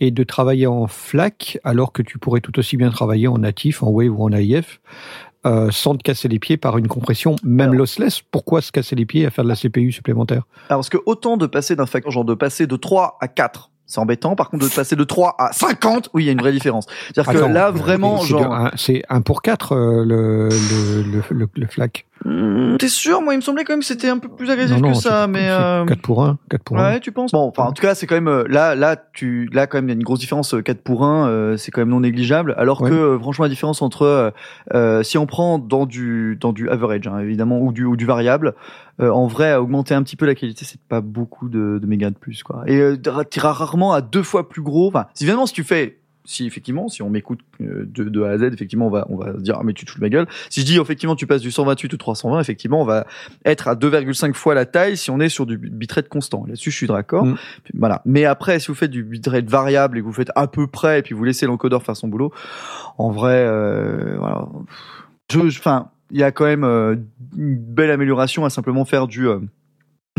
[0.00, 3.82] et de travailler en FLAC alors que tu pourrais tout aussi bien travailler en natif,
[3.82, 4.80] en Wave ou en AIF.
[5.46, 7.76] Euh, sans te casser les pieds par une compression même Alors.
[7.80, 10.42] lossless, pourquoi se casser les pieds à faire de la CPU supplémentaire?
[10.68, 13.69] Alors, parce que autant de passer d'un facteur, genre de passer de 3 à 4,
[13.90, 14.36] c'est embêtant.
[14.36, 16.86] Par contre, de passer de 3 à 50, oui, il y a une vraie différence.
[17.12, 18.70] C'est-à-dire que là, vraiment, c'est genre...
[18.76, 22.06] c'est un pour quatre euh, le, le, le, le, le FLAC.
[22.24, 23.22] Hmm, T'es sûr?
[23.22, 25.48] Moi, il me semblait quand même que c'était un peu plus agressif que ça, mais...
[25.50, 26.82] euh, 4 pour 1, 4 pour 1.
[26.92, 27.32] Ouais, tu penses?
[27.32, 29.86] Bon, enfin, en tout cas, c'est quand même euh, là, là, tu, là, quand même,
[29.86, 30.52] il y a une grosse différence.
[30.54, 32.54] euh, 4 pour 1, euh, c'est quand même non négligeable.
[32.58, 32.90] Alors Ouais.
[32.90, 34.30] que, euh, franchement, la différence entre, euh,
[34.74, 38.04] euh, si on prend dans du, dans du average, hein, évidemment, ou du, ou du
[38.04, 38.54] variable,
[39.00, 41.86] euh, en vrai, à augmenter un petit peu la qualité, c'est pas beaucoup de, de
[41.86, 42.64] mégas de plus, quoi.
[42.66, 42.96] Et euh,
[43.30, 44.88] t'iras rarement à deux fois plus gros.
[44.88, 45.99] Enfin, si évidemment, si tu fais
[46.30, 49.16] si effectivement, si on m'écoute euh, de, de A à Z, effectivement, on va, on
[49.16, 50.26] va dire, ah, mais tu te fous de ma gueule.
[50.48, 53.06] Si je dis, effectivement, tu passes du 128 au 320, effectivement, on va
[53.44, 56.44] être à 2,5 fois la taille si on est sur du bitrate constant.
[56.46, 57.26] Là-dessus, je suis d'accord.
[57.26, 57.36] Mm.
[57.74, 58.02] Voilà.
[58.04, 61.00] Mais après, si vous faites du bitrate variable et que vous faites à peu près
[61.00, 62.32] et puis vous laissez l'encodeur faire son boulot,
[62.96, 64.46] en vrai, euh, voilà.
[65.32, 66.96] Je- enfin, il y a quand même euh,
[67.36, 69.40] une belle amélioration à simplement faire du, euh,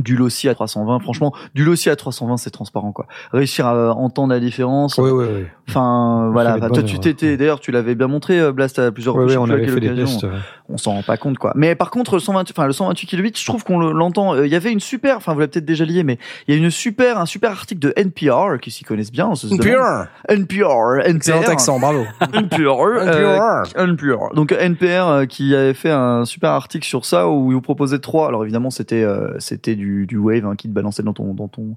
[0.01, 0.99] du lossy à 320.
[0.99, 3.07] Franchement, du lossy à 320, c'est transparent, quoi.
[3.31, 4.97] Réussir à entendre la différence.
[4.97, 5.45] Oui, oui, oui.
[5.69, 6.51] Enfin, voilà.
[6.51, 7.01] Enfin, toi, bonnes tu erreurs.
[7.01, 9.88] t'étais, d'ailleurs, tu l'avais bien montré, euh, Blast, à plusieurs sais on avait fait des
[9.89, 10.19] occasion.
[10.19, 10.27] tests.
[10.69, 11.51] On s'en rend pas compte, quoi.
[11.55, 14.35] Mais par contre, le 128, enfin, le 128 kilobits, je trouve qu'on le- l'entend.
[14.35, 16.57] euh, Il y avait une super, enfin, vous l'avez peut-être déjà lié, mais il y
[16.57, 19.31] a une super, un super article de NPR, qui s'y connaissent bien.
[19.61, 20.05] Pure.
[20.30, 21.49] NPR, Excellent NPR.
[21.51, 22.03] accent, bravo.
[22.33, 24.33] NPR, euh, NPR.
[24.33, 27.99] Donc NPR euh, qui avait fait un super article sur ça où il vous proposait
[27.99, 28.27] trois.
[28.27, 31.48] Alors évidemment c'était euh, c'était du, du Wave hein, qui te balançait dans ton dans
[31.48, 31.76] ton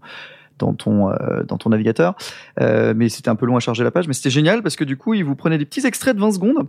[0.58, 2.14] dans ton euh, dans ton navigateur,
[2.60, 4.06] Euh, mais c'était un peu long à charger la page.
[4.08, 6.32] Mais c'était génial parce que du coup il vous prenait des petits extraits de 20
[6.32, 6.68] secondes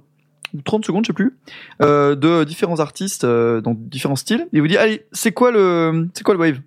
[0.54, 1.38] ou 30 secondes, je sais plus,
[1.82, 4.42] euh, de différents artistes euh, dans différents styles.
[4.42, 6.60] Et il vous dit allez c'est quoi le c'est quoi le Wave?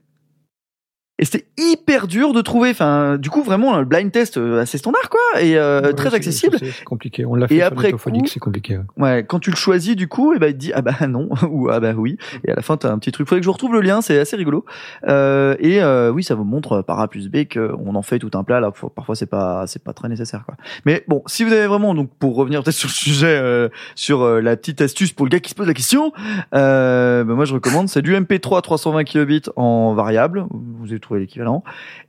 [1.19, 2.71] Et c'était hyper dur de trouver.
[2.71, 6.15] Enfin, du coup, vraiment, le blind test euh, assez standard, quoi, et euh, Ouais, très
[6.15, 6.57] accessible.
[6.59, 7.25] C'est compliqué.
[7.25, 7.93] On l'a Et fait sur après
[8.27, 8.77] c'est compliqué.
[8.79, 8.85] ouais.
[8.97, 11.29] Ouais, quand tu le choisis, du coup, et ben il te dit ah bah non
[11.51, 12.17] ou ah bah oui.
[12.47, 13.29] Et à la fin, t'as un petit truc.
[13.29, 14.65] Faudrait que je retrouve le lien, c'est assez rigolo.
[15.09, 18.19] Euh, et euh, oui, ça vous montre euh, par A plus B qu'on en fait
[18.19, 18.61] tout un plat.
[18.61, 20.55] Là, parfois c'est pas c'est pas très nécessaire quoi.
[20.85, 24.27] Mais bon, si vous avez vraiment donc pour revenir peut-être sur le sujet, euh, sur
[24.41, 26.13] la petite astuce pour le gars qui se pose la question,
[26.55, 30.47] euh, ben moi je recommande c'est du MP3 320 kilobits en variable.
[30.51, 31.65] Vous avez trouvé l'équivalent.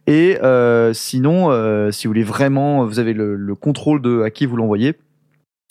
[0.07, 4.29] Et euh, sinon, euh, si vous voulez vraiment, vous avez le, le contrôle de à
[4.29, 4.95] qui vous l'envoyez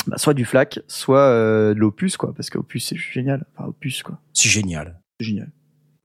[0.07, 3.44] bah, soit du FLAC, soit euh, de l'Opus, quoi, parce que Opus c'est génial.
[3.55, 4.98] Enfin, Opus, quoi, C'est génial.
[5.20, 5.50] c'est génial.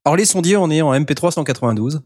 [0.06, 2.02] Alors les sondiers, on est en MP3 192.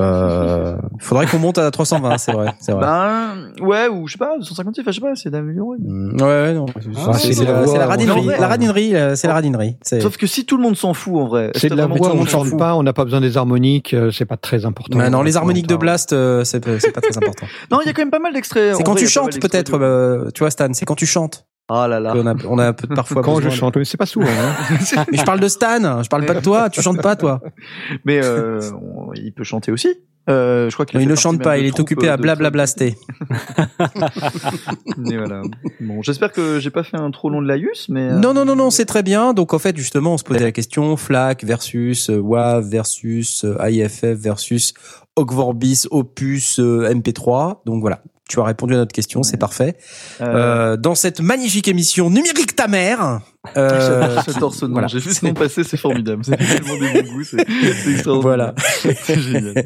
[0.00, 2.82] Euh, faudrait qu'on monte à 320, c'est vrai, c'est vrai.
[2.82, 5.78] Ben, ouais, ou je sais pas, 150, enfin, je sais pas, c'est d'améliorer.
[5.80, 6.66] Mm, ouais, ouais, non.
[7.06, 8.38] Ah, c'est c'est la radinerie, ouais.
[8.38, 9.76] la radinerie, euh, c'est la radinerie.
[9.82, 11.50] Sauf que si tout le monde s'en fout, en vrai.
[11.54, 12.58] C'est de la voix, tout le on s'en chante fout.
[12.58, 14.98] pas, on n'a pas besoin des harmoniques, euh, c'est pas très important.
[14.98, 15.76] Mais non, les On harmoniques de.
[15.76, 17.46] Blast, euh, c'est pas très important.
[17.70, 18.76] Non, il y a quand même pas mal d'extraits.
[18.76, 21.98] C'est quand tu chantes peut-être, euh, tu vois Stan, c'est quand tu chantes Ah là
[21.98, 22.12] là.
[22.12, 24.26] qu'on a, on a un peu parfois Quand je chante, mais c'est pas souvent.
[24.28, 25.04] Hein.
[25.10, 27.40] Mais je parle de Stan, je parle pas de toi, tu chantes pas toi.
[28.04, 29.88] Mais euh, on- il peut chanter aussi.
[30.28, 32.22] Euh, je crois qu'il Non, il ne chante pas, il est occupé euh, à de-
[32.22, 32.96] blablablaster.
[34.96, 35.42] Voilà.
[35.80, 38.10] Bon, j'espère que j'ai pas fait un trop long de laïus, mais.
[38.10, 39.32] euh, Non, non, non, non, c'est très bien.
[39.34, 43.56] Donc en fait, justement, on se posait la question FLAC versus euh, WAV versus euh,
[43.68, 44.74] IFF versus
[45.16, 47.58] Ogvorbis Opus euh, MP3.
[47.64, 49.76] Donc voilà, tu as répondu à notre question, c'est parfait.
[50.20, 53.20] euh, Euh, dans cette magnifique émission numérique ta mère.
[53.56, 54.72] Euh, J'adore ce nom.
[54.72, 54.88] voilà.
[54.88, 56.22] J'ai vu ce nom passer, c'est formidable.
[56.24, 57.44] C'est tellement des bons goûts, c'est
[57.82, 58.22] c'est extraordinaire.
[58.22, 58.54] Voilà.
[59.04, 59.64] c'est génial.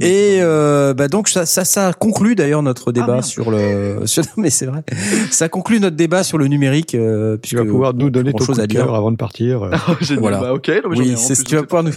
[0.00, 3.24] Et euh, bah donc ça, ça, ça conclut d'ailleurs notre débat merde.
[3.24, 4.02] sur le.
[4.06, 4.82] Sur, non, mais c'est vrai.
[5.30, 8.44] Ça conclut notre débat sur le numérique euh, Tu puisque vas pouvoir nous donner ton
[8.44, 8.92] coup à dire.
[8.94, 9.62] avant de partir.
[9.64, 9.70] euh.
[9.88, 9.92] Oh.
[10.18, 10.40] Voilà.
[10.40, 10.68] Bah, ok.
[10.84, 11.92] non, mais Oui, c'est ce que tu vas pouvoir nous.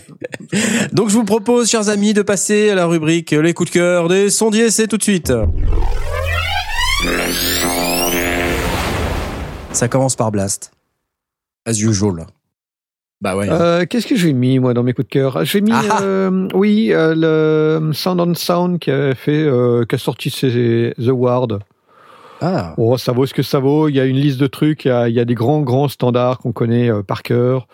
[0.93, 4.07] Donc je vous propose, chers amis, de passer à la rubrique les coups de cœur
[4.07, 4.69] des sondiers.
[4.71, 5.31] C'est tout de suite.
[9.71, 10.71] Ça commence par Blast.
[11.65, 12.25] As usual.
[13.21, 13.47] Bah ouais.
[13.49, 15.45] Euh, Qu'est-ce que j'ai mis moi dans mes coups de cœur?
[15.45, 19.47] J'ai mis, Ah euh, oui, euh, le Sound on Sound qui a fait,
[19.87, 21.59] qui a sorti ses The Ward.
[22.41, 22.73] Ah.
[22.77, 23.87] Oh, ça vaut ce que ça vaut.
[23.87, 24.83] Il y a une liste de trucs.
[24.83, 27.67] Il y a, il y a des grands, grands standards qu'on connaît par cœur.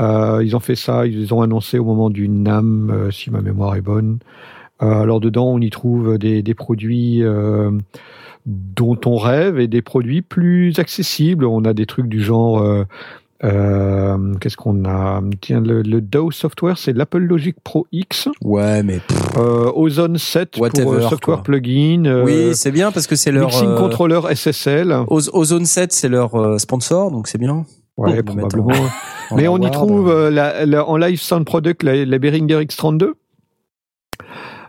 [0.00, 1.06] Ils ont fait ça.
[1.06, 4.18] Ils ont annoncé au moment du NAM, si ma mémoire est bonne.
[4.80, 7.22] Alors dedans, on y trouve des, des produits
[8.46, 11.44] dont on rêve et des produits plus accessibles.
[11.44, 12.60] On a des trucs du genre.
[12.62, 12.84] euh,
[13.44, 15.22] euh, Qu'est-ce qu'on a?
[15.40, 18.28] Tiens, le, le DAO Software, c'est l'Apple Logic Pro X.
[18.42, 19.00] Ouais, mais
[19.36, 21.42] Euh, Ozone 7 pour Whatever, euh, Software quoi.
[21.42, 22.04] Plugin.
[22.06, 24.94] euh, oui, c'est bien parce que c'est leur Mixing Controller SSL.
[25.08, 27.64] Oz- Ozone 7, c'est leur sponsor, donc c'est bien.
[27.96, 28.88] Ouais, Bon, mettre probablement.
[29.30, 33.12] en Mais on y trouve la, la- en live sound product la, la Behringer X32.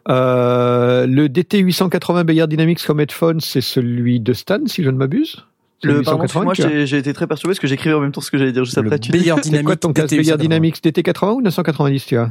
[0.10, 4.98] Euh, le DT 880 Bayard Dynamics comme headphone, c'est celui de Stan, si je ne
[4.98, 5.46] m'abuse.
[5.84, 6.54] Le, pardon, 880 moi
[6.86, 8.78] j'ai été très perturbé parce que j'écrivais en même temps ce que j'allais dire juste
[8.78, 9.00] le après.
[9.00, 10.38] Tu dis- Bayard C'est quoi Dynamics ton 880.
[10.38, 12.30] Dynamics DT80 ou 990 tu as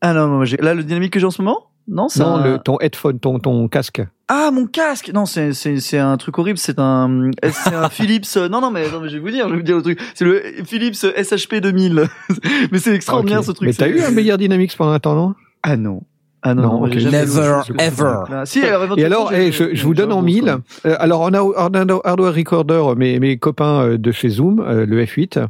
[0.00, 1.66] Ah non, non, là le dynamique que j'ai en ce moment?
[1.88, 4.02] Non, c'est Non, le, ton headphone, ton, ton casque.
[4.28, 6.58] Ah mon casque Non, c'est c'est c'est un truc horrible.
[6.58, 8.26] C'est un c'est un Philips.
[8.36, 9.82] euh, Non non mais non mais je vais vous dire, je vais vous dire le
[9.82, 10.00] truc.
[10.14, 12.04] C'est le Philips SHP 2000.
[12.70, 13.46] mais c'est extraordinaire Ah, Ok.
[13.46, 13.66] ce truc.
[13.66, 15.34] Mais t'as eu un Bayard Dynamics pendant un temps, non?
[15.62, 16.02] Ah non.
[16.42, 18.14] Ah non, Non, Never ever.
[18.30, 20.56] Là, Si, alors, Et alors, eh, je, vous donne en mille.
[20.86, 24.86] Euh, alors, on a Hardware Hardware Recorder, mes, mes copains euh, de chez Zoom, euh,
[24.86, 25.46] le F8.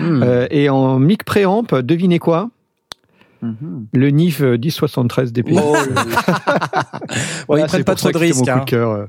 [0.00, 0.22] Hmm.
[0.22, 2.50] Euh, et en mic préamp, devinez quoi?
[3.40, 3.86] Mhm.
[3.92, 5.52] Le NIF euh, 1073 DP.
[5.54, 5.74] Oh,
[7.48, 8.48] Ouais, ils prennent pas trop de risques.
[8.48, 8.60] hein.
[8.66, 9.08] cœur.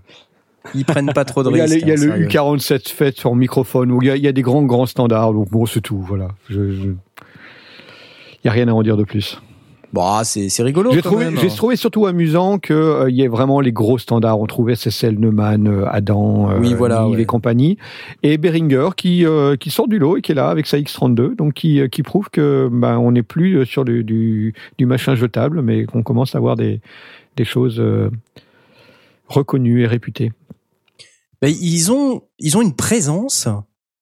[0.73, 1.79] Ils prennent pas trop de Il y a, risques.
[1.81, 2.27] il y a hein, le sérieux.
[2.27, 5.33] U47 fait sur microphone, où il y a, il y a des grands, grands standards.
[5.33, 5.99] Donc bon, c'est tout.
[5.99, 6.29] Voilà.
[6.49, 6.83] Je, je-
[8.43, 9.41] Il y a rien à en dire de plus.
[9.95, 10.91] Bon, c'est rigolo.
[10.91, 11.37] J'ai trouvé, même.
[11.37, 14.41] j'ai trouvé surtout amusant qu'il y ait vraiment les gros standards.
[14.41, 17.21] On trouvait SSL, Neumann, euh, Adam, euh, Oui, voilà, Nive ouais.
[17.21, 17.77] et compagnie.
[18.21, 21.37] Et Behringer qui, euh, qui sort du lot et qui est là avec sa X32,
[21.37, 24.85] donc qui, euh, qui prouve que ben, on n'est plus euh, sur du, du, du
[24.85, 26.81] machin jetable, mais qu'on commence à avoir des,
[27.37, 28.09] des choses euh,
[29.29, 30.33] reconnues et réputées.
[31.41, 33.47] Ben, ils ont ils ont une présence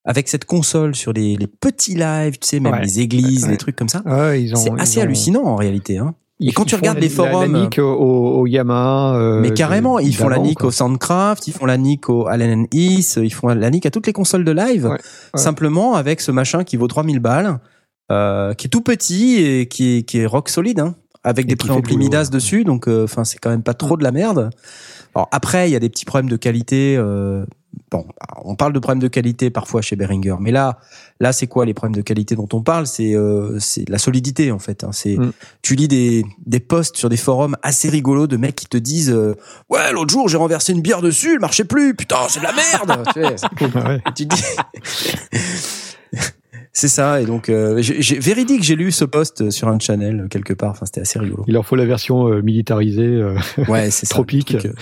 [0.04, 2.82] avec cette console sur les, les petits lives, tu sais, même Ouais.
[2.82, 3.50] les églises, Ouais.
[3.52, 4.02] les trucs comme ça.
[4.06, 5.98] Ah, ils ont- C'est assez ont- hallucinant en réalité.
[5.98, 6.14] Hein.
[6.40, 7.84] Ils Et quand tu regardes la- les forums- la, la nick au,
[8.40, 10.66] au, Yamaha, euh, Mais carrément, ils font la quoi.
[10.66, 14.06] au Soundcraft, ils font la nick au Allen East, ils font la nick à toutes
[14.08, 14.98] les consoles de live, Ouais, ouais.
[15.40, 17.60] simplement avec ce machin qui vaut 3000 balles,
[18.10, 21.48] euh, qui est tout petit et qui est, qui est rock solide, hein, avec Et
[21.50, 22.30] des préamplis Midas ouais.
[22.30, 24.50] dessus, donc euh, enfin c'est quand même pas trop de la merde.
[25.14, 26.96] Alors après, il y a des petits problèmes de qualité.
[26.98, 27.46] euh,
[27.90, 28.06] bon,
[28.44, 30.78] on parle de problèmes de qualité parfois chez Behringer, mais là,
[31.20, 32.86] là c'est quoi les problèmes de qualité dont on parle?
[32.86, 34.84] C'est euh, c'est la solidité en fait.
[34.84, 34.90] hein.
[34.92, 35.32] C'est Mm.
[35.62, 39.10] tu lis des des posts sur des forums assez rigolos de mecs qui te disent
[39.10, 39.34] euh,
[39.70, 42.52] ouais l'autre jour j'ai renversé une bière dessus, elle marchait plus, putain c'est de la
[42.52, 43.04] merde.
[43.14, 43.36] tu sais,
[44.06, 44.42] Ah tu te dis.
[46.76, 50.26] C'est ça, et donc euh, j'ai j'ai- véridique, j'ai lu ce post sur un channel
[50.28, 50.72] quelque part.
[50.72, 51.44] Enfin, c'était assez rigolo.
[51.46, 53.02] Il leur faut la version euh, militarisée.
[53.06, 53.36] euh,
[53.68, 54.14] Ouais, c'est ça.
[54.14, 54.56] Tropique.
[54.56, 54.72] euh,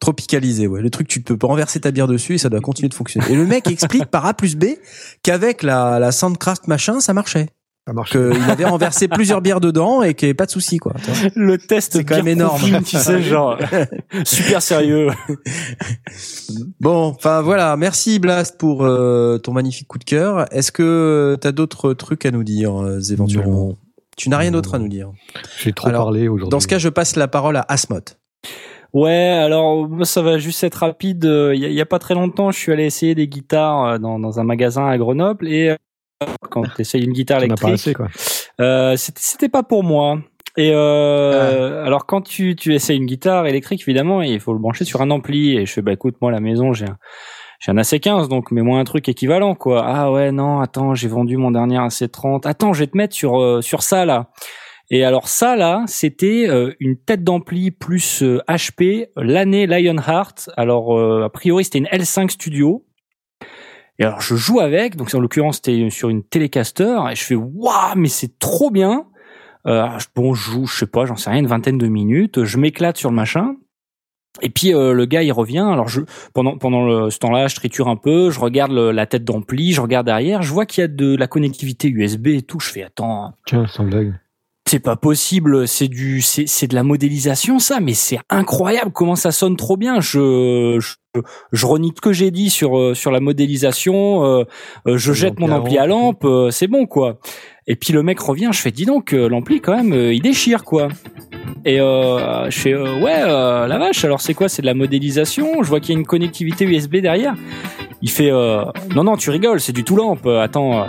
[0.00, 0.80] tropicalisé, ouais.
[0.80, 3.26] Le truc, tu peux renverser ta bière dessus et ça doit continuer de fonctionner.
[3.30, 4.64] Et le mec explique par A plus B
[5.22, 7.48] qu'avec la, la Soundcraft machin, ça marchait.
[7.86, 8.10] ça marche.
[8.12, 10.94] Qu'il avait renversé plusieurs bières dedans et qu'il n'y avait pas de souci, quoi.
[11.34, 12.58] Le test C'est quand même énorme.
[12.58, 13.58] proofing, tu sais, genre
[14.24, 15.08] super sérieux.
[16.80, 20.46] Bon, enfin voilà, merci Blast pour euh, ton magnifique coup de cœur.
[20.52, 23.74] Est-ce que tu as d'autres trucs à nous dire, euh, éventuellement?
[24.16, 25.10] Tu n'as rien d'autre à nous dire.
[25.60, 26.50] J'ai trop Alors, parlé aujourd'hui.
[26.50, 28.00] Dans ce cas, je passe la parole à Asmot.
[28.94, 29.10] Ouais,
[29.44, 31.24] alors ça va juste être rapide.
[31.26, 33.98] Euh, Il y, y a pas très longtemps, je suis allé essayer des guitares euh,
[33.98, 35.76] dans, dans un magasin à Grenoble et euh,
[36.50, 37.96] quand tu essayes une guitare électrique,
[38.60, 40.18] euh, c'était pas pour moi.
[40.56, 44.84] Et euh, alors quand tu tu essayes une guitare électrique, évidemment, il faut le brancher
[44.84, 45.56] sur un ampli.
[45.56, 46.96] Et je fais bah écoute, moi à la maison j'ai un
[47.60, 49.84] j'ai un AC15, donc mets-moi un truc équivalent quoi.
[49.86, 52.48] Ah ouais non, attends, j'ai vendu mon dernier AC30.
[52.48, 54.30] Attends, je vais te mettre sur euh, sur ça là.
[54.90, 60.48] Et alors ça là, c'était euh, une tête d'ampli plus euh, HP, l'année Lionheart.
[60.56, 62.86] Alors euh, a priori c'était une L5 Studio.
[63.98, 67.34] Et alors je joue avec, donc en l'occurrence c'était sur une Telecaster et je fais
[67.34, 69.06] waouh mais c'est trop bien.
[69.66, 69.86] Euh,
[70.16, 72.96] bon je joue, je sais pas, j'en sais rien, une vingtaine de minutes, je m'éclate
[72.96, 73.56] sur le machin.
[74.40, 75.66] Et puis euh, le gars il revient.
[75.70, 76.00] Alors je
[76.32, 79.82] pendant pendant le, ce temps-là, je triture un peu, je regarde la tête d'ampli, je
[79.82, 82.60] regarde derrière, je vois qu'il y a de la connectivité USB et tout.
[82.60, 84.14] Je fais attends, Tiens, sans blague.
[84.68, 89.16] C'est pas possible, c'est du, c'est, c'est de la modélisation ça, mais c'est incroyable comment
[89.16, 90.00] ça sonne trop bien.
[90.00, 91.20] Je, je,
[91.52, 94.24] je renie ce que j'ai dit sur euh, sur la modélisation.
[94.24, 94.44] euh,
[94.86, 97.18] euh, je jette mon ampli à lampe euh, c'est bon quoi.
[97.66, 100.88] Et puis le mec revient, je fais dis donc l'ampli quand même, il déchire quoi.
[101.64, 104.04] Et euh, je fais euh, ouais euh, la vache.
[104.04, 104.48] Alors c'est quoi?
[104.48, 105.62] C'est de la modélisation?
[105.62, 107.34] Je vois qu'il y a une connectivité USB derrière.
[108.00, 108.30] il fait
[108.94, 110.86] non non tu rigoles c'est du tout lamp attends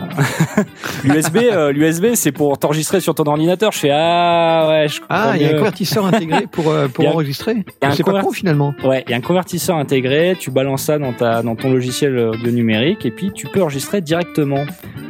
[1.04, 1.38] l'USB
[1.72, 3.72] l'USB c'est pour t'enregistrer sur ton ordinateur.
[3.72, 7.66] Je fais ah ouais je ah il y a un convertisseur intégré pour pour enregistrer.
[7.92, 8.74] c'est pas con finalement.
[8.84, 10.38] Ouais il y a un convertisseur intégré.
[10.40, 14.02] Tu balances ça dans ta dans ton logiciel de numérique et puis tu peux enregistrer
[14.02, 14.66] directement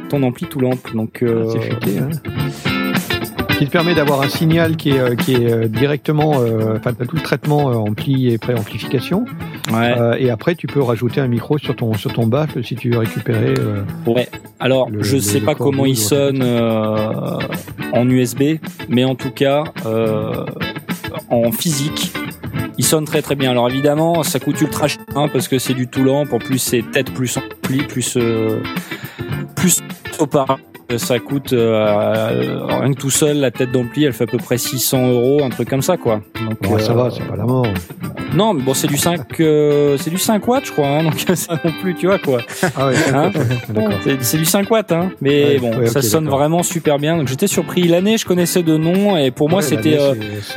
[0.08, 2.69] ton ampli tout lamp donc ah, c'est futé, hein
[3.60, 6.94] qui te permet d'avoir un signal qui est, euh, qui est euh, directement, euh, enfin
[6.94, 9.26] tout le traitement ampli et préamplification.
[9.70, 9.94] Ouais.
[10.18, 12.98] et après, tu peux rajouter un micro sur ton sur ton baffle si tu veux
[12.98, 13.52] récupérer.
[14.06, 14.30] ouais.
[14.60, 18.42] Alors, je ne sais pas comment il sonne en USB,
[18.88, 19.64] mais en tout cas,
[21.28, 22.14] en physique,
[22.78, 23.50] il sonne très très bien.
[23.50, 26.32] Alors évidemment, ça coûte ultra cher hein, parce que c'est du tout lamp.
[26.32, 28.16] En plus, c'est tête plus ampli, plus
[29.54, 29.82] plus
[30.18, 34.38] auparavant ça coûte euh, rien que tout seul la tête d'ampli elle fait à peu
[34.38, 36.20] près 600 euros un truc comme ça quoi.
[36.40, 37.66] Donc ça va euh, c'est pas la mort.
[38.34, 41.14] Non mais bon c'est du 5 euh, c'est du 5 watts je crois hein, donc
[41.34, 42.40] ça non plus tu vois quoi.
[42.76, 43.30] Ah ouais, hein
[44.20, 47.16] c'est du 5 watts hein mais bon ça sonne vraiment super bien.
[47.16, 47.84] Donc j'étais surpris.
[47.84, 49.98] L'année je connaissais de nom et pour moi c'était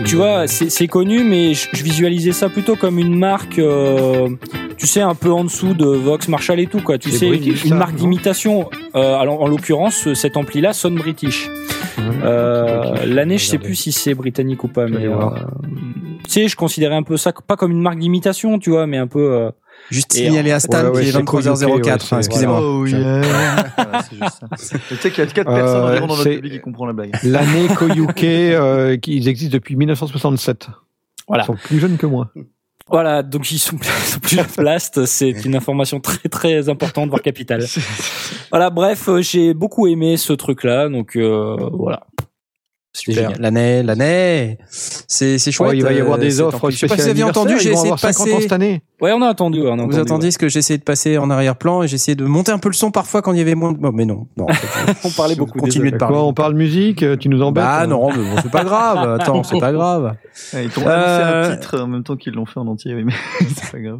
[0.05, 3.59] tu vois c'est connu mais je, visualisais ça plutôt comme une marque
[4.77, 6.97] tu sais un peu en dessous de Vox Marshall et tout quoi.
[6.97, 11.49] Tu sais une, marque d'imitation alors en l'occurrence cet ampli-là sonne british.
[12.23, 15.17] Euh, l'année, je sais plus si c'est britannique ou pas, mais euh,
[16.23, 18.97] tu sais, je considérais un peu ça pas comme une marque d'imitation, tu vois, mais
[18.97, 19.33] un peu.
[19.33, 19.51] Euh,
[19.91, 22.17] Juste signaler à Stan qu'il est 23h04.
[22.19, 22.61] Excusez-moi.
[22.61, 23.21] Oh yeah.
[24.09, 24.77] c'est juste ça.
[24.87, 27.19] Tu sais qu'il y a 4 personnes environ dans notre public qui comprennent la blague.
[27.23, 30.69] L'année Koyuke, euh, ils existent depuis 1967.
[31.27, 31.43] Voilà.
[31.43, 32.31] Ils sont plus jeunes que moi.
[32.89, 33.77] Voilà, donc ils sont,
[34.21, 37.65] plus à Plast, c'est une information très très importante, voire capitale.
[38.49, 42.05] Voilà, bref, euh, j'ai beaucoup aimé ce truc-là, donc euh, voilà.
[42.95, 43.31] Super.
[43.39, 44.59] L'année, l'année.
[44.69, 45.73] C'est, c'est chouette.
[45.73, 46.69] il va y avoir des euh, offres.
[46.69, 48.41] Je sais pas si vous aviez entendu, j'ai essayé de passer.
[48.41, 48.83] cette année.
[49.03, 49.59] Ouais, on a entendu.
[49.63, 52.23] On a entendu vous attendiez ce que j'essayais de passer en arrière-plan et j'essayais de
[52.23, 53.89] monter un peu le son parfois quand il y avait moins de...
[53.89, 54.27] mais non.
[54.37, 54.45] non
[55.03, 55.59] on parlait beaucoup.
[55.59, 56.15] Continuez de parler.
[56.17, 57.65] on parle musique, tu nous embêtes.
[57.67, 59.17] Ah non, mais bon, c'est pas grave.
[59.19, 60.15] Attends, c'est pas grave.
[60.53, 61.51] ils t'ont euh...
[61.51, 63.11] un titre en même temps qu'ils l'ont fait en entier, oui, mais
[63.53, 63.99] c'est pas grave.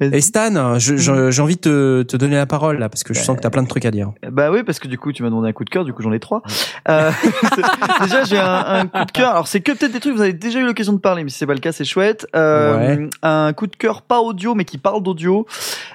[0.00, 3.36] Et Stan, j'ai envie de te, te donner la parole là parce que je sens
[3.36, 4.12] que t'as plein de trucs à dire.
[4.30, 6.02] Bah oui, parce que du coup, tu m'as demandé un coup de cœur, du coup,
[6.02, 6.42] j'en ai trois.
[6.88, 7.10] Euh,
[8.02, 9.30] déjà, j'ai un, un coup de cœur.
[9.30, 11.30] Alors, c'est que peut-être des trucs que vous avez déjà eu l'occasion de parler, mais
[11.30, 12.28] si c'est pas le cas, c'est chouette.
[12.36, 15.46] Euh, Un coup de cœur pas audio, mais qui parle d'audio.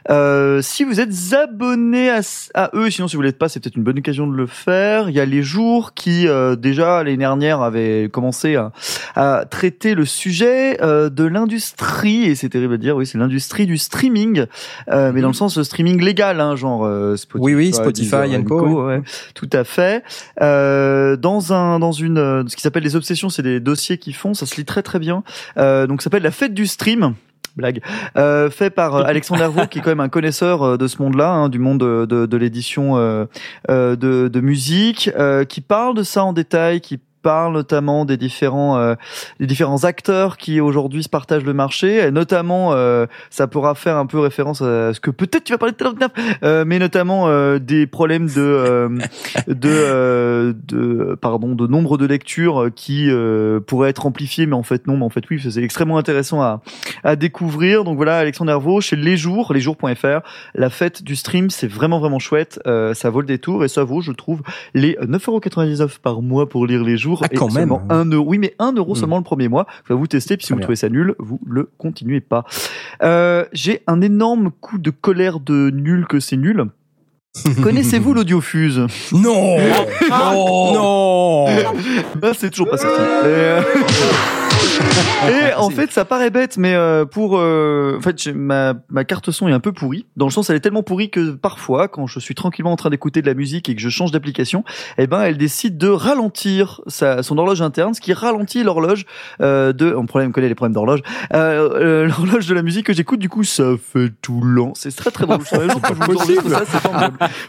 [0.10, 2.22] Euh, si vous êtes abonné à,
[2.56, 5.10] à, eux, sinon si vous l'êtes pas, c'est peut-être une bonne occasion de le faire.
[5.10, 8.72] Il y a les jours qui euh, déjà l'année dernière avaient commencé à,
[9.16, 13.68] à traiter le sujet euh, de l'industrie et c'est terrible à dire, oui, c'est l'industrie
[13.68, 14.46] du streaming,
[14.90, 16.82] euh, mais dans le sens de streaming légal, hein, genre
[17.16, 19.04] Spotify, oui, oui, Spotify, Co, ouais,
[19.36, 20.04] tout à fait.
[20.40, 24.48] dans un dans une ce qui s'appelle les obsessions, c'est des dossiers qui font, ça
[24.48, 25.24] se lit très très bien.
[25.56, 27.14] donc ça s'appelle la fête du stream
[27.56, 27.82] blague,
[28.18, 31.02] euh, fait par euh, Alexandre Hervaux, qui est quand même un connaisseur euh, de ce
[31.02, 33.26] monde-là, hein, du monde de, de, de l'édition euh,
[33.68, 35.12] de, de, musique,
[35.50, 38.96] qui parle de ça en détail, qui parle notamment des différents euh,
[39.40, 43.98] des différents acteurs qui aujourd'hui se partagent le marché et notamment euh, ça pourra faire
[43.98, 45.86] un peu référence à ce que peut-être tu vas parler de
[46.44, 48.90] euh, mais notamment euh, des problèmes de euh,
[49.48, 53.10] de de pardon de nombre de lectures qui
[53.68, 56.62] pourraient être amplifiées mais en fait non mais en fait oui c'est extrêmement intéressant à
[57.04, 57.84] à découvrir.
[57.84, 60.22] Donc voilà Alexandre Hervaux chez Les Jours lesjours.fr
[60.56, 64.02] la fête du stream c'est vraiment vraiment chouette ça vaut le détour et ça vaut
[64.02, 64.42] je trouve
[64.74, 67.70] les 9,99€ par mois pour lire les jours ah, quand et même.
[67.70, 68.30] seulement 1 euro.
[68.30, 68.96] Oui, mais 1 euro hmm.
[68.96, 69.68] seulement le premier mois.
[69.90, 72.46] Vous vous tester, puis si vous trouvez ça nul, vous le continuez pas.
[73.04, 76.66] Euh, J'ai un énorme coup de colère de nul que c'est nul.
[77.64, 79.58] Connaissez-vous l'audiofuse Non
[80.10, 83.02] Non ah, C'est toujours pas sorti.
[85.30, 89.32] Et en fait, ça paraît bête, mais euh, pour, euh, en fait, ma, ma carte
[89.32, 90.06] son est un peu pourrie.
[90.18, 92.90] Dans le sens, elle est tellement pourrie que parfois, quand je suis tranquillement en train
[92.90, 94.64] d'écouter de la musique et que je change d'application,
[94.98, 99.06] eh ben, elle décide de ralentir sa, son horloge interne, ce qui ralentit l'horloge
[99.42, 99.94] euh, de.
[99.96, 101.02] On problème connaît les problèmes d'horloge.
[101.32, 104.74] L'horloge de la musique que j'écoute, du coup, ça fait tout lent.
[104.76, 105.40] C'est très très drôle.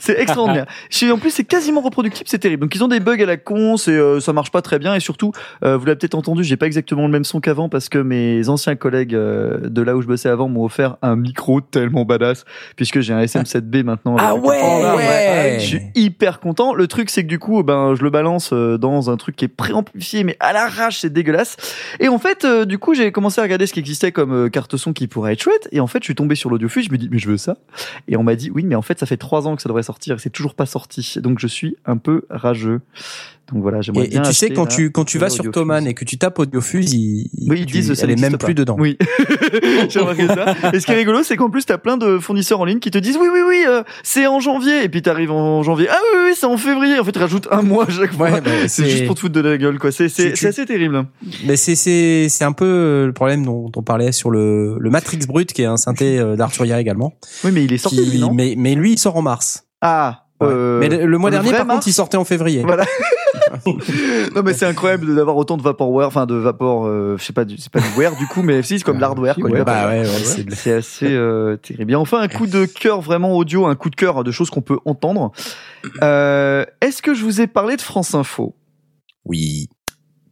[0.01, 0.67] c'est extraordinaire.
[1.11, 2.63] En plus, c'est quasiment reproductible, c'est terrible.
[2.63, 5.01] Donc, ils ont des bugs à la con, c'est ça marche pas très bien et
[5.01, 8.49] surtout, vous l'avez peut-être entendu, j'ai pas exactement le même son qu'avant parce que mes
[8.49, 12.45] anciens collègues euh, de là où je bossais avant m'ont offert un micro tellement badass
[12.75, 14.17] puisque j'ai un SM7B maintenant.
[14.19, 14.61] Ah ouais,
[14.97, 15.57] ouais.
[15.61, 16.75] Je suis hyper content.
[16.75, 19.45] Le truc c'est que du coup ben je le balance euh, dans un truc qui
[19.45, 21.57] est préamplifié mais à l'arrache c'est dégueulasse.
[22.01, 24.77] Et en fait euh, du coup j'ai commencé à regarder ce qui existait comme carte
[24.77, 26.99] son qui pourrait être chouette et en fait je suis tombé sur l'audiofuse, je me
[26.99, 27.59] dis mais je veux ça
[28.09, 29.83] et on m'a dit oui mais en fait ça fait trois ans que ça devrait
[29.83, 32.81] sortir et c'est toujours pas sorti donc je suis un peu rageux.
[33.53, 34.23] Donc voilà, j'aimerais Et, et bien.
[34.23, 35.51] tu sais quand tu quand tu vas sur.
[35.51, 38.33] Thomann et que tu tapes Audiofuse, ils, Oui, ils tu- disent ça elle est même
[38.39, 38.47] pas.
[38.47, 38.77] plus dedans.
[38.79, 38.97] Oui,
[39.89, 40.55] j'ai remarqué ça.
[40.73, 42.91] Et ce qui est rigolo, c'est qu'en plus, t'as plein de fournisseurs en ligne qui
[42.91, 44.85] te disent oui, oui, oui, euh, c'est en janvier.
[44.85, 45.89] Et puis t'arrives en janvier.
[45.91, 46.99] Ah oui, oui, oui, c'est en février.
[46.99, 48.31] En fait, ils rajoutent un mois à chaque fois.
[48.31, 49.93] Ouais, bah, c'est juste pour te foutre de la gueule, quoi.
[49.93, 51.05] C'est c'est Tu- c'est assez terrible.
[51.47, 54.91] Mais c'est c'est c'est un peu euh, le problème dont on parlait sur le le
[54.91, 57.13] Matrix Brut qui est un synthé euh, d'Arturia également.
[57.45, 58.33] Oui, mais il est sorti, Qui- lui, non?
[58.33, 59.65] mais mais lui il sort en mars.
[59.83, 60.21] Ah.
[60.41, 60.49] Ouais.
[60.51, 62.63] euh, mais le, le mois le dernier par mars contre il sortait en février.
[62.67, 62.85] Voilà.
[64.35, 67.45] non mais c'est incroyable d'avoir autant de vaporware, enfin de vapor, euh, je sais pas,
[67.45, 69.37] du- c'est pas du ware du coup, mais si c'est comme Ah, l'hardware.
[69.39, 71.93] ouais, Bah ouais, ouais, c'est assez euh, terrible.
[71.93, 74.63] Et enfin, un coup de cœur vraiment audio, un coup de cœur de choses qu'on
[74.63, 75.33] peut entendre.
[76.03, 78.55] Euh, Est-ce que je vous ai parlé de France Info?
[79.25, 79.69] Oui.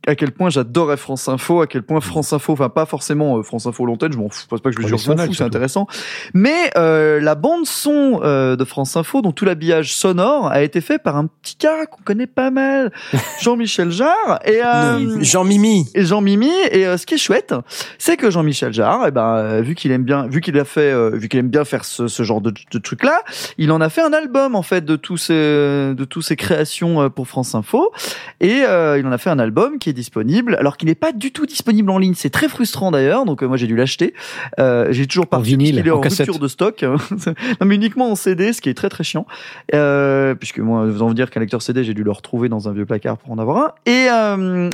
[0.07, 3.43] À quel point j'adorais France Info, à quel point France Info, enfin pas forcément euh,
[3.43, 5.87] France Info l'antenne, je m'en fous, pense pas que je Professionnel, fous, c'est intéressant.
[6.35, 10.81] Mais euh, la bande son euh, de France Info, dont tout l'habillage sonore a été
[10.81, 12.93] fait par un petit gars qu'on connaît pas mal,
[13.41, 15.87] Jean-Michel Jarre et euh, Jean Mimi.
[15.95, 17.55] et Jean Mimi et euh, ce qui est chouette
[17.99, 20.93] c'est que Jean-Michel Jarre eh ben euh, vu qu'il aime bien vu qu'il a fait
[20.93, 23.23] euh, vu qu'il aime bien faire ce, ce genre de, de truc là
[23.59, 27.11] il en a fait un album en fait de tous ces de tous ses créations
[27.11, 27.93] pour France Info
[28.41, 31.13] et euh, il en a fait un album qui est disponible alors qu'il n'est pas
[31.13, 34.15] du tout disponible en ligne c'est très frustrant d'ailleurs donc euh, moi j'ai dû l'acheter
[34.59, 38.11] euh, j'ai toujours pas En vinyle, il est en, rupture de stock non mais uniquement
[38.11, 39.27] en CD ce qui est très très chiant
[39.75, 42.73] euh, puisque moi vous en dire qu'un lecteur CD j'ai dû le retrouver dans un
[42.73, 44.09] vieux placard pour en avoir un et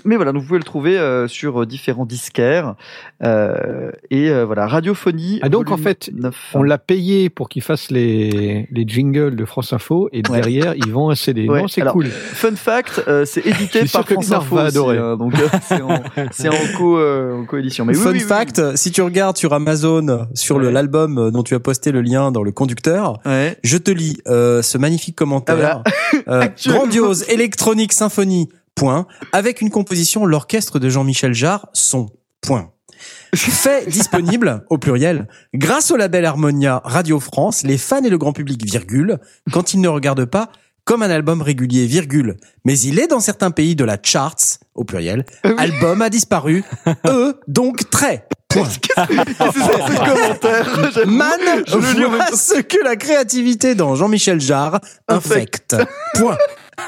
[0.05, 2.75] mais voilà donc vous pouvez le trouver sur différents disquaires
[3.23, 6.53] et voilà radiophonie Ah, donc, en fait, 9.
[6.55, 10.41] On l'a payé pour qu'il fasse les, les jingles de France Info et Ouais.
[10.41, 11.49] derrière, ils vend un CD.
[11.49, 12.07] Ouais, Non, c'est cool.
[12.07, 14.77] Fun fact, c'est édité par France Info aussi.
[15.12, 15.49] Hein, donc euh,
[16.33, 17.85] c'est en, co euh, en coédition.
[17.85, 20.70] Mais Fun oui, oui, fact, si tu regardes sur Amazon sur Ouais.
[20.73, 23.18] l'album euh, dont tu as posté le lien dans le conducteur.
[23.25, 23.59] Ouais.
[23.62, 25.83] je te lis euh, ce magnifique commentaire.
[26.28, 26.81] Euh, Actuellement.
[26.81, 28.49] grandiose électronique symphonie.
[28.75, 29.07] Point.
[29.33, 31.67] Avec une composition l'orchestre de Jean-Michel Jarre.
[31.73, 32.10] Son.
[32.43, 32.70] Point.
[33.35, 38.33] Fait disponible au pluriel grâce au label Harmonia Radio France, les fans et le grand
[38.33, 39.18] public virgule
[39.52, 40.51] quand ils ne regardent pas
[40.86, 44.36] comme un album régulier virgule, mais il est dans certains pays de la charts
[44.74, 45.26] au pluriel.
[45.58, 46.65] Album a disparu.
[47.06, 48.26] Eux donc très.
[48.50, 48.62] C'est
[48.97, 51.06] commentaire.
[51.06, 52.36] Man, Je le lis en même vois temps.
[52.36, 55.76] ce que la créativité dans Jean-Michel Jarre infecte.
[56.15, 56.39] Point.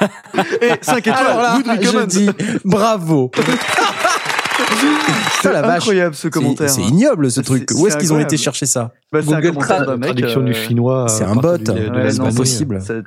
[0.61, 2.05] Et 5 étoiles, Alors là, Good je recommend.
[2.07, 2.29] dis
[2.63, 3.27] bravo.
[3.29, 3.51] Putain,
[5.53, 5.77] la vache.
[5.77, 6.69] incroyable ce C'est- commentaire.
[6.69, 7.65] C'est ignoble ce C'est- truc.
[7.69, 8.33] c'est Où est-ce qu'ils ont incroyable.
[8.33, 8.91] été chercher ça?
[9.11, 10.09] Bah, c'est un Google commentaire Trad, d'un mec.
[10.09, 11.07] Traduction euh, du chinois.
[11.09, 11.57] c'est à un bot.
[11.57, 12.25] de Ouais, c'est non,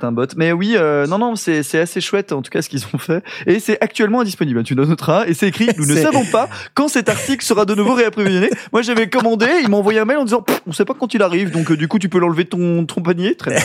[0.01, 0.25] un bot.
[0.35, 2.97] Mais oui, euh, non, non, c'est c'est assez chouette en tout cas ce qu'ils ont
[2.97, 3.23] fait.
[3.47, 4.63] Et c'est actuellement indisponible.
[4.63, 5.25] Tu noteras.
[5.27, 5.69] Et c'est écrit.
[5.77, 8.49] Nous ne savons pas quand cet article sera de nouveau réapprovisionné.
[8.73, 9.45] Moi, j'avais commandé.
[9.63, 11.51] Il m'a envoyé un mail en disant, on sait pas quand il arrive.
[11.51, 13.35] Donc euh, du coup, tu peux l'enlever de ton, ton panier.
[13.35, 13.59] Très bien.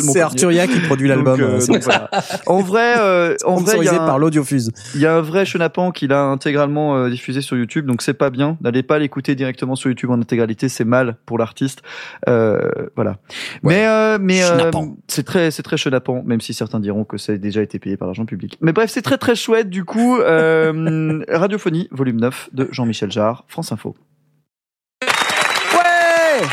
[0.00, 0.20] C'est.
[0.20, 1.38] Arturia qui produit l'album.
[1.38, 2.10] Donc, euh, euh, voilà.
[2.46, 4.72] En vrai, euh, en vrai, il y, a un- par l'Audiofuse.
[4.96, 8.14] il y a un vrai chenapan qui l'a intégralement euh, diffusé sur YouTube, donc c'est
[8.14, 8.56] pas bien.
[8.62, 11.82] N'allez pas l'écouter directement sur YouTube en intégralité, c'est mal pour l'artiste.
[12.28, 13.18] Euh, voilà.
[13.62, 14.70] Mais euh, mais euh,
[15.08, 17.96] c'est très c'est très chenapan, même si certains diront que ça a déjà été payé
[17.96, 18.58] par l'argent public.
[18.60, 19.70] Mais bref, c'est très très chouette.
[19.70, 23.94] Du coup, euh, Radiophonie, volume 9 de Jean-Michel Jarre, France Info.
[25.02, 26.46] Ouais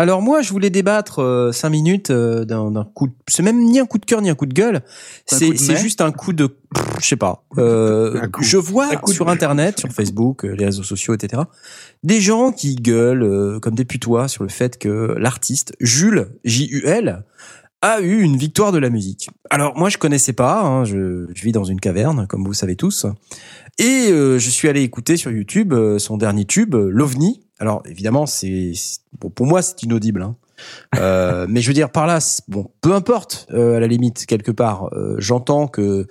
[0.00, 3.08] Alors moi, je voulais débattre euh, cinq minutes euh, d'un coup.
[3.08, 3.12] De...
[3.28, 4.80] C'est même ni un coup de cœur ni un coup de gueule.
[5.26, 7.44] C'est juste un coup de, pff, je sais pas.
[7.58, 8.42] Euh, coup.
[8.42, 11.42] je vois de- sur Internet, sur Facebook, euh, les réseaux sociaux, etc.
[12.02, 17.22] Des gens qui gueulent euh, comme des putois sur le fait que l'artiste Jules J-U-L
[17.82, 19.28] a eu une victoire de la musique.
[19.50, 22.76] Alors moi je connaissais pas, hein, je, je vis dans une caverne comme vous savez
[22.76, 23.04] tous,
[23.78, 27.42] et euh, je suis allé écouter sur YouTube euh, son dernier tube, l'OVNI.
[27.60, 28.72] Alors évidemment c'est
[29.18, 30.36] bon, pour moi c'est inaudible, hein.
[30.96, 34.50] Euh, mais je veux dire par là, bon peu importe euh, à la limite quelque
[34.50, 36.06] part, euh, j'entends que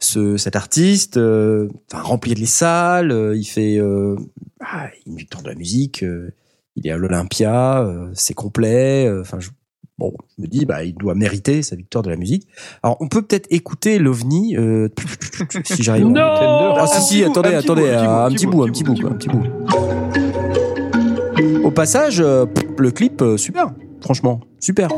[0.00, 4.16] ce, cet artiste euh, enfin, remplit les salles, euh, il fait euh,
[4.60, 6.32] ah, une victoire de la musique, euh,
[6.76, 9.50] il est à l'Olympia, euh, c'est complet, euh, enfin je
[10.00, 12.48] Bon, je me dis, bah, il doit mériter sa victoire de la musique.
[12.82, 14.88] Alors, on peut peut-être écouter l'OVNI, euh,
[15.66, 16.06] si j'arrive.
[16.06, 19.44] Non Ah, si, si, attendez, attendez, un petit bout, un petit bout, un petit bout.
[21.70, 22.46] Au passage, euh,
[22.78, 23.68] le clip, euh, super,
[24.00, 24.88] franchement, super.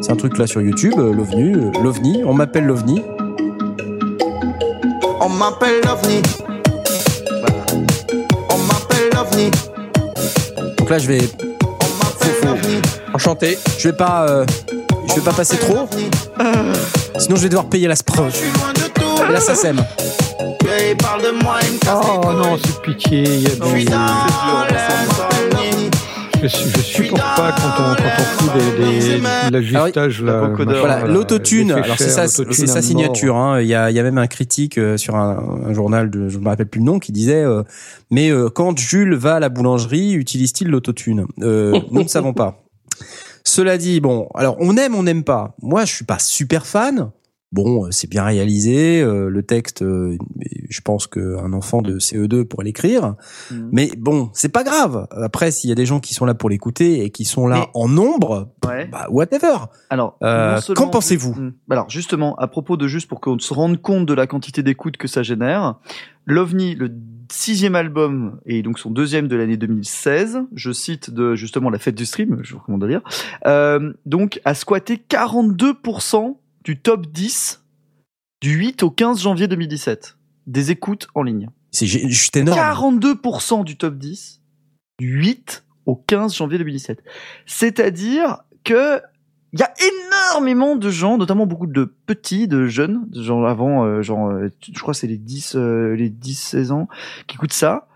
[0.00, 3.02] C'est un truc là sur YouTube, euh, l'OVNI, euh, l'OVNI, on m'appelle l'OVNI.
[5.20, 6.22] On m'appelle l'OVNI.
[8.48, 9.50] On m'appelle l'OVNI.
[10.78, 11.20] Donc là, je vais,
[11.62, 12.80] On m'appelle l'OVNI.
[13.12, 13.58] Enchanté.
[13.78, 14.46] je vais pas, euh,
[15.10, 15.86] je vais pas passer trop,
[17.18, 17.92] sinon je vais devoir payer la.
[17.94, 17.96] Et
[21.66, 23.24] il me casse Oh non, c'est pitié.
[23.24, 25.37] Il y a du...
[26.42, 31.00] Je, je supporte pas quand on, quand on fout des, des, l'ajustage, vocodeur, machin, Voilà,
[31.00, 31.72] là, l'autotune.
[31.72, 33.36] Alors c'est ça, c'est sa signature.
[33.36, 33.60] hein.
[33.60, 36.28] Il y a, il y a même un critique euh, sur un, un journal de,
[36.28, 37.62] je me rappelle plus le nom, qui disait, euh,
[38.10, 41.26] mais euh, quand Jules va à la boulangerie, utilise-t-il l'autotune?
[41.42, 42.62] Euh, Nous ne savons pas.
[43.44, 45.54] Cela dit, bon, alors on aime, on n'aime pas.
[45.62, 47.10] Moi, je suis pas super fan.
[47.50, 49.00] Bon, euh, c'est bien réalisé.
[49.00, 50.18] euh, le texte, euh,
[50.68, 53.14] je pense qu'un enfant de CE2 pourrait l'écrire.
[53.50, 53.68] Mhm.
[53.72, 55.06] Mais bon, c'est pas grave.
[55.12, 57.60] Après, s'il y a des gens qui sont là pour l'écouter et qui sont là
[57.60, 58.86] Mais- en nombre, Ouais.
[58.86, 59.56] bah whatever.
[59.88, 61.52] Alors, Euh, seulement- qu'en pensez-vous Hmm.
[61.70, 64.98] Alors, justement, à propos de juste pour qu'on se rende compte de la quantité d'écoute
[64.98, 65.76] que ça génère,
[66.26, 66.90] l'OVNI, le
[67.30, 71.94] sixième album et donc son deuxième de l'année 2016, je cite de justement la fête
[71.94, 73.02] du stream, je vous recommande de lire,
[73.46, 77.64] euh, donc a squatté 42% du top 10
[78.42, 81.48] du 8 au 15 janvier 2017 des écoutes en ligne.
[81.70, 82.58] C'est ju- juste énorme.
[82.58, 84.42] 42% du top 10
[84.98, 87.02] du 8 au 15 janvier 2017.
[87.46, 89.00] C'est-à-dire que
[89.54, 89.72] il y a
[90.34, 94.50] énormément de gens, notamment beaucoup de petits, de jeunes, de gens avant, euh, genre, euh,
[94.60, 96.86] je crois c'est les 10, euh, les 10, 16 ans,
[97.26, 97.88] qui écoutent ça,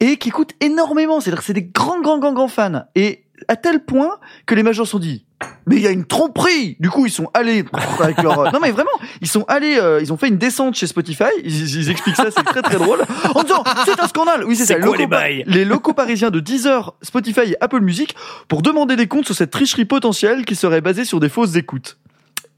[0.00, 1.18] et qui écoutent énormément.
[1.20, 2.84] C'est-à-dire que c'est des grands, grands, grands, grands fans.
[2.94, 5.24] Et à tel point que les majors se sont dit,
[5.66, 6.76] mais il y a une tromperie.
[6.80, 7.64] Du coup, ils sont allés
[8.00, 8.52] avec leur...
[8.52, 8.90] Non mais vraiment,
[9.20, 12.30] ils sont allés, euh, ils ont fait une descente chez Spotify, ils, ils expliquent ça,
[12.30, 13.00] c'est très très drôle,
[13.34, 14.44] en disant, c'est un scandale.
[14.44, 18.14] Oui, c'est ça, pa- les locaux parisiens de Deezer, Spotify et Apple Music
[18.48, 21.98] pour demander des comptes sur cette tricherie potentielle qui serait basée sur des fausses écoutes.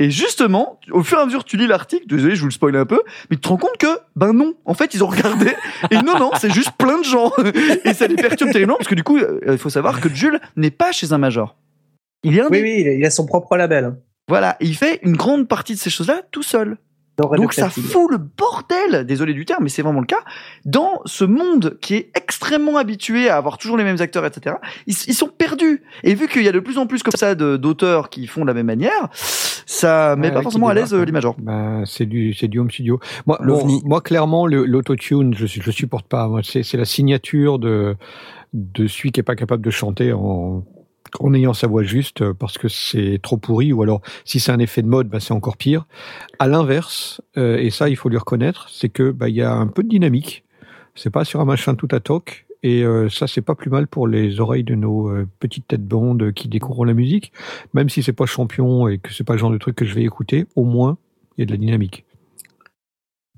[0.01, 2.53] Et justement, au fur et à mesure que tu lis l'article, désolé, je vous le
[2.53, 3.01] spoil un peu,
[3.31, 5.53] mais tu te rends compte que, ben non, en fait, ils ont regardé,
[5.91, 7.33] et non, non, c'est juste plein de gens.
[7.85, 10.41] Et ça les perturbe terriblement, parce que du coup, euh, il faut savoir que Jules
[10.57, 11.57] n'est pas chez un major.
[12.25, 13.95] Il est un Oui, oui, il a- il a son propre label.
[14.29, 16.77] Voilà, et il fait une grande partie de ces choses-là tout seul.
[17.17, 20.23] Donc ça fout le bordel, désolé du terme, mais c'est vraiment le cas,
[20.65, 24.57] dans ce monde qui est extrêmement habitué à avoir toujours les mêmes acteurs, etc.
[24.89, 25.83] Ils, ils sont perdus.
[26.03, 28.43] Et vu qu'il y a de plus en plus comme ça de- d'auteurs qui font
[28.43, 29.09] de la même manière,
[29.67, 31.37] ça met Ouais, pas forcément à l'aise euh, les majors.
[31.39, 32.99] Bah, c'est du, c'est du home studio.
[33.27, 33.81] Moi, L'OVNI.
[33.83, 36.29] bon, moi clairement, l'autotune, je, je supporte pas.
[36.43, 37.97] C'est la signature de,
[38.53, 40.65] de celui qui est pas capable de chanter en,
[41.21, 44.53] en ayant sa voix juste euh, parce que c'est trop pourri ou alors si c'est
[44.53, 45.87] un effet de mode, bah, c'est encore pire.
[46.39, 49.67] À l'inverse, euh, et ça, il faut lui reconnaître, c'est que, bah, y a un
[49.67, 50.45] peu de dynamique.
[50.95, 52.47] C'est pas sur un machin tout à toc.
[52.63, 56.33] Et euh, ça, c'est pas plus mal pour les oreilles de nos petites têtes blondes
[56.33, 57.33] qui découvrent la musique.
[57.75, 59.95] Même si c'est pas champion et que c'est pas le genre de truc que je
[59.95, 60.97] vais écouter, au moins,
[61.37, 62.05] il y a de la dynamique.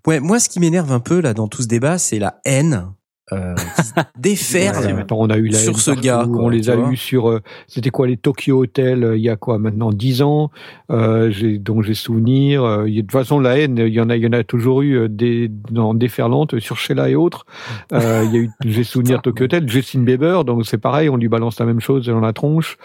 [0.07, 2.93] Ouais, moi, ce qui m'énerve un peu là dans tout ce débat, c'est la haine
[3.33, 3.55] euh,
[4.19, 6.27] déferle Ouais, on a eu la sur ce partout, gars.
[6.31, 9.29] quoi, on les a eu sur, euh, c'était quoi les Tokyo Hotel euh, il y
[9.29, 10.51] a quoi maintenant 10 ans,
[10.91, 12.65] euh, j'ai, dont j'ai souvenir.
[12.65, 14.83] euh, de toute façon la haine, il y en a, il y en a toujours
[14.83, 17.47] eu euh, des dans déferlantes sur Sheila et autres.
[17.93, 21.17] Euh, il y a eu, j'ai souvenir Tokyo Hotel, Justin Bieber, donc c'est pareil, on
[21.17, 22.77] lui balance la même chose dans la tronche.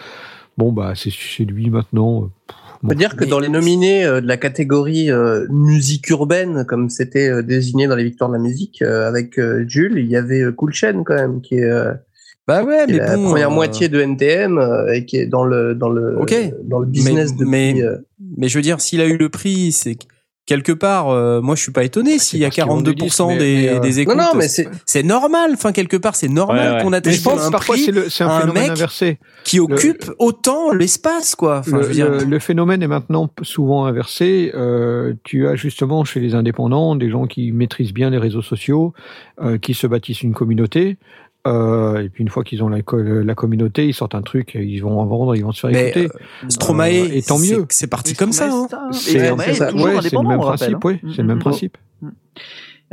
[0.58, 2.28] Bon bah c'est chez lui maintenant.
[2.46, 2.98] pff, On peut bon.
[2.98, 7.28] dire que Mais- dans les nominés euh, de la catégorie euh, musique urbaine, comme c'était
[7.28, 10.40] euh, désigné dans les victoires de la musique, euh, avec euh, Jules, il y avait
[10.42, 11.92] euh, Cool Chain quand même, qui est, euh,
[12.48, 13.28] Bah ouais, qui est mais la bon.
[13.28, 16.34] première euh, moitié de NTM euh, et qui est dans le dans le Ok.
[16.64, 17.50] dans le business Mais- depuis.
[17.50, 17.96] mais- euh,
[18.38, 19.96] Mais je veux dire, s'il a eu le prix, c'est
[20.46, 22.92] quelque part, euh, moi, je suis pas étonné s'il y a parce qu'ils vendent des
[22.92, 24.16] 42% disques, des, euh, des écoutes.
[24.16, 25.52] Non, non, mais c'est c'est normal.
[25.54, 26.82] Enfin, quelque part, c'est normal Ouais, ouais.
[26.82, 28.72] qu'on Mais atteigne je pense un parfois prix c'est, le, c'est un, un phénomène mec
[28.72, 29.18] inversé.
[29.44, 31.58] qui occupe autant l'espace, quoi.
[31.60, 34.50] Enfin, le, je veux dire, le- le phénomène est maintenant souvent inversé.
[34.54, 38.92] Euh, tu as justement chez les indépendants des gens qui maîtrisent bien les réseaux sociaux,
[39.40, 40.98] euh, qui se bâtissent une communauté.
[41.46, 44.52] Euh, et puis une fois qu'ils ont la, co- la communauté, ils sortent un truc,
[44.54, 46.08] ils vont en vendre, ils vont se faire Mais, écouter.
[46.48, 47.66] Stromae, euh, et tant mieux.
[47.68, 48.48] C'est parti comme ça.
[48.48, 48.68] hein.
[48.92, 50.78] C'est Ouais, le même on rappelle, principe, hein.
[50.84, 51.42] oui, c'est le même Mm, mm.
[51.42, 51.76] principe.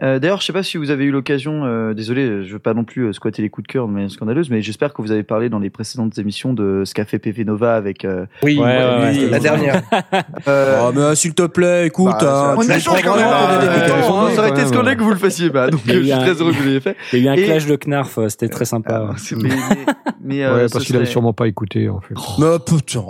[0.02, 2.74] Euh, D'ailleurs, je sais pas si vous avez eu l'occasion, euh, désolé, je veux pas
[2.74, 5.12] non plus euh, squatter les coups de cœur de manière scandaleuse, mais j'espère que vous
[5.12, 8.06] avez parlé dans les précédentes émissions de ce qu'a fait PV Nova avec.
[8.06, 9.82] Euh, oui, Ouais, voilà, ouais, oui, ouais, la dernière.
[10.48, 13.26] euh, Oh, mais euh, s'il te plaît, écoute, bah, hein, on prends quand même.
[13.28, 16.12] euh, Ça aurait été scandaleux que vous le fassiez pas, donc y a je suis
[16.12, 16.96] très heureux que vous l'ayez fait.
[17.14, 19.12] Il y a eu un clash de Knarf, euh, c'était très sympa.
[19.20, 22.14] Ah, mais, euh, parce qu'il avait sûrement pas écouté en fait.
[22.40, 23.04] Mais putain.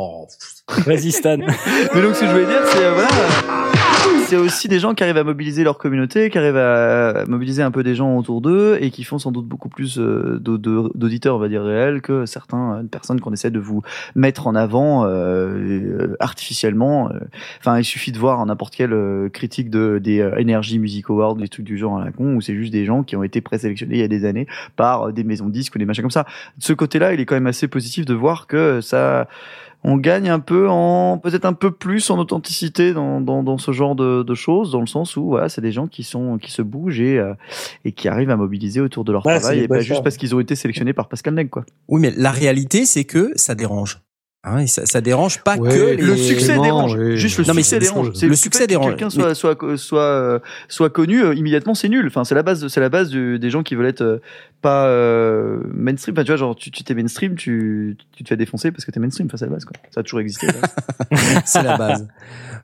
[0.85, 1.37] Vas-y Stan.
[1.95, 3.07] Mais donc, ce que je voulais dire, c'est euh, voilà,
[4.27, 7.71] c'est aussi des gens qui arrivent à mobiliser leur communauté, qui arrivent à mobiliser un
[7.71, 11.39] peu des gens autour d'eux et qui font sans doute beaucoup plus euh, d'auditeurs, on
[11.39, 13.81] va dire réels, que certaines personnes qu'on essaie de vous
[14.15, 17.09] mettre en avant euh, euh, artificiellement.
[17.09, 17.19] euh.
[17.59, 21.35] Enfin, il suffit de voir n'importe quelle euh, critique de des euh, Energy Music Awards,
[21.35, 23.41] des trucs du genre à la con, où c'est juste des gens qui ont été
[23.41, 26.03] présélectionnés il y a des années par euh, des maisons de disques ou des machins
[26.03, 26.25] comme ça.
[26.57, 29.27] De ce côté-là, il est quand même assez positif de voir que ça
[29.83, 33.71] on gagne un peu en peut-être un peu plus en authenticité dans, dans, dans ce
[33.71, 36.51] genre de, de choses, dans le sens où voilà, c'est des gens qui sont qui
[36.51, 37.33] se bougent et euh,
[37.85, 40.35] et qui arrivent à mobiliser autour de leur Ouais, travail et pas juste parce qu'ils
[40.35, 41.65] ont été sélectionnés par Pascal Neg quoi.
[41.87, 43.99] Oui, mais la réalité, c'est que ça dérange.
[44.45, 45.97] Hein, et ça, ça dérange pas Ouais, que les...
[45.97, 46.95] Le succès Clément, dérange.
[46.95, 47.17] oui.
[47.17, 48.07] Juste le Non, succès c'est- dérange.
[48.07, 48.91] le fait succès que dérange.
[48.91, 52.07] Quelqu'un soit soit soit euh, soit connu euh, immédiatement, c'est nul.
[52.07, 52.65] Enfin, c'est la base.
[52.69, 54.21] C'est la base du- des gens qui veulent être euh,
[54.61, 56.13] pas euh, mainstream.
[56.15, 58.91] Enfin, tu vois, genre tu tu t'es mainstream, tu tu te fais défoncer parce que
[58.91, 59.27] t'es mainstream.
[59.27, 59.73] Enfin, c'est la base quoi.
[59.91, 60.47] Ça a toujours existé.
[61.45, 62.07] c'est la base.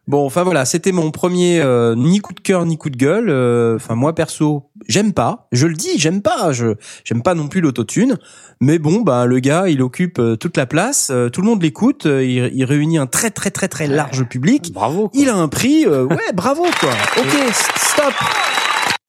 [0.07, 3.29] Bon, enfin voilà, c'était mon premier euh, ni coup de cœur ni coup de gueule.
[3.29, 5.47] Euh, Enfin moi perso, j'aime pas.
[5.51, 6.51] Je le dis, j'aime pas.
[6.51, 8.17] Je j'aime pas non plus l'autotune.
[8.61, 11.09] Mais bon, bah le gars, il occupe euh, toute la place.
[11.11, 12.05] euh, tout le monde l'écoute.
[12.05, 14.71] euh, il, il réunit un très très très très large public.
[14.73, 15.09] Bravo.
[15.09, 15.19] quoi.
[15.19, 15.85] Il a un prix.
[15.87, 16.91] euh, ouais, bravo quoi.
[17.17, 18.13] Ok, stop.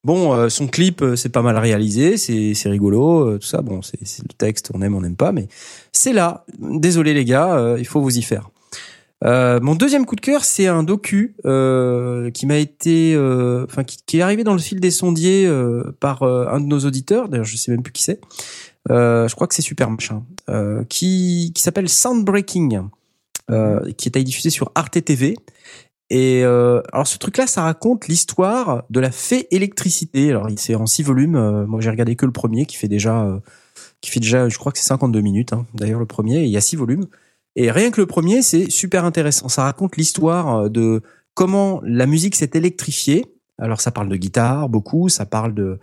[0.02, 3.60] Bon, euh, son clip, c'est pas mal réalisé, c'est c'est rigolo, euh, tout ça.
[3.60, 5.48] Bon, c'est c'est le texte, on aime, on n'aime pas, mais
[5.92, 6.44] c'est là.
[6.58, 8.48] Désolé les gars, euh, il faut vous y faire.
[9.24, 13.82] Euh, mon deuxième coup de cœur, c'est un docu euh, qui m'a été, euh, enfin
[13.82, 17.28] qui, qui est arrivé dans le fil des sondiers euh, par un de nos auditeurs.
[17.28, 18.20] D'ailleurs, je sais même plus qui c'est.
[18.88, 20.22] Je crois que c'est super machin.
[20.88, 22.82] Qui qui s'appelle Soundbreaking,
[23.96, 25.36] qui est diffusé sur Arte TV.
[26.10, 30.30] Et alors ce truc-là, ça raconte l'histoire de la fée électricité.
[30.30, 31.64] Alors il- c'est en six volumes.
[31.66, 33.40] Moi j'ai regardé que le premier, qui fait déjà,
[34.02, 35.52] qui fait déjà, je crois que c'est 52 minutes.
[35.52, 37.06] Hein, D'ailleurs le premier, il y a six volumes.
[37.56, 39.48] Et rien que le premier, c'est super intéressant.
[39.48, 41.02] Ça raconte l'histoire euh, de
[41.34, 43.24] comment la musique s'est électrifiée.
[43.58, 45.78] Alors ça parle de guitare beaucoup, ça parle de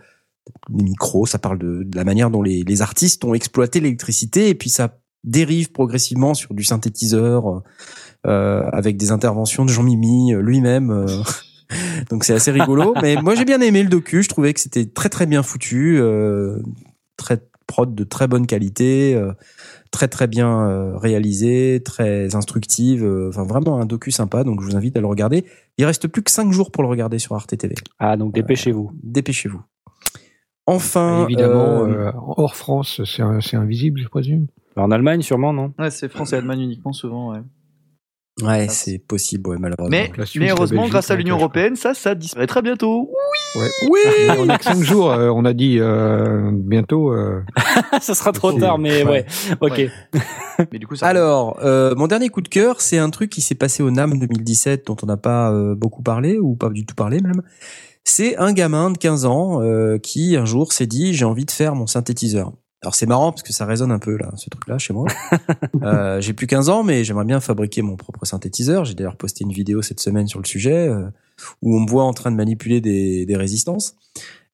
[0.68, 4.50] des micros, ça parle de, de la manière dont les, les artistes ont exploité l'électricité,
[4.50, 7.62] et puis ça dérive progressivement sur du synthétiseur
[8.26, 10.90] euh, avec des interventions de Jean Mimi euh, lui-même.
[10.90, 11.22] euh.
[12.10, 12.94] Donc c'est assez rigolo.
[13.02, 14.22] Mais moi j'ai bien aimé le docu.
[14.22, 16.58] Je trouvais que c'était très très bien foutu, euh,
[17.16, 19.32] très prod de très bonne qualité, euh,
[19.94, 23.04] très très bien euh, réalisé, très instructive.
[23.04, 24.42] euh, Enfin vraiment un docu sympa.
[24.42, 25.44] Donc je vous invite à le regarder.
[25.78, 27.76] Il reste plus que 5 jours pour le regarder sur Arte TV.
[28.00, 28.90] Ah, donc dépêchez-vous.
[29.04, 29.62] Dépêchez-vous.
[30.66, 34.46] Enfin, Évidemment, euh, euh, hors France, c'est invisible, je présume?
[34.76, 35.72] En Allemagne, sûrement, non?
[35.78, 37.32] Ouais, c'est France et Allemagne uniquement souvent.
[37.32, 37.42] Ouais.
[38.42, 39.88] Ouais, c'est possible, ouais, malheureusement.
[39.90, 43.10] Mais, mais heureusement, grâce à l'Union européenne, ça, ça disparaît très bientôt.
[43.56, 43.68] Ouais.
[43.90, 44.00] oui.
[44.38, 47.12] on a que 5 jours, euh, on a dit euh, bientôt.
[47.12, 47.42] euh,
[48.00, 49.10] Ça sera trop tard, mais ouais.
[49.10, 49.26] ouais.
[49.60, 49.76] Ok.
[49.78, 49.90] Ouais.
[50.72, 51.06] Mais du coup, ça.
[51.06, 54.18] Alors, euh, mon dernier coup de cœur, c'est un truc qui s'est passé au NAM
[54.18, 57.42] 2017 dont on n'a pas euh, beaucoup parlé ou pas du tout parlé même.
[58.04, 61.50] C'est un gamin de 15 ans euh, qui un jour s'est dit j'ai envie de
[61.50, 62.52] faire mon synthétiseur.
[62.84, 65.06] Alors c'est marrant parce que ça résonne un peu là, ce truc-là chez moi.
[65.82, 68.84] euh, j'ai plus 15 ans, mais j'aimerais bien fabriquer mon propre synthétiseur.
[68.84, 71.06] J'ai d'ailleurs posté une vidéo cette semaine sur le sujet euh,
[71.62, 73.96] où on me voit en train de manipuler des, des résistances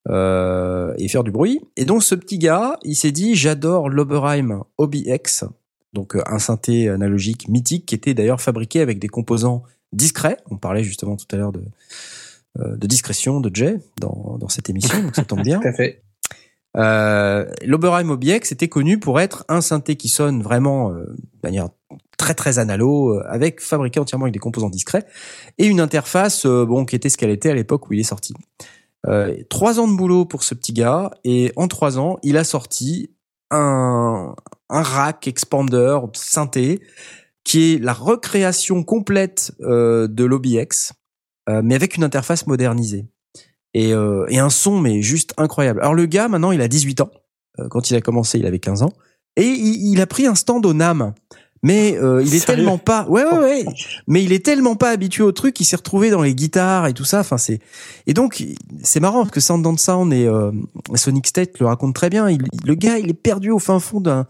[0.09, 1.60] euh, et faire du bruit.
[1.76, 5.44] Et donc ce petit gars, il s'est dit j'adore l'Oberheim OBX,
[5.92, 10.36] donc euh, un synthé analogique mythique qui était d'ailleurs fabriqué avec des composants discrets.
[10.50, 11.65] On parlait justement tout à l'heure de,
[12.60, 15.60] euh, de discrétion de Jay dans, dans cette émission, donc ça tombe bien.
[15.60, 16.00] Tout à fait.
[16.76, 21.68] Euh, L'Oberheim OBX était connu pour être un synthé qui sonne vraiment euh, de manière
[22.20, 25.07] très très analo, euh, avec fabriqué entièrement avec des composants discrets
[25.58, 28.05] et une interface euh, bon qui était ce qu'elle était à l'époque où il est
[28.05, 28.34] sorti.
[29.07, 32.44] Euh, trois ans de boulot pour ce petit gars et en trois ans il a
[32.44, 33.10] sorti
[33.50, 34.34] un
[34.68, 36.81] un rack expander synthé
[37.42, 40.92] qui est la recréation complète de l'OBX
[41.49, 43.07] mais avec une interface modernisée
[43.74, 45.81] et, euh, et un son mais juste incroyable.
[45.81, 47.10] Alors le gars maintenant il a 18 ans.
[47.58, 48.92] Euh, quand il a commencé il avait 15 ans.
[49.36, 51.15] Et il, il a pris un stand au NAM.
[51.62, 53.65] Mais euh, il est Sérieux tellement pas ouais ouais ouais.
[54.07, 56.94] Mais il est tellement pas habitué au truc qu'il s'est retrouvé dans les guitares et
[56.94, 57.20] tout ça.
[57.20, 57.60] Enfin c'est
[58.07, 58.42] et donc
[58.82, 60.52] c'est marrant parce que Sound on Sound et euh,
[60.94, 62.31] Sonic State le racontent très bien.
[62.31, 64.26] Il, le gars il est perdu au fin fond d'un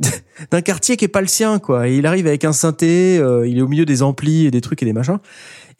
[0.50, 1.88] d'un quartier qui est pas le sien quoi.
[1.88, 4.62] Et il arrive avec un synthé euh, il est au milieu des amplis et des
[4.62, 5.18] trucs et des machins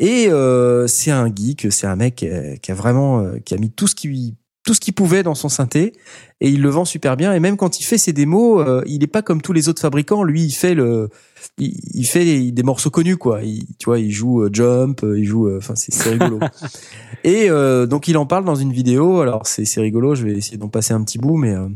[0.03, 3.55] et euh, c'est un geek, c'est un mec qui a, qui a vraiment euh, qui
[3.55, 5.93] a mis tout ce qu'il tout ce qu'il pouvait dans son synthé
[6.41, 9.05] et il le vend super bien et même quand il fait ses démos, euh, il
[9.05, 11.09] est pas comme tous les autres fabricants, lui il fait le
[11.57, 15.05] il, il fait des, des morceaux connus quoi, il, tu vois, il joue euh, Jump,
[15.05, 16.41] euh, il joue euh, enfin c'est c'est rigolo.
[17.25, 20.33] et euh, donc il en parle dans une vidéo, alors c'est c'est rigolo, je vais
[20.33, 21.69] essayer d'en passer un petit bout mais euh,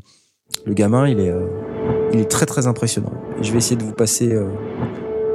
[0.65, 1.47] le gamin, il est euh,
[2.13, 3.13] il est très très impressionnant.
[3.41, 4.49] Et je vais essayer de vous passer euh,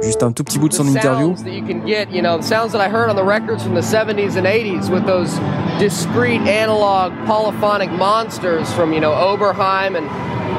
[0.02, 1.28] juste un tout petit bout de son interview.
[1.28, 3.62] sounds that you can get, you know, the sounds that I heard on the records
[3.62, 5.32] from the 70s and 80s with those
[5.78, 10.06] discrete analog polyphonic monsters from, you know, Oberheim and,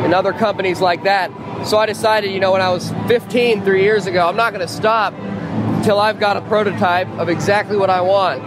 [0.04, 1.32] and other companies like that.
[1.66, 4.66] So I decided, you know, when I was 15, three years ago, I'm not going
[4.66, 5.14] to stop
[5.78, 8.42] until I've got a prototype of exactly what I want.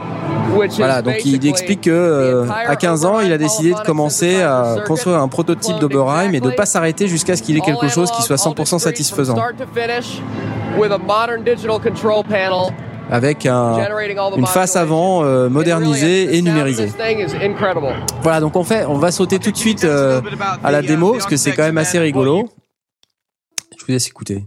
[0.56, 3.80] Which Voilà, is donc il explique que euh, à 15 ans, il a décidé de
[3.80, 7.88] commencer à construire un prototype d'Oberheim et de pas s'arrêter jusqu'à ce qu'il ait quelque
[7.88, 9.36] chose qui soit 100% satisfaisant.
[10.76, 12.72] Start to finish, with a modern digital control panel
[13.10, 13.78] avec un,
[14.36, 16.88] une face avant euh, modernisée et numérisée.
[18.22, 20.20] Voilà, donc on fait, on va sauter tout de suite euh,
[20.62, 22.48] à la démo parce que c'est quand même assez rigolo.
[23.78, 24.44] Je vous laisse écouter.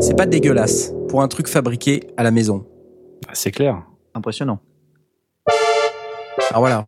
[0.00, 2.64] C'est pas dégueulasse pour un truc fabriqué à la maison.
[3.26, 3.82] Ah, C'est clair.
[4.14, 4.60] Impressionnant.
[6.50, 6.84] Alors voilà,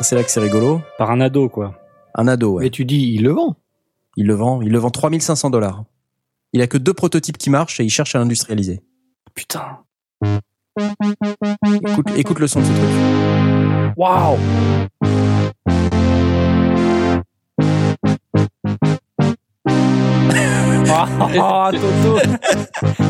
[0.00, 0.80] c'est là que c'est rigolo.
[0.98, 1.74] Par un ado, quoi.
[2.14, 2.64] Un ado, ouais.
[2.64, 3.56] Mais tu dis, il le vend.
[4.16, 5.84] Il le vend, il le vend 3500 dollars.
[6.52, 8.82] Il a que deux prototypes qui marchent et il cherche à l'industrialiser.
[9.34, 9.78] Putain.
[11.88, 13.96] Écoute, écoute le son de ce truc.
[13.96, 14.38] Waouh.
[21.42, 22.18] Ah, Toto.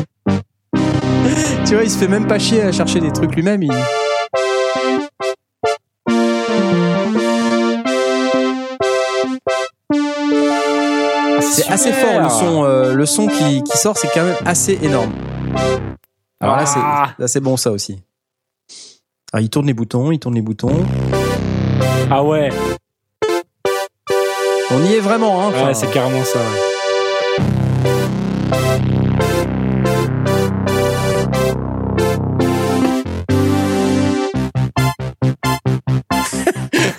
[1.65, 3.63] Tu vois, il se fait même pas chier à chercher des trucs lui-même.
[3.63, 3.71] Il...
[11.41, 12.63] C'est assez fort le son.
[12.63, 15.11] euh, le son qui, qui sort, c'est quand même assez énorme.
[16.39, 17.09] Alors là, c'est Ah.
[17.17, 17.99] là, c'est bon ça aussi.
[19.33, 20.85] Alors, il tourne les boutons, il tourne les boutons.
[22.09, 22.49] Ah ouais.
[24.71, 25.65] On y est vraiment, hein.
[25.65, 26.39] Ouais, c'est carrément ça.
[26.39, 26.70] ouais.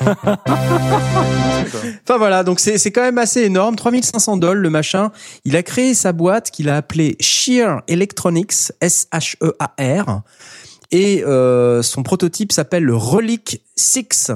[2.05, 3.77] Enfin voilà, donc c'est quand même assez énorme.
[3.77, 5.11] 3500 dollars le machin.
[5.45, 10.23] Il a créé sa boîte qu'il a appelée Shear Electronics, S-H-E-A-R.
[10.91, 14.33] Et euh, son prototype s'appelle le Relic 6.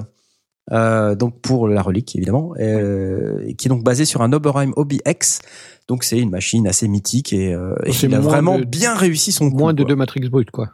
[0.73, 5.41] Euh, donc pour la relique évidemment, euh, qui est donc basé sur un Oberheim OBX.
[5.87, 9.31] Donc c'est une machine assez mythique et, euh, et il a vraiment de- bien réussi
[9.31, 9.59] son coup.
[9.59, 9.89] Moins de quoi.
[9.91, 10.71] deux matrices brutes, quoi.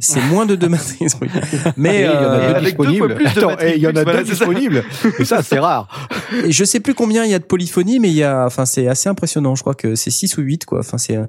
[0.00, 1.16] C'est moins de deux matrices.
[1.20, 1.28] oui.
[1.76, 3.14] Mais il y en a euh, deux avec deux fois disponibles.
[3.14, 4.84] plus de Attends, matrices et il y en a deux disponibles.
[5.18, 6.08] Et ça, c'est rare.
[6.44, 8.64] Et je sais plus combien il y a de polyphonie, mais il y a, enfin,
[8.66, 9.54] c'est assez impressionnant.
[9.54, 10.80] Je crois que c'est 6 ou 8, quoi.
[10.80, 11.26] Enfin, c'est, euh,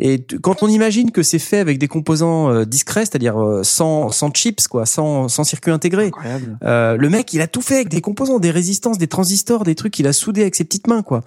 [0.00, 4.10] et quand on imagine que c'est fait avec des composants euh, discrets, c'est-à-dire euh, sans,
[4.10, 6.10] sans chips, quoi, sans, sans circuit intégré,
[6.64, 9.74] euh, le mec, il a tout fait avec des composants, des résistances, des transistors, des
[9.76, 11.22] trucs qu'il a soudés avec ses petites mains, quoi.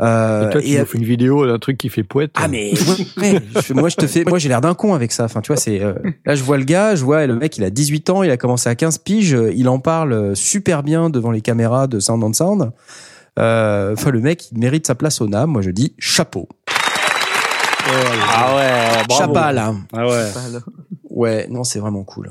[0.00, 2.32] Euh, et toi, tu et- nous fais une vidéo d'un truc qui fait poète.
[2.34, 5.12] ah mais ouais, ouais, je- moi je te fais moi j'ai l'air d'un con avec
[5.12, 5.92] ça enfin tu vois c'est euh,
[6.24, 8.36] là je vois le gars je vois le mec il a 18 ans il a
[8.38, 12.00] commencé à 15 piges euh, il en parle euh, super bien devant les caméras de
[12.00, 12.72] Sound on Sound
[13.38, 16.48] Euh, enfin le mec il mérite sa place au NAM moi je dis chapeau
[17.86, 19.20] Ah ouais, bravo.
[19.34, 20.30] chapeau là Ah ouais.
[21.10, 22.30] ouais non c'est vraiment cool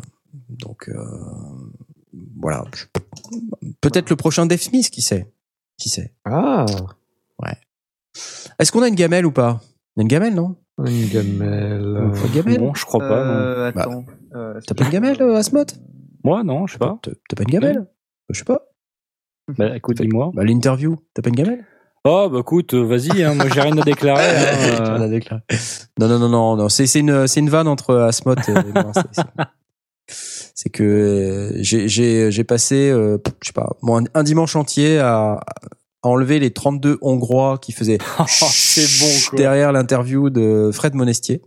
[0.50, 0.94] donc euh,
[2.40, 2.64] voilà
[3.82, 5.32] peut-être le prochain Dave Smith qui sait?
[5.78, 6.14] Qui sait?
[6.26, 6.66] Ah,
[8.60, 9.62] est-ce qu'on a une gamelle ou pas?
[9.96, 10.56] Il y a une gamelle non?
[10.78, 12.12] Une gamelle.
[12.26, 12.60] Une gamelle?
[12.60, 13.24] Bon, je crois pas.
[13.24, 13.32] non.
[13.34, 14.06] Euh, attends.
[14.36, 15.72] Euh, t'as pas une gamelle Asmod?
[16.24, 17.00] Moi, non, je sais pas.
[17.02, 17.88] T'as t'as pas une gamelle?
[18.30, 18.68] Je sais pas.
[19.58, 20.32] Bah, écoute, dis-moi.
[20.36, 21.66] Bah, l'interview, t'as pas une gamelle?
[22.04, 24.26] Oh, bah écoute, euh, vas-y, hein, moi j'ai rien à déclarer.
[24.26, 25.20] hein, euh.
[26.00, 26.70] Non, non, non, non, non.
[26.70, 28.92] C'est, c'est une, c'est une vanne entre Asmod et moi.
[30.08, 33.70] C'est, que euh, j'ai, j'ai, j'ai passé, euh, je sais pas,
[34.14, 35.40] un, dimanche entier à,
[36.04, 39.38] à enlever les 32 Hongrois qui faisaient Oh, c'est bon, quoi.
[39.38, 41.42] derrière l'interview de Fred Monestier.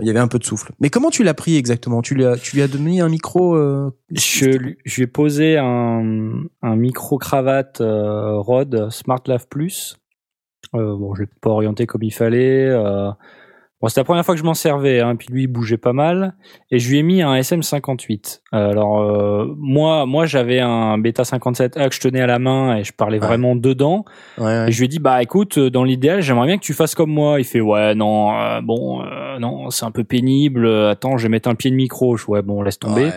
[0.00, 0.72] Il y avait un peu de souffle.
[0.80, 2.02] Mais comment tu l'as pris exactement?
[2.02, 5.56] Tu lui as, tu lui as donné un micro euh, Je, lui- je ai posé
[5.58, 9.96] un, un micro cravate euh, Rode Smart Lave Plus.
[10.74, 12.68] Euh, bon, je l'ai pas orienté comme il fallait.
[13.86, 14.98] Bon, c'était la première fois que je m'en servais.
[14.98, 16.34] Hein, puis lui, il bougeait pas mal.
[16.72, 18.40] Et je lui ai mis un SM58.
[18.52, 22.78] Euh, alors euh, moi, moi, j'avais un Beta 57A que je tenais à la main
[22.78, 23.26] et je parlais Ouais.
[23.28, 24.04] vraiment dedans.
[24.38, 26.74] Ouais, Et je lui ai dit bah écoute, euh, dans l'idéal, j'aimerais bien que tu
[26.74, 27.38] fasses comme moi.
[27.38, 30.68] Il fait ouais non, euh, bon euh, non, c'est un peu pénible.
[30.68, 32.16] Attends, je vais mettre un pied de micro.
[32.16, 33.10] Je fais, ouais bon, laisse tomber.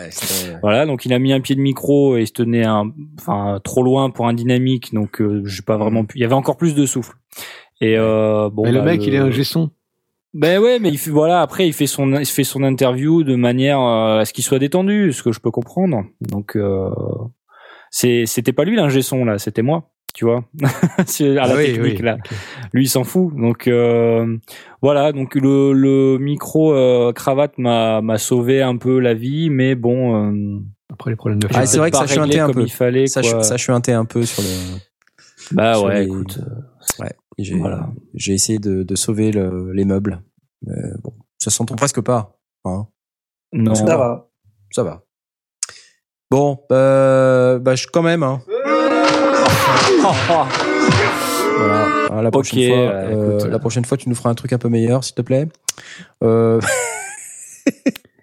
[0.62, 3.58] Voilà, donc il a mis un pied de micro et il se tenait un, enfin
[3.64, 6.16] trop loin pour un dynamique, donc euh, j'ai pas vraiment pu.
[6.18, 7.14] Il y avait encore plus de souffle.
[7.80, 9.70] Et euh, bon, Mais le bah, mec, il est un gesson.
[10.32, 11.40] Ben ouais, mais il fait voilà.
[11.42, 14.58] Après, il fait son, il fait son interview de manière euh, à ce qu'il soit
[14.60, 16.04] détendu, ce que je peux comprendre.
[16.20, 16.88] Donc euh,
[17.90, 19.90] c'est, c'était pas lui l'ingé son là, c'était moi.
[20.12, 22.16] Tu vois, à la oui, technique oui, là.
[22.72, 23.32] Lui, il s'en fout.
[23.36, 24.36] Donc euh,
[24.82, 25.12] voilà.
[25.12, 30.32] Donc le, le micro euh, cravate m'a, m'a sauvé un peu la vie, mais bon.
[30.32, 30.58] Euh,
[30.92, 32.62] Après les problèmes de Ah, c'est vrai que ça chuintait un peu.
[32.62, 33.06] Il fallait.
[33.06, 33.42] Ça, quoi.
[33.44, 34.78] ça chuintait un peu sur le.
[35.52, 36.38] Bah sur ouais, les- écoute.
[36.40, 37.12] euh, Ouais,
[37.44, 37.90] j'ai Voilà.
[38.14, 40.22] essayé de, de sauver le- les meubles.
[40.66, 42.38] Mais bon, ça s'entend presque pas.
[42.64, 42.86] Hein.
[43.52, 43.74] Non.
[43.74, 44.28] Ça va.
[44.72, 45.02] Ça va.
[46.30, 48.22] Bon, euh, bah, je, quand même.
[48.22, 48.40] Hein.
[51.58, 52.22] Voilà.
[52.22, 54.58] La prochaine fois, euh, euh, écoute, la prochaine fois, tu nous feras un truc un
[54.58, 55.48] peu meilleur, s'il te plaît.
[56.22, 56.60] Euh...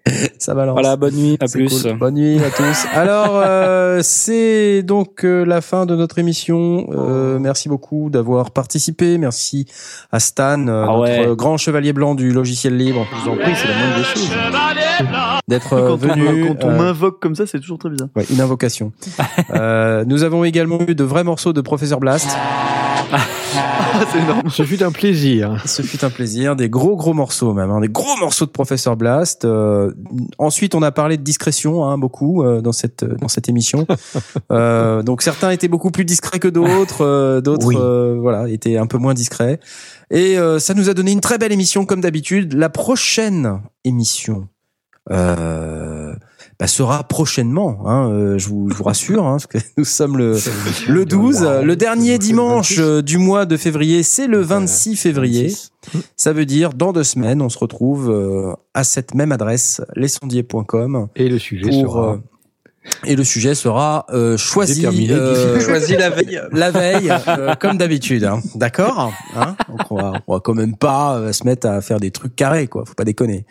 [0.40, 0.74] Ça balance.
[0.74, 1.84] Voilà, bonne nuit, à plus.
[1.84, 1.94] cool.
[1.98, 2.86] Bonne nuit à tous.
[2.94, 6.88] Alors, euh, c'est donc euh, la fin de notre émission.
[6.92, 9.18] Euh, merci beaucoup d'avoir participé.
[9.18, 9.66] Merci
[10.12, 11.36] à Stan, euh, Ah notre ouais.
[11.36, 13.06] grand chevalier blanc du logiciel libre.
[13.12, 14.32] Je vous en prie, c'est la moindre des choses.
[15.48, 16.50] D'être euh, quand venu.
[16.50, 18.10] on, quand on euh, m'invoque comme ça, c'est toujours très bizarre.
[18.16, 18.92] Ouais, une invocation.
[19.52, 22.28] euh, nous avons également eu de vrais morceaux de Professeur Blast.
[24.12, 24.50] C'est énorme.
[24.50, 25.62] Ce fut un plaisir.
[25.66, 28.96] Ce fut un plaisir, des gros gros morceaux même, hein, des gros morceaux de Professeur
[28.98, 29.46] Blast.
[29.46, 29.92] Euh,
[30.38, 33.86] ensuite, on a parlé de discrétion, hein, beaucoup euh, dans cette dans cette émission.
[34.52, 37.76] Euh, donc certains étaient beaucoup plus discrets que d'autres, euh, d'autres Oui.
[37.78, 39.60] euh, voilà étaient un peu moins discrets.
[40.10, 42.54] Et euh, ça nous a donné une très belle émission comme d'habitude.
[42.54, 44.48] La prochaine émission.
[45.12, 46.14] Euh,
[46.60, 50.18] bah, sera prochainement, hein, euh, je, vous, je vous rassure, hein, parce que nous sommes
[50.18, 50.38] le,
[50.88, 55.54] le 12, euh, le dernier dimanche euh, du mois de février, c'est le 26 février.
[56.16, 61.08] Ça veut dire dans deux semaines, on se retrouve euh, à cette même adresse, lesondiers.com.
[61.16, 62.18] Et le sujet Pour, sera euh,
[63.06, 66.42] et le sujet sera euh, choisi, euh, Choisis la veille.
[66.52, 68.24] la veille, euh, comme d'habitude.
[68.24, 68.42] Hein.
[68.56, 69.14] D'accord?
[69.36, 69.56] Hein?
[69.70, 72.36] Donc on va, on va quand même pas euh, se mettre à faire des trucs
[72.36, 72.84] carrés, quoi.
[72.86, 73.46] Faut pas déconner.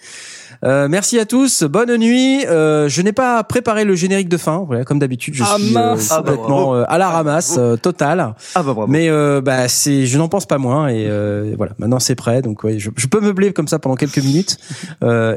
[0.65, 1.63] Euh, merci à tous.
[1.65, 2.45] Bonne nuit.
[2.47, 4.65] Euh, je n'ai pas préparé le générique de fin.
[4.67, 6.11] Voilà, comme d'habitude, je Ah, suis mince.
[6.11, 8.21] euh, Ah, bah, complètement euh, à la ramasse euh, totale.
[8.55, 8.87] Ah bah bravo.
[8.87, 10.89] Mais euh, bah c'est, je n'en pense pas moins.
[10.89, 12.43] Et euh, voilà, maintenant c'est prêt.
[12.43, 14.59] Donc ouais, je, je peux meubler comme ça pendant quelques minutes
[15.03, 15.37] euh,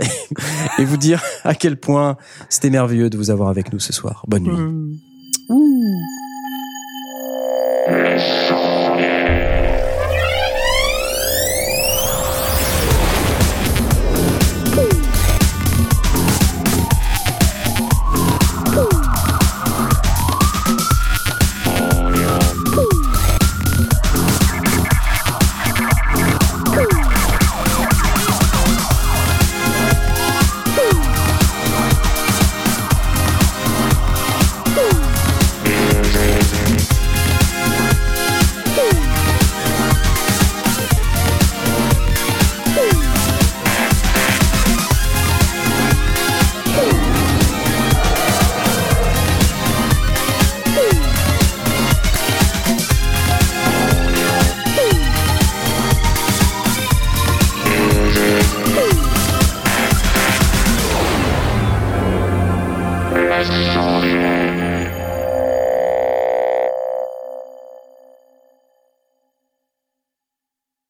[0.78, 2.18] et vous dire à quel point
[2.50, 4.24] c'était merveilleux de vous avoir avec nous ce soir.
[4.28, 5.00] Bonne nuit.
[7.90, 8.44] Let's